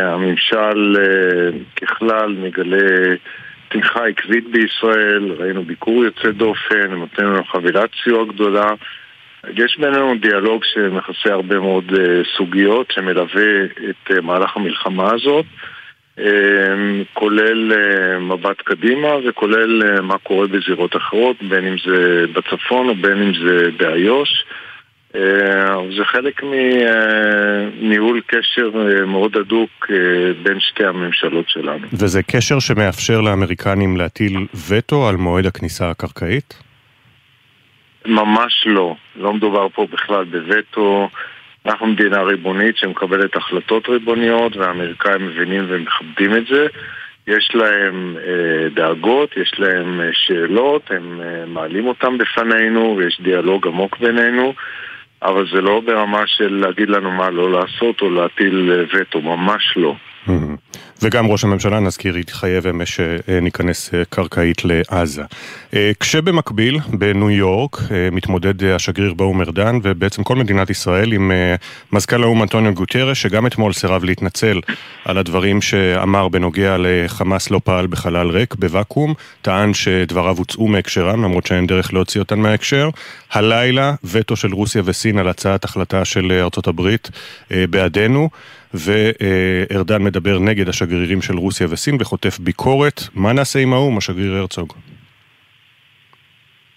הממשל 0.03 0.97
ככלל 1.81 2.35
מגלה 2.39 3.15
תמיכה 3.69 4.05
עקבית 4.05 4.51
בישראל, 4.51 5.31
ראינו 5.39 5.63
ביקור 5.63 6.03
יוצא 6.03 6.31
דופן, 6.31 6.91
נותן 6.91 7.23
לנו 7.23 7.43
חבילת 7.43 7.89
סיוע 8.03 8.25
גדולה. 8.25 8.71
יש 9.55 9.77
בינינו 9.79 10.15
דיאלוג 10.21 10.63
שמכסה 10.63 11.33
הרבה 11.33 11.59
מאוד 11.59 11.85
סוגיות, 12.37 12.91
שמלווה 12.91 13.63
את 13.89 14.11
מהלך 14.23 14.57
המלחמה 14.57 15.13
הזאת. 15.13 15.45
אמ, 16.19 17.03
כולל 17.13 17.73
אה, 17.73 18.19
מבט 18.19 18.61
קדימה 18.61 19.07
וכולל 19.27 19.83
אה, 19.83 20.01
מה 20.01 20.17
קורה 20.17 20.47
בזירות 20.47 20.95
אחרות, 20.95 21.35
בין 21.49 21.67
אם 21.67 21.75
זה 21.85 22.25
בצפון 22.33 22.89
או 22.89 22.95
בין 22.95 23.21
אם 23.21 23.31
זה 23.45 23.69
באיו"ש. 23.77 24.29
אה, 25.15 25.21
זה 25.97 26.03
חלק 26.05 26.41
מניהול 26.43 28.21
קשר 28.27 28.71
מאוד 29.07 29.37
הדוק 29.37 29.87
בין 30.43 30.59
שתי 30.59 30.85
הממשלות 30.85 31.49
שלנו. 31.49 31.87
וזה 31.93 32.23
קשר 32.23 32.59
שמאפשר 32.59 33.21
לאמריקנים 33.21 33.97
להטיל 33.97 34.47
וטו 34.69 35.09
על 35.09 35.15
מועד 35.15 35.45
הכניסה 35.45 35.89
הקרקעית? 35.89 36.63
ממש 38.05 38.63
לא. 38.65 38.95
לא 39.15 39.33
מדובר 39.33 39.67
פה 39.69 39.87
בכלל 39.91 40.23
בווטו. 40.23 41.09
אנחנו 41.65 41.87
מדינה 41.87 42.21
ריבונית 42.21 42.77
שמקבלת 42.77 43.35
החלטות 43.35 43.89
ריבוניות 43.89 44.57
והאמריקאים 44.57 45.27
מבינים 45.27 45.65
ומכבדים 45.67 46.35
את 46.35 46.47
זה. 46.47 46.67
יש 47.27 47.51
להם 47.53 48.15
אה, 48.17 48.69
דאגות, 48.69 49.37
יש 49.37 49.53
להם 49.59 50.01
אה, 50.01 50.09
שאלות, 50.13 50.91
הם 50.91 51.21
אה, 51.21 51.45
מעלים 51.45 51.87
אותם 51.87 52.17
בפנינו 52.17 52.95
ויש 52.97 53.21
דיאלוג 53.21 53.67
עמוק 53.67 53.97
בינינו, 53.99 54.53
אבל 55.21 55.45
זה 55.53 55.61
לא 55.61 55.81
ברמה 55.85 56.23
של 56.27 56.55
להגיד 56.55 56.89
לנו 56.89 57.11
מה 57.11 57.29
לא 57.29 57.51
לעשות 57.51 58.01
או 58.01 58.09
להטיל 58.09 58.71
אה, 58.71 58.99
וטו, 58.99 59.21
ממש 59.21 59.73
לא. 59.77 59.95
וגם 61.01 61.27
ראש 61.27 61.43
הממשלה, 61.43 61.79
נזכיר, 61.79 62.15
התחייב 62.15 62.67
אמש 62.67 62.99
שניכנס 62.99 63.93
אה, 63.93 64.05
קרקעית 64.09 64.61
לעזה. 64.65 65.23
אה, 65.73 65.91
כשבמקביל, 65.99 66.79
בניו 66.89 67.29
יורק, 67.29 67.77
אה, 67.91 68.09
מתמודד 68.11 68.63
השגריר 68.63 69.13
באום 69.13 69.41
ארדן, 69.41 69.79
ובעצם 69.83 70.23
כל 70.23 70.35
מדינת 70.35 70.69
ישראל 70.69 71.11
עם 71.11 71.31
מזכ"ל 71.91 72.23
האו"ם 72.23 72.41
אנטוניו 72.43 72.73
גוטרש, 72.73 73.21
שגם 73.21 73.47
אתמול 73.47 73.73
סירב 73.73 74.03
להתנצל 74.03 74.59
על 75.05 75.17
הדברים 75.17 75.61
שאמר 75.61 76.27
בנוגע 76.27 76.75
לחמאס 76.79 77.49
לא 77.49 77.61
פעל 77.63 77.87
בחלל 77.87 78.29
ריק, 78.29 78.55
בוואקום, 78.55 79.13
טען 79.41 79.73
שדבריו 79.73 80.37
הוצאו 80.37 80.67
מהקשרם, 80.67 81.23
למרות 81.23 81.45
שאין 81.45 81.67
דרך 81.67 81.93
להוציא 81.93 82.21
אותן 82.21 82.39
מההקשר. 82.39 82.89
הלילה, 83.31 83.93
וטו 84.03 84.35
של 84.35 84.53
רוסיה 84.53 84.81
וסין 84.85 85.17
על 85.17 85.27
הצעת 85.27 85.63
החלטה 85.63 86.05
של 86.05 86.31
ארצות 86.31 86.67
הברית 86.67 87.09
בעדנו. 87.51 88.29
וארדן 88.73 90.03
מדבר 90.03 90.39
נגד 90.39 90.69
השגרירים 90.69 91.21
של 91.21 91.37
רוסיה 91.37 91.67
וסין 91.69 91.97
וחוטף 91.99 92.39
ביקורת. 92.39 93.01
מה 93.15 93.33
נעשה 93.33 93.59
עם 93.59 93.73
האו"ם, 93.73 93.97
השגריר 93.97 94.33
הרצוג? 94.33 94.73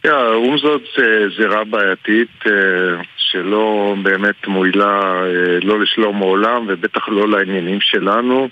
האו"ם 0.04 0.58
זאת 0.58 0.82
זירה 1.36 1.64
בעייתית 1.64 2.44
שלא 3.16 3.94
באמת 4.02 4.46
מועילה 4.46 5.22
לא 5.62 5.80
לשלום 5.80 6.22
העולם 6.22 6.64
ובטח 6.68 7.08
לא 7.08 7.28
לעניינים 7.28 7.80
שלנו. 7.80 8.48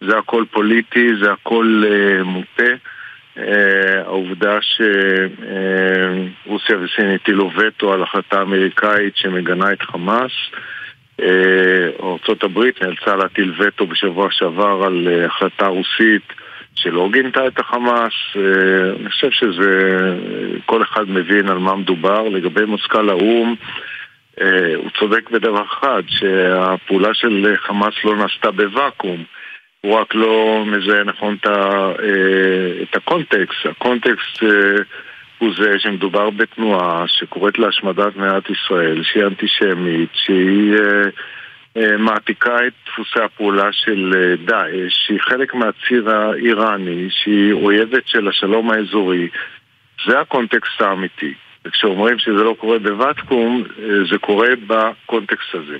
זה 0.00 0.18
הכל 0.18 0.44
פוליטי, 0.50 1.08
זה 1.22 1.32
הכל 1.32 1.84
מוטה. 2.24 2.72
העובדה 4.06 4.58
שרוסיה 6.46 6.76
וסין 6.78 7.14
הטילו 7.14 7.50
וטו 7.56 7.92
על 7.92 8.02
החלטה 8.02 8.42
אמריקאית 8.42 9.16
שמגנה 9.16 9.72
את 9.72 9.82
חמאס 9.82 10.32
אה, 10.54 10.58
ארה"ב 11.20 12.60
נאלצה 12.82 13.16
להטיל 13.16 13.54
וטו 13.58 13.86
בשבוע 13.86 14.28
שעבר 14.30 14.82
על 14.86 15.08
אה, 15.08 15.26
החלטה 15.26 15.66
רוסית 15.66 16.32
שלא 16.74 17.08
גינתה 17.12 17.46
את 17.46 17.58
החמאס. 17.58 18.12
אה, 18.36 18.90
אני 19.00 19.10
חושב 19.10 19.30
שזה, 19.30 19.98
כל 20.66 20.82
אחד 20.82 21.10
מבין 21.10 21.48
על 21.48 21.58
מה 21.58 21.76
מדובר. 21.76 22.28
לגבי 22.28 22.64
מזכ"ל 22.64 23.08
האו"ם, 23.10 23.54
הוא 24.76 24.90
צודק 24.98 25.30
בדבר 25.30 25.64
אחד, 25.64 26.02
שהפעולה 26.06 27.14
של 27.14 27.54
חמאס 27.56 27.94
לא 28.04 28.16
נעשתה 28.16 28.50
בוואקום. 28.50 29.24
הוא 29.80 29.94
רק 29.94 30.14
לא 30.14 30.64
מזהה 30.66 31.04
נכון 31.04 31.36
את 32.82 32.96
הקונטקסט. 32.96 33.66
הקונטקסט 33.66 34.42
הוא 35.44 35.52
זה 35.58 35.78
שמדובר 35.78 36.30
בתנועה 36.30 37.04
שקוראת 37.06 37.58
להשמדת 37.58 38.16
מדינת 38.16 38.50
ישראל, 38.50 39.02
שהיא 39.02 39.24
אנטישמית, 39.24 40.08
שהיא 40.12 40.74
אה, 40.74 41.10
אה, 41.76 41.96
מעתיקה 41.96 42.66
את 42.66 42.72
דפוסי 42.86 43.20
הפעולה 43.24 43.72
של 43.72 44.12
אה, 44.16 44.36
דאעש, 44.36 44.92
שהיא 45.06 45.20
חלק 45.20 45.54
מהציר 45.54 46.10
האיראני, 46.10 47.06
שהיא 47.10 47.52
אויבת 47.52 48.08
של 48.08 48.28
השלום 48.28 48.70
האזורי. 48.70 49.28
זה 50.06 50.20
הקונטקסט 50.20 50.80
האמיתי. 50.80 51.34
וכשאומרים 51.64 52.18
שזה 52.18 52.42
לא 52.42 52.54
קורה 52.58 52.78
בוואטקום, 52.78 53.64
אה, 53.78 53.84
זה 54.10 54.18
קורה 54.18 54.48
בקונטקסט 54.66 55.54
הזה. 55.54 55.76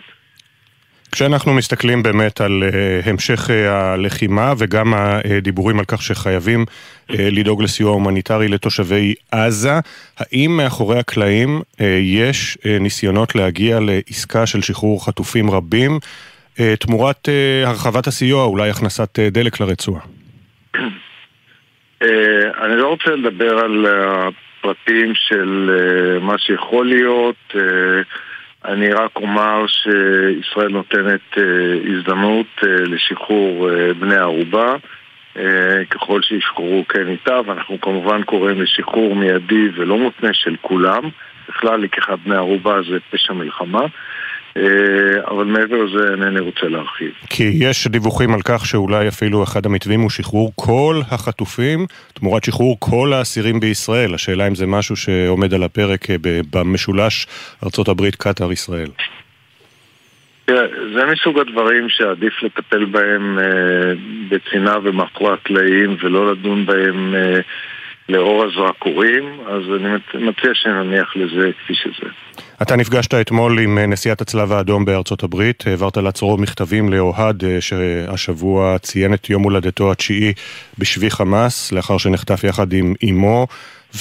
כשאנחנו 1.15 1.55
מסתכלים 1.55 2.03
באמת 2.03 2.41
על 2.41 2.63
uh, 2.63 3.09
המשך 3.11 3.51
uh, 3.51 3.53
הלחימה 3.69 4.53
וגם 4.59 4.95
הדיבורים 4.95 5.79
על 5.79 5.85
כך 5.85 6.03
שחייבים 6.03 6.65
uh, 6.65 7.15
לדאוג 7.19 7.63
לסיוע 7.63 7.91
הומניטרי 7.93 8.49
לתושבי 8.49 9.15
עזה, 9.33 9.73
האם 10.19 10.57
מאחורי 10.57 10.99
הקלעים 10.99 11.61
יש 12.01 12.59
ניסיונות 12.81 13.35
להגיע 13.35 13.79
לעסקה 13.81 14.47
של 14.47 14.63
שחרור 14.63 15.07
חטופים 15.07 15.51
רבים 15.51 15.99
תמורת 16.81 17.29
הרחבת 17.65 18.07
הסיוע, 18.07 18.45
אולי 18.45 18.71
הכנסת 18.71 19.19
דלק 19.19 19.61
לרצועה? 19.61 20.01
אני 22.03 22.77
לא 22.77 22.89
רוצה 22.89 23.11
לדבר 23.11 23.59
על 23.59 23.87
הפרטים 23.87 25.13
של 25.15 25.71
מה 26.21 26.39
שיכול 26.39 26.87
להיות. 26.87 27.55
אני 28.65 28.93
רק 28.93 29.17
אומר 29.17 29.67
שישראל 29.67 30.69
נותנת 30.69 31.39
אה, 31.39 31.43
הזדמנות 31.93 32.47
אה, 32.63 32.69
לשחרור 32.69 33.71
אה, 33.71 33.95
בני 33.95 34.17
ערובה 34.17 34.77
ככל 35.91 36.23
שישחררו 36.23 36.85
כן 36.89 37.09
איתה, 37.09 37.41
ואנחנו 37.47 37.81
כמובן 37.81 38.23
קוראים 38.23 38.63
לשחרור 38.63 39.17
מיידי 39.17 39.69
ולא 39.75 39.99
מותנה 39.99 40.31
של 40.33 40.57
כולם. 40.61 41.03
בכלל 41.49 41.81
לקיחת 41.81 42.19
בני 42.25 42.37
ערובה 42.37 42.83
זה 42.91 42.99
פשע 43.11 43.33
מלחמה. 43.33 43.81
אה, 44.57 44.63
אבל 45.31 45.45
מעבר 45.45 45.77
לזה 45.85 46.11
אינני 46.13 46.41
רוצה 46.41 46.67
להרחיב. 46.69 47.13
כי 47.31 47.45
יש 47.55 47.87
דיווחים 47.87 48.35
על 48.35 48.41
כך 48.45 48.67
שאולי 48.67 49.09
אפילו 49.09 49.43
אחד 49.43 49.67
המתווים 49.67 50.01
הוא 50.01 50.11
שחרור 50.11 50.53
כל 50.57 51.01
החטופים 51.11 51.87
תמורת 52.15 52.45
שחרור 52.45 52.77
כל 52.81 53.13
האסירים 53.13 53.61
בישראל. 53.61 54.15
השאלה 54.15 54.47
אם 54.49 54.55
זה 54.55 54.67
משהו 54.67 54.97
שעומד 54.97 55.55
על 55.55 55.63
הפרק 55.63 56.11
אה, 56.11 56.17
במשולש 56.51 57.27
ארה"ב, 57.63 58.11
קטאר, 58.11 58.53
ישראל. 58.53 58.89
זה 60.95 61.05
מסוג 61.13 61.39
הדברים 61.39 61.89
שעדיף 61.89 62.43
לטפל 62.43 62.85
בהם 62.85 63.39
אה, 63.39 63.45
בצנעה 64.29 64.79
ומאחורי 64.83 65.33
הקלעים 65.33 65.97
ולא 66.03 66.33
לדון 66.33 66.67
בהם 66.67 67.15
לאור 68.09 68.45
הזרקורים, 68.45 69.41
אז 69.47 69.63
אני 69.77 70.27
מציע 70.27 70.51
שנניח 70.55 71.17
לזה 71.17 71.51
כפי 71.65 71.75
שזה. 71.75 72.11
אתה 72.63 72.77
נפגשת 72.77 73.15
אתמול 73.15 73.59
עם 73.59 73.79
אה, 73.79 73.87
נשיאת 73.87 74.21
הצלב 74.21 74.53
האדום 74.53 74.85
בארצות 74.85 75.23
הברית, 75.23 75.65
העברת 75.67 75.97
לעצורו 75.97 76.37
מכתבים 76.39 76.93
לאוהד 76.93 77.45
אה, 77.45 77.61
שהשבוע 77.61 78.79
ציין 78.79 79.15
את 79.15 79.31
יום 79.31 79.43
הולדתו 79.43 79.93
התשיעי 79.93 80.33
בשבי 80.79 81.11
חמאס, 81.11 81.73
לאחר 81.73 81.99
שנחטף 81.99 82.45
יחד 82.45 82.73
עם 82.73 82.95
אמו 83.11 83.47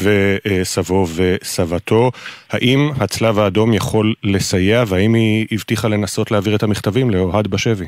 וסבו 0.03 1.07
וסבתו. 1.15 2.11
האם 2.51 2.89
הצלב 2.99 3.39
האדום 3.39 3.73
יכול 3.73 4.13
לסייע 4.23 4.83
והאם 4.87 5.13
היא 5.13 5.47
הבטיחה 5.51 5.87
לנסות 5.87 6.31
להעביר 6.31 6.55
את 6.55 6.63
המכתבים 6.63 7.09
לאוהד 7.09 7.47
בשבי? 7.47 7.85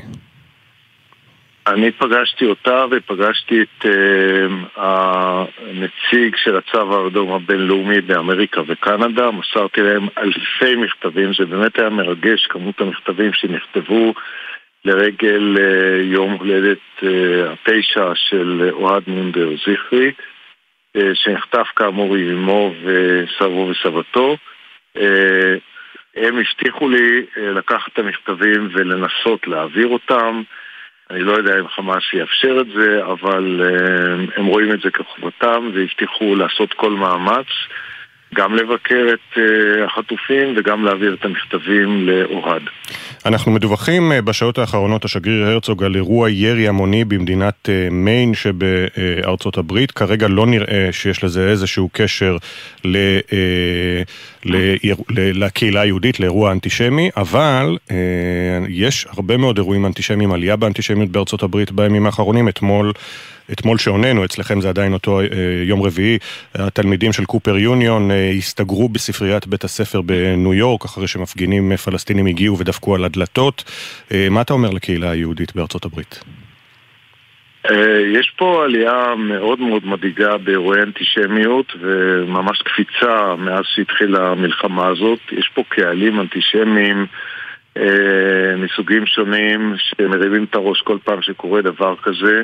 אני 1.66 1.92
פגשתי 1.92 2.46
אותה 2.46 2.84
ופגשתי 2.90 3.62
את 3.62 3.84
uh, 3.84 3.90
הנציג 4.76 6.36
של 6.36 6.56
הצו 6.56 7.04
האדום 7.04 7.32
הבינלאומי 7.32 8.00
באמריקה 8.00 8.60
וקנדה, 8.66 9.30
מסרתי 9.30 9.80
להם 9.80 10.08
אלפי 10.18 10.76
מכתבים, 10.76 11.34
זה 11.38 11.44
באמת 11.46 11.78
היה 11.78 11.90
מרגש, 11.90 12.46
כמות 12.46 12.80
המכתבים 12.80 13.32
שנכתבו 13.32 14.14
לרגל 14.84 15.56
uh, 15.56 15.60
יום 16.02 16.32
הולדת 16.32 16.78
uh, 17.00 17.06
הפשע 17.52 18.12
של 18.14 18.70
אוהד 18.72 19.02
מונדר 19.06 19.48
זכרי, 19.56 20.12
uh, 20.96 21.00
שנחטף 21.14 21.66
כאמור 21.76 22.16
עם 22.16 22.30
אמו 22.30 22.74
וסבו 22.82 23.70
וסבתו. 23.70 24.36
Uh, 24.98 25.00
הם 26.16 26.38
הבטיחו 26.38 26.88
לי 26.88 27.20
uh, 27.34 27.40
לקחת 27.40 27.92
את 27.92 27.98
המכתבים 27.98 28.68
ולנסות 28.72 29.46
להעביר 29.46 29.86
אותם. 29.86 30.42
אני 31.10 31.20
לא 31.20 31.32
יודע 31.32 31.58
אם 31.60 31.68
חמאס 31.68 32.02
יאפשר 32.14 32.60
את 32.60 32.66
זה, 32.76 33.04
אבל 33.04 33.62
uh, 33.62 34.40
הם 34.40 34.46
רואים 34.46 34.72
את 34.72 34.80
זה 34.80 34.90
כחובתם 34.90 35.70
והבטיחו 35.74 36.34
לעשות 36.34 36.74
כל 36.74 36.90
מאמץ 36.90 37.46
גם 38.34 38.54
לבקר 38.54 39.06
את 39.12 39.38
uh, 39.38 39.40
החטופים 39.86 40.54
וגם 40.56 40.84
להעביר 40.84 41.14
את 41.14 41.24
המכתבים 41.24 42.08
לאוהד. 42.08 42.62
אנחנו 43.26 43.52
מדווחים 43.52 44.12
uh, 44.12 44.22
בשעות 44.22 44.58
האחרונות, 44.58 45.04
השגריר 45.04 45.46
הרצוג, 45.46 45.84
על 45.84 45.94
אירוע 45.94 46.30
ירי 46.30 46.68
המוני 46.68 47.04
במדינת 47.04 47.68
מיין 47.90 48.34
שבארצות 48.34 49.58
הברית. 49.58 49.90
כרגע 49.90 50.28
לא 50.28 50.46
נראה 50.46 50.88
שיש 50.92 51.24
לזה 51.24 51.48
איזשהו 51.48 51.88
קשר 51.92 52.36
ל, 52.84 52.96
לקהילה 55.10 55.80
היהודית, 55.80 56.20
לאירוע 56.20 56.52
אנטישמי, 56.52 57.10
אבל 57.16 57.78
uh, 57.88 57.92
יש 58.68 59.06
הרבה 59.10 59.36
מאוד 59.36 59.58
אירועים 59.58 59.86
אנטישמיים, 59.86 60.32
עלייה 60.32 60.56
באנטישמיות 60.56 61.10
בארצות 61.10 61.42
הברית 61.42 61.72
בימים 61.72 62.06
האחרונים. 62.06 62.48
אתמול... 62.48 62.92
אתמול 63.52 63.78
שעוננו, 63.78 64.24
אצלכם 64.24 64.60
זה 64.60 64.68
עדיין 64.68 64.92
אותו 64.92 65.20
אה, 65.20 65.26
יום 65.64 65.82
רביעי, 65.82 66.18
התלמידים 66.54 67.12
של 67.12 67.24
קופר 67.24 67.56
יוניון 67.56 68.10
אה, 68.10 68.30
הסתגרו 68.30 68.88
בספריית 68.88 69.46
בית 69.46 69.64
הספר 69.64 70.00
בניו 70.00 70.54
יורק, 70.54 70.84
אחרי 70.84 71.08
שמפגינים 71.08 71.76
פלסטינים 71.76 72.26
הגיעו 72.26 72.58
ודפקו 72.58 72.94
על 72.94 73.04
הדלתות. 73.04 73.64
אה, 74.12 74.28
מה 74.30 74.40
אתה 74.40 74.52
אומר 74.52 74.70
לקהילה 74.70 75.10
היהודית 75.10 75.56
בארצות 75.56 75.84
הברית? 75.84 76.20
יש 78.06 78.32
פה 78.36 78.64
עלייה 78.64 79.14
מאוד 79.16 79.60
מאוד 79.60 79.86
מדאיגה 79.86 80.36
באירועי 80.36 80.82
אנטישמיות 80.82 81.72
וממש 81.80 82.62
קפיצה 82.62 83.34
מאז 83.38 83.64
שהתחילה 83.64 84.28
המלחמה 84.28 84.86
הזאת. 84.88 85.18
יש 85.32 85.50
פה 85.54 85.62
קהלים 85.68 86.20
אנטישמיים 86.20 87.06
מסוגים 88.58 89.06
שונים 89.06 89.74
שמרימים 89.78 90.44
את 90.44 90.54
הראש 90.54 90.80
כל 90.80 90.98
פעם 91.04 91.22
שקורה 91.22 91.62
דבר 91.62 91.96
כזה. 92.02 92.42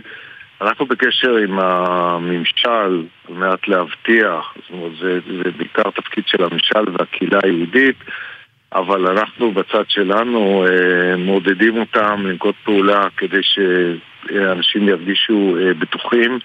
אנחנו 0.61 0.86
בקשר 0.86 1.36
עם 1.36 1.59
הממשל 1.59 2.69
על 2.69 3.05
מנת 3.28 3.69
להבטיח, 3.69 4.55
זאת 4.57 4.70
אומרת 4.70 4.93
זה, 5.01 5.19
זה 5.27 5.51
בעיקר 5.57 5.90
תפקיד 5.90 6.24
של 6.27 6.44
הממשל 6.44 6.85
והקהילה 6.93 7.39
היהודית, 7.43 7.97
אבל 8.74 9.07
אנחנו 9.07 9.53
בצד 9.53 9.85
שלנו 9.89 10.65
אה, 10.66 11.16
מעודדים 11.16 11.77
אותם 11.81 12.27
לנקוט 12.27 12.55
פעולה 12.65 13.09
כדי 13.16 13.40
שאנשים 13.43 14.89
ירגישו 14.89 15.57
אה, 15.61 15.74
בטוחים. 15.74 16.39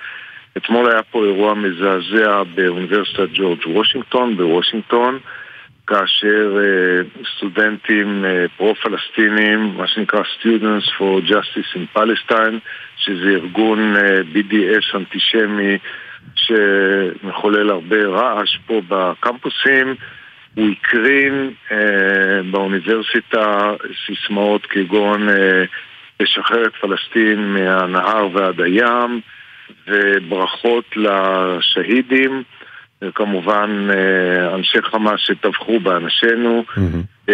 אתמול 0.57 0.91
היה 0.91 1.03
פה 1.03 1.25
אירוע 1.25 1.53
מזעזע 1.53 2.43
באוניברסיטת 2.55 3.27
ג'ורג' 3.33 3.67
וושינגטון, 3.67 4.37
בוושינגטון, 4.37 5.19
כאשר 5.87 6.57
uh, 6.57 7.27
סטודנטים 7.35 8.25
פרו-פלסטינים, 8.57 9.73
מה 9.77 9.87
שנקרא 9.87 10.19
Students 10.19 10.87
for 10.97 11.29
Justice 11.29 11.75
in 11.75 11.97
Palestine, 11.97 12.55
שזה 12.97 13.29
ארגון 13.29 13.95
BDS 14.33 14.97
אנטישמי 14.97 15.77
שמחולל 16.35 17.69
הרבה 17.69 18.05
רעש 18.05 18.57
פה 18.65 18.81
בקמפוסים, 18.87 19.95
הוא 20.57 20.67
הקרין 20.71 21.51
uh, 21.69 21.73
באוניברסיטה 22.51 23.73
סיסמאות 24.05 24.65
כגון 24.65 25.29
uh, 25.29 25.33
לשחרר 26.19 26.65
את 26.65 26.75
פלסטין 26.81 27.53
מהנהר 27.53 28.27
ועד 28.33 28.61
הים 28.61 29.21
וברכות 29.87 30.85
לשהידים 30.95 32.43
וכמובן 33.01 33.87
אה, 33.89 34.55
אנשי 34.55 34.81
חמאס 34.81 35.19
שטבחו 35.19 35.79
באנשינו. 35.79 36.63
Mm-hmm. 36.69 37.31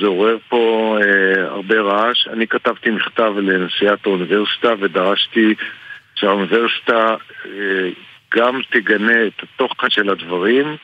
זה 0.00 0.06
עורר 0.06 0.36
פה 0.48 0.96
אה, 1.02 1.44
הרבה 1.44 1.80
רעש. 1.80 2.28
אני 2.28 2.46
כתבתי 2.46 2.90
מכתב 2.90 3.32
לנשיאת 3.36 4.06
האוניברסיטה 4.06 4.72
ודרשתי 4.80 5.54
שהאוניברסיטה 6.14 7.14
גם 8.36 8.60
תגנה 8.70 9.26
את 9.26 9.42
התוכן 9.42 9.90
של 9.90 10.10
הדברים 10.10 10.76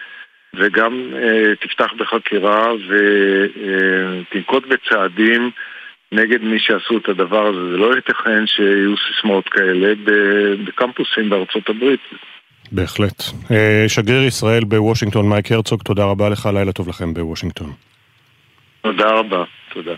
וגם 0.57 1.13
תפתח 1.61 1.93
בחקירה 1.99 2.73
ותנקוט 2.89 4.65
בצעדים 4.67 5.51
נגד 6.13 6.43
מי 6.43 6.59
שעשו 6.59 6.99
את 6.99 7.09
הדבר 7.09 7.47
הזה. 7.47 7.71
זה 7.71 7.77
לא 7.77 7.95
ייתכן 7.95 8.47
שיהיו 8.47 8.95
סיסמאות 8.97 9.49
כאלה 9.49 9.93
בקמפוסים 10.65 11.31
בארצות 11.31 11.69
הברית. 11.69 12.01
בהחלט. 12.73 13.23
אה, 13.51 13.85
שגריר 13.89 14.23
ישראל 14.23 14.65
בוושינגטון, 14.65 15.29
מייק 15.29 15.53
הרצוג, 15.53 15.83
תודה 15.83 16.05
רבה 16.05 16.29
לך, 16.29 16.49
לילה 16.55 16.73
טוב 16.73 16.89
לכם 16.89 17.15
בוושינגטון. 17.15 17.73
תודה 18.83 19.11
רבה, 19.11 19.45
תודה. 19.73 19.95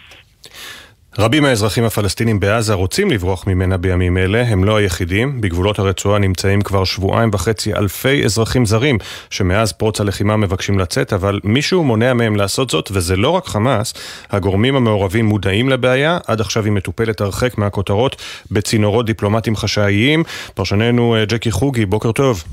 רבים 1.21 1.43
מהאזרחים 1.43 1.85
הפלסטינים 1.85 2.41
בעזה 2.41 2.75
רוצים 2.75 3.11
לברוח 3.11 3.47
ממנה 3.47 3.77
בימים 3.77 4.19
אלה, 4.19 4.43
הם 4.43 4.65
לא 4.65 4.77
היחידים. 4.77 5.41
בגבולות 5.41 5.79
הרצועה 5.79 6.19
נמצאים 6.19 6.63
כבר 6.63 6.85
שבועיים 6.85 7.31
וחצי 7.33 7.75
אלפי 7.75 8.25
אזרחים 8.25 8.67
זרים, 8.67 8.99
שמאז 9.31 9.73
פרוץ 9.73 10.01
הלחימה 10.01 10.37
מבקשים 10.37 10.79
לצאת, 10.79 11.13
אבל 11.13 11.41
מישהו 11.45 11.85
מונע 11.85 12.15
מהם 12.15 12.37
לעשות 12.37 12.71
זאת, 12.71 12.89
וזה 12.93 13.17
לא 13.17 13.31
רק 13.31 13.47
חמאס. 13.47 13.95
הגורמים 14.31 14.77
המעורבים 14.77 15.27
מודעים 15.27 15.69
לבעיה, 15.69 16.19
עד 16.27 16.41
עכשיו 16.41 16.65
היא 16.65 16.73
מטופלת 16.73 17.21
הרחק 17.21 17.59
מהכותרות 17.59 18.17
בצינורות 18.51 19.07
דיפלומטיים 19.07 19.57
חשאיים. 19.57 20.25
פרשננו 20.55 21.17
אה, 21.17 21.25
ג'קי 21.25 21.51
חוגי, 21.51 21.87
בוקר 21.87 22.13
טוב. 22.13 22.45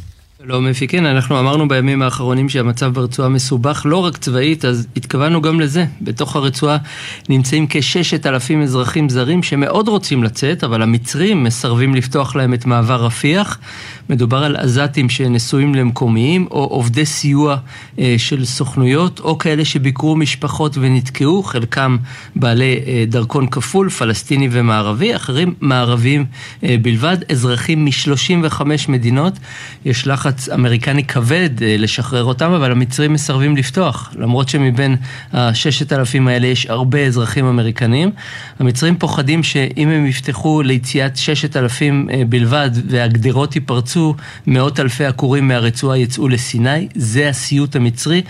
לא 0.47 0.61
מפי, 0.61 0.87
כן, 0.87 1.05
אנחנו 1.05 1.39
אמרנו 1.39 1.67
בימים 1.67 2.01
האחרונים 2.01 2.49
שהמצב 2.49 2.93
ברצועה 2.93 3.29
מסובך 3.29 3.81
לא 3.85 4.05
רק 4.05 4.17
צבאית, 4.17 4.65
אז 4.65 4.87
התכוונו 4.97 5.41
גם 5.41 5.59
לזה. 5.59 5.85
בתוך 6.01 6.35
הרצועה 6.35 6.77
נמצאים 7.29 7.65
כששת 7.69 8.25
אלפים 8.25 8.61
אזרחים 8.61 9.09
זרים 9.09 9.43
שמאוד 9.43 9.87
רוצים 9.87 10.23
לצאת, 10.23 10.63
אבל 10.63 10.81
המצרים 10.81 11.43
מסרבים 11.43 11.95
לפתוח 11.95 12.35
להם 12.35 12.53
את 12.53 12.65
מעבר 12.65 13.05
רפיח. 13.05 13.59
מדובר 14.09 14.43
על 14.43 14.55
עזתים 14.55 15.09
שנשואים 15.09 15.75
למקומיים, 15.75 16.47
או 16.51 16.63
עובדי 16.63 17.05
סיוע 17.05 17.57
אה, 17.99 18.15
של 18.17 18.45
סוכנויות, 18.45 19.19
או 19.19 19.37
כאלה 19.37 19.65
שביקרו 19.65 20.15
משפחות 20.15 20.77
ונתקעו, 20.77 21.43
חלקם 21.43 21.97
בעלי 22.35 22.79
אה, 22.87 23.03
דרכון 23.07 23.47
כפול, 23.47 23.89
פלסטיני 23.89 24.47
ומערבי, 24.51 25.15
אחרים 25.15 25.53
מערביים 25.61 26.25
אה, 26.63 26.75
בלבד, 26.81 27.17
אזרחים 27.31 27.85
מ-35 27.85 28.61
מדינות. 28.87 29.33
יש 29.85 30.07
לחץ 30.07 30.49
אמריקני 30.49 31.03
כבד 31.03 31.49
אה, 31.61 31.75
לשחרר 31.77 32.23
אותם, 32.23 32.51
אבל 32.51 32.71
המצרים 32.71 33.13
מסרבים 33.13 33.57
לפתוח, 33.57 34.13
למרות 34.17 34.49
שמבין 34.49 34.95
הששת 35.33 35.93
אלפים 35.93 36.27
האלה 36.27 36.47
יש 36.47 36.65
הרבה 36.65 37.05
אזרחים 37.05 37.45
אמריקנים. 37.45 38.11
המצרים 38.59 38.97
פוחדים 38.97 39.43
שאם 39.43 39.89
הם 39.89 40.05
יפתחו 40.05 40.61
ליציאת 40.61 41.17
ששת 41.17 41.57
אלפים 41.57 42.09
אה, 42.13 42.21
בלבד 42.29 42.69
והגדרות 42.89 43.55
ייפרצו, 43.55 43.94
יצאו 43.95 44.15
מאות 44.47 44.79
אלפי 44.79 45.05
עקורים 45.05 45.47
מהרצועה 45.47 45.97
יצאו 45.97 46.27
לסיני, 46.27 46.87
זה 46.95 47.29
הסיוט 47.29 47.75
המצרי. 47.75 48.21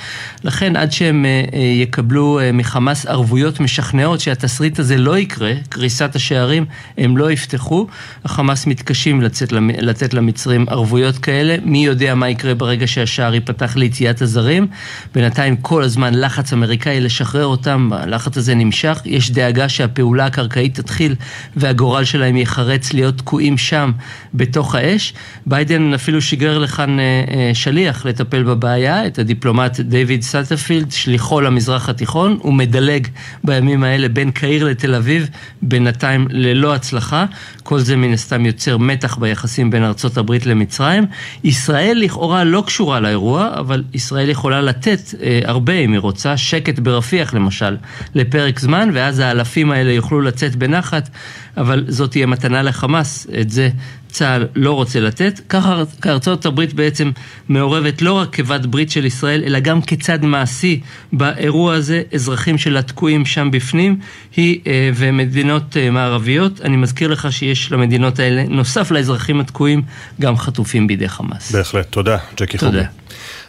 לכן 0.43 0.75
עד 0.75 0.91
שהם 0.91 1.25
אה, 1.25 1.43
אה, 1.53 1.59
יקבלו 1.59 2.39
אה, 2.39 2.51
מחמאס 2.51 3.05
ערבויות 3.05 3.59
משכנעות 3.59 4.19
שהתסריט 4.19 4.79
הזה 4.79 4.97
לא 4.97 5.17
יקרה, 5.17 5.53
קריסת 5.69 6.15
השערים, 6.15 6.65
הם 6.97 7.17
לא 7.17 7.31
יפתחו. 7.31 7.87
החמאס 8.25 8.67
מתקשים 8.67 9.21
לצאת, 9.21 9.51
לתת 9.77 10.13
למצרים 10.13 10.65
ערבויות 10.69 11.17
כאלה. 11.17 11.55
מי 11.63 11.85
יודע 11.85 12.15
מה 12.15 12.29
יקרה 12.29 12.55
ברגע 12.55 12.87
שהשער 12.87 13.33
ייפתח 13.33 13.75
ליציאת 13.75 14.21
הזרים. 14.21 14.67
בינתיים 15.15 15.55
כל 15.55 15.83
הזמן 15.83 16.13
לחץ 16.13 16.53
אמריקאי 16.53 17.01
לשחרר 17.01 17.45
אותם, 17.45 17.89
הלחץ 17.93 18.37
הזה 18.37 18.55
נמשך. 18.55 19.01
יש 19.05 19.31
דאגה 19.31 19.69
שהפעולה 19.69 20.25
הקרקעית 20.25 20.75
תתחיל 20.75 21.15
והגורל 21.55 22.03
שלהם 22.03 22.37
ייחרץ 22.37 22.93
להיות 22.93 23.17
תקועים 23.17 23.57
שם 23.57 23.91
בתוך 24.33 24.75
האש. 24.75 25.13
ביידן 25.55 25.93
אפילו 25.93 26.21
שיגר 26.21 26.57
לכאן 26.57 26.99
אה, 26.99 27.03
אה, 27.03 27.51
שליח 27.53 28.05
לטפל 28.05 28.43
בבעיה, 28.43 29.07
את 29.07 29.19
הדיפלומט 29.19 29.79
דיוויד 29.79 30.21
סאטרפילד, 30.21 30.91
שליחו 30.91 31.41
למזרח 31.41 31.89
התיכון, 31.89 32.37
הוא 32.41 32.53
מדלג 32.53 33.07
בימים 33.43 33.83
האלה 33.83 34.09
בין 34.09 34.31
קהיר 34.31 34.65
לתל 34.65 34.95
אביב, 34.95 35.29
בינתיים 35.61 36.27
ללא 36.29 36.75
הצלחה. 36.75 37.25
כל 37.63 37.79
זה 37.79 37.95
מן 37.95 38.13
הסתם 38.13 38.45
יוצר 38.45 38.77
מתח 38.77 39.17
ביחסים 39.17 39.69
בין 39.69 39.83
ארצות 39.83 40.17
הברית 40.17 40.45
למצרים. 40.45 41.05
ישראל 41.43 41.97
לכאורה 42.01 42.43
לא 42.43 42.63
קשורה 42.67 42.99
לאירוע, 42.99 43.49
אבל 43.57 43.83
ישראל 43.93 44.29
יכולה 44.29 44.61
לתת 44.61 44.99
אה, 45.23 45.39
הרבה 45.45 45.73
אם 45.73 45.91
היא 45.91 45.99
רוצה, 45.99 46.37
שקט 46.37 46.79
ברפיח 46.79 47.33
למשל, 47.33 47.77
לפרק 48.15 48.59
זמן, 48.59 48.89
ואז 48.93 49.19
האלפים 49.19 49.71
האלה 49.71 49.91
יוכלו 49.91 50.21
לצאת 50.21 50.55
בנחת, 50.55 51.09
אבל 51.57 51.85
זאת 51.87 52.11
תהיה 52.11 52.25
מתנה 52.25 52.61
לחמאס, 52.61 53.27
את 53.41 53.49
זה 53.49 53.69
צה"ל 54.15 54.47
לא 54.55 54.73
רוצה 54.73 54.99
לתת. 54.99 55.41
ככה 55.49 55.83
ארצות 56.05 56.45
הברית 56.45 56.73
בעצם 56.73 57.11
מעורבת 57.49 58.01
לא 58.01 58.13
רק 58.13 58.35
כבת 58.35 58.65
ברית 58.65 58.91
של 58.91 59.05
ישראל, 59.05 59.43
אלא 59.45 59.59
גם 59.59 59.81
כצד 59.81 60.25
מעשי 60.25 60.79
באירוע 61.13 61.73
הזה, 61.75 62.03
אזרחים 62.13 62.57
שלה 62.57 62.81
תקועים 62.81 63.25
שם 63.25 63.51
בפנים, 63.51 63.99
היא 64.35 64.59
אה, 64.67 64.89
ומדינות 64.95 65.77
אה, 65.77 65.91
מערביות. 65.91 66.61
אני 66.61 66.77
מזכיר 66.77 67.07
לך 67.07 67.31
שיש 67.31 67.71
למדינות 67.71 68.19
האלה, 68.19 68.43
נוסף 68.49 68.91
לאזרחים 68.91 69.39
התקועים, 69.39 69.81
גם 70.21 70.37
חטופים 70.37 70.87
בידי 70.87 71.09
חמאס. 71.09 71.51
בהחלט, 71.51 71.87
תודה, 71.89 72.17
ג'קי 72.37 72.57
חובי. 72.57 72.71
תודה. 72.71 72.85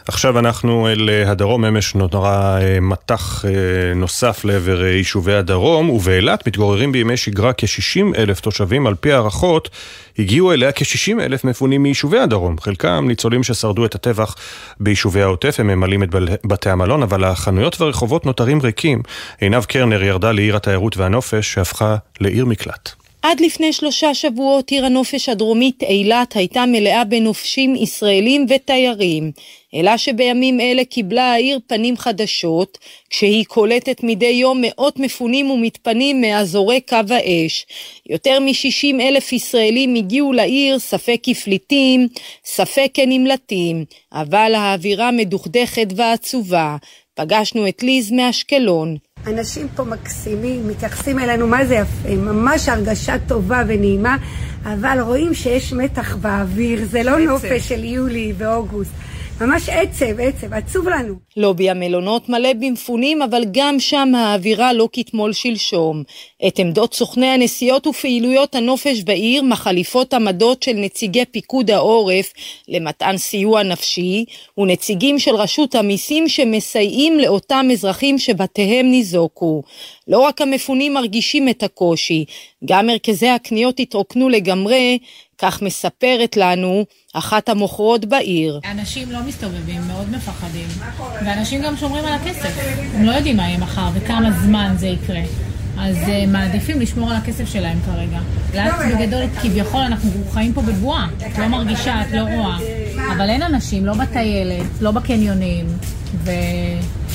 עכשיו 0.07 0.39
אנחנו 0.39 0.87
אל 0.87 1.09
אה, 1.09 1.31
הדרום, 1.31 1.65
אמש 1.65 1.95
נותרה 1.95 2.61
אה, 2.61 2.79
מטח 2.79 3.45
אה, 3.45 3.51
נוסף 3.95 4.45
לעבר 4.45 4.85
יישובי 4.85 5.33
הדרום, 5.33 5.89
ובאילת 5.89 6.47
מתגוררים 6.47 6.91
בימי 6.91 7.17
שגרה 7.17 7.53
כ-60 7.53 8.17
אלף 8.17 8.39
תושבים, 8.39 8.87
על 8.87 8.95
פי 8.95 9.11
הערכות 9.11 9.69
הגיעו 10.19 10.53
אליה 10.53 10.71
כ-60 10.71 11.21
אלף 11.21 11.43
מפונים 11.43 11.83
מיישובי 11.83 12.19
הדרום. 12.19 12.59
חלקם 12.59 13.05
ניצולים 13.07 13.43
ששרדו 13.43 13.85
את 13.85 13.95
הטבח 13.95 14.35
ביישובי 14.79 15.21
העוטף, 15.21 15.55
הם 15.59 15.67
ממלאים 15.67 16.03
את 16.03 16.09
בתי 16.45 16.69
המלון, 16.69 17.03
אבל 17.03 17.23
החנויות 17.23 17.81
והרחובות 17.81 18.25
נותרים 18.25 18.61
ריקים. 18.61 19.01
עינב 19.41 19.63
קרנר 19.63 20.03
ירדה 20.03 20.31
לעיר 20.31 20.55
התיירות 20.55 20.97
והנופש, 20.97 21.53
שהפכה 21.53 21.95
לעיר 22.21 22.45
מקלט. 22.45 22.89
עד 23.21 23.39
לפני 23.39 23.73
שלושה 23.73 24.13
שבועות 24.13 24.69
עיר 24.69 24.85
הנופש 24.85 25.29
הדרומית 25.29 25.83
אילת 25.83 26.33
הייתה 26.33 26.65
מלאה 26.65 27.03
בנופשים 27.03 27.75
ישראלים 27.75 28.45
ותיירים. 28.49 29.31
אלא 29.77 29.97
שבימים 29.97 30.59
אלה 30.59 30.85
קיבלה 30.85 31.33
העיר 31.33 31.59
פנים 31.67 31.97
חדשות, 31.97 32.77
כשהיא 33.09 33.45
קולטת 33.45 34.03
מדי 34.03 34.25
יום 34.25 34.61
מאות 34.61 34.99
מפונים 34.99 35.51
ומתפנים 35.51 36.21
מאזורי 36.21 36.81
קו 36.81 36.95
האש. 37.09 37.65
יותר 38.09 38.39
מ-60 38.39 39.01
אלף 39.01 39.33
ישראלים 39.33 39.95
הגיעו 39.95 40.33
לעיר, 40.33 40.79
ספק 40.79 41.19
כפליטים, 41.23 42.07
ספק 42.45 42.91
כנמלטים, 42.93 43.85
אבל 44.13 44.55
האווירה 44.55 45.11
מדוכדכת 45.11 45.87
ועצובה. 45.95 46.77
פגשנו 47.15 47.67
את 47.67 47.83
ליז 47.83 48.11
מאשקלון. 48.11 48.97
אנשים 49.27 49.67
פה 49.75 49.83
מקסימים, 49.83 50.67
מתייחסים 50.67 51.19
אלינו 51.19 51.47
מה 51.47 51.65
זה 51.65 51.75
יפה, 51.75 52.09
ממש 52.09 52.69
הרגשה 52.69 53.15
טובה 53.27 53.63
ונעימה, 53.67 54.17
אבל 54.63 54.99
רואים 55.01 55.33
שיש 55.33 55.73
מתח 55.73 56.15
באוויר, 56.15 56.85
זה 56.85 57.03
לא 57.03 57.19
נופש 57.19 57.67
של 57.69 57.83
יולי 57.83 58.33
ואוגוסט. 58.37 58.91
ממש 59.41 59.69
עצב, 59.69 60.19
עצב, 60.19 60.53
עצוב 60.53 60.89
לנו. 60.89 61.13
לובי 61.37 61.69
המלונות 61.69 62.29
מלא 62.29 62.53
במפונים, 62.53 63.21
אבל 63.21 63.43
גם 63.51 63.79
שם 63.79 64.15
האווירה 64.15 64.73
לא 64.73 64.89
כתמול 64.93 65.33
שלשום. 65.33 66.03
את 66.47 66.59
עמדות 66.59 66.93
סוכני 66.93 67.27
הנסיעות 67.27 67.87
ופעילויות 67.87 68.55
הנופש 68.55 69.03
בעיר 69.03 69.43
מחליפות 69.43 70.13
עמדות 70.13 70.63
של 70.63 70.73
נציגי 70.73 71.25
פיקוד 71.25 71.71
העורף 71.71 72.33
למתן 72.67 73.17
סיוע 73.17 73.63
נפשי, 73.63 74.25
ונציגים 74.57 75.19
של 75.19 75.35
רשות 75.35 75.75
המיסים 75.75 76.29
שמסייעים 76.29 77.19
לאותם 77.19 77.67
אזרחים 77.71 78.19
שבתיהם 78.19 78.91
ניזוקו. 78.91 79.63
לא 80.07 80.19
רק 80.19 80.41
המפונים 80.41 80.93
מרגישים 80.93 81.49
את 81.49 81.63
הקושי, 81.63 82.25
גם 82.65 82.87
מרכזי 82.87 83.27
הקניות 83.27 83.79
התרוקנו 83.79 84.29
לגמרי, 84.29 84.97
כך 85.37 85.61
מספרת 85.61 86.37
לנו 86.37 86.85
אחת 87.13 87.49
המוכרות 87.49 88.05
בעיר. 88.05 88.59
אנשים 88.71 89.11
לא 89.11 89.19
מסתובבים, 89.23 89.81
מאוד 89.87 90.09
מפחדים. 90.09 90.67
ואנשים 91.25 91.61
גם 91.61 91.77
שומרים 91.77 92.05
על 92.05 92.13
הכסף. 92.13 92.57
הם 92.93 93.05
לא 93.05 93.11
יודעים 93.11 93.37
מה 93.37 93.47
יהיה 93.47 93.57
מחר 93.57 93.89
וכמה 93.93 94.31
זמן 94.31 94.75
זה 94.77 94.87
יקרה. 94.87 95.21
אז 95.79 95.97
uh, 95.97 96.27
מעדיפים 96.27 96.81
לשמור 96.81 97.11
על 97.11 97.15
הכסף 97.15 97.49
שלהם 97.49 97.79
כרגע. 97.85 98.19
לאט 98.55 98.73
בגדול, 98.93 99.21
כביכול 99.41 99.81
אנחנו 99.81 100.09
חיים 100.31 100.53
פה 100.53 100.61
בבועה. 100.61 101.07
את 101.27 101.37
לא 101.37 101.47
מרגישה, 101.47 102.01
את 102.01 102.11
לא 102.11 102.21
רואה. 102.21 102.57
אבל 103.15 103.29
אין 103.29 103.41
אנשים, 103.41 103.85
לא 103.85 103.93
בטיילת, 103.93 104.65
לא 104.81 104.91
בקניונים, 104.91 105.65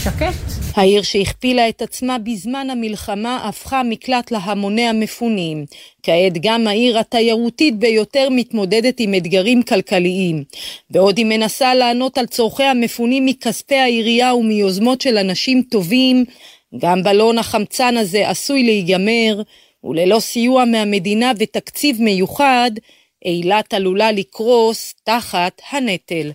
ושקט. 0.03 0.63
העיר 0.75 1.03
שהכפילה 1.03 1.69
את 1.69 1.83
עצמה 1.83 2.19
בזמן 2.19 2.71
המלחמה 2.71 3.49
הפכה 3.49 3.83
מקלט 3.83 4.31
להמוני 4.31 4.89
המפונים. 4.89 5.65
כעת 6.03 6.33
גם 6.41 6.67
העיר 6.67 6.99
התיירותית 6.99 7.79
ביותר 7.79 8.29
מתמודדת 8.31 9.01
עם 9.01 9.15
אתגרים 9.15 9.63
כלכליים. 9.63 10.45
בעוד 10.91 11.19
היא 11.19 11.27
מנסה 11.27 11.75
לענות 11.75 12.19
על 12.19 12.27
צורכי 12.27 12.63
המפונים 12.63 13.27
מכספי 13.27 13.75
העירייה 13.75 14.35
ומיוזמות 14.35 15.01
של 15.01 15.19
אנשים 15.19 15.63
טובים, 15.71 16.25
גם 16.79 17.03
בלון 17.03 17.39
החמצן 17.39 17.97
הזה 17.97 18.29
עשוי 18.29 18.63
להיגמר, 18.63 19.43
וללא 19.85 20.21
סיוע 20.21 20.65
מהמדינה 20.65 21.33
ותקציב 21.39 22.03
מיוחד, 22.03 22.71
אילת 23.25 23.75
עלולה 23.75 24.13
לקרוס 24.13 24.95
תחת 25.05 25.61
הנטל. 25.71 26.31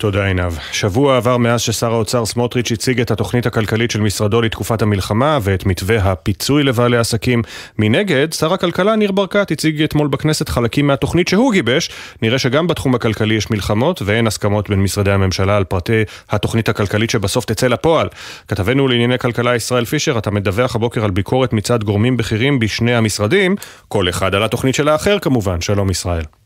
תודה 0.00 0.26
עינב. 0.26 0.52
שבוע 0.72 1.16
עבר 1.16 1.36
מאז 1.36 1.60
ששר 1.60 1.92
האוצר 1.92 2.26
סמוטריץ' 2.26 2.72
הציג 2.72 3.00
את 3.00 3.10
התוכנית 3.10 3.46
הכלכלית 3.46 3.90
של 3.90 4.00
משרדו 4.00 4.40
לתקופת 4.40 4.82
המלחמה 4.82 5.38
ואת 5.42 5.66
מתווה 5.66 5.96
הפיצוי 5.96 6.62
לבעלי 6.62 6.96
עסקים. 6.96 7.42
מנגד, 7.78 8.32
שר 8.32 8.52
הכלכלה 8.52 8.96
ניר 8.96 9.12
ברקת 9.12 9.50
הציג 9.50 9.82
אתמול 9.82 10.08
בכנסת 10.08 10.48
חלקים 10.48 10.86
מהתוכנית 10.86 11.28
שהוא 11.28 11.52
גיבש. 11.52 11.90
נראה 12.22 12.38
שגם 12.38 12.66
בתחום 12.66 12.94
הכלכלי 12.94 13.34
יש 13.34 13.50
מלחמות 13.50 14.02
ואין 14.04 14.26
הסכמות 14.26 14.70
בין 14.70 14.82
משרדי 14.82 15.10
הממשלה 15.10 15.56
על 15.56 15.64
פרטי 15.64 16.02
התוכנית 16.30 16.68
הכלכלית 16.68 17.10
שבסוף 17.10 17.44
תצא 17.44 17.66
לפועל. 17.66 18.08
כתבנו 18.48 18.88
לענייני 18.88 19.18
כלכלה 19.18 19.56
ישראל 19.56 19.84
פישר, 19.84 20.18
אתה 20.18 20.30
מדווח 20.30 20.76
הבוקר 20.76 21.04
על 21.04 21.10
ביקורת 21.10 21.52
מצד 21.52 21.84
גורמים 21.84 22.16
בכירים 22.16 22.58
בשני 22.58 22.94
המשרדים, 22.94 23.56
כל 23.88 24.08
אחד 24.08 24.34
על 24.34 24.42
התוכנית 24.42 24.74
של 24.74 24.88
האחר 24.88 25.18
כמובן. 25.18 25.60
שלום 25.60 25.90
ישראל. 25.90 26.37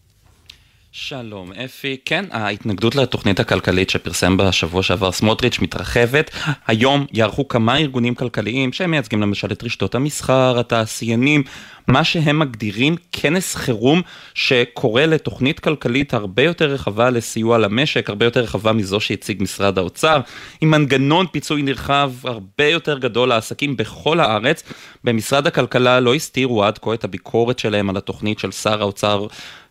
שלום 0.94 1.52
אפי, 1.52 1.96
כן, 2.04 2.24
ההתנגדות 2.30 2.94
לתוכנית 2.94 3.40
הכלכלית 3.40 3.90
שפרסם 3.90 4.36
בשבוע 4.36 4.82
שעבר 4.82 5.12
סמוטריץ' 5.12 5.58
מתרחבת. 5.58 6.30
היום 6.66 7.06
יערכו 7.12 7.48
כמה 7.48 7.76
ארגונים 7.76 8.14
כלכליים 8.14 8.72
שהם 8.72 8.90
מייצגים 8.90 9.20
למשל 9.20 9.52
את 9.52 9.64
רשתות 9.64 9.94
המסחר, 9.94 10.58
התעשיינים, 10.58 11.42
מה 11.88 12.04
שהם 12.04 12.38
מגדירים 12.38 12.96
כנס 13.12 13.54
חירום 13.54 14.02
שקורא 14.34 15.02
לתוכנית 15.02 15.60
כלכלית 15.60 16.14
הרבה 16.14 16.42
יותר 16.42 16.70
רחבה 16.70 17.10
לסיוע 17.10 17.58
למשק, 17.58 18.08
הרבה 18.08 18.26
יותר 18.26 18.40
רחבה 18.40 18.72
מזו 18.72 19.00
שהציג 19.00 19.42
משרד 19.42 19.78
האוצר, 19.78 20.20
עם 20.60 20.70
מנגנון 20.70 21.26
פיצוי 21.32 21.62
נרחב 21.62 22.12
הרבה 22.24 22.66
יותר 22.66 22.98
גדול 22.98 23.28
לעסקים 23.28 23.76
בכל 23.76 24.20
הארץ. 24.20 24.62
במשרד 25.04 25.46
הכלכלה 25.46 26.00
לא 26.00 26.14
הסתירו 26.14 26.64
עד 26.64 26.78
כה 26.78 26.94
את 26.94 27.04
הביקורת 27.04 27.58
שלהם 27.58 27.90
על 27.90 27.96
התוכנית 27.96 28.38
של 28.38 28.50
שר 28.50 28.80
האוצר. 28.80 29.26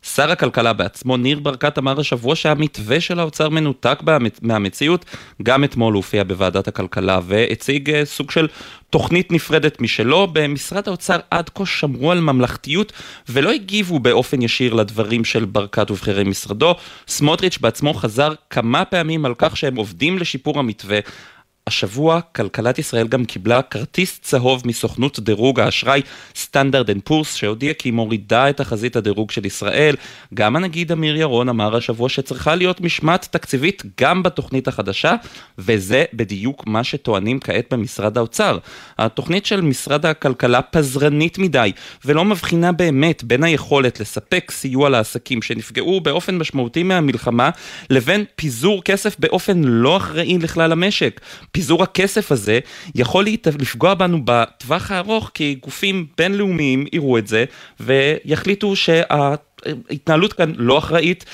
שר 0.06 0.32
הכלכלה 0.32 0.73
בעצמו, 0.73 1.18
ניר 1.18 1.40
ברקת, 1.40 1.78
אמר 1.78 1.99
השבוע 1.99 2.36
שהמתווה 2.36 3.02
של 3.02 3.19
האוצר 3.19 3.49
מנותק 3.49 3.99
מהמציאות. 4.41 5.06
גם 5.44 5.64
אתמול 5.64 5.94
הופיע 5.94 6.23
בוועדת 6.23 6.68
הכלכלה 6.68 7.19
והציג 7.23 7.90
אה, 7.90 8.06
סוג 8.06 8.32
של 8.32 8.48
תוכנית 8.90 9.32
נפרדת 9.32 9.82
משלו. 9.82 10.28
במשרד 10.34 10.88
האוצר 10.88 11.19
עד 11.32 11.49
כה 11.49 11.65
שמרו 11.65 12.11
על 12.11 12.19
ממלכתיות 12.19 12.94
ולא 13.30 13.52
הגיבו 13.52 13.99
באופן 13.99 14.41
ישיר 14.41 14.73
לדברים 14.73 15.26
של 15.26 15.45
ברקת 15.45 15.91
ובכירי 15.91 16.23
משרדו. 16.23 16.76
סמוטריץ' 17.07 17.57
בעצמו 17.57 17.94
חזר 17.94 18.34
כמה 18.49 18.86
פעמים 18.86 19.26
על 19.26 19.34
כך 19.38 19.57
שהם 19.57 19.76
עובדים 19.76 20.18
לשיפור 20.18 20.60
המתווה. 20.60 20.99
השבוע 21.72 22.22
כלכלת 22.22 22.80
ישראל 22.80 23.07
גם 23.07 23.26
קיבלה 23.26 23.61
כרטיס 23.61 24.19
צהוב 24.22 24.61
מסוכנות 24.65 25.19
דירוג 25.19 25.60
האשראי 25.60 26.02
סטנדרט 26.35 26.89
אנד 26.89 27.02
פורס 27.03 27.35
שהודיעה 27.35 27.73
כי 27.73 27.89
היא 27.89 27.93
מורידה 27.93 28.49
את 28.49 28.57
תחזית 28.57 28.95
הדירוג 28.95 29.31
של 29.31 29.45
ישראל. 29.45 29.95
גם 30.34 30.56
הנגיד 30.56 30.91
אמיר 30.91 31.15
ירון 31.15 31.49
אמר 31.49 31.76
השבוע 31.76 32.10
שצריכה 32.10 32.56
להיות 32.56 32.81
משמעת 32.81 33.27
תקציבית 33.31 33.84
גם 34.02 34.23
בתוכנית 34.23 34.68
החדשה 34.68 35.15
וזה 35.57 36.03
בדיוק 36.14 36.68
מה 36.68 36.84
שטוענים 36.84 37.39
כעת 37.39 37.73
במשרד 37.73 38.18
האוצר. 38.18 38.57
התוכנית 38.98 39.45
של 39.45 39.61
משרד 39.61 40.06
הכלכלה 40.06 40.61
פזרנית 40.61 41.38
מדי 41.38 41.72
ולא 42.06 42.26
מבחינה 42.26 42.72
באמת 42.72 43.23
בין 43.23 43.43
היכולת 43.43 43.99
לספק 43.99 44.52
סיוע 44.52 44.89
לעסקים 44.89 45.41
שנפגעו 45.41 46.02
באופן 46.02 46.38
משמעותי 46.38 46.84
מהמלחמה 46.84 47.49
לבין 47.89 48.26
פיזור 48.35 48.84
כסף 48.84 49.15
באופן 49.19 49.61
לא 49.64 49.98
אחראי 49.98 50.38
לכלל 50.38 50.72
המשק. 50.72 51.22
פיזור 51.62 51.84
הכסף 51.84 52.32
הזה 52.32 52.60
יכול 52.96 53.26
לפגוע 53.60 53.94
בנו 53.94 54.22
בטווח 54.26 54.92
הארוך 54.92 55.32
כי 55.34 55.58
גופים 55.62 56.06
בינלאומיים 56.18 56.86
יראו 56.94 57.18
את 57.18 57.28
זה 57.28 57.46
ויחליטו 57.80 58.76
שההתנהלות 58.76 60.34
כאן 60.34 60.54
לא 60.58 60.78
אחראית. 60.78 61.26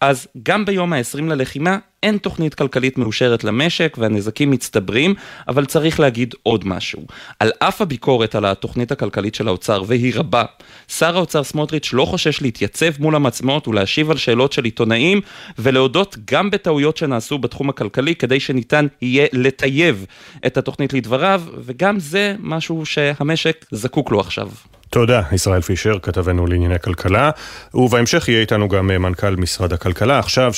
אז 0.00 0.28
גם 0.42 0.64
ביום 0.64 0.92
ה-20 0.92 1.22
ללחימה 1.22 1.78
אין 2.02 2.18
תוכנית 2.18 2.54
כלכלית 2.54 2.98
מאושרת 2.98 3.44
למשק 3.44 3.96
והנזקים 4.00 4.50
מצטברים, 4.50 5.14
אבל 5.48 5.64
צריך 5.64 6.00
להגיד 6.00 6.34
עוד 6.42 6.66
משהו. 6.66 7.06
על 7.40 7.50
אף 7.58 7.80
הביקורת 7.80 8.34
על 8.34 8.44
התוכנית 8.44 8.92
הכלכלית 8.92 9.34
של 9.34 9.48
האוצר, 9.48 9.82
והיא 9.86 10.12
רבה, 10.16 10.44
שר 10.88 11.16
האוצר 11.16 11.42
סמוטריץ' 11.42 11.92
לא 11.92 12.04
חושש 12.04 12.42
להתייצב 12.42 12.90
מול 12.98 13.16
המצלמות 13.16 13.68
ולהשיב 13.68 14.10
על 14.10 14.16
שאלות 14.16 14.52
של 14.52 14.64
עיתונאים, 14.64 15.20
ולהודות 15.58 16.16
גם 16.24 16.50
בטעויות 16.50 16.96
שנעשו 16.96 17.38
בתחום 17.38 17.68
הכלכלי, 17.68 18.14
כדי 18.14 18.40
שניתן 18.40 18.86
יהיה 19.02 19.26
לטייב 19.32 20.06
את 20.46 20.56
התוכנית 20.56 20.92
לדבריו, 20.92 21.42
וגם 21.64 22.00
זה 22.00 22.34
משהו 22.40 22.86
שהמשק 22.86 23.66
זקוק 23.70 24.10
לו 24.10 24.20
עכשיו. 24.20 24.48
תודה, 24.92 25.22
ישראל 25.32 25.60
פישר, 25.60 25.98
כתבנו 26.02 26.46
לענייני 26.46 26.78
כלכלה, 26.78 27.30
ובהמשך 27.74 28.28
יהיה 28.28 28.40
איתנו 28.40 28.68
גם 28.68 28.90
אה, 28.90 28.98
מנכ"ל 28.98 29.36
משרד 29.36 29.72
הכלכלה. 29.72 30.18
עכשיו, 30.18 30.52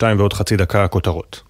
7.32 0.00 0.02
ועוד 0.18 0.32
חצי 0.32 0.56
דקה 0.56 0.67
הכותרות. 0.74 1.48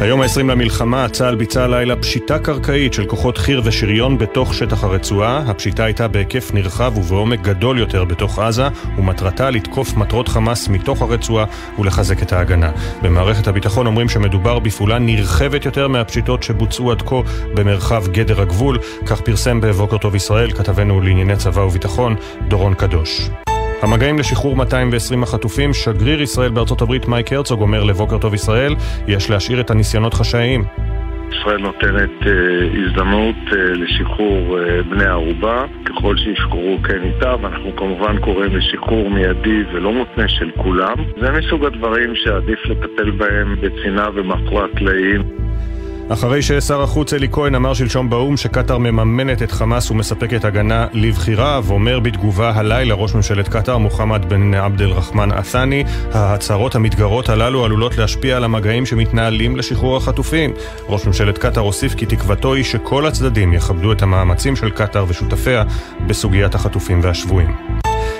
היום 0.00 0.20
ה-20 0.20 0.38
למלחמה, 0.38 1.08
צה"ל 1.08 1.34
ביצע 1.34 1.64
הלילה 1.64 1.96
פשיטה 1.96 2.38
קרקעית 2.38 2.94
של 2.94 3.06
כוחות 3.06 3.38
חי"ר 3.38 3.60
ושריון 3.64 4.18
בתוך 4.18 4.54
שטח 4.54 4.84
הרצועה. 4.84 5.38
הפשיטה 5.46 5.84
הייתה 5.84 6.08
בהיקף 6.08 6.50
נרחב 6.54 6.98
ובעומק 6.98 7.40
גדול 7.40 7.78
יותר 7.78 8.04
בתוך 8.04 8.38
עזה, 8.38 8.68
ומטרתה 8.98 9.50
לתקוף 9.50 9.96
מטרות 9.96 10.28
חמאס 10.28 10.68
מתוך 10.68 11.02
הרצועה 11.02 11.44
ולחזק 11.78 12.22
את 12.22 12.32
ההגנה. 12.32 12.70
במערכת 13.02 13.46
הביטחון 13.46 13.86
אומרים 13.86 14.08
שמדובר 14.08 14.58
בפעולה 14.58 14.98
נרחבת 14.98 15.64
יותר 15.64 15.88
מהפשיטות 15.88 16.42
שבוצעו 16.42 16.90
עד 16.90 17.02
כה 17.02 17.20
במרחב 17.54 18.04
גדר 18.08 18.40
הגבול. 18.40 18.78
כך 19.06 19.20
פרסם 19.20 19.60
בבוקר 19.60 19.98
טוב 19.98 20.14
ישראל 20.14 20.52
כתבנו 20.52 21.00
לענייני 21.00 21.36
צבא 21.36 21.60
וביטחון, 21.60 22.16
דורון 22.48 22.74
קדוש. 22.74 23.30
המגעים 23.84 24.18
לשחרור 24.18 24.56
220 24.56 25.22
החטופים, 25.22 25.74
שגריר 25.74 26.22
ישראל 26.22 26.50
בארצות 26.50 26.82
הברית 26.82 27.08
מייק 27.08 27.32
הרצוג 27.32 27.60
אומר 27.60 27.84
לבוקר 27.84 28.18
טוב 28.18 28.34
ישראל, 28.34 28.74
יש 29.08 29.30
להשאיר 29.30 29.60
את 29.60 29.70
הניסיונות 29.70 30.14
חשאיים. 30.14 30.64
ישראל 31.30 31.60
נותנת 31.60 32.10
אה, 32.26 32.32
הזדמנות 32.84 33.36
אה, 33.52 33.58
לשחרור 33.58 34.58
אה, 34.58 34.82
בני 34.82 35.04
ערובה, 35.04 35.64
ככל 35.84 36.16
שישחררו 36.16 36.78
כן 36.84 37.02
איתה, 37.02 37.34
ואנחנו 37.42 37.76
כמובן 37.76 38.18
קוראים 38.20 38.56
לשחרור 38.56 39.10
מיידי 39.10 39.62
ולא 39.72 39.92
מותנה 39.92 40.28
של 40.28 40.50
כולם. 40.56 40.96
זה 41.20 41.30
מסוג 41.30 41.64
הדברים 41.64 42.14
שעדיף 42.14 42.58
לטפל 42.64 43.10
בהם 43.10 43.56
בצנעה 43.60 44.08
ומאחורי 44.14 44.64
הקלעים. 44.72 45.22
אחרי 46.08 46.42
ששר 46.42 46.82
החוץ 46.82 47.12
אלי 47.12 47.28
כהן 47.32 47.54
אמר 47.54 47.74
שלשום 47.74 48.10
באו"ם 48.10 48.36
שקטאר 48.36 48.78
מממנת 48.78 49.42
את 49.42 49.52
חמאס 49.52 49.90
ומספקת 49.90 50.44
הגנה 50.44 50.86
לבחיריו, 50.92 51.64
אומר 51.70 52.00
בתגובה 52.00 52.52
הלילה 52.54 52.94
ראש 52.94 53.14
ממשלת 53.14 53.48
קטאר 53.48 53.78
מוחמד 53.78 54.28
בן 54.28 54.54
עבד 54.54 54.82
אל-רחמן 54.82 55.32
עת'אני, 55.32 55.84
ההצהרות 56.12 56.74
המתגרות 56.74 57.28
הללו 57.28 57.64
עלולות 57.64 57.98
להשפיע 57.98 58.36
על 58.36 58.44
המגעים 58.44 58.86
שמתנהלים 58.86 59.56
לשחרור 59.56 59.96
החטופים. 59.96 60.52
ראש 60.88 61.06
ממשלת 61.06 61.38
קטאר 61.38 61.62
הוסיף 61.62 61.94
כי 61.94 62.06
תקוותו 62.06 62.54
היא 62.54 62.64
שכל 62.64 63.06
הצדדים 63.06 63.52
יכבדו 63.52 63.92
את 63.92 64.02
המאמצים 64.02 64.56
של 64.56 64.70
קטאר 64.70 65.04
ושותפיה 65.08 65.64
בסוגיית 66.06 66.54
החטופים 66.54 67.00
והשבויים. 67.02 67.73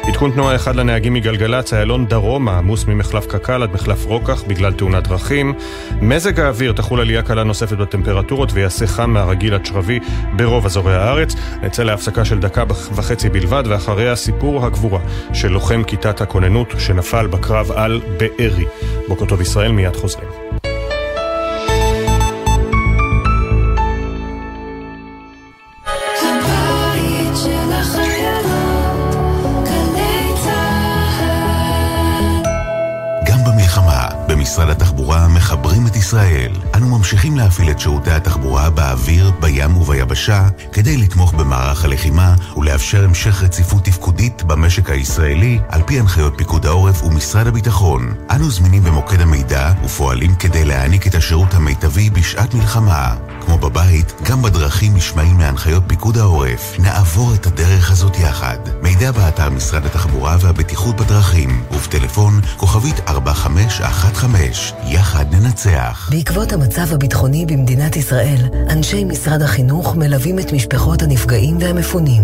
עדכון 0.09 0.31
תנועה 0.31 0.55
אחד 0.55 0.77
לנהגים 0.77 1.15
מגלגלצ, 1.15 1.75
איילון 1.75 2.07
דרומה, 2.07 2.59
עמוס 2.59 2.85
ממחלף 2.85 3.27
קק"ל 3.27 3.63
עד 3.63 3.73
מחלף 3.73 4.05
רוקח 4.05 4.43
בגלל 4.43 4.73
תאונת 4.73 5.09
דרכים. 5.09 5.55
מזג 6.01 6.41
האוויר 6.41 6.73
תחול 6.73 7.01
עלייה 7.01 7.23
קלה 7.23 7.45
נוספת 7.45 7.77
בטמפרטורות 7.77 8.53
ויעשה 8.53 8.87
חם 8.87 9.11
מהרגיל 9.11 9.55
עד 9.55 9.67
שרבי 9.67 10.01
ברוב 10.37 10.67
אזורי 10.67 10.95
הארץ. 10.95 11.35
נצא 11.63 11.83
להפסקה 11.83 12.25
של 12.25 12.39
דקה 12.41 12.65
וחצי 12.69 13.29
בלבד, 13.29 13.63
ואחריה 13.67 14.17
סיפור 14.17 14.67
הגבורה 14.67 15.01
של 15.33 15.49
לוחם 15.49 15.83
כיתת 15.87 16.21
הכוננות 16.21 16.75
שנפל 16.79 17.27
בקרב 17.27 17.73
על 17.73 18.01
בארי. 18.19 18.65
בוקר 19.09 19.25
טוב 19.25 19.41
ישראל, 19.41 19.73
מיד 19.73 19.97
חוזרים. 19.97 20.29
ישראל. 36.15 36.53
אנו 36.75 36.99
ממשיכים 36.99 37.37
להפעיל 37.37 37.71
את 37.71 37.81
שירותי 37.81 38.11
התחבורה 38.11 38.71
באוויר, 38.71 39.33
בים 39.41 39.77
וביבשה 39.77 40.49
כדי 40.73 40.97
לתמוך 40.97 41.35
במערך 41.35 41.85
הלחימה 41.85 42.35
ולאפשר 42.57 43.05
המשך 43.05 43.43
רציפות 43.43 43.85
תפקודית 43.85 44.43
במשק 44.43 44.91
הישראלי 44.91 45.59
על 45.69 45.83
פי 45.87 46.01
הנחיות 46.01 46.35
פיקוד 46.37 46.67
העורף 46.67 47.03
ומשרד 47.03 47.47
הביטחון. 47.47 48.15
אנו 48.31 48.51
זמינים 48.51 48.83
במוקד 48.83 49.21
המידע 49.21 49.73
ופועלים 49.85 50.35
כדי 50.35 50.65
להעניק 50.65 51.07
את 51.07 51.15
השירות 51.15 51.55
המיטבי 51.55 52.11
בשעת 52.11 52.55
מלחמה. 52.55 53.15
כמו 53.47 53.59
בבית, 53.59 54.13
גם 54.23 54.43
בדרכים 54.43 54.97
נשמעים 54.97 55.41
להנחיות 55.41 55.83
פיקוד 55.87 56.19
העורף. 56.19 56.79
נעבור 56.79 57.35
את 57.35 57.47
הדרך 57.47 57.91
הזאת 57.91 58.19
יחד. 58.19 58.59
מידע 58.83 59.13
באתר 59.13 59.51
משרד 59.51 59.87
התחבורה 59.87 60.37
והבטיחות 60.41 60.97
בדרכים 60.97 61.65
ובטלפון 61.73 62.41
כוכבית 62.57 63.01
4515. 63.09 64.79
יחד 64.89 65.35
ננצח. 65.35 66.09
בעקבות 66.11 66.53
המצב 66.53 66.93
הביטחוני 66.93 67.47
במדינת 67.47 67.97
ישראל, 67.97 68.49
אנשי 68.71 69.05
משרד 69.05 69.43
החינוך 69.43 69.97
מלווים 69.97 70.39
את 70.39 70.53
משפחות 70.53 71.03
הנפגעים 71.03 71.59
והמפונים, 71.61 72.23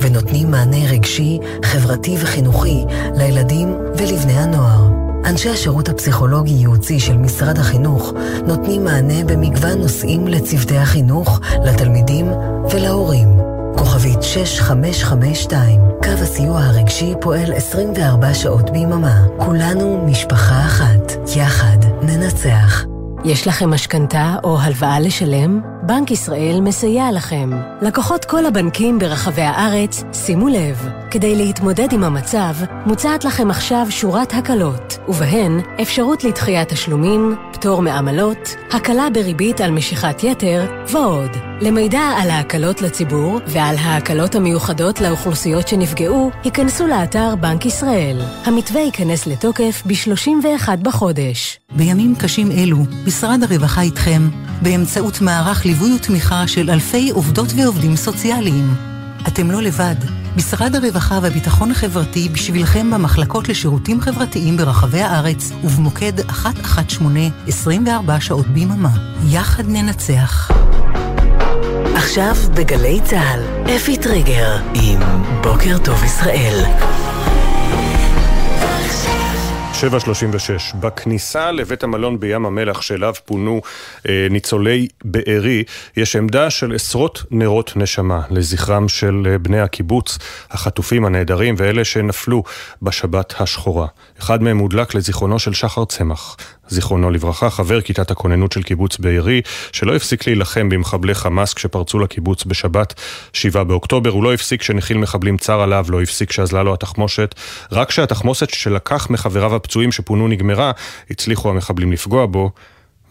ונותנים 0.00 0.50
מענה 0.50 0.90
רגשי, 0.90 1.38
חברתי 1.64 2.16
וחינוכי 2.20 2.84
לילדים 3.14 3.76
ולבני 3.98 4.38
הנוער. 4.38 5.07
אנשי 5.24 5.50
השירות 5.50 5.88
הפסיכולוגי-ייעוצי 5.88 7.00
של 7.00 7.16
משרד 7.16 7.58
החינוך 7.58 8.12
נותנים 8.46 8.84
מענה 8.84 9.24
במגוון 9.24 9.78
נושאים 9.78 10.28
לצוותי 10.28 10.76
החינוך, 10.76 11.40
לתלמידים 11.64 12.26
ולהורים. 12.72 13.28
כוכבית 13.76 14.22
6552, 14.22 15.80
קו 16.02 16.10
הסיוע 16.10 16.60
הרגשי 16.60 17.14
פועל 17.20 17.52
24 17.52 18.34
שעות 18.34 18.70
ביממה. 18.70 19.26
כולנו 19.36 20.06
משפחה 20.06 20.60
אחת. 20.60 21.12
יחד 21.36 21.78
ננצח. 22.02 22.84
יש 23.24 23.46
לכם 23.46 23.70
משכנתה 23.70 24.36
או 24.44 24.58
הלוואה 24.60 25.00
לשלם? 25.00 25.60
בנק 25.88 26.10
ישראל 26.10 26.60
מסייע 26.62 27.12
לכם. 27.12 27.50
לקוחות 27.82 28.24
כל 28.24 28.46
הבנקים 28.46 28.98
ברחבי 28.98 29.42
הארץ, 29.42 30.04
שימו 30.12 30.48
לב, 30.48 30.88
כדי 31.10 31.36
להתמודד 31.36 31.92
עם 31.92 32.04
המצב, 32.04 32.54
מוצעת 32.86 33.24
לכם 33.24 33.50
עכשיו 33.50 33.86
שורת 33.90 34.34
הקלות, 34.34 34.98
ובהן 35.08 35.60
אפשרות 35.82 36.24
לדחיית 36.24 36.68
תשלומים, 36.68 37.36
פטור 37.52 37.82
מעמלות, 37.82 38.54
הקלה 38.70 39.08
בריבית 39.14 39.60
על 39.60 39.70
משיכת 39.70 40.24
יתר 40.24 40.66
ועוד. 40.92 41.30
למידע 41.60 42.00
על 42.00 42.30
ההקלות 42.30 42.82
לציבור 42.82 43.40
ועל 43.46 43.76
ההקלות 43.76 44.34
המיוחדות 44.34 45.00
לאוכלוסיות 45.00 45.68
שנפגעו, 45.68 46.30
היכנסו 46.44 46.86
לאתר 46.86 47.34
בנק 47.40 47.66
ישראל. 47.66 48.20
המתווה 48.44 48.80
ייכנס 48.80 49.26
לתוקף 49.26 49.82
ב-31 49.86 50.76
בחודש. 50.82 51.58
בימים 51.76 52.14
קשים 52.14 52.50
אלו, 52.50 52.78
משרד 53.06 53.42
הרווחה 53.42 53.82
איתכם, 53.82 54.28
באמצעות 54.62 55.20
מערך 55.20 55.66
ליווי 55.66 55.77
ותמיכה 55.82 56.46
של 56.46 56.70
אלפי 56.70 57.10
עובדות 57.10 57.48
ועובדים 57.56 57.96
סוציאליים. 57.96 58.74
אתם 59.28 59.50
לא 59.50 59.62
לבד. 59.62 59.94
משרד 60.36 60.74
הרווחה 60.74 61.18
והביטחון 61.22 61.70
החברתי 61.70 62.28
בשבילכם 62.28 62.90
במחלקות 62.90 63.48
לשירותים 63.48 64.00
חברתיים 64.00 64.56
ברחבי 64.56 65.00
הארץ 65.00 65.52
ובמוקד 65.64 66.12
118 66.20 67.28
24 67.46 68.20
שעות 68.20 68.46
ביממה. 68.46 68.90
יחד 69.28 69.64
ננצח. 69.66 70.50
עכשיו 71.94 72.34
בגלי 72.54 73.00
צה"ל, 73.04 73.40
אפי 73.76 73.96
טריגר 73.96 74.56
עם 74.74 75.00
בוקר 75.42 75.78
טוב 75.78 76.04
ישראל. 76.04 76.64
736, 79.80 80.72
בכניסה 80.80 81.52
לבית 81.52 81.82
המלון 81.82 82.20
בים 82.20 82.46
המלח 82.46 82.80
שאליו 82.80 83.14
פונו 83.24 83.60
אה, 84.08 84.26
ניצולי 84.30 84.88
בארי, 85.04 85.64
יש 85.96 86.16
עמדה 86.16 86.50
של 86.50 86.74
עשרות 86.74 87.22
נרות 87.30 87.72
נשמה 87.76 88.20
לזכרם 88.30 88.88
של 88.88 89.26
אה, 89.30 89.38
בני 89.38 89.60
הקיבוץ, 89.60 90.18
החטופים 90.50 91.04
הנעדרים 91.04 91.54
ואלה 91.58 91.84
שנפלו 91.84 92.42
בשבת 92.82 93.40
השחורה. 93.40 93.86
אחד 94.20 94.42
מהם 94.42 94.58
הודלק 94.58 94.94
לזיכרונו 94.94 95.38
של 95.38 95.54
שחר 95.54 95.84
צמח, 95.84 96.36
זיכרונו 96.68 97.10
לברכה, 97.10 97.50
חבר 97.50 97.80
כיתת 97.80 98.10
הכוננות 98.10 98.52
של 98.52 98.62
קיבוץ 98.62 98.98
בארי, 98.98 99.42
שלא 99.72 99.96
הפסיק 99.96 100.26
להילחם 100.26 100.68
במחבלי 100.68 101.14
חמאס 101.14 101.54
כשפרצו 101.54 101.98
לקיבוץ 101.98 102.44
בשבת 102.44 102.94
7 103.32 103.64
באוקטובר. 103.64 104.10
הוא 104.10 104.24
לא 104.24 104.34
הפסיק 104.34 104.60
כשנחיל 104.60 104.98
מחבלים 104.98 105.36
צר 105.36 105.60
עליו, 105.60 105.86
לא 105.88 106.02
הפסיק 106.02 106.28
כשאזלה 106.28 106.62
לו 106.62 106.74
התחמושת. 106.74 107.34
רק 107.72 107.88
כשהתחמושת 107.88 108.50
שלקח 108.50 109.10
מחבריו 109.10 109.54
הפצועים 109.54 109.92
שפונו 109.92 110.28
נגמרה, 110.28 110.72
הצליחו 111.10 111.50
המחבלים 111.50 111.92
לפגוע 111.92 112.26
בו. 112.26 112.50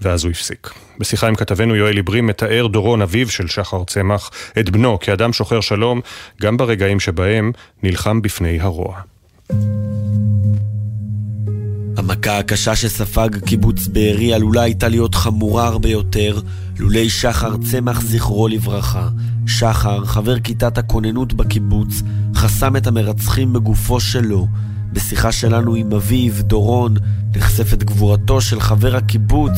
ואז 0.02 0.24
הוא 0.24 0.32
הפסיק. 0.32 0.70
בשיחה 1.00 1.28
עם 1.28 1.36
כתבנו 1.36 1.76
יואל 1.76 1.98
עברי 1.98 2.22
מתאר 2.22 2.68
דורון, 2.68 3.02
אביו 3.02 3.30
של 3.30 3.48
שחר 3.48 3.84
צמח, 3.84 4.32
את 4.60 4.70
בנו 4.70 5.00
כאדם 5.00 5.34
שוחר 5.34 5.62
שלום, 5.62 6.02
גם 6.42 6.58
ברגעים 6.58 7.00
שבהם 7.00 7.52
נלחם 7.84 8.22
בפני 8.22 8.60
הרוע. 8.60 9.02
המכה 11.98 12.40
הקשה 12.40 12.76
שספג 12.76 13.30
קיבוץ 13.46 13.88
בארי 13.88 14.34
עלולה 14.34 14.62
הייתה 14.62 14.88
להיות 14.88 15.16
חמורה 15.16 15.68
הרבה 15.68 15.90
יותר 15.90 16.40
לולי 16.80 17.10
שחר 17.10 17.58
צמח 17.58 18.02
זכרו 18.02 18.48
לברכה. 18.48 19.10
שחר, 19.48 20.06
חבר 20.06 20.40
כיתת 20.40 20.78
הכוננות 20.78 21.34
בקיבוץ, 21.34 22.02
חסם 22.36 22.76
את 22.76 22.88
המרצחים 22.88 23.54
בגופו 23.54 24.00
שלו. 24.00 24.48
בשיחה 24.98 25.32
שלנו 25.32 25.76
עם 25.76 25.94
אביו, 25.94 26.34
דורון, 26.44 26.94
נחשפת 27.36 27.84
גבורתו 27.84 28.42
של 28.42 28.60
חבר 28.60 28.96
הקיבוץ 28.96 29.52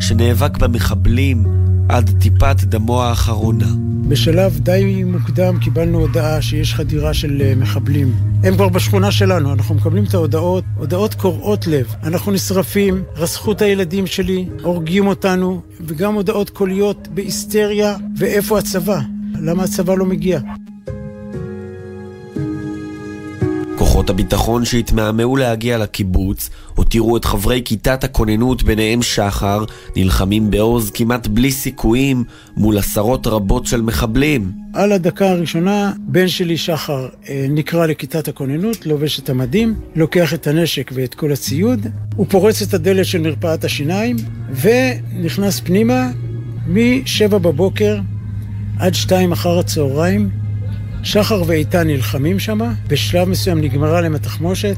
שנאבק 0.00 0.58
במחבלים 0.58 1.44
עד 1.88 2.10
טיפת 2.20 2.56
דמו 2.60 3.02
האחרונה. 3.02 3.66
בשלב 4.08 4.58
די 4.58 5.04
מוקדם 5.04 5.58
קיבלנו 5.58 5.98
הודעה 5.98 6.42
שיש 6.42 6.74
חדירה 6.74 7.14
של 7.14 7.42
אה, 7.42 7.54
מחבלים. 7.56 8.14
הם 8.44 8.54
כבר 8.54 8.68
בשכונה 8.68 9.10
שלנו, 9.10 9.52
אנחנו 9.52 9.74
מקבלים 9.74 10.04
את 10.04 10.14
ההודעות, 10.14 10.64
הודעות 10.76 11.14
קורעות 11.14 11.66
לב. 11.66 11.94
אנחנו 12.02 12.32
נשרפים, 12.32 13.02
רסחו 13.16 13.52
את 13.52 13.62
הילדים 13.62 14.06
שלי, 14.06 14.48
הורגים 14.62 15.06
אותנו, 15.06 15.60
וגם 15.80 16.14
הודעות 16.14 16.50
קוליות 16.50 17.08
בהיסטריה, 17.14 17.96
ואיפה 18.18 18.58
הצבא? 18.58 19.00
למה 19.40 19.62
הצבא 19.62 19.94
לא 19.94 20.06
מגיע? 20.06 20.40
כוחות 23.96 24.10
הביטחון 24.10 24.64
שהתמהמהו 24.64 25.36
להגיע 25.36 25.78
לקיבוץ 25.78 26.50
הותירו 26.74 27.16
את 27.16 27.24
חברי 27.24 27.62
כיתת 27.64 28.04
הכוננות 28.04 28.62
ביניהם 28.62 29.02
שחר 29.02 29.64
נלחמים 29.96 30.50
בעוז 30.50 30.90
כמעט 30.94 31.26
בלי 31.26 31.52
סיכויים 31.52 32.24
מול 32.56 32.78
עשרות 32.78 33.26
רבות 33.26 33.66
של 33.66 33.82
מחבלים. 33.82 34.52
על 34.72 34.92
הדקה 34.92 35.30
הראשונה 35.30 35.92
בן 35.98 36.28
שלי 36.28 36.56
שחר 36.56 37.08
אה, 37.28 37.46
נקרא 37.48 37.86
לכיתת 37.86 38.28
הכוננות, 38.28 38.86
לובש 38.86 39.18
את 39.18 39.30
המדים, 39.30 39.74
לוקח 39.94 40.34
את 40.34 40.46
הנשק 40.46 40.90
ואת 40.94 41.14
כל 41.14 41.32
הציוד, 41.32 41.86
הוא 42.16 42.26
פורץ 42.28 42.62
את 42.62 42.74
הדלת 42.74 43.06
של 43.06 43.20
מרפאת 43.20 43.64
השיניים 43.64 44.16
ונכנס 44.60 45.60
פנימה 45.60 46.10
משבע 46.68 47.38
בבוקר 47.38 47.98
עד 48.78 48.94
שתיים 48.94 49.32
אחר 49.32 49.58
הצהריים 49.58 50.45
שחר 51.06 51.42
ואיתן 51.46 51.86
נלחמים 51.86 52.38
שם, 52.38 52.58
בשלב 52.88 53.28
מסוים 53.28 53.60
נגמרה 53.60 54.00
להם 54.00 54.14
התחמושת. 54.14 54.76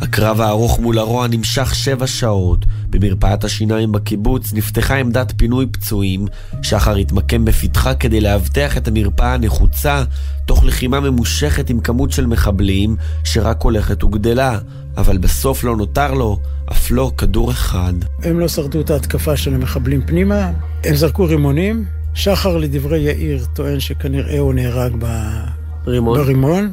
הקרב 0.00 0.40
הארוך 0.40 0.80
מול 0.80 0.98
הרוע 0.98 1.26
נמשך 1.28 1.74
שבע 1.74 2.06
שעות. 2.06 2.64
במרפאת 2.90 3.44
השיניים 3.44 3.92
בקיבוץ 3.92 4.52
נפתחה 4.52 4.96
עמדת 4.96 5.32
פינוי 5.36 5.66
פצועים. 5.66 6.26
שחר 6.62 6.96
התמקם 6.96 7.44
בפתחה 7.44 7.94
כדי 7.94 8.20
לאבטח 8.20 8.76
את 8.76 8.88
המרפאה 8.88 9.34
הנחוצה, 9.34 10.04
תוך 10.46 10.64
לחימה 10.64 11.00
ממושכת 11.00 11.70
עם 11.70 11.80
כמות 11.80 12.10
של 12.12 12.26
מחבלים 12.26 12.96
שרק 13.24 13.62
הולכת 13.62 14.04
וגדלה. 14.04 14.58
אבל 14.96 15.18
בסוף 15.18 15.64
לא 15.64 15.76
נותר 15.76 16.14
לו 16.14 16.38
אף 16.72 16.90
לא 16.90 17.12
כדור 17.18 17.50
אחד. 17.50 17.94
הם 18.22 18.40
לא 18.40 18.48
שרדו 18.48 18.80
את 18.80 18.90
ההתקפה 18.90 19.36
של 19.36 19.54
המחבלים 19.54 20.02
פנימה, 20.06 20.50
הם 20.84 20.94
זרקו 20.94 21.24
רימונים, 21.24 21.84
שחר 22.14 22.56
לדברי 22.56 22.98
יאיר 22.98 23.44
טוען 23.54 23.80
שכנראה 23.80 24.38
הוא 24.38 24.54
נהרג 24.54 24.92
ברימון. 25.84 26.18
ברימון. 26.18 26.72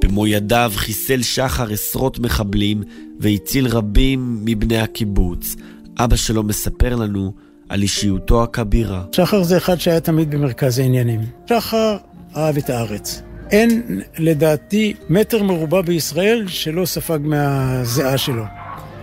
במו 0.00 0.26
ידיו 0.26 0.72
חיסל 0.74 1.22
שחר 1.22 1.72
עשרות 1.72 2.18
מחבלים 2.18 2.82
והציל 3.20 3.66
רבים 3.66 4.40
מבני 4.44 4.78
הקיבוץ. 4.78 5.56
אבא 5.98 6.16
שלו 6.16 6.42
מספר 6.42 6.96
לנו 6.96 7.32
על 7.68 7.82
אישיותו 7.82 8.42
הכבירה. 8.42 9.04
שחר 9.12 9.42
זה 9.42 9.56
אחד 9.56 9.80
שהיה 9.80 10.00
תמיד 10.00 10.30
במרכז 10.30 10.78
העניינים. 10.78 11.20
שחר 11.48 11.96
אהב 12.36 12.56
את 12.56 12.70
הארץ. 12.70 13.22
אין 13.50 14.00
לדעתי 14.18 14.94
מטר 15.08 15.42
מרובע 15.42 15.82
בישראל 15.82 16.44
שלא 16.48 16.86
ספג 16.86 17.18
מהזיעה 17.22 18.18
שלו. 18.18 18.44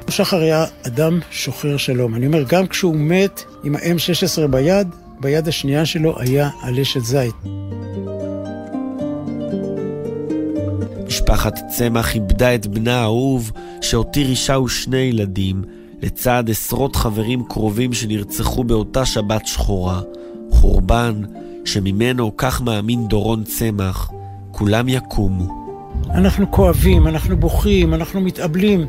שחר 0.10 0.38
היה 0.38 0.66
אדם 0.88 1.20
שוחר 1.32 1.78
שלום. 1.78 2.16
אני 2.16 2.28
אומר, 2.28 2.44
גם 2.48 2.68
כשהוא 2.68 2.96
מת 2.96 3.44
עם 3.64 3.76
ה-M16 3.76 4.48
ביד, 4.48 4.88
ביד 5.20 5.48
השנייה 5.48 5.86
שלו 5.86 6.20
היה 6.20 6.50
הלשת 6.62 7.02
זית. 7.04 7.36
משפחת 11.08 11.60
צמח 11.78 12.16
איבדה 12.16 12.56
את 12.56 12.68
בנה 12.68 13.00
האהוב, 13.00 13.52
שהותיר 13.82 14.30
אישה 14.30 14.60
ושני 14.60 14.98
ילדים, 14.98 15.64
לצד 16.02 16.44
עשרות 16.50 16.96
חברים 16.96 17.44
קרובים 17.50 17.94
שנרצחו 17.94 18.64
באותה 18.64 19.06
שבת 19.06 19.48
שחורה. 19.48 20.02
חורבן 20.52 21.22
שממנו, 21.66 22.38
כך 22.38 22.62
מאמין 22.62 23.08
דורון 23.08 23.44
צמח, 23.44 24.12
כולם 24.52 24.90
יקומו. 24.90 25.68
אנחנו 26.10 26.52
כואבים, 26.52 27.08
אנחנו 27.08 27.38
בוכים, 27.38 27.94
אנחנו 27.94 28.22
מתאבלים, 28.22 28.86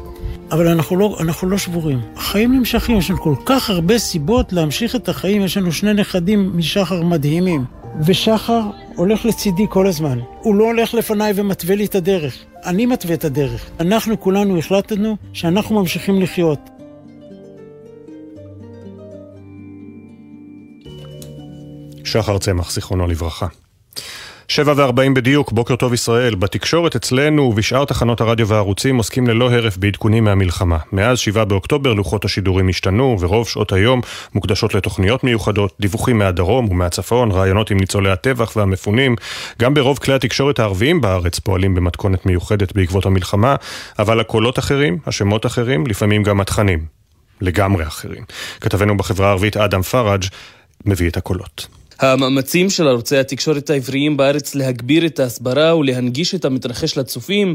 אבל 0.51 0.69
אנחנו 0.69 0.97
לא, 0.97 1.17
אנחנו 1.21 1.49
לא 1.49 1.59
שבורים. 1.59 2.01
החיים 2.17 2.55
נמשכים, 2.55 2.99
יש 2.99 3.11
לנו 3.11 3.21
כל 3.21 3.35
כך 3.47 3.71
הרבה 3.71 3.99
סיבות 3.99 4.53
להמשיך 4.53 4.97
את 4.97 5.09
החיים. 5.09 5.43
יש 5.43 5.57
לנו 5.57 5.73
שני 5.73 5.95
נכדים 5.95 6.59
משחר 6.59 7.03
מדהימים. 7.03 7.65
ושחר 8.07 8.61
הולך 8.97 9.25
לצידי 9.25 9.67
כל 9.69 9.87
הזמן. 9.87 10.19
הוא 10.41 10.55
לא 10.55 10.65
הולך 10.65 10.95
לפניי 10.95 11.33
ומתווה 11.37 11.77
לי 11.77 11.85
את 11.85 11.95
הדרך. 11.95 12.37
אני 12.65 12.87
מתווה 12.87 13.15
את 13.15 13.25
הדרך. 13.25 13.71
אנחנו 13.81 14.21
כולנו 14.21 14.59
החלטנו 14.59 15.17
שאנחנו 15.33 15.81
ממשיכים 15.81 16.23
לחיות. 16.23 16.59
שחר 22.05 22.39
צמח, 22.39 22.73
זיכרונו 22.73 23.07
לברכה. 23.07 23.47
שבע 24.51 24.73
וארבעים 24.77 25.15
בדיוק, 25.15 25.53
בוקר 25.53 25.77
טוב 25.77 25.95
ישראל. 25.95 26.35
בתקשורת 26.35 26.97
אצלנו 26.97 27.43
ובשאר 27.43 27.85
תחנות 27.85 28.21
הרדיו 28.21 28.49
והערוצים 28.49 28.97
עוסקים 28.97 29.27
ללא 29.27 29.53
הרף 29.53 29.77
בעדכונים 29.77 30.25
מהמלחמה. 30.25 30.79
מאז 30.93 31.19
שבעה 31.19 31.45
באוקטובר 31.45 31.95
לוחות 31.95 32.25
השידורים 32.25 32.69
השתנו, 32.69 33.17
ורוב 33.21 33.49
שעות 33.49 33.73
היום 33.73 34.01
מוקדשות 34.35 34.75
לתוכניות 34.75 35.25
מיוחדות, 35.25 35.73
דיווחים 35.81 36.19
מהדרום 36.19 36.69
ומהצפון, 36.71 37.31
רעיונות 37.31 37.71
עם 37.71 37.81
ניצולי 37.81 38.11
הטבח 38.11 38.57
והמפונים. 38.57 39.17
גם 39.59 39.75
ברוב 39.75 39.99
כלי 39.99 40.15
התקשורת 40.15 40.59
הערביים 40.59 41.01
בארץ 41.01 41.39
פועלים 41.39 41.75
במתכונת 41.75 42.27
מיוחדת 42.27 42.73
בעקבות 42.73 43.07
המלחמה, 43.07 43.57
אבל 43.99 44.21
הקולות 44.21 44.59
אחרים, 44.59 44.99
השמות 45.07 45.47
אחרים, 45.47 45.87
לפעמים 45.87 46.23
גם 46.23 46.41
התכנים. 46.41 46.85
לגמרי 47.41 47.87
אחרים. 47.87 48.25
כתבנו 48.61 48.97
בחברה 48.97 49.27
הערבית 49.27 49.57
אדם 49.57 49.83
פראג' 49.83 50.25
מביא 50.85 51.09
את 51.09 51.17
הקולות. 51.17 51.78
המאמצים 52.01 52.71
של 52.71 52.89
ערוצי 52.89 53.17
התקשורת 53.17 53.71
העבריים 53.71 54.17
בארץ 54.17 54.55
להגביר 54.55 55.07
את 55.07 55.21
ההסברה 55.21 55.77
ולהנגיש 55.77 56.35
את 56.35 56.45
המתרחש 56.45 56.99
לצופים 56.99 57.55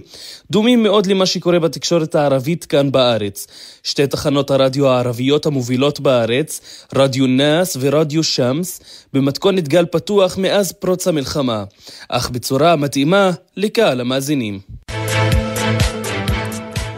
דומים 0.52 0.84
מאוד 0.84 1.06
למה 1.06 1.26
שקורה 1.26 1.60
בתקשורת 1.60 2.16
הערבית 2.16 2.66
כאן 2.66 2.92
בארץ. 2.92 3.48
שתי 3.84 4.08
תחנות 4.08 4.52
הרדיו 4.52 4.88
הערביות 4.88 5.46
המובילות 5.46 6.00
בארץ, 6.00 6.62
רדיו 6.96 7.28
נאס 7.28 7.78
ורדיו 7.80 8.24
שמס, 8.24 8.82
במתכונת 9.14 9.68
גל 9.68 9.86
פתוח 9.86 10.38
מאז 10.38 10.72
פרוץ 10.72 11.08
המלחמה, 11.08 11.64
אך 12.10 12.30
בצורה 12.30 12.76
מתאימה 12.76 13.32
לקהל 13.58 14.02
המאזינים. 14.02 14.83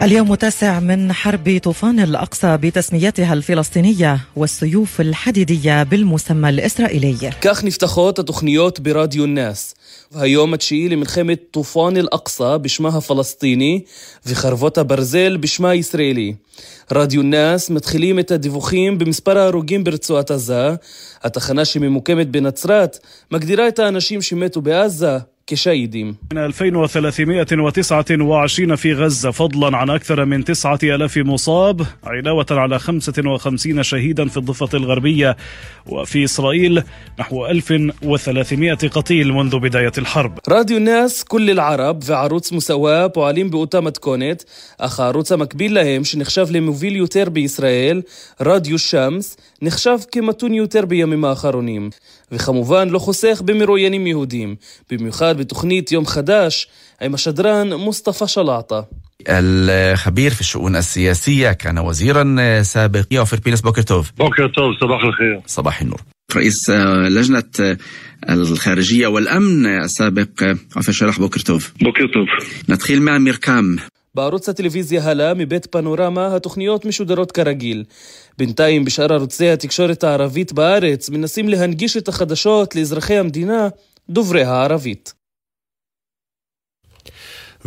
اليوم 0.01 0.33
التاسع 0.33 0.79
من 0.79 1.13
حرب 1.13 1.59
طوفان 1.63 1.99
الأقصى 1.99 2.57
بتسميتها 2.57 3.33
الفلسطينية 3.33 4.19
والسيوف 4.35 5.01
الحديدية 5.01 5.83
بالمسمى 5.83 6.49
الإسرائيلي 6.49 7.31
כך 7.41 7.63
נפתחות 7.63 8.19
התוכניות 8.19 8.79
ברדיו 8.79 9.25
נאס. 9.25 9.75
היום 10.15 10.53
התשיעי 10.53 10.89
למלחמת 10.89 11.39
טופן 11.51 11.97
אל-אקצא 11.97 12.57
בשמה 12.57 12.89
הפלסטיני 12.89 13.81
וחרבות 14.25 14.77
הברזל 14.77 15.37
בשמה 15.37 15.69
הישראלי. 15.69 16.33
רדיו 16.91 17.21
נאס 17.21 17.69
מתחילים 17.69 18.19
את 18.19 18.31
הדיווחים 18.31 18.97
במספר 18.97 19.37
ההרוגים 19.37 19.83
ברצועת 19.83 20.31
עזה. 20.31 20.69
התחנה 21.23 21.65
שממוקמת 21.65 22.27
בנצרת 22.29 22.99
מגדירה 23.31 23.67
את 23.67 23.79
האנשים 23.79 24.21
שמתו 24.21 24.61
בעזה 24.61 25.17
كشهيدين 25.47 26.15
من 26.31 26.37
2329 26.37 28.75
في 28.75 28.93
غزة 28.93 29.31
فضلا 29.31 29.77
عن 29.77 29.89
أكثر 29.89 30.25
من 30.25 30.43
9000 30.43 31.17
مصاب 31.17 31.85
علاوة 32.03 32.45
على 32.51 32.79
55 32.79 33.83
شهيدا 33.83 34.27
في 34.27 34.37
الضفة 34.37 34.69
الغربية 34.73 35.37
وفي 35.85 36.23
إسرائيل 36.23 36.83
نحو 37.19 37.45
1300 37.45 38.73
قتيل 38.73 39.33
منذ 39.33 39.59
بداية 39.59 39.91
الحرب 39.97 40.39
راديو 40.49 40.77
الناس 40.77 41.23
كل 41.23 41.49
العرب 41.49 41.99
וערוץ 42.05 42.51
מסווה 42.51 43.09
פועלים 43.09 43.51
באותה 43.51 43.81
מתכונת, 43.81 44.43
אך 44.77 44.99
הערוץ 44.99 45.31
המקביל 45.31 45.73
להם, 45.73 46.03
שנחשב 46.03 46.47
למוביל 46.51 46.95
יותר 46.95 47.29
בישראל, 47.29 48.01
רדיו 48.41 48.79
שמס, 48.79 49.37
נחשב 49.61 49.97
כמתון 50.11 50.53
יותר 50.53 50.85
בימים 50.85 51.25
האחרונים. 51.25 51.89
וכמובן 52.31 52.89
לא 52.89 52.99
חוסך 52.99 53.41
במרואיינים 53.45 54.07
יהודים, 54.07 54.55
במיוחד 54.91 55.37
בתוכנית 55.37 55.91
יום 55.91 56.05
חדש 56.05 56.67
עם 57.01 57.13
השדרן 57.13 57.73
מוסטפא 57.73 58.27
שלעטה. 58.27 58.81
الخبير 59.29 60.31
في 60.31 60.41
الشؤون 60.41 60.75
السياسية 60.75 61.51
كان 61.51 61.79
وزيرا 61.79 62.61
سابق 62.61 63.05
يوفر 63.11 63.39
بينس 63.39 63.61
بوكر 63.61 63.81
توف 63.81 64.11
بوكر 64.17 64.47
توف 64.47 64.79
صباح 64.81 65.03
الخير 65.03 65.41
صباح 65.47 65.81
النور 65.81 66.01
رئيس 66.35 66.69
لجنة 67.09 67.77
الخارجية 68.29 69.07
والأمن 69.07 69.65
السابق 69.65 70.43
عفوا 70.75 70.93
شرح 70.93 71.19
بوكر 71.19 71.39
توف 71.39 71.73
بوكر 71.81 72.07
توف 72.07 72.29
نتخيل 72.69 73.01
مع 73.01 73.17
ميركام 73.17 73.77
בערוץ 74.16 74.48
הטלוויזיה 74.48 75.04
הלה 75.04 75.34
מבית 75.34 75.66
פנורמה 75.66 76.36
התוכניות 76.36 76.84
משודרות 76.84 77.32
כרגיל. 77.32 77.84
בינתיים 78.38 78.84
בשאר 78.84 79.12
ערוצי 79.12 79.48
התקשורת 79.48 80.04
הערבית 80.04 80.52
בארץ 80.52 81.10
מנסים 81.10 81.48
להנגיש 81.48 81.96
את 81.96 82.08
החדשות 82.08 82.76
לאזרחי 82.76 83.18
המדינה 83.18 83.68
דוברי 84.10 84.44
הערבית. 84.44 85.14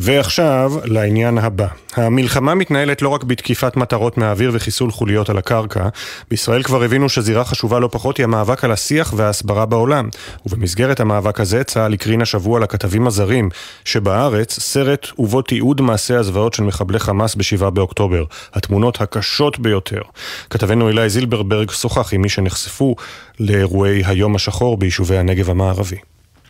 ועכשיו 0.01 0.73
לעניין 0.85 1.37
הבא. 1.37 1.67
המלחמה 1.95 2.55
מתנהלת 2.55 3.01
לא 3.01 3.09
רק 3.09 3.23
בתקיפת 3.23 3.75
מטרות 3.75 4.17
מהאוויר 4.17 4.51
וחיסול 4.53 4.91
חוליות 4.91 5.29
על 5.29 5.37
הקרקע, 5.37 5.89
בישראל 6.29 6.63
כבר 6.63 6.83
הבינו 6.83 7.09
שזירה 7.09 7.45
חשובה 7.45 7.79
לא 7.79 7.89
פחות 7.91 8.17
היא 8.17 8.23
המאבק 8.23 8.63
על 8.63 8.71
השיח 8.71 9.13
וההסברה 9.17 9.65
בעולם. 9.65 10.09
ובמסגרת 10.45 10.99
המאבק 10.99 11.39
הזה 11.39 11.63
צה"ל 11.63 11.93
הקרין 11.93 12.21
השבוע 12.21 12.59
לכתבים 12.59 13.07
הזרים 13.07 13.49
שבארץ 13.85 14.59
סרט 14.59 15.07
ובו 15.17 15.41
תיעוד 15.41 15.81
מעשי 15.81 16.13
הזוועות 16.13 16.53
של 16.53 16.63
מחבלי 16.63 16.99
חמאס 16.99 17.35
ב-7 17.35 17.69
באוקטובר. 17.69 18.23
התמונות 18.53 19.01
הקשות 19.01 19.59
ביותר. 19.59 20.01
כתבנו 20.49 20.87
אילי 20.87 21.09
זילברברג 21.09 21.71
שוחח 21.71 22.13
עם 22.13 22.21
מי 22.21 22.29
שנחשפו 22.29 22.95
לאירועי 23.39 24.01
היום 24.05 24.35
השחור 24.35 24.77
ביישובי 24.77 25.17
הנגב 25.17 25.49
המערבי. 25.49 25.97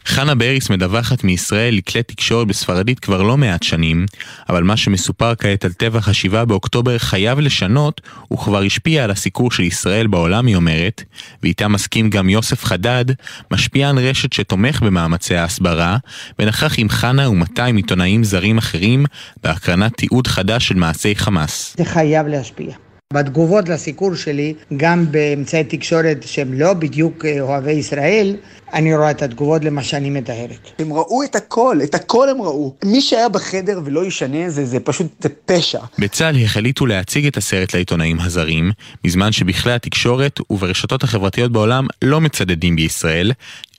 חנה 0.10 0.36
בריס 0.36 0.70
מדווחת 0.70 1.24
מישראל 1.24 1.76
לכלי 1.76 2.04
תקשורת 2.04 2.48
בספרדית 2.48 3.00
כבר 3.00 3.22
לא 3.22 3.38
מעט 3.38 3.64
שנים, 3.64 4.06
אבל 4.50 4.64
מה 4.64 4.78
שמסופר 4.78 5.36
כעת 5.36 5.66
על 5.66 5.74
טבח 5.74 6.10
השבעה 6.10 6.46
באוקטובר 6.46 6.98
חייב 6.98 7.40
לשנות, 7.40 8.02
הוא 8.28 8.40
כבר 8.40 8.62
השפיע 8.62 9.04
על 9.04 9.12
הסיקור 9.12 9.52
של 9.52 9.64
ישראל 9.64 10.08
בעולם, 10.08 10.46
היא 10.46 10.56
אומרת, 10.56 11.04
ואיתה 11.44 11.68
מסכים 11.68 12.10
גם 12.10 12.30
יוסף 12.30 12.64
חדד, 12.64 13.06
משפיען 13.52 13.98
רשת 13.98 14.34
שתומך 14.34 14.82
במאמצי 14.82 15.36
ההסברה, 15.36 15.98
ונכח 16.40 16.74
עם 16.78 16.90
חנה 16.90 17.30
ו-200 17.30 17.76
עיתונאים 17.76 18.24
זרים 18.24 18.58
אחרים 18.58 19.06
בהקרנת 19.44 19.98
תיעוד 19.98 20.28
חדש 20.28 20.68
של 20.68 20.76
מעשי 20.76 21.16
חמאס. 21.16 21.76
זה 21.78 21.86
חייב 21.86 22.28
להשפיע. 22.28 22.89
בתגובות 23.14 23.70
לסיקור 23.70 24.16
שלי, 24.16 24.54
גם 24.78 25.12
באמצעי 25.12 25.64
תקשורת 25.64 26.24
שהם 26.26 26.54
לא 26.54 26.74
בדיוק 26.74 27.26
אוהבי 27.40 27.72
ישראל, 27.72 28.36
אני 28.74 28.96
רואה 28.96 29.12
את 29.12 29.22
התגובות 29.22 29.64
למה 29.64 29.84
שאני 29.84 30.10
מתארת. 30.10 30.70
הם 30.80 30.94
ראו 30.94 31.24
את 31.24 31.36
הכל, 31.36 31.80
את 31.84 31.96
הכל 31.96 32.30
הם 32.30 32.42
ראו. 32.42 32.76
מי 32.86 33.02
שהיה 33.02 33.30
בחדר 33.30 33.80
ולא 33.86 34.06
ישנה 34.06 34.50
זה, 34.50 34.66
זה 34.66 34.80
פשוט, 34.80 35.08
זה 35.24 35.30
פשע. 35.46 35.80
בצה"ל 36.00 36.44
החליטו 36.44 36.86
להציג 36.86 37.26
את 37.26 37.38
הסרט 37.38 37.74
לעיתונאים 37.74 38.20
הזרים, 38.20 38.72
בזמן 39.04 39.32
שבכלי 39.32 39.72
התקשורת 39.72 40.40
וברשתות 40.50 41.04
החברתיות 41.04 41.52
בעולם 41.52 41.88
לא 42.02 42.22
מצדדים 42.22 42.76
בישראל, 42.76 43.32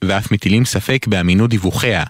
ואף 0.05 0.33
מטילים 0.33 0.65
ספק 0.65 1.07
באמינות 1.07 1.51
דיווחיה. 1.51 2.05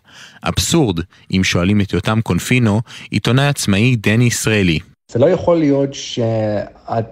אבסורד, 0.44 1.00
אם 1.36 1.44
שואלים 1.44 1.80
את 1.80 1.92
יותם 1.92 2.20
קונפינו, 2.20 2.80
עיתונאי 3.10 3.46
עצמאי 3.46 3.96
דני 3.96 4.24
ישראלי. 4.24 4.78
זה 5.12 5.18
לא 5.18 5.26
יכול 5.26 5.58
להיות 5.58 5.94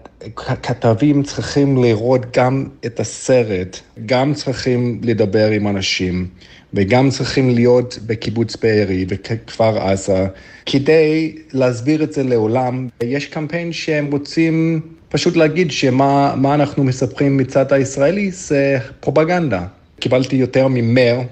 שהכתבים 0.03 1.23
צריכים 1.23 1.83
לראות 1.83 2.37
גם 2.37 2.67
את 2.87 3.01
הסרט, 3.01 3.81
גם 4.07 4.35
צריכים 4.35 5.01
לדבר 5.03 5.51
עם 5.51 5.69
אנשים, 5.69 6.27
וגם 6.75 7.11
צריכים 7.11 7.51
להיות 7.51 7.99
בקיבוץ 8.07 8.57
בארי 8.57 9.07
וכפר 9.09 9.79
עזה, 9.79 10.27
כדי 10.67 11.37
להסביר 11.53 12.03
את 12.03 12.13
זה 12.13 12.23
לעולם. 12.23 12.89
יש 13.03 13.27
קמפיין 13.27 13.73
שהם 13.73 14.13
רוצים 14.13 14.81
פשוט 15.09 15.37
להגיד 15.37 15.71
שמה 15.71 16.55
אנחנו 16.55 16.85
מספרים 16.85 17.37
מצד 17.37 17.73
הישראלי 17.73 18.31
זה 18.31 18.79
פרופגנדה. 19.01 19.67
קיבלתי 20.01 20.37
יותר 20.37 20.67
ממאה 20.69 21.23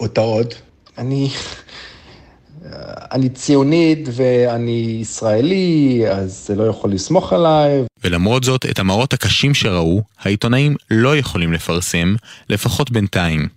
אותות. 0.00 0.62
אני... 0.98 1.28
אני 3.12 3.28
ציונית 3.28 4.08
ואני 4.12 4.98
ישראלי, 5.00 6.02
אז 6.10 6.44
זה 6.46 6.54
לא 6.54 6.64
יכול 6.64 6.92
לסמוך 6.92 7.32
עליי. 7.32 7.82
ולמרות 8.04 8.44
זאת, 8.44 8.66
את 8.66 8.78
המראות 8.78 9.12
הקשים 9.12 9.54
שראו, 9.54 10.02
העיתונאים 10.18 10.76
לא 10.90 11.16
יכולים 11.16 11.52
לפרסם, 11.52 12.14
לפחות 12.48 12.90
בינתיים. 12.90 13.48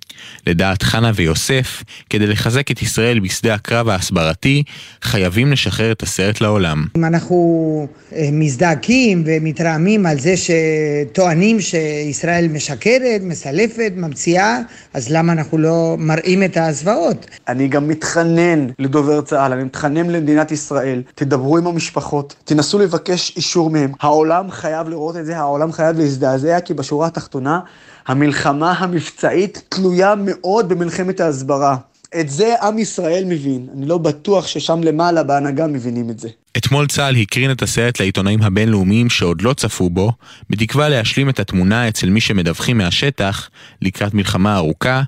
לדעת 0.47 0.83
חנה 0.83 1.11
ויוסף, 1.15 1.83
כדי 2.09 2.27
לחזק 2.27 2.71
את 2.71 2.81
ישראל 2.81 3.19
בשדה 3.19 3.53
הקרב 3.53 3.89
ההסברתי, 3.89 4.63
חייבים 5.01 5.51
לשחרר 5.51 5.91
את 5.91 6.03
הסרט 6.03 6.41
לעולם. 6.41 6.85
אם 6.97 7.05
אנחנו 7.05 7.87
אה, 8.15 8.29
מזדעקים 8.31 9.23
ומתרעמים 9.25 10.05
על 10.05 10.19
זה 10.19 10.33
שטוענים 10.37 11.61
שישראל 11.61 12.47
משקרת, 12.47 13.21
מסלפת, 13.21 13.91
ממציאה, 13.95 14.59
אז 14.93 15.09
למה 15.09 15.33
אנחנו 15.33 15.57
לא 15.57 15.95
מראים 15.99 16.43
את 16.43 16.57
הזוועות? 16.57 17.27
אני 17.47 17.67
גם 17.67 17.87
מתחנן 17.87 18.67
לדובר 18.79 19.21
צה"ל, 19.21 19.51
אני 19.53 19.63
מתחנן 19.63 20.09
למדינת 20.09 20.51
ישראל, 20.51 21.01
תדברו 21.15 21.57
עם 21.57 21.67
המשפחות, 21.67 22.35
תנסו 22.45 22.79
לבקש 22.79 23.33
אישור 23.37 23.69
מהם. 23.69 23.91
העולם 23.99 24.51
חייב 24.51 24.89
לראות 24.89 25.17
את 25.17 25.25
זה, 25.25 25.37
העולם 25.37 25.71
חייב 25.71 25.97
להזדעזע, 25.97 26.59
כי 26.59 26.73
בשורה 26.73 27.07
התחתונה, 27.07 27.59
המלחמה 28.07 28.71
המבצעית 28.71 29.61
תלויה 29.69 30.13
מאוד 30.17 30.69
במלחמת 30.69 31.19
ההסברה. 31.19 31.77
את 32.19 32.29
זה 32.29 32.55
עם 32.61 32.79
ישראל 32.79 33.23
מבין, 33.27 33.67
אני 33.77 33.85
לא 33.85 33.97
בטוח 33.97 34.47
ששם 34.47 34.83
למעלה 34.83 35.23
בהנהגה 35.23 35.67
מבינים 35.67 36.09
את 36.09 36.19
זה. 36.19 36.29
אתמול 36.57 36.87
צה"ל 36.87 37.15
הקרין 37.15 37.51
את 37.51 37.61
הסרט 37.61 37.99
לעיתונאים 37.99 38.41
הבינלאומיים 38.41 39.09
שעוד 39.09 39.41
לא 39.41 39.53
צפו 39.53 39.89
בו, 39.89 40.11
בתקווה 40.49 40.89
להשלים 40.89 41.29
את 41.29 41.39
התמונה 41.39 41.87
אצל 41.87 42.09
מי 42.09 42.21
שמדווחים 42.21 42.77
מהשטח 42.77 43.49
לקראת 43.81 44.13
מלחמה 44.13 44.55
ארוכה, 44.55 45.01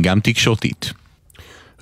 גם 0.00 0.20
תקשורתית. 0.20 0.92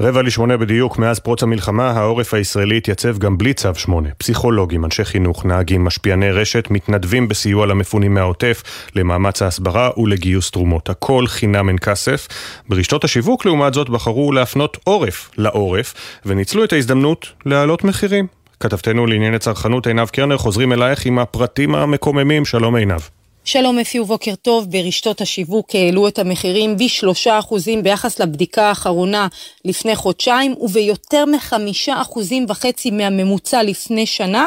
רבע 0.03 0.23
לשמונה 0.23 0.57
בדיוק, 0.57 0.99
מאז 0.99 1.19
פרוץ 1.19 1.43
המלחמה, 1.43 1.91
העורף 1.91 2.35
הישראלי 2.35 2.77
התייצב 2.77 3.19
גם 3.19 3.39
בלי 3.39 3.55
צו 3.55 3.75
שמונה. 3.75 4.09
פסיכולוגים, 4.19 4.85
אנשי 4.85 5.05
חינוך, 5.05 5.45
נהגים, 5.45 5.85
משפיעני 5.85 6.31
רשת, 6.31 6.71
מתנדבים 6.71 7.29
בסיוע 7.29 7.67
למפונים 7.67 8.15
מהעוטף, 8.15 8.63
למאמץ 8.97 9.43
ההסברה 9.43 9.91
ולגיוס 9.97 10.51
תרומות. 10.51 10.91
הכל 10.91 11.27
חינם 11.27 11.69
אין 11.69 11.79
כסף. 11.79 12.29
ברשתות 12.69 13.05
השיווק, 13.05 13.47
לעומת 13.47 13.75
זאת, 13.75 13.89
בחרו 13.89 14.33
להפנות 14.33 14.77
עורף 14.85 15.31
לעורף, 15.39 15.95
וניצלו 16.27 16.65
את 16.65 16.73
ההזדמנות 16.73 17.33
להעלות 17.47 17.85
מחירים. 17.85 18.27
כתבתנו 18.61 19.07
לענייני 19.07 19.39
צרכנות 19.39 19.87
עינב 19.87 20.09
קרנר 20.09 20.39
חוזרים 20.39 20.73
אלייך 20.73 21.07
עם 21.07 21.19
הפרטים 21.19 21.75
המקוממים. 21.75 22.45
שלום 22.45 22.77
עינב. 22.77 23.01
שלום 23.45 23.79
אפי 23.79 24.01
ובוקר 24.01 24.35
טוב, 24.35 24.71
ברשתות 24.71 25.21
השיווק 25.21 25.75
העלו 25.75 26.09
את 26.09 26.19
המחירים 26.19 26.77
בשלושה 26.77 27.39
אחוזים 27.39 27.83
ביחס 27.83 28.21
לבדיקה 28.21 28.69
האחרונה 28.69 29.29
לפני 29.65 29.97
חודשיים 29.97 30.55
וביותר 30.61 31.25
מחמישה 31.25 32.01
אחוזים 32.01 32.47
וחצי 32.49 32.91
מהממוצע 32.91 33.63
לפני 33.63 34.07
שנה, 34.07 34.47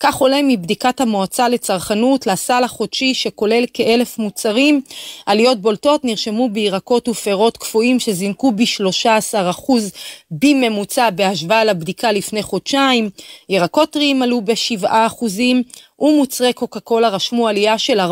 כך 0.00 0.16
עולה 0.16 0.40
מבדיקת 0.42 1.00
המועצה 1.00 1.48
לצרכנות 1.48 2.26
לסל 2.26 2.64
החודשי 2.64 3.14
שכולל 3.14 3.64
כאלף 3.74 4.18
מוצרים. 4.18 4.80
עליות 5.26 5.60
בולטות 5.60 6.04
נרשמו 6.04 6.48
בירקות 6.48 7.08
ופירות 7.08 7.56
קפואים 7.56 8.00
שזינקו 8.00 8.52
בשלושה 8.52 9.16
עשר 9.16 9.50
אחוז 9.50 9.92
בממוצע 10.38 11.10
בהשוואה 11.10 11.64
לבדיקה 11.64 12.12
לפני 12.12 12.42
חודשיים, 12.42 13.10
ירקות 13.48 13.90
טריים 13.90 14.22
עלו 14.22 14.40
בשבעה 14.40 15.06
אחוזים, 15.06 15.62
ומוצרי 15.98 16.52
קוקה 16.52 16.80
קולה 16.80 17.08
רשמו 17.08 17.48
עלייה 17.48 17.78
של 17.78 18.00
4%. 18.00 18.02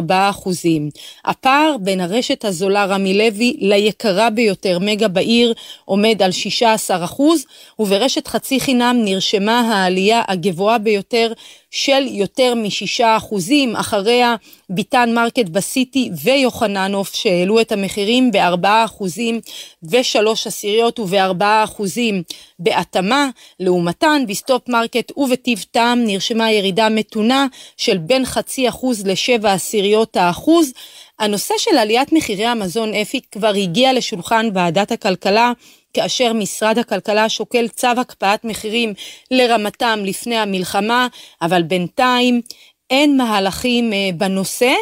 הפער 1.24 1.76
בין 1.80 2.00
הרשת 2.00 2.44
הזולה 2.44 2.84
רמי 2.84 3.18
לוי 3.18 3.56
ליקרה 3.58 4.30
ביותר 4.30 4.78
מגה 4.78 5.08
בעיר 5.08 5.54
עומד 5.84 6.22
על 6.22 6.30
16%, 7.10 7.22
וברשת 7.78 8.26
חצי 8.26 8.60
חינם 8.60 9.00
נרשמה 9.04 9.60
העלייה 9.60 10.22
הגבוהה 10.28 10.78
ביותר 10.78 11.32
של 11.72 12.06
יותר 12.10 12.54
משישה 12.54 13.16
אחוזים, 13.16 13.76
אחריה 13.76 14.36
ביתן 14.70 15.14
מרקט 15.14 15.48
בסיטי 15.48 16.10
ויוחננוף 16.22 17.14
שהעלו 17.14 17.60
את 17.60 17.72
המחירים 17.72 18.30
בארבעה 18.30 18.84
אחוזים 18.84 19.40
ושלוש 19.82 20.46
עשיריות 20.46 20.98
ובארבעה 20.98 21.64
אחוזים 21.64 22.22
בהתאמה, 22.58 23.28
לעומתן 23.60 24.24
בסטופ 24.28 24.68
מרקט 24.68 25.12
ובטיב 25.16 25.64
טעם 25.70 26.04
נרשמה 26.04 26.52
ירידה 26.52 26.88
מתונה 26.88 27.46
של 27.76 27.98
בין 27.98 28.24
חצי 28.24 28.68
אחוז 28.68 29.06
לשבע 29.06 29.52
עשיריות 29.52 30.16
האחוז. 30.16 30.72
הנושא 31.18 31.54
של 31.58 31.78
עליית 31.78 32.12
מחירי 32.12 32.46
המזון 32.46 32.94
אפי 32.94 33.20
כבר 33.32 33.52
הגיע 33.54 33.92
לשולחן 33.92 34.48
ועדת 34.54 34.92
הכלכלה 34.92 35.52
כאשר 35.94 36.32
משרד 36.32 36.78
הכלכלה 36.78 37.28
שוקל 37.28 37.68
צו 37.68 37.88
הקפאת 37.96 38.44
מחירים 38.44 38.94
לרמתם 39.30 40.00
לפני 40.04 40.36
המלחמה, 40.36 41.06
אבל 41.42 41.62
בינתיים 41.62 42.40
אין 42.90 43.16
מהלכים 43.16 43.92
אה, 43.92 44.10
בנושא. 44.16 44.72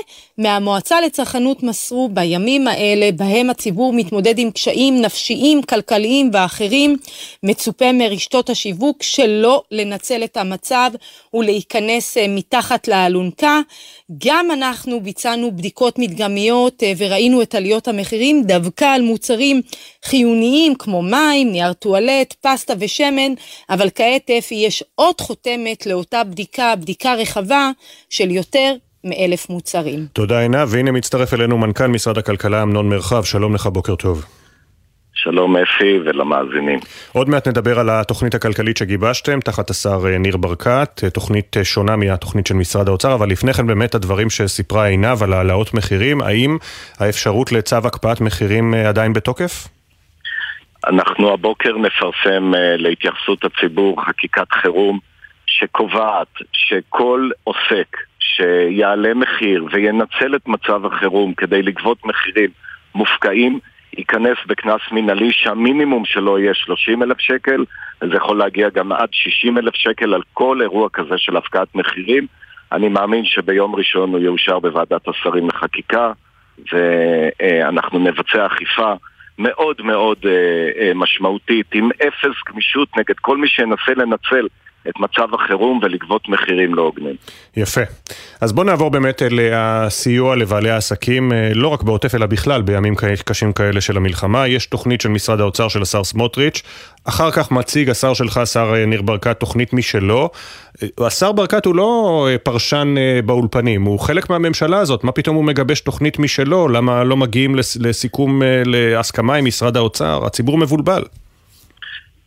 מהמועצה 0.40 1.00
לצרכנות 1.00 1.62
מסרו 1.62 2.08
בימים 2.08 2.68
האלה, 2.68 3.12
בהם 3.12 3.50
הציבור 3.50 3.92
מתמודד 3.92 4.38
עם 4.38 4.50
קשיים 4.50 5.00
נפשיים, 5.00 5.62
כלכליים 5.62 6.30
ואחרים, 6.32 6.96
מצופה 7.42 7.92
מרשתות 7.92 8.50
השיווק 8.50 9.02
שלא 9.02 9.62
לנצל 9.70 10.24
את 10.24 10.36
המצב 10.36 10.90
ולהיכנס 11.34 12.18
אה, 12.18 12.28
מתחת 12.28 12.88
לאלונקה. 12.88 13.60
גם 14.24 14.50
אנחנו 14.50 15.00
ביצענו 15.00 15.56
בדיקות 15.56 15.98
מדגמיות 15.98 16.82
אה, 16.82 16.92
וראינו 16.98 17.42
את 17.42 17.54
עליות 17.54 17.88
המחירים 17.88 18.42
דווקא 18.42 18.84
על 18.84 19.02
מוצרים 19.02 19.62
חיוניים 20.04 20.74
כמו 20.74 21.02
מים, 21.02 21.52
נייר 21.52 21.72
טואלט, 21.72 22.34
פסטה 22.40 22.74
ושמן, 22.78 23.34
אבל 23.70 23.88
כעת 23.94 24.30
אפי 24.30 24.54
יש 24.54 24.84
עוד 24.94 25.20
חותמת 25.20 25.86
לאותה 25.86 26.24
בדיקה, 26.24 26.76
בדיקה 26.76 27.14
רחבה 27.14 27.70
של 28.10 28.30
יותר 28.30 28.74
מאלף 29.04 29.50
מוצרים. 29.50 30.06
תודה 30.12 30.40
עינב, 30.40 30.68
והנה 30.68 30.92
מצטרף 30.92 31.34
אלינו 31.34 31.58
מנכ"ל 31.58 31.86
משרד 31.86 32.18
הכלכלה 32.18 32.62
אמנון 32.62 32.88
מרחב, 32.88 33.24
שלום 33.24 33.54
לך, 33.54 33.66
בוקר 33.66 33.94
טוב. 33.94 34.24
שלום 35.14 35.56
אפי 35.56 35.98
ולמאזינים. 36.04 36.78
עוד 37.12 37.28
מעט 37.28 37.48
נדבר 37.48 37.78
על 37.78 37.90
התוכנית 37.90 38.34
הכלכלית 38.34 38.76
שגיבשתם 38.76 39.40
תחת 39.40 39.70
השר 39.70 40.06
אה, 40.06 40.18
ניר 40.18 40.36
ברקת, 40.36 41.00
אה, 41.04 41.10
תוכנית 41.10 41.56
אה, 41.56 41.64
שונה 41.64 41.96
מהתוכנית 41.96 42.46
של 42.46 42.54
משרד 42.54 42.88
האוצר, 42.88 43.14
אבל 43.14 43.28
לפני 43.28 43.52
כן 43.52 43.66
באמת 43.66 43.94
הדברים 43.94 44.30
שסיפרה 44.30 44.86
עינב 44.86 45.22
על 45.22 45.32
העלאות 45.32 45.74
מחירים, 45.74 46.20
האם 46.20 46.56
האפשרות 46.98 47.52
לצו 47.52 47.76
הקפאת 47.76 48.20
מחירים 48.20 48.74
עדיין 48.74 49.12
בתוקף? 49.12 49.68
אנחנו 50.86 51.32
הבוקר 51.32 51.76
נפרסם 51.76 52.52
להתייחסות 52.78 53.44
הציבור 53.44 54.04
חקיקת 54.04 54.52
חירום 54.52 54.98
שקובעת 55.46 56.28
שכל 56.52 57.30
עוסק 57.44 57.96
שיעלה 58.40 59.14
מחיר 59.14 59.64
וינצל 59.72 60.36
את 60.36 60.48
מצב 60.48 60.86
החירום 60.86 61.34
כדי 61.34 61.62
לגבות 61.62 62.06
מחירים 62.06 62.50
מופקעים, 62.94 63.58
ייכנס 63.98 64.38
בקנס 64.46 64.80
מינהלי 64.92 65.32
שהמינימום 65.32 66.04
שלו 66.04 66.38
יהיה 66.38 66.54
30 66.54 67.02
אלף 67.02 67.20
שקל, 67.20 67.64
וזה 68.02 68.14
יכול 68.16 68.38
להגיע 68.38 68.68
גם 68.68 68.92
עד 68.92 69.08
60 69.12 69.58
אלף 69.58 69.74
שקל 69.74 70.14
על 70.14 70.22
כל 70.34 70.62
אירוע 70.62 70.88
כזה 70.92 71.18
של 71.18 71.36
הפקעת 71.36 71.74
מחירים. 71.74 72.26
אני 72.72 72.88
מאמין 72.88 73.24
שביום 73.24 73.74
ראשון 73.74 74.10
הוא 74.10 74.20
יאושר 74.20 74.58
בוועדת 74.58 75.08
השרים 75.08 75.48
לחקיקה, 75.48 76.12
ואנחנו 76.72 77.98
נבצע 77.98 78.46
אכיפה 78.46 78.92
מאוד 79.38 79.76
מאוד 79.84 80.18
אה, 80.26 80.30
אה, 80.80 80.92
משמעותית, 80.94 81.66
עם 81.74 81.90
אפס 82.08 82.36
גמישות 82.48 82.96
נגד 82.96 83.14
כל 83.20 83.36
מי 83.36 83.48
שינסה 83.48 83.92
לנצל 83.96 84.46
את 84.88 84.94
מצב 85.00 85.34
החירום 85.34 85.80
ולגבות 85.82 86.28
מחירים 86.28 86.74
לא 86.74 86.82
הוגנים. 86.82 87.14
יפה. 87.56 87.80
אז 88.40 88.52
בואו 88.52 88.66
נעבור 88.66 88.90
באמת 88.90 89.22
אל 89.22 89.38
הסיוע 89.52 90.36
לבעלי 90.36 90.70
העסקים, 90.70 91.32
אה, 91.32 91.50
לא 91.54 91.68
רק 91.68 91.82
בעוטף 91.82 92.14
אלא 92.14 92.26
בכלל 92.26 92.62
בימים 92.62 92.94
קשים 93.24 93.52
כאלה 93.52 93.80
של 93.80 93.96
המלחמה. 93.96 94.46
יש 94.48 94.66
תוכנית 94.66 95.00
של 95.00 95.08
משרד 95.08 95.40
האוצר 95.40 95.68
של 95.68 95.82
השר 95.82 96.04
סמוטריץ', 96.04 96.62
אחר 97.04 97.30
כך 97.30 97.50
מציג 97.50 97.90
השר 97.90 98.14
שלך, 98.14 98.36
השר 98.36 98.72
אה, 98.74 98.86
ניר 98.86 99.02
ברקת, 99.02 99.40
תוכנית 99.40 99.72
משלו. 99.72 100.30
אה, 100.82 101.06
השר 101.06 101.32
ברקת 101.32 101.66
הוא 101.66 101.74
לא 101.74 102.28
פרשן 102.42 102.94
באולפנים, 103.24 103.82
הוא 103.82 104.00
חלק 104.00 104.30
מהממשלה 104.30 104.78
הזאת, 104.78 105.04
מה 105.04 105.12
פתאום 105.12 105.36
הוא 105.36 105.44
מגבש 105.44 105.80
תוכנית 105.80 106.18
משלו? 106.18 106.68
למה 106.68 107.04
לא 107.04 107.16
מגיעים 107.16 107.54
לסיכום, 107.80 108.42
להסכמה 108.64 109.34
עם 109.34 109.44
משרד 109.44 109.76
האוצר? 109.76 110.20
הציבור 110.26 110.58
מבולבל. 110.58 111.02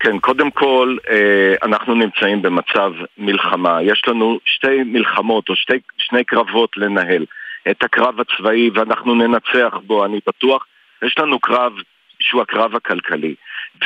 כן, 0.03 0.19
קודם 0.19 0.51
כל, 0.51 0.97
אה, 1.09 1.55
אנחנו 1.63 1.95
נמצאים 1.95 2.41
במצב 2.41 2.91
מלחמה. 3.17 3.81
יש 3.81 4.01
לנו 4.07 4.39
שתי 4.45 4.83
מלחמות 4.85 5.49
או 5.49 5.55
שתי, 5.55 5.73
שני 5.97 6.23
קרבות 6.23 6.77
לנהל. 6.77 7.25
את 7.71 7.83
הקרב 7.83 8.19
הצבאי, 8.19 8.69
ואנחנו 8.73 9.15
ננצח 9.15 9.77
בו, 9.85 10.05
אני 10.05 10.19
בטוח. 10.27 10.65
יש 11.05 11.15
לנו 11.17 11.39
קרב 11.39 11.73
שהוא 12.19 12.41
הקרב 12.41 12.75
הכלכלי. 12.75 13.35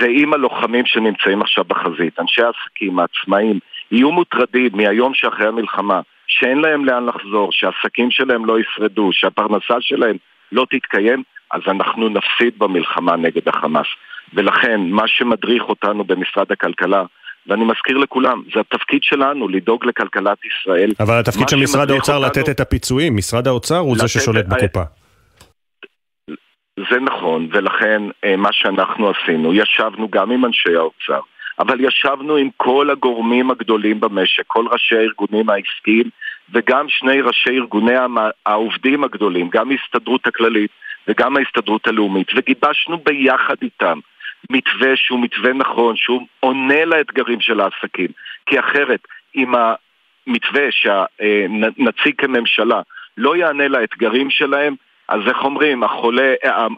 ואם 0.01 0.33
הלוחמים 0.33 0.85
שנמצאים 0.85 1.41
עכשיו 1.41 1.63
בחזית, 1.63 2.19
אנשי 2.19 2.41
העסקים, 2.41 2.99
העצמאים, 2.99 3.59
יהיו 3.91 4.11
מוטרדים 4.11 4.71
מהיום 4.73 5.13
שאחרי 5.13 5.47
המלחמה, 5.47 6.01
שאין 6.27 6.57
להם 6.57 6.85
לאן 6.85 7.05
לחזור, 7.05 7.51
שהעסקים 7.51 8.11
שלהם 8.11 8.45
לא 8.45 8.59
ישרדו, 8.59 9.09
שהפרנסה 9.13 9.75
שלהם 9.79 10.17
לא 10.51 10.65
תתקיים, 10.69 11.23
אז 11.51 11.61
אנחנו 11.67 12.09
נפסיד 12.09 12.59
במלחמה 12.59 13.15
נגד 13.15 13.47
החמאס. 13.47 13.87
ולכן, 14.33 14.81
מה 14.81 15.03
שמדריך 15.07 15.63
אותנו 15.63 16.03
במשרד 16.03 16.51
הכלכלה, 16.51 17.03
ואני 17.47 17.65
מזכיר 17.65 17.97
לכולם, 17.97 18.43
זה 18.53 18.59
התפקיד 18.59 19.03
שלנו 19.03 19.47
לדאוג 19.47 19.85
לכלכלת 19.85 20.37
ישראל. 20.45 20.91
אבל 20.99 21.19
התפקיד 21.19 21.49
של 21.49 21.57
משרד 21.57 21.91
האוצר 21.91 22.15
אותנו... 22.15 22.27
לתת 22.27 22.49
את 22.49 22.59
הפיצויים, 22.59 23.15
משרד 23.15 23.47
האוצר 23.47 23.77
הוא 23.77 23.97
זה 23.97 24.07
ששולט 24.07 24.45
בקופה. 24.45 24.83
זה 26.91 26.99
נכון, 26.99 27.47
ולכן 27.51 28.01
אה, 28.23 28.35
מה 28.35 28.49
שאנחנו 28.51 29.09
עשינו, 29.09 29.53
ישבנו 29.53 30.09
גם 30.09 30.31
עם 30.31 30.45
אנשי 30.45 30.75
האוצר, 30.75 31.19
אבל 31.59 31.79
ישבנו 31.79 32.35
עם 32.35 32.49
כל 32.57 32.89
הגורמים 32.89 33.51
הגדולים 33.51 33.99
במשק, 33.99 34.43
כל 34.47 34.65
ראשי 34.71 34.95
הארגונים 34.95 35.49
העסקיים 35.49 36.09
וגם 36.53 36.85
שני 36.89 37.21
ראשי 37.21 37.49
ארגוני 37.49 37.93
העובדים 38.45 39.03
הגדולים, 39.03 39.49
גם 39.49 39.71
ההסתדרות 39.71 40.27
הכללית 40.27 40.71
וגם 41.07 41.37
ההסתדרות 41.37 41.87
הלאומית, 41.87 42.27
וגיבשנו 42.35 42.97
ביחד 42.97 43.55
איתם 43.61 43.99
מתווה 44.49 44.95
שהוא 44.95 45.19
מתווה 45.23 45.53
נכון, 45.53 45.95
שהוא 45.95 46.21
עונה 46.39 46.85
לאתגרים 46.85 47.41
של 47.41 47.59
העסקים, 47.59 48.07
כי 48.45 48.59
אחרת, 48.59 48.99
אם 49.35 49.53
המתווה 49.55 50.67
שנציג 50.71 52.15
כממשלה 52.17 52.81
לא 53.17 53.35
יענה 53.35 53.67
לאתגרים 53.67 54.29
שלהם, 54.29 54.75
אז 55.07 55.19
איך 55.27 55.37
אומרים, 55.43 55.83
החולה, 55.83 56.33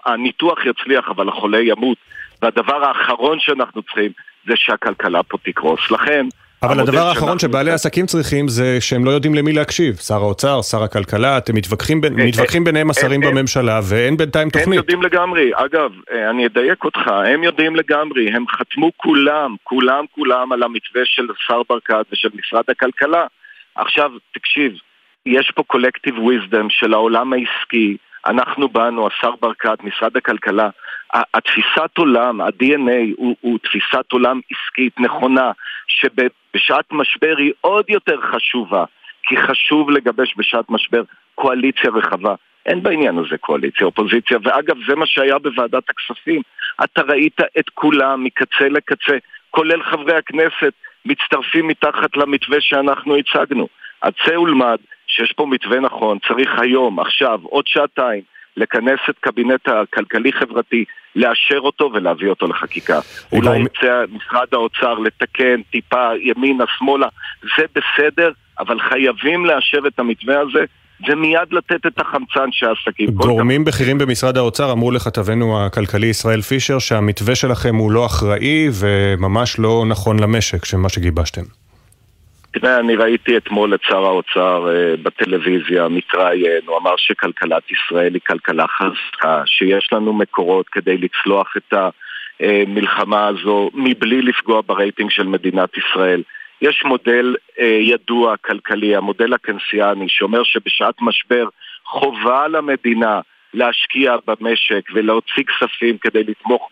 הניתוח 0.06 0.66
יצליח 0.66 1.10
אבל 1.10 1.30
החולה 1.30 1.62
ימות 1.62 1.98
והדבר 2.42 2.84
האחרון 2.86 3.40
שאנחנו 3.40 3.82
צריכים 3.84 4.12
זה 4.48 4.54
שהכלכלה 4.56 5.24
פה 5.24 5.38
תקרוס. 5.44 5.92
לכן... 5.92 6.26
אבל 6.64 6.80
הדבר 6.80 7.08
האחרון 7.08 7.40
שבעלי 7.40 7.72
עסקים 7.72 8.06
צריכים 8.06 8.48
זה 8.48 8.82
שהם 8.82 9.06
לא 9.06 9.12
יודעים 9.12 9.36
למי 9.36 9.54
להקשיב. 9.54 9.96
שר 9.96 10.16
האוצר, 10.16 10.62
שר 10.62 10.84
הכלכלה, 10.84 11.38
אתם 11.38 11.56
מתווכחים, 11.56 12.02
בין, 12.02 12.20
אה, 12.20 12.26
מתווכחים 12.26 12.64
ביניהם 12.64 12.88
אה, 12.88 12.92
השרים 12.92 13.24
אה, 13.24 13.32
בממשלה 13.32 13.80
ואין 13.90 14.18
בינתיים 14.18 14.50
תוכנית. 14.50 14.68
הם 14.68 14.74
יודעים 14.74 15.02
לגמרי. 15.02 15.52
אגב, 15.54 15.92
אני 16.30 16.46
אדייק 16.46 16.84
אותך, 16.84 17.08
הם 17.08 17.44
יודעים 17.44 17.76
לגמרי. 17.76 18.30
הם 18.32 18.46
חתמו 18.48 18.92
כולם, 18.98 19.56
כולם, 19.64 20.06
כולם 20.12 20.52
על 20.52 20.64
המתווה 20.64 21.02
של 21.06 21.28
שר 21.48 21.62
ברקת 21.70 22.06
ושל 22.12 22.30
משרד 22.34 22.64
הכלכלה. 22.70 23.26
עכשיו, 23.76 24.12
תקשיב, 24.34 24.72
יש 25.26 25.52
פה 25.56 25.64
קולקטיב 25.64 26.20
וויזדם 26.20 26.68
של 26.70 26.94
העולם 26.94 27.34
העסקי. 27.34 27.98
אנחנו 28.26 28.70
באנו, 28.70 29.08
השר 29.08 29.32
ברקת, 29.42 29.84
משרד 29.84 30.18
הכלכלה, 30.18 30.70
התפיסת 31.14 31.98
עולם, 31.98 32.42
ה-DNA 32.42 33.14
הוא, 33.18 33.36
הוא 33.42 33.60
תפיסת 33.60 34.12
עולם 34.12 34.40
עסקית 34.52 35.00
נכונה, 35.00 35.52
שבשעת 35.88 36.86
משבר 36.92 37.36
היא 37.38 37.52
עוד 37.62 37.86
יותר 37.90 38.22
חשובה, 38.22 38.86
כי 39.24 39.38
חשוב 39.38 39.90
לגבש 39.90 40.34
בשעת 40.38 40.70
משבר 40.70 41.04
קואליציה 41.36 41.90
רחבה. 41.90 42.36
אין 42.66 42.84
בעניין 42.84 43.18
הזה 43.18 43.38
קואליציה, 43.38 43.86
אופוזיציה, 43.86 44.38
ואגב, 44.44 44.76
זה 44.88 44.96
מה 44.96 45.06
שהיה 45.06 45.40
בוועדת 45.40 45.84
הכספים. 45.90 46.42
אתה 46.84 47.02
ראית 47.02 47.42
את 47.60 47.70
כולם 47.74 48.24
מקצה 48.24 48.70
לקצה, 48.70 49.18
כולל 49.52 49.84
חברי 49.84 50.16
הכנסת, 50.16 50.74
מצטרפים 51.06 51.68
מתחת 51.68 52.18
למתווה 52.18 52.58
שאנחנו 52.62 53.16
הצגנו. 53.18 53.68
אז 54.02 54.14
צא 54.26 54.40
ולמד 54.40 54.78
שיש 55.10 55.34
פה 55.36 55.46
מתווה 55.46 55.80
נכון, 55.80 56.18
צריך 56.28 56.50
היום, 56.60 57.00
עכשיו, 57.00 57.40
עוד 57.44 57.68
שעתיים, 57.68 58.22
לכנס 58.58 59.00
את 59.10 59.16
קבינט 59.20 59.68
הכלכלי-חברתי, 59.68 60.86
לאשר 61.16 61.60
אותו 61.60 61.92
ולהביא 61.94 62.30
אותו 62.30 62.48
לחקיקה. 62.48 63.00
אולי 63.32 63.60
ירצה 63.60 64.04
משרד 64.12 64.48
האוצר 64.52 64.94
לתקן 64.94 65.62
טיפה 65.72 66.10
ימינה, 66.22 66.64
שמאלה, 66.78 67.08
זה 67.58 67.64
בסדר, 67.76 68.32
אבל 68.60 68.80
חייבים 68.80 69.46
לאשר 69.46 69.80
את 69.88 70.00
המתווה 70.00 70.40
הזה. 70.40 70.66
ומיד 71.08 71.48
לתת 71.52 71.86
את 71.86 72.00
החמצן 72.00 72.52
שהעסקים... 72.52 73.10
גורמים 73.10 73.66
בכירים 73.66 73.98
במשרד 73.98 74.38
האוצר 74.38 74.72
אמרו 74.72 74.92
לכתבנו 74.92 75.66
הכלכלי 75.66 76.08
ישראל 76.08 76.42
פישר 76.42 76.80
שהמתווה 76.80 77.36
שלכם 77.36 77.76
הוא 77.76 77.92
לא 77.92 78.06
אחראי 78.06 78.70
וממש 78.80 79.60
לא 79.60 79.84
נכון 79.88 80.20
למשק, 80.20 80.66
שמה 80.66 80.90
שגיבשתם. 80.90 81.59
תראה, 82.52 82.80
אני 82.80 82.96
ראיתי 82.96 83.38
אתמול 83.38 83.74
את 83.74 83.80
שר 83.84 84.06
האוצר 84.06 84.68
אה, 84.68 85.02
בטלוויזיה 85.04 85.88
מתראיין, 85.88 86.62
הוא 86.66 86.78
אמר 86.78 86.94
שכלכלת 86.98 87.64
ישראל 87.72 88.14
היא 88.14 88.22
כלכלה 88.28 88.66
חזקה, 88.68 89.44
שיש 89.46 89.94
לנו 89.94 90.14
מקורות 90.14 90.70
כדי 90.70 90.98
לצלוח 90.98 91.54
את 91.58 91.74
המלחמה 92.40 93.28
הזו 93.28 93.70
מבלי 93.74 94.22
לפגוע 94.22 94.62
ברייטינג 94.66 95.12
של 95.12 95.28
מדינת 95.28 95.70
ישראל. 95.78 96.24
יש 96.62 96.84
מודל 96.86 97.36
אה, 97.36 97.64
ידוע 97.64 98.38
כלכלי, 98.38 98.96
המודל 98.96 99.34
הקיינסיאני, 99.34 100.06
שאומר 100.10 100.44
שבשעת 100.44 100.96
משבר 101.02 101.48
חובה 101.86 102.48
למדינה 102.48 103.20
להשקיע 103.54 104.16
במשק 104.28 104.82
ולהוציא 104.94 105.44
כספים 105.44 105.98
כדי 105.98 106.24
לתמוך 106.24 106.72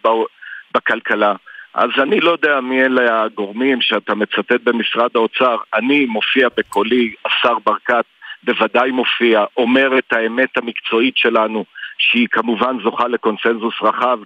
בכלכלה. 0.75 1.33
אז 1.77 1.89
אני 2.03 2.19
לא 2.19 2.31
יודע 2.31 2.59
מי 2.61 2.81
אלה 2.81 3.23
הגורמים 3.23 3.81
שאתה 3.81 4.15
מצטט 4.15 4.61
במשרד 4.63 5.09
האוצר. 5.15 5.55
אני 5.73 6.05
מופיע 6.05 6.47
בקולי, 6.57 7.13
השר 7.25 7.53
ברקת 7.65 8.05
בוודאי 8.43 8.91
מופיע, 8.91 9.43
אומר 9.57 9.97
את 9.97 10.13
האמת 10.13 10.57
המקצועית 10.57 11.17
שלנו, 11.17 11.65
שהיא 11.97 12.27
כמובן 12.31 12.77
זוכה 12.83 13.07
לקונסנזוס 13.07 13.73
רחב, 13.81 14.17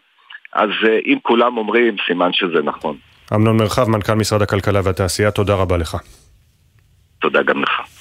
אז 0.54 0.70
אה, 0.88 1.00
אם 1.06 1.18
כולם 1.22 1.58
אומרים, 1.58 1.96
סימן 2.08 2.34
שזה 2.34 2.62
נכון. 2.64 2.98
אמנון 3.36 3.58
מרחב, 3.58 3.90
מנכ"ל 3.90 4.14
משרד 4.14 4.42
הכלכלה 4.42 4.80
והתעשייה, 4.84 5.32
תודה 5.32 5.56
רבה 5.56 5.78
לך. 5.78 5.98
תודה 7.20 7.44
גם 7.44 7.64
לך. 7.64 8.01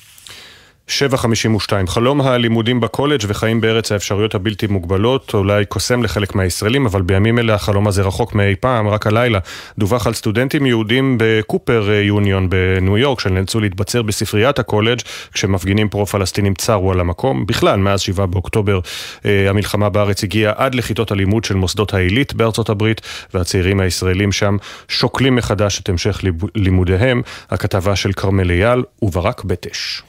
752. 0.90 1.86
חלום 1.86 2.20
הלימודים 2.20 2.80
בקולג' 2.80 3.20
וחיים 3.28 3.60
בארץ 3.60 3.92
האפשרויות 3.92 4.34
הבלתי 4.34 4.66
מוגבלות 4.66 5.34
אולי 5.34 5.64
קוסם 5.64 6.02
לחלק 6.02 6.34
מהישראלים, 6.34 6.86
אבל 6.86 7.02
בימים 7.02 7.38
אלה 7.38 7.54
החלום 7.54 7.88
הזה 7.88 8.02
רחוק 8.02 8.34
מאי 8.34 8.54
פעם. 8.60 8.88
רק 8.88 9.06
הלילה 9.06 9.38
דווח 9.78 10.06
על 10.06 10.14
סטודנטים 10.14 10.66
יהודים 10.66 11.16
בקופר 11.20 11.90
יוניון 11.90 12.48
בניו 12.50 12.98
יורק 12.98 13.20
שנאלצו 13.20 13.60
להתבצר 13.60 14.02
בספריית 14.02 14.58
הקולג' 14.58 14.98
כשמפגינים 15.32 15.88
פרו-פלסטינים 15.88 16.54
צרו 16.54 16.92
על 16.92 17.00
המקום. 17.00 17.46
בכלל, 17.46 17.78
מאז 17.78 18.00
7 18.00 18.26
באוקטובר 18.26 18.80
אה, 19.24 19.50
המלחמה 19.50 19.88
בארץ 19.88 20.24
הגיעה 20.24 20.52
עד 20.56 20.74
לכיתות 20.74 21.10
הלימוד 21.10 21.44
של 21.44 21.54
מוסדות 21.54 21.94
העילית 21.94 22.34
בארצות 22.34 22.68
הברית, 22.68 23.00
והצעירים 23.34 23.80
הישראלים 23.80 24.32
שם 24.32 24.56
שוקלים 24.88 25.36
מחדש 25.36 25.80
את 25.80 25.88
המשך 25.88 26.20
לימודיהם. 26.54 27.22
הכתבה 27.50 27.96
של 27.96 28.12
כרמל 28.12 28.50
אייל 28.50 28.82
וברק 29.02 29.44
בטש. 29.44 30.02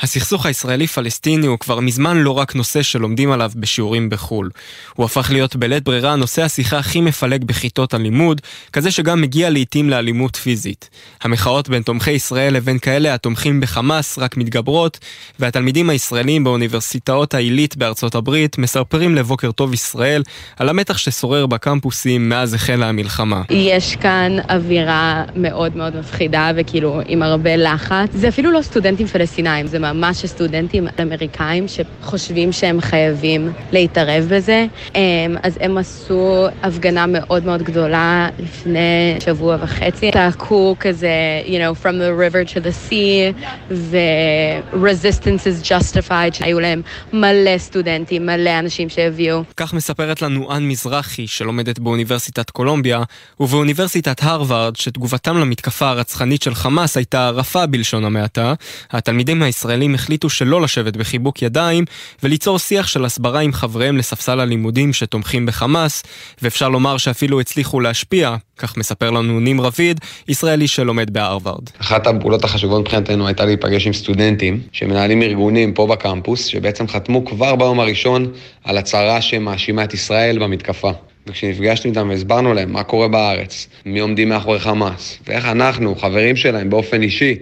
הסכסוך 0.00 0.46
הישראלי-פלסטיני 0.46 1.46
הוא 1.46 1.58
כבר 1.58 1.80
מזמן 1.80 2.16
לא 2.16 2.30
רק 2.30 2.54
נושא 2.54 2.82
שלומדים 2.82 3.30
עליו 3.30 3.50
בשיעורים 3.56 4.10
בחו"ל. 4.10 4.50
הוא 4.94 5.06
הפך 5.06 5.30
להיות 5.30 5.56
בלית 5.56 5.84
ברירה 5.84 6.16
נושא 6.16 6.42
השיחה 6.42 6.78
הכי 6.78 7.00
מפלג 7.00 7.44
בכיתות 7.44 7.94
הלימוד, 7.94 8.40
כזה 8.72 8.90
שגם 8.90 9.20
מגיע 9.20 9.50
לעיתים 9.50 9.90
לאלימות 9.90 10.36
פיזית. 10.36 10.90
המחאות 11.22 11.68
בין 11.68 11.82
תומכי 11.82 12.10
ישראל 12.10 12.54
לבין 12.54 12.78
כאלה 12.78 13.14
התומכים 13.14 13.60
בחמאס 13.60 14.18
רק 14.18 14.36
מתגברות, 14.36 14.98
והתלמידים 15.38 15.90
הישראלים 15.90 16.44
באוניברסיטאות 16.44 17.34
העילית 17.34 17.76
בארצות 17.76 18.14
הברית 18.14 18.58
מסרפרים 18.58 19.14
לבוקר 19.14 19.52
טוב 19.52 19.74
ישראל 19.74 20.22
על 20.56 20.68
המתח 20.68 20.98
ששורר 20.98 21.46
בקמפוסים 21.46 22.28
מאז 22.28 22.54
החלה 22.54 22.88
המלחמה. 22.88 23.42
יש 23.50 23.96
כאן 23.96 24.32
אווירה 24.50 25.24
מאוד 25.36 25.76
מאוד 25.76 25.96
מפחידה 25.96 26.50
וכאילו 26.56 27.00
עם 27.06 27.22
הרבה 27.22 27.56
לחץ. 27.56 28.08
זה 28.12 28.28
אפילו 28.28 28.50
לא 28.50 28.62
סטודנטים 28.62 29.06
פלסטינאים, 29.06 29.66
זה 29.66 29.78
ממש 29.92 30.26
סטודנטים 30.26 30.86
אמריקאים 31.02 31.66
שחושבים 31.68 32.52
שהם 32.52 32.80
חייבים 32.80 33.52
להתערב 33.72 34.24
בזה. 34.30 34.66
אמ, 34.94 35.00
אז 35.42 35.58
הם 35.60 35.78
עשו 35.78 36.46
הפגנה 36.62 37.06
מאוד 37.06 37.44
מאוד 37.44 37.62
גדולה 37.62 38.28
לפני 38.38 39.16
שבוע 39.24 39.56
וחצי. 39.60 40.10
צעקו 40.12 40.76
כזה, 40.80 41.08
you 41.46 41.50
know, 41.50 41.82
from 41.82 41.94
the 41.94 42.12
river 42.22 42.54
to 42.54 42.60
the 42.60 42.90
sea, 42.90 43.34
ו-resistance 43.70 45.42
is 45.46 45.68
justified, 45.68 46.34
שהיו 46.34 46.60
להם 46.60 46.82
מלא 47.12 47.58
סטודנטים, 47.58 48.26
מלא 48.26 48.58
אנשים 48.58 48.88
שהביאו. 48.88 49.42
כך 49.56 49.74
מספרת 49.74 50.22
לנו 50.22 50.56
אן 50.56 50.68
מזרחי, 50.68 51.26
שלומדת 51.26 51.78
באוניברסיטת 51.78 52.50
קולומביה, 52.50 53.02
ובאוניברסיטת 53.40 54.22
הרווארד, 54.22 54.76
שתגובתם 54.76 55.36
למתקפה 55.38 55.88
הרצחנית 55.88 56.42
של 56.42 56.54
חמאס 56.54 56.96
הייתה 56.96 57.30
רפה 57.30 57.66
בלשון 57.66 58.04
המעטה. 58.04 58.54
התלמידים 58.90 59.42
הישראלים 59.42 59.73
הישראלים 59.74 59.94
החליטו 59.94 60.30
שלא 60.30 60.62
לשבת 60.62 60.96
בחיבוק 60.96 61.42
ידיים 61.42 61.84
וליצור 62.22 62.58
שיח 62.58 62.86
של 62.86 63.04
הסברה 63.04 63.40
עם 63.40 63.52
חבריהם 63.52 63.96
לספסל 63.96 64.40
הלימודים 64.40 64.92
שתומכים 64.92 65.46
בחמאס, 65.46 66.02
ואפשר 66.42 66.68
לומר 66.68 66.96
שאפילו 66.96 67.40
הצליחו 67.40 67.80
להשפיע, 67.80 68.36
כך 68.58 68.76
מספר 68.76 69.10
לנו 69.10 69.40
נים 69.40 69.60
רביד, 69.60 70.00
ישראלי 70.28 70.68
שלומד 70.68 71.10
בהרווארד. 71.10 71.70
אחת 71.80 72.06
הפעולות 72.06 72.44
החשובות 72.44 72.80
מבחינתנו 72.80 73.26
הייתה 73.26 73.44
להיפגש 73.44 73.86
עם 73.86 73.92
סטודנטים 73.92 74.60
שמנהלים 74.72 75.22
ארגונים 75.22 75.72
פה 75.72 75.86
בקמפוס, 75.86 76.46
שבעצם 76.46 76.88
חתמו 76.88 77.24
כבר 77.24 77.56
ביום 77.56 77.80
הראשון 77.80 78.32
על 78.64 78.78
הצהרה 78.78 79.20
שמאשימה 79.20 79.84
את 79.84 79.94
ישראל 79.94 80.38
במתקפה. 80.38 80.90
וכשנפגשנו 81.26 81.90
איתם 81.90 82.08
והסברנו 82.08 82.54
להם 82.54 82.72
מה 82.72 82.82
קורה 82.82 83.08
בארץ, 83.08 83.68
מי 83.86 84.00
עומדים 84.00 84.28
מאחורי 84.28 84.58
חמאס, 84.58 85.18
ואיך 85.26 85.44
אנחנו, 85.44 85.94
חברים 85.96 86.36
שלהם 86.36 86.70
באופן 86.70 87.02
אישי, 87.02 87.34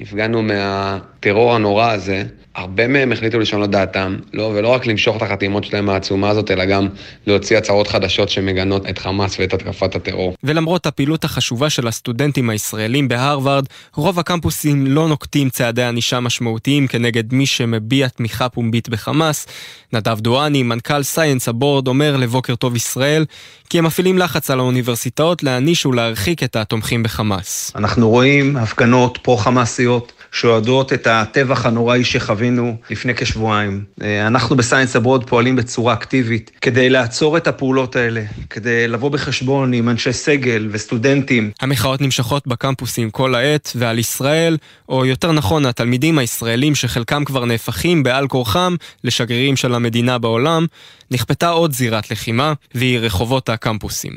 נפגענו 0.00 0.42
מהטרור 0.42 1.54
הנורא 1.54 1.90
הזה, 1.92 2.24
הרבה 2.54 2.88
מהם 2.88 3.12
החליטו 3.12 3.38
לשנות 3.38 3.70
דעתם, 3.70 4.16
לא, 4.32 4.42
ולא 4.42 4.68
רק 4.68 4.86
למשוך 4.86 5.16
את 5.16 5.22
החתימות 5.22 5.64
שלהם 5.64 5.86
מהעצומה 5.86 6.28
הזאת, 6.28 6.50
אלא 6.50 6.64
גם 6.64 6.88
להוציא 7.26 7.58
הצהרות 7.58 7.88
חדשות 7.88 8.28
שמגנות 8.28 8.88
את 8.88 8.98
חמאס 8.98 9.36
ואת 9.40 9.54
התקפת 9.54 9.94
הטרור. 9.94 10.36
ולמרות 10.44 10.86
הפעילות 10.86 11.24
החשובה 11.24 11.70
של 11.70 11.88
הסטודנטים 11.88 12.50
הישראלים 12.50 13.08
בהרווארד, 13.08 13.66
רוב 13.94 14.18
הקמפוסים 14.18 14.86
לא 14.86 15.08
נוקטים 15.08 15.50
צעדי 15.50 15.82
ענישה 15.82 16.20
משמעותיים 16.20 16.86
כנגד 16.86 17.34
מי 17.34 17.46
שמביע 17.46 18.08
תמיכה 18.08 18.48
פומבית 18.48 18.88
בחמאס. 18.88 19.46
נדב 19.92 20.20
דואני, 20.20 20.62
מנכ"ל 20.62 21.02
Science 21.02 21.48
Abroad, 21.48 21.88
אומר 21.88 22.16
לבוקר 22.16 22.54
טוב 22.54 22.76
ישראל, 22.76 23.24
כי 23.68 23.78
הם 23.78 23.84
מפעילים 23.84 24.18
לחץ 24.18 24.50
על 24.50 24.58
האוניברסיטאות 24.58 25.42
להעניש 25.42 25.86
ולהרחיק 25.86 26.42
את 26.42 26.56
התומכים 26.56 27.02
בחמאס. 27.02 27.72
אנחנו 27.76 28.08
רואים 28.08 28.56
הפגנות 28.56 29.18
פרו-חמאסיות. 29.22 30.12
שאוהדות 30.32 30.92
את 30.92 31.06
הטבח 31.06 31.66
הנוראי 31.66 32.04
שחווינו 32.04 32.76
לפני 32.90 33.14
כשבועיים. 33.14 33.84
אה, 34.02 34.26
אנחנו 34.26 34.56
ב 34.56 34.61
Science 34.61 34.96
Abroad 34.96 35.28
פועלים 35.28 35.56
בצורה 35.56 35.94
אקטיבית 35.94 36.50
כדי 36.60 36.90
לעצור 36.90 37.36
את 37.36 37.46
הפעולות 37.46 37.96
האלה, 37.96 38.22
כדי 38.50 38.88
לבוא 38.88 39.10
בחשבון 39.10 39.72
עם 39.72 39.88
אנשי 39.88 40.12
סגל 40.12 40.68
וסטודנטים. 40.70 41.50
המחאות 41.60 42.00
נמשכות 42.00 42.46
בקמפוסים 42.46 43.10
כל 43.10 43.34
העת, 43.34 43.72
ועל 43.76 43.98
ישראל, 43.98 44.56
או 44.88 45.06
יותר 45.06 45.32
נכון, 45.32 45.66
התלמידים 45.66 46.18
הישראלים 46.18 46.74
שחלקם 46.74 47.24
כבר 47.24 47.44
נהפכים 47.44 48.02
בעל 48.02 48.28
כורחם 48.28 48.76
לשגרירים 49.04 49.56
של 49.56 49.74
המדינה 49.74 50.18
בעולם, 50.18 50.66
נכפתה 51.10 51.48
עוד 51.48 51.72
זירת 51.72 52.10
לחימה, 52.10 52.52
והיא 52.74 52.98
רחובות 52.98 53.48
הקמפוסים. 53.48 54.12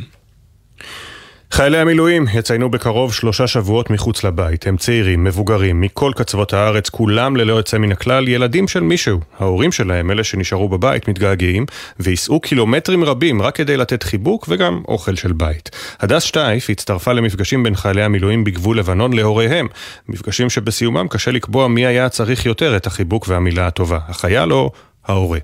חיילי 1.54 1.78
המילואים 1.78 2.26
יציינו 2.34 2.72
בקרוב 2.72 3.14
שלושה 3.14 3.48
שבועות 3.48 3.90
מחוץ 3.90 4.24
לבית. 4.24 4.68
הם 4.68 4.78
צעירים, 4.78 5.24
מבוגרים, 5.24 5.82
מכל 5.82 6.12
קצוות 6.16 6.54
הארץ, 6.54 6.90
כולם 6.90 7.36
ללא 7.36 7.54
יוצא 7.54 7.78
מן 7.78 7.92
הכלל, 7.92 8.28
ילדים 8.28 8.68
של 8.68 8.80
מישהו. 8.80 9.20
ההורים 9.40 9.72
שלהם, 9.72 10.12
אלה 10.12 10.24
שנשארו 10.24 10.70
בבית, 10.70 11.08
מתגעגעים, 11.08 11.66
וייסעו 12.00 12.40
קילומטרים 12.40 13.04
רבים 13.04 13.42
רק 13.42 13.56
כדי 13.56 13.78
לתת 13.78 14.04
חיבוק 14.04 14.46
וגם 14.50 14.82
אוכל 14.88 15.16
של 15.16 15.34
בית. 15.34 15.70
הדס 16.00 16.24
שטייף 16.24 16.70
הצטרפה 16.70 17.14
למפגשים 17.14 17.64
בין 17.64 17.76
חיילי 17.76 18.04
המילואים 18.04 18.44
בגבול 18.44 18.80
לבנון 18.80 19.14
להוריהם. 19.14 19.68
מפגשים 20.10 20.50
שבסיומם 20.50 21.08
קשה 21.08 21.32
לקבוע 21.32 21.68
מי 21.68 21.86
היה 21.86 22.10
צריך 22.10 22.46
יותר 22.46 22.78
את 22.78 22.88
החיבוק 22.88 23.28
והמילה 23.28 23.68
הטובה, 23.68 24.00
החייל 24.08 24.54
או 24.54 24.72
ההורה. 25.06 25.40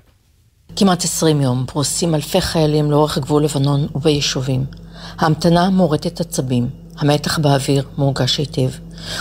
כמעט 0.76 1.04
עשרים 1.04 1.40
יום 1.40 1.64
פרוסים 1.66 2.14
אלפי 2.14 2.40
חיילים 2.40 2.90
לאורך 2.90 3.18
גבול 3.18 3.44
לבנון 3.44 3.86
וביישובים. 3.94 4.89
ההמתנה 5.18 5.70
מורטת 5.70 6.20
עצבים, 6.20 6.68
המתח 6.98 7.38
באוויר 7.38 7.84
מורגש 7.98 8.38
היטב, 8.38 8.70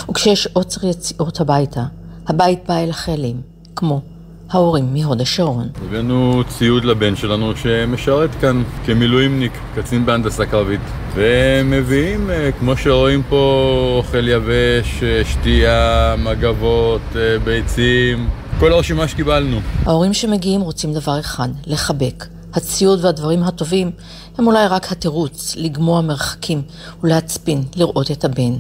וכשיש 0.10 0.48
עוצר 0.54 0.88
יציאות 0.88 1.42
הביתה, 1.42 1.84
הבית 2.28 2.60
בא 2.68 2.78
אל 2.78 2.90
החיילים, 2.90 3.42
כמו 3.76 4.02
ההורים 4.50 4.94
מהוד 4.94 5.22
השרון. 5.22 5.70
הבאנו 5.88 6.44
ציוד 6.48 6.86
לבן 6.86 7.16
שלנו 7.16 7.56
שמשרת 7.56 8.30
כאן 8.42 8.64
כמילואימניק, 8.86 9.52
קצין 9.76 10.06
בהנדסה 10.06 10.46
קרבית. 10.46 10.82
ומביאים, 11.16 12.30
אה, 12.30 12.50
כמו 12.60 12.78
שרואים 12.78 13.24
פה, 13.30 13.94
אוכל 13.98 14.28
יבש, 14.28 15.04
אה, 15.04 15.22
שתייה, 15.26 16.16
מגבות, 16.18 17.02
אה, 17.16 17.40
ביצים, 17.40 18.30
כל 18.60 18.74
הרשימה 18.74 19.08
שקיבלנו. 19.08 19.60
ההורים 19.86 20.14
שמגיעים 20.14 20.62
רוצים 20.62 20.94
דבר 20.94 21.20
אחד, 21.20 21.50
לחבק. 21.68 22.26
הציוד 22.54 23.06
והדברים 23.06 23.44
הטובים 23.44 23.92
הם 24.40 24.48
אולי 24.48 24.68
רק 24.68 24.92
התירוץ 24.92 25.54
לגמוע 25.58 26.02
מרחקים 26.02 26.62
ולהצפין 27.04 27.64
לראות 27.76 28.12
את 28.12 28.26
הבן. 28.26 28.54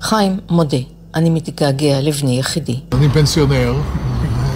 חיים 0.00 0.38
מודה, 0.50 0.78
אני 1.14 1.30
מתגעגע 1.30 2.00
לבני 2.00 2.38
יחידי. 2.38 2.76
אני 2.92 3.08
פנסיונר, 3.08 3.74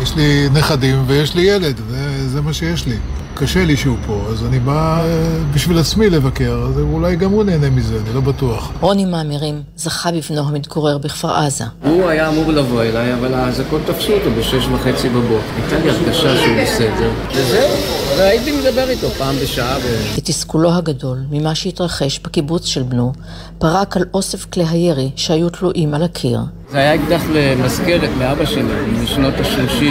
יש 0.03 0.17
לי 0.17 0.49
נכדים 0.53 1.05
ויש 1.07 1.35
לי 1.35 1.43
ילד, 1.43 1.81
זה, 1.91 2.29
זה 2.29 2.41
מה 2.41 2.53
שיש 2.53 2.87
לי. 2.87 2.97
קשה 3.35 3.65
לי 3.65 3.77
שהוא 3.77 3.97
פה, 4.07 4.25
אז 4.31 4.45
אני 4.45 4.59
בא 4.59 5.03
אה, 5.05 5.39
בשביל 5.55 5.79
עצמי 5.79 6.11
לבקר, 6.11 6.67
אז 6.69 6.79
אולי 6.79 7.17
גם 7.17 7.31
הוא 7.31 7.45
נהנה 7.45 7.71
מזה, 7.71 7.99
אני 8.07 8.15
לא 8.15 8.21
בטוח. 8.21 8.73
רוני 8.81 9.05
מאמירים 9.05 9.63
זכה 9.77 10.11
בבנו 10.13 10.49
המתגורר 10.49 10.99
בכפר 10.99 11.31
עזה. 11.31 11.65
הוא 11.83 12.09
היה 12.09 12.29
אמור 12.29 12.53
לבוא 12.53 12.83
אליי, 12.83 13.15
אבל 13.15 13.35
האזעקות 13.35 13.81
תפסו 13.87 14.13
אותו 14.13 14.31
בשש 14.39 14.67
וחצי 14.67 15.09
בבוקר. 15.09 15.41
הייתה 15.57 15.79
לי 15.79 15.91
הרגשה 15.91 16.37
שהוא 16.37 16.57
בסדר, 16.63 17.11
וזהו, 17.35 18.04
והייתי 18.19 18.53
מדבר 18.53 18.89
איתו 18.89 19.11
פעם 19.11 19.35
בשעה. 19.43 19.79
ו... 19.83 20.19
את 20.19 20.25
תסכולו 20.25 20.75
הגדול 20.75 21.19
ממה 21.31 21.55
שהתרחש 21.55 22.21
בקיבוץ 22.25 22.67
של 22.67 22.83
בנו, 22.83 23.13
פרק 23.59 23.97
על 23.97 24.05
אוסף 24.15 24.45
כלי 24.45 24.65
הירי 24.69 25.11
שהיו 25.17 25.51
תלויים 25.51 25.95
על 25.95 26.03
הקיר. 26.03 26.41
זה 26.71 26.79
היה 26.79 26.95
אקדח 26.95 27.23
למזכרת 27.33 28.11
מאבא 28.19 28.45
שלי, 28.45 28.63
משנות 29.03 29.35
ה-30, 29.35 29.85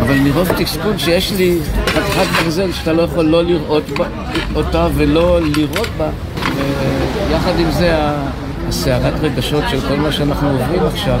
אבל 0.00 0.14
מרוב 0.14 0.48
תסכול 0.58 0.98
שיש 0.98 1.32
לי 1.32 1.58
חתיכת 1.86 2.26
ברזל 2.44 2.72
שאתה 2.72 2.92
לא 2.92 3.02
יכול 3.02 3.24
לא 3.24 3.44
לראות 3.44 3.84
בה, 3.98 4.06
אותה 4.54 4.88
ולא 4.94 5.40
לירות 5.40 5.88
בה, 5.98 6.10
ויחד 7.28 7.58
עם 7.58 7.70
זה 7.70 7.96
הסערת 8.68 9.14
רגשות 9.20 9.64
של 9.70 9.80
כל 9.80 9.96
מה 9.96 10.12
שאנחנו 10.12 10.50
עוברים 10.50 10.86
עכשיו, 10.86 11.20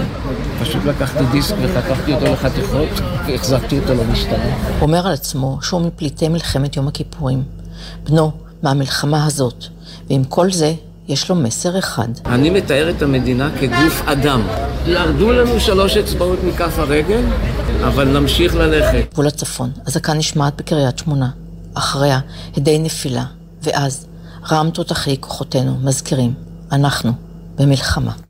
פשוט 0.60 0.84
לקחתי 0.84 1.24
דיסק 1.32 1.54
וחתכתי 1.62 2.14
אותו 2.14 2.24
לחתיכות 2.24 2.88
והחזקתי 3.26 3.78
אותו 3.78 3.94
למשטרה. 3.94 4.78
אומר 4.80 5.06
על 5.06 5.12
עצמו 5.12 5.58
שהוא 5.62 5.80
מפליטי 5.80 6.28
מלחמת 6.28 6.76
יום 6.76 6.88
הכיפורים. 6.88 7.42
בנו, 8.04 8.32
מהמלחמה 8.62 9.26
הזאת, 9.26 9.64
ועם 10.10 10.24
כל 10.24 10.52
זה 10.52 10.74
יש 11.08 11.28
לו 11.28 11.34
מסר 11.34 11.78
אחד. 11.78 12.08
אני 12.26 12.50
מתאר 12.50 12.90
את 12.90 13.02
המדינה 13.02 13.50
כגוף 13.60 14.02
אדם. 14.06 14.42
ירדו 14.86 15.32
לנו 15.32 15.60
שלוש 15.60 15.96
אצבעות 15.96 16.38
מכף 16.44 16.78
הרגל, 16.78 17.22
אבל 17.86 18.18
נמשיך 18.18 18.54
ללכת. 18.54 19.12
גבול 19.12 19.26
הצפון, 19.26 19.70
אזעקה 19.86 20.14
נשמעת 20.14 20.56
בקריית 20.56 20.98
שמונה. 20.98 21.30
אחריה, 21.74 22.20
הדי 22.56 22.78
נפילה, 22.78 23.24
ואז 23.62 24.06
רעם 24.50 24.70
תותחי 24.70 25.16
כוחותינו 25.20 25.76
מזכירים, 25.82 26.34
אנחנו 26.72 27.12
במלחמה. 27.56 28.27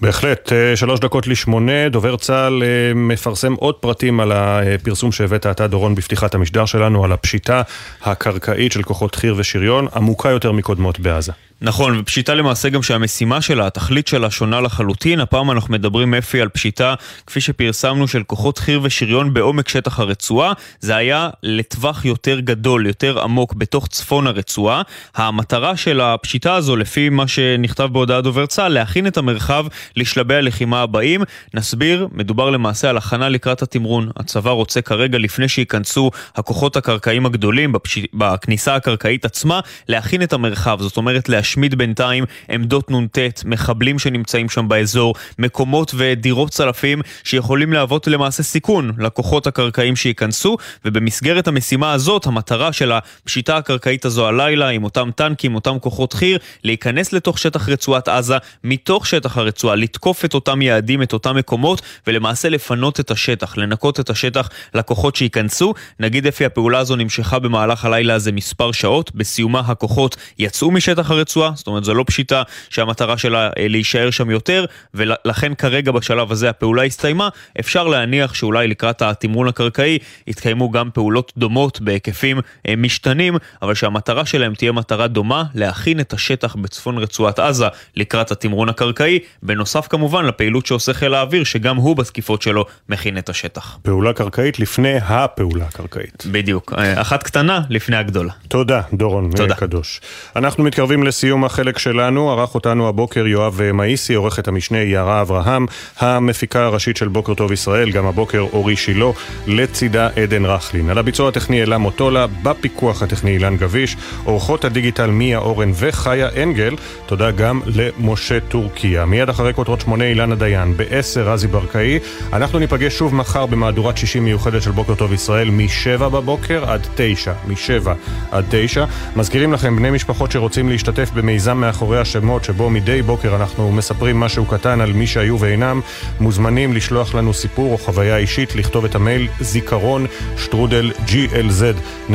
בהחלט, 0.00 0.52
אה, 0.52 0.76
שלוש 0.76 1.00
דקות 1.00 1.26
לשמונה, 1.26 1.88
דובר 1.88 2.16
צה"ל 2.16 2.62
אה, 2.62 2.94
מפרסם 2.94 3.54
עוד 3.54 3.74
פרטים 3.74 4.20
על 4.20 4.32
הפרסום 4.32 5.12
שהבאת 5.12 5.46
אתה, 5.46 5.66
דורון, 5.66 5.94
בפתיחת 5.94 6.34
המשדר 6.34 6.64
שלנו, 6.64 7.04
על 7.04 7.12
הפשיטה 7.12 7.62
הקרקעית 8.02 8.72
של 8.72 8.82
כוחות 8.82 9.14
חי"ר 9.14 9.34
ושריון, 9.36 9.86
עמוקה 9.94 10.30
יותר 10.30 10.52
מקודמות 10.52 10.98
בעזה. 11.00 11.32
נכון, 11.64 11.98
ופשיטה 11.98 12.34
למעשה 12.34 12.68
גם 12.68 12.82
שהמשימה 12.82 13.40
שלה, 13.40 13.66
התכלית 13.66 14.06
שלה 14.06 14.30
שונה 14.30 14.60
לחלוטין. 14.60 15.20
הפעם 15.20 15.50
אנחנו 15.50 15.74
מדברים, 15.74 16.14
אפי, 16.14 16.40
על 16.40 16.48
פשיטה, 16.48 16.94
כפי 17.26 17.40
שפרסמנו, 17.40 18.08
של 18.08 18.22
כוחות 18.22 18.58
חי"ר 18.58 18.80
ושריון 18.82 19.34
בעומק 19.34 19.68
שטח 19.68 20.00
הרצועה. 20.00 20.52
זה 20.80 20.96
היה 20.96 21.30
לטווח 21.42 22.04
יותר 22.04 22.40
גדול, 22.40 22.86
יותר 22.86 23.22
עמוק, 23.22 23.54
בתוך 23.54 23.86
צפון 23.88 24.26
הרצועה. 24.26 24.82
המטרה 25.14 25.76
של 25.76 26.00
הפשיטה 26.00 26.54
הזו, 26.54 26.76
לפי 26.76 27.08
מה 27.08 27.28
שנכתב 27.28 27.88
בהודעת 27.92 28.24
דובר 28.24 28.46
צה"ל, 28.46 28.72
להכין 28.72 29.06
את 29.06 29.16
המרחב 29.16 29.66
לשלבי 29.96 30.34
הלחימה 30.34 30.82
הבאים. 30.82 31.22
נסביר, 31.54 32.08
מדובר 32.12 32.50
למעשה 32.50 32.90
על 32.90 32.96
הכנה 32.96 33.28
לקראת 33.28 33.62
התמרון. 33.62 34.10
הצבא 34.16 34.50
רוצה 34.50 34.82
כרגע, 34.82 35.18
לפני 35.18 35.48
שייכנסו 35.48 36.10
הכוחות 36.36 36.76
הקרקעיים 36.76 37.26
הגדולים, 37.26 37.72
בפש... 37.72 37.98
בכניסה 38.14 38.74
הקרקעית 38.74 39.24
עצמה, 39.24 39.60
להכין 39.88 40.22
את 40.22 40.32
המרחב. 40.32 40.78
זאת 40.80 40.96
אומרת, 40.96 41.28
להשמיד 41.54 41.74
בינתיים 41.74 42.24
עמדות 42.48 42.90
נ"ט, 42.90 43.18
מחבלים 43.44 43.98
שנמצאים 43.98 44.48
שם 44.48 44.68
באזור, 44.68 45.14
מקומות 45.38 45.94
ודירות 45.96 46.50
צלפים 46.50 47.00
שיכולים 47.24 47.72
להוות 47.72 48.06
למעשה 48.06 48.42
סיכון 48.42 48.92
לכוחות 48.98 49.46
הקרקעיים 49.46 49.96
שייכנסו, 49.96 50.56
ובמסגרת 50.84 51.48
המשימה 51.48 51.92
הזאת, 51.92 52.26
המטרה 52.26 52.72
של 52.72 52.92
הפשיטה 52.92 53.56
הקרקעית 53.56 54.04
הזו 54.04 54.28
הלילה, 54.28 54.68
עם 54.68 54.84
אותם 54.84 55.10
טנקים, 55.16 55.54
אותם 55.54 55.78
כוחות 55.78 56.12
חי"ר, 56.12 56.38
להיכנס 56.64 57.12
לתוך 57.12 57.38
שטח 57.38 57.68
רצועת 57.68 58.08
עזה, 58.08 58.36
מתוך 58.64 59.06
שטח 59.06 59.38
הרצועה, 59.38 59.74
לתקוף 59.74 60.24
את 60.24 60.34
אותם 60.34 60.62
יעדים, 60.62 61.02
את 61.02 61.12
אותם 61.12 61.36
מקומות, 61.36 61.82
ולמעשה 62.06 62.48
לפנות 62.48 63.00
את 63.00 63.10
השטח, 63.10 63.56
לנקות 63.56 64.00
את 64.00 64.10
השטח 64.10 64.48
לכוחות 64.74 65.16
שייכנסו. 65.16 65.74
נגיד 66.00 66.26
אפי, 66.26 66.44
הפעולה 66.44 66.78
הזו 66.78 66.96
נמשכה 66.96 67.38
במהלך 67.38 67.84
הלילה 67.84 68.14
הזה 68.14 68.32
מספר 68.32 68.72
שעות, 68.72 69.14
בסיומה 69.14 69.60
הכוחות 69.60 70.16
יצאו 70.38 70.70
משטח 70.70 71.10
הרצועה. 71.10 71.43
זאת 71.54 71.66
אומרת 71.66 71.84
זו 71.84 71.94
לא 71.94 72.04
פשיטה 72.06 72.42
שהמטרה 72.70 73.18
שלה 73.18 73.50
להישאר 73.58 74.10
שם 74.10 74.30
יותר, 74.30 74.64
ולכן 74.94 75.54
כרגע 75.54 75.92
בשלב 75.92 76.32
הזה 76.32 76.50
הפעולה 76.50 76.82
הסתיימה, 76.82 77.28
אפשר 77.60 77.84
להניח 77.84 78.34
שאולי 78.34 78.68
לקראת 78.68 79.02
התמרון 79.02 79.48
הקרקעי 79.48 79.98
יתקיימו 80.26 80.70
גם 80.70 80.90
פעולות 80.94 81.32
דומות 81.36 81.80
בהיקפים 81.80 82.40
משתנים, 82.76 83.36
אבל 83.62 83.74
שהמטרה 83.74 84.26
שלהם 84.26 84.54
תהיה 84.54 84.72
מטרה 84.72 85.06
דומה, 85.06 85.44
להכין 85.54 86.00
את 86.00 86.12
השטח 86.12 86.56
בצפון 86.56 86.98
רצועת 86.98 87.38
עזה 87.38 87.66
לקראת 87.96 88.30
התמרון 88.30 88.68
הקרקעי, 88.68 89.18
בנוסף 89.42 89.86
כמובן 89.86 90.24
לפעילות 90.24 90.66
שעושה 90.66 90.94
חיל 90.94 91.14
האוויר, 91.14 91.44
שגם 91.44 91.76
הוא 91.76 91.96
בתקיפות 91.96 92.42
שלו 92.42 92.64
מכין 92.88 93.18
את 93.18 93.28
השטח. 93.28 93.78
פעולה 93.82 94.12
קרקעית 94.12 94.58
לפני 94.58 94.96
הפעולה 95.02 95.64
הקרקעית. 95.64 96.26
בדיוק, 96.32 96.72
אחת 96.96 97.22
קטנה 97.22 97.60
לפני 97.70 97.96
הגדולה. 97.96 98.32
תודה, 98.48 98.80
דורון 98.92 99.30
תודה. 99.36 99.54
קדוש. 99.54 100.00
אנחנו 100.36 100.64
מתקרבים 100.64 101.02
לסיום 101.02 101.23
החלק 101.32 101.78
שלנו, 101.78 102.30
ערך 102.30 102.54
אותנו 102.54 102.88
הבוקר 102.88 103.26
יואב 103.26 103.60
מאיסי, 103.74 104.14
עורכת 104.14 104.48
המשנה 104.48 104.78
יערה 104.78 105.20
אברהם, 105.20 105.66
המפיקה 105.98 106.64
הראשית 106.64 106.96
של 106.96 107.08
בוקר 107.08 107.34
טוב 107.34 107.52
ישראל, 107.52 107.90
גם 107.90 108.06
הבוקר 108.06 108.40
אורי 108.52 108.76
שילה, 108.76 109.06
לצידה 109.46 110.08
עדן 110.22 110.44
רכלין. 110.44 110.90
על 110.90 110.98
הביצוע 110.98 111.28
הטכני 111.28 111.62
אלה 111.62 111.78
מוטולה, 111.78 112.26
בפיקוח 112.42 113.02
הטכני 113.02 113.30
אילן 113.30 113.56
גביש, 113.56 113.96
עורכות 114.24 114.64
הדיגיטל 114.64 115.10
מיה 115.10 115.38
אורן 115.38 115.70
וחיה 115.74 116.28
אנגל, 116.42 116.76
תודה 117.06 117.30
גם 117.30 117.60
למשה 117.66 118.40
טורקיה. 118.40 119.04
מיד 119.04 119.28
אחרי 119.28 119.54
כותרות 119.54 119.80
שמונה 119.80 120.04
אילנה 120.04 120.34
דיין, 120.34 120.76
בעשר 120.76 121.28
רזי 121.28 121.46
ברקאי. 121.46 121.98
אנחנו 122.32 122.58
ניפגש 122.58 122.98
שוב 122.98 123.14
מחר 123.14 123.46
במהדורת 123.46 123.96
60 123.96 124.24
מיוחדת 124.24 124.62
של 124.62 124.70
בוקר 124.70 124.94
טוב 124.94 125.12
ישראל, 125.12 125.50
מ-7 125.50 125.98
בבוקר 125.98 126.70
עד 126.70 126.86
9. 126.94 127.32
מ-7 127.48 127.88
עד 128.30 128.44
9. 128.50 128.84
מזכירים 129.16 129.52
לכם 129.52 129.76
בני 129.76 129.90
משפחות 129.90 130.32
שרוצים 130.32 130.68
להשתתף 130.68 131.13
במיזם 131.14 131.56
מאחורי 131.56 132.00
השמות, 132.00 132.44
שבו 132.44 132.70
מדי 132.70 133.02
בוקר 133.02 133.36
אנחנו 133.36 133.72
מספרים 133.72 134.20
משהו 134.20 134.46
קטן 134.46 134.80
על 134.80 134.92
מי 134.92 135.06
שהיו 135.06 135.40
ואינם, 135.40 135.80
מוזמנים 136.20 136.72
לשלוח 136.72 137.14
לנו 137.14 137.34
סיפור 137.34 137.72
או 137.72 137.78
חוויה 137.78 138.16
אישית, 138.16 138.54
לכתוב 138.54 138.84
את 138.84 138.94
המייל 138.94 139.28
זיכרון 139.40 140.06
שטרודל 140.36 140.92
glz.co.il, 141.06 142.14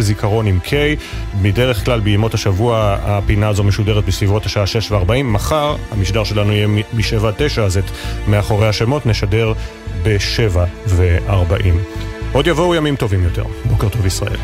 זיכרון 0.00 0.46
עם 0.46 0.58
K. 0.64 0.70
בדרך 1.42 1.84
כלל 1.84 2.00
בימות 2.00 2.34
השבוע 2.34 2.96
הפינה 3.02 3.48
הזו 3.48 3.64
משודרת 3.64 4.04
בסביבות 4.04 4.46
השעה 4.46 4.66
6 4.66 4.90
ו-40. 4.90 5.22
מחר 5.24 5.76
המשדר 5.90 6.24
שלנו 6.24 6.52
יהיה 6.52 6.66
מ-7 6.66 7.26
עד 7.26 7.34
9, 7.36 7.64
אז 7.64 7.78
את 7.78 7.84
מאחורי 8.28 8.68
השמות 8.68 9.06
נשדר 9.06 9.52
ב-7 10.02 10.58
ו-40. 10.86 11.74
עוד 12.32 12.46
יבואו 12.46 12.74
ימים 12.74 12.96
טובים 12.96 13.24
יותר. 13.24 13.44
בוקר 13.64 13.88
טוב 13.88 14.06
ישראל. 14.06 14.36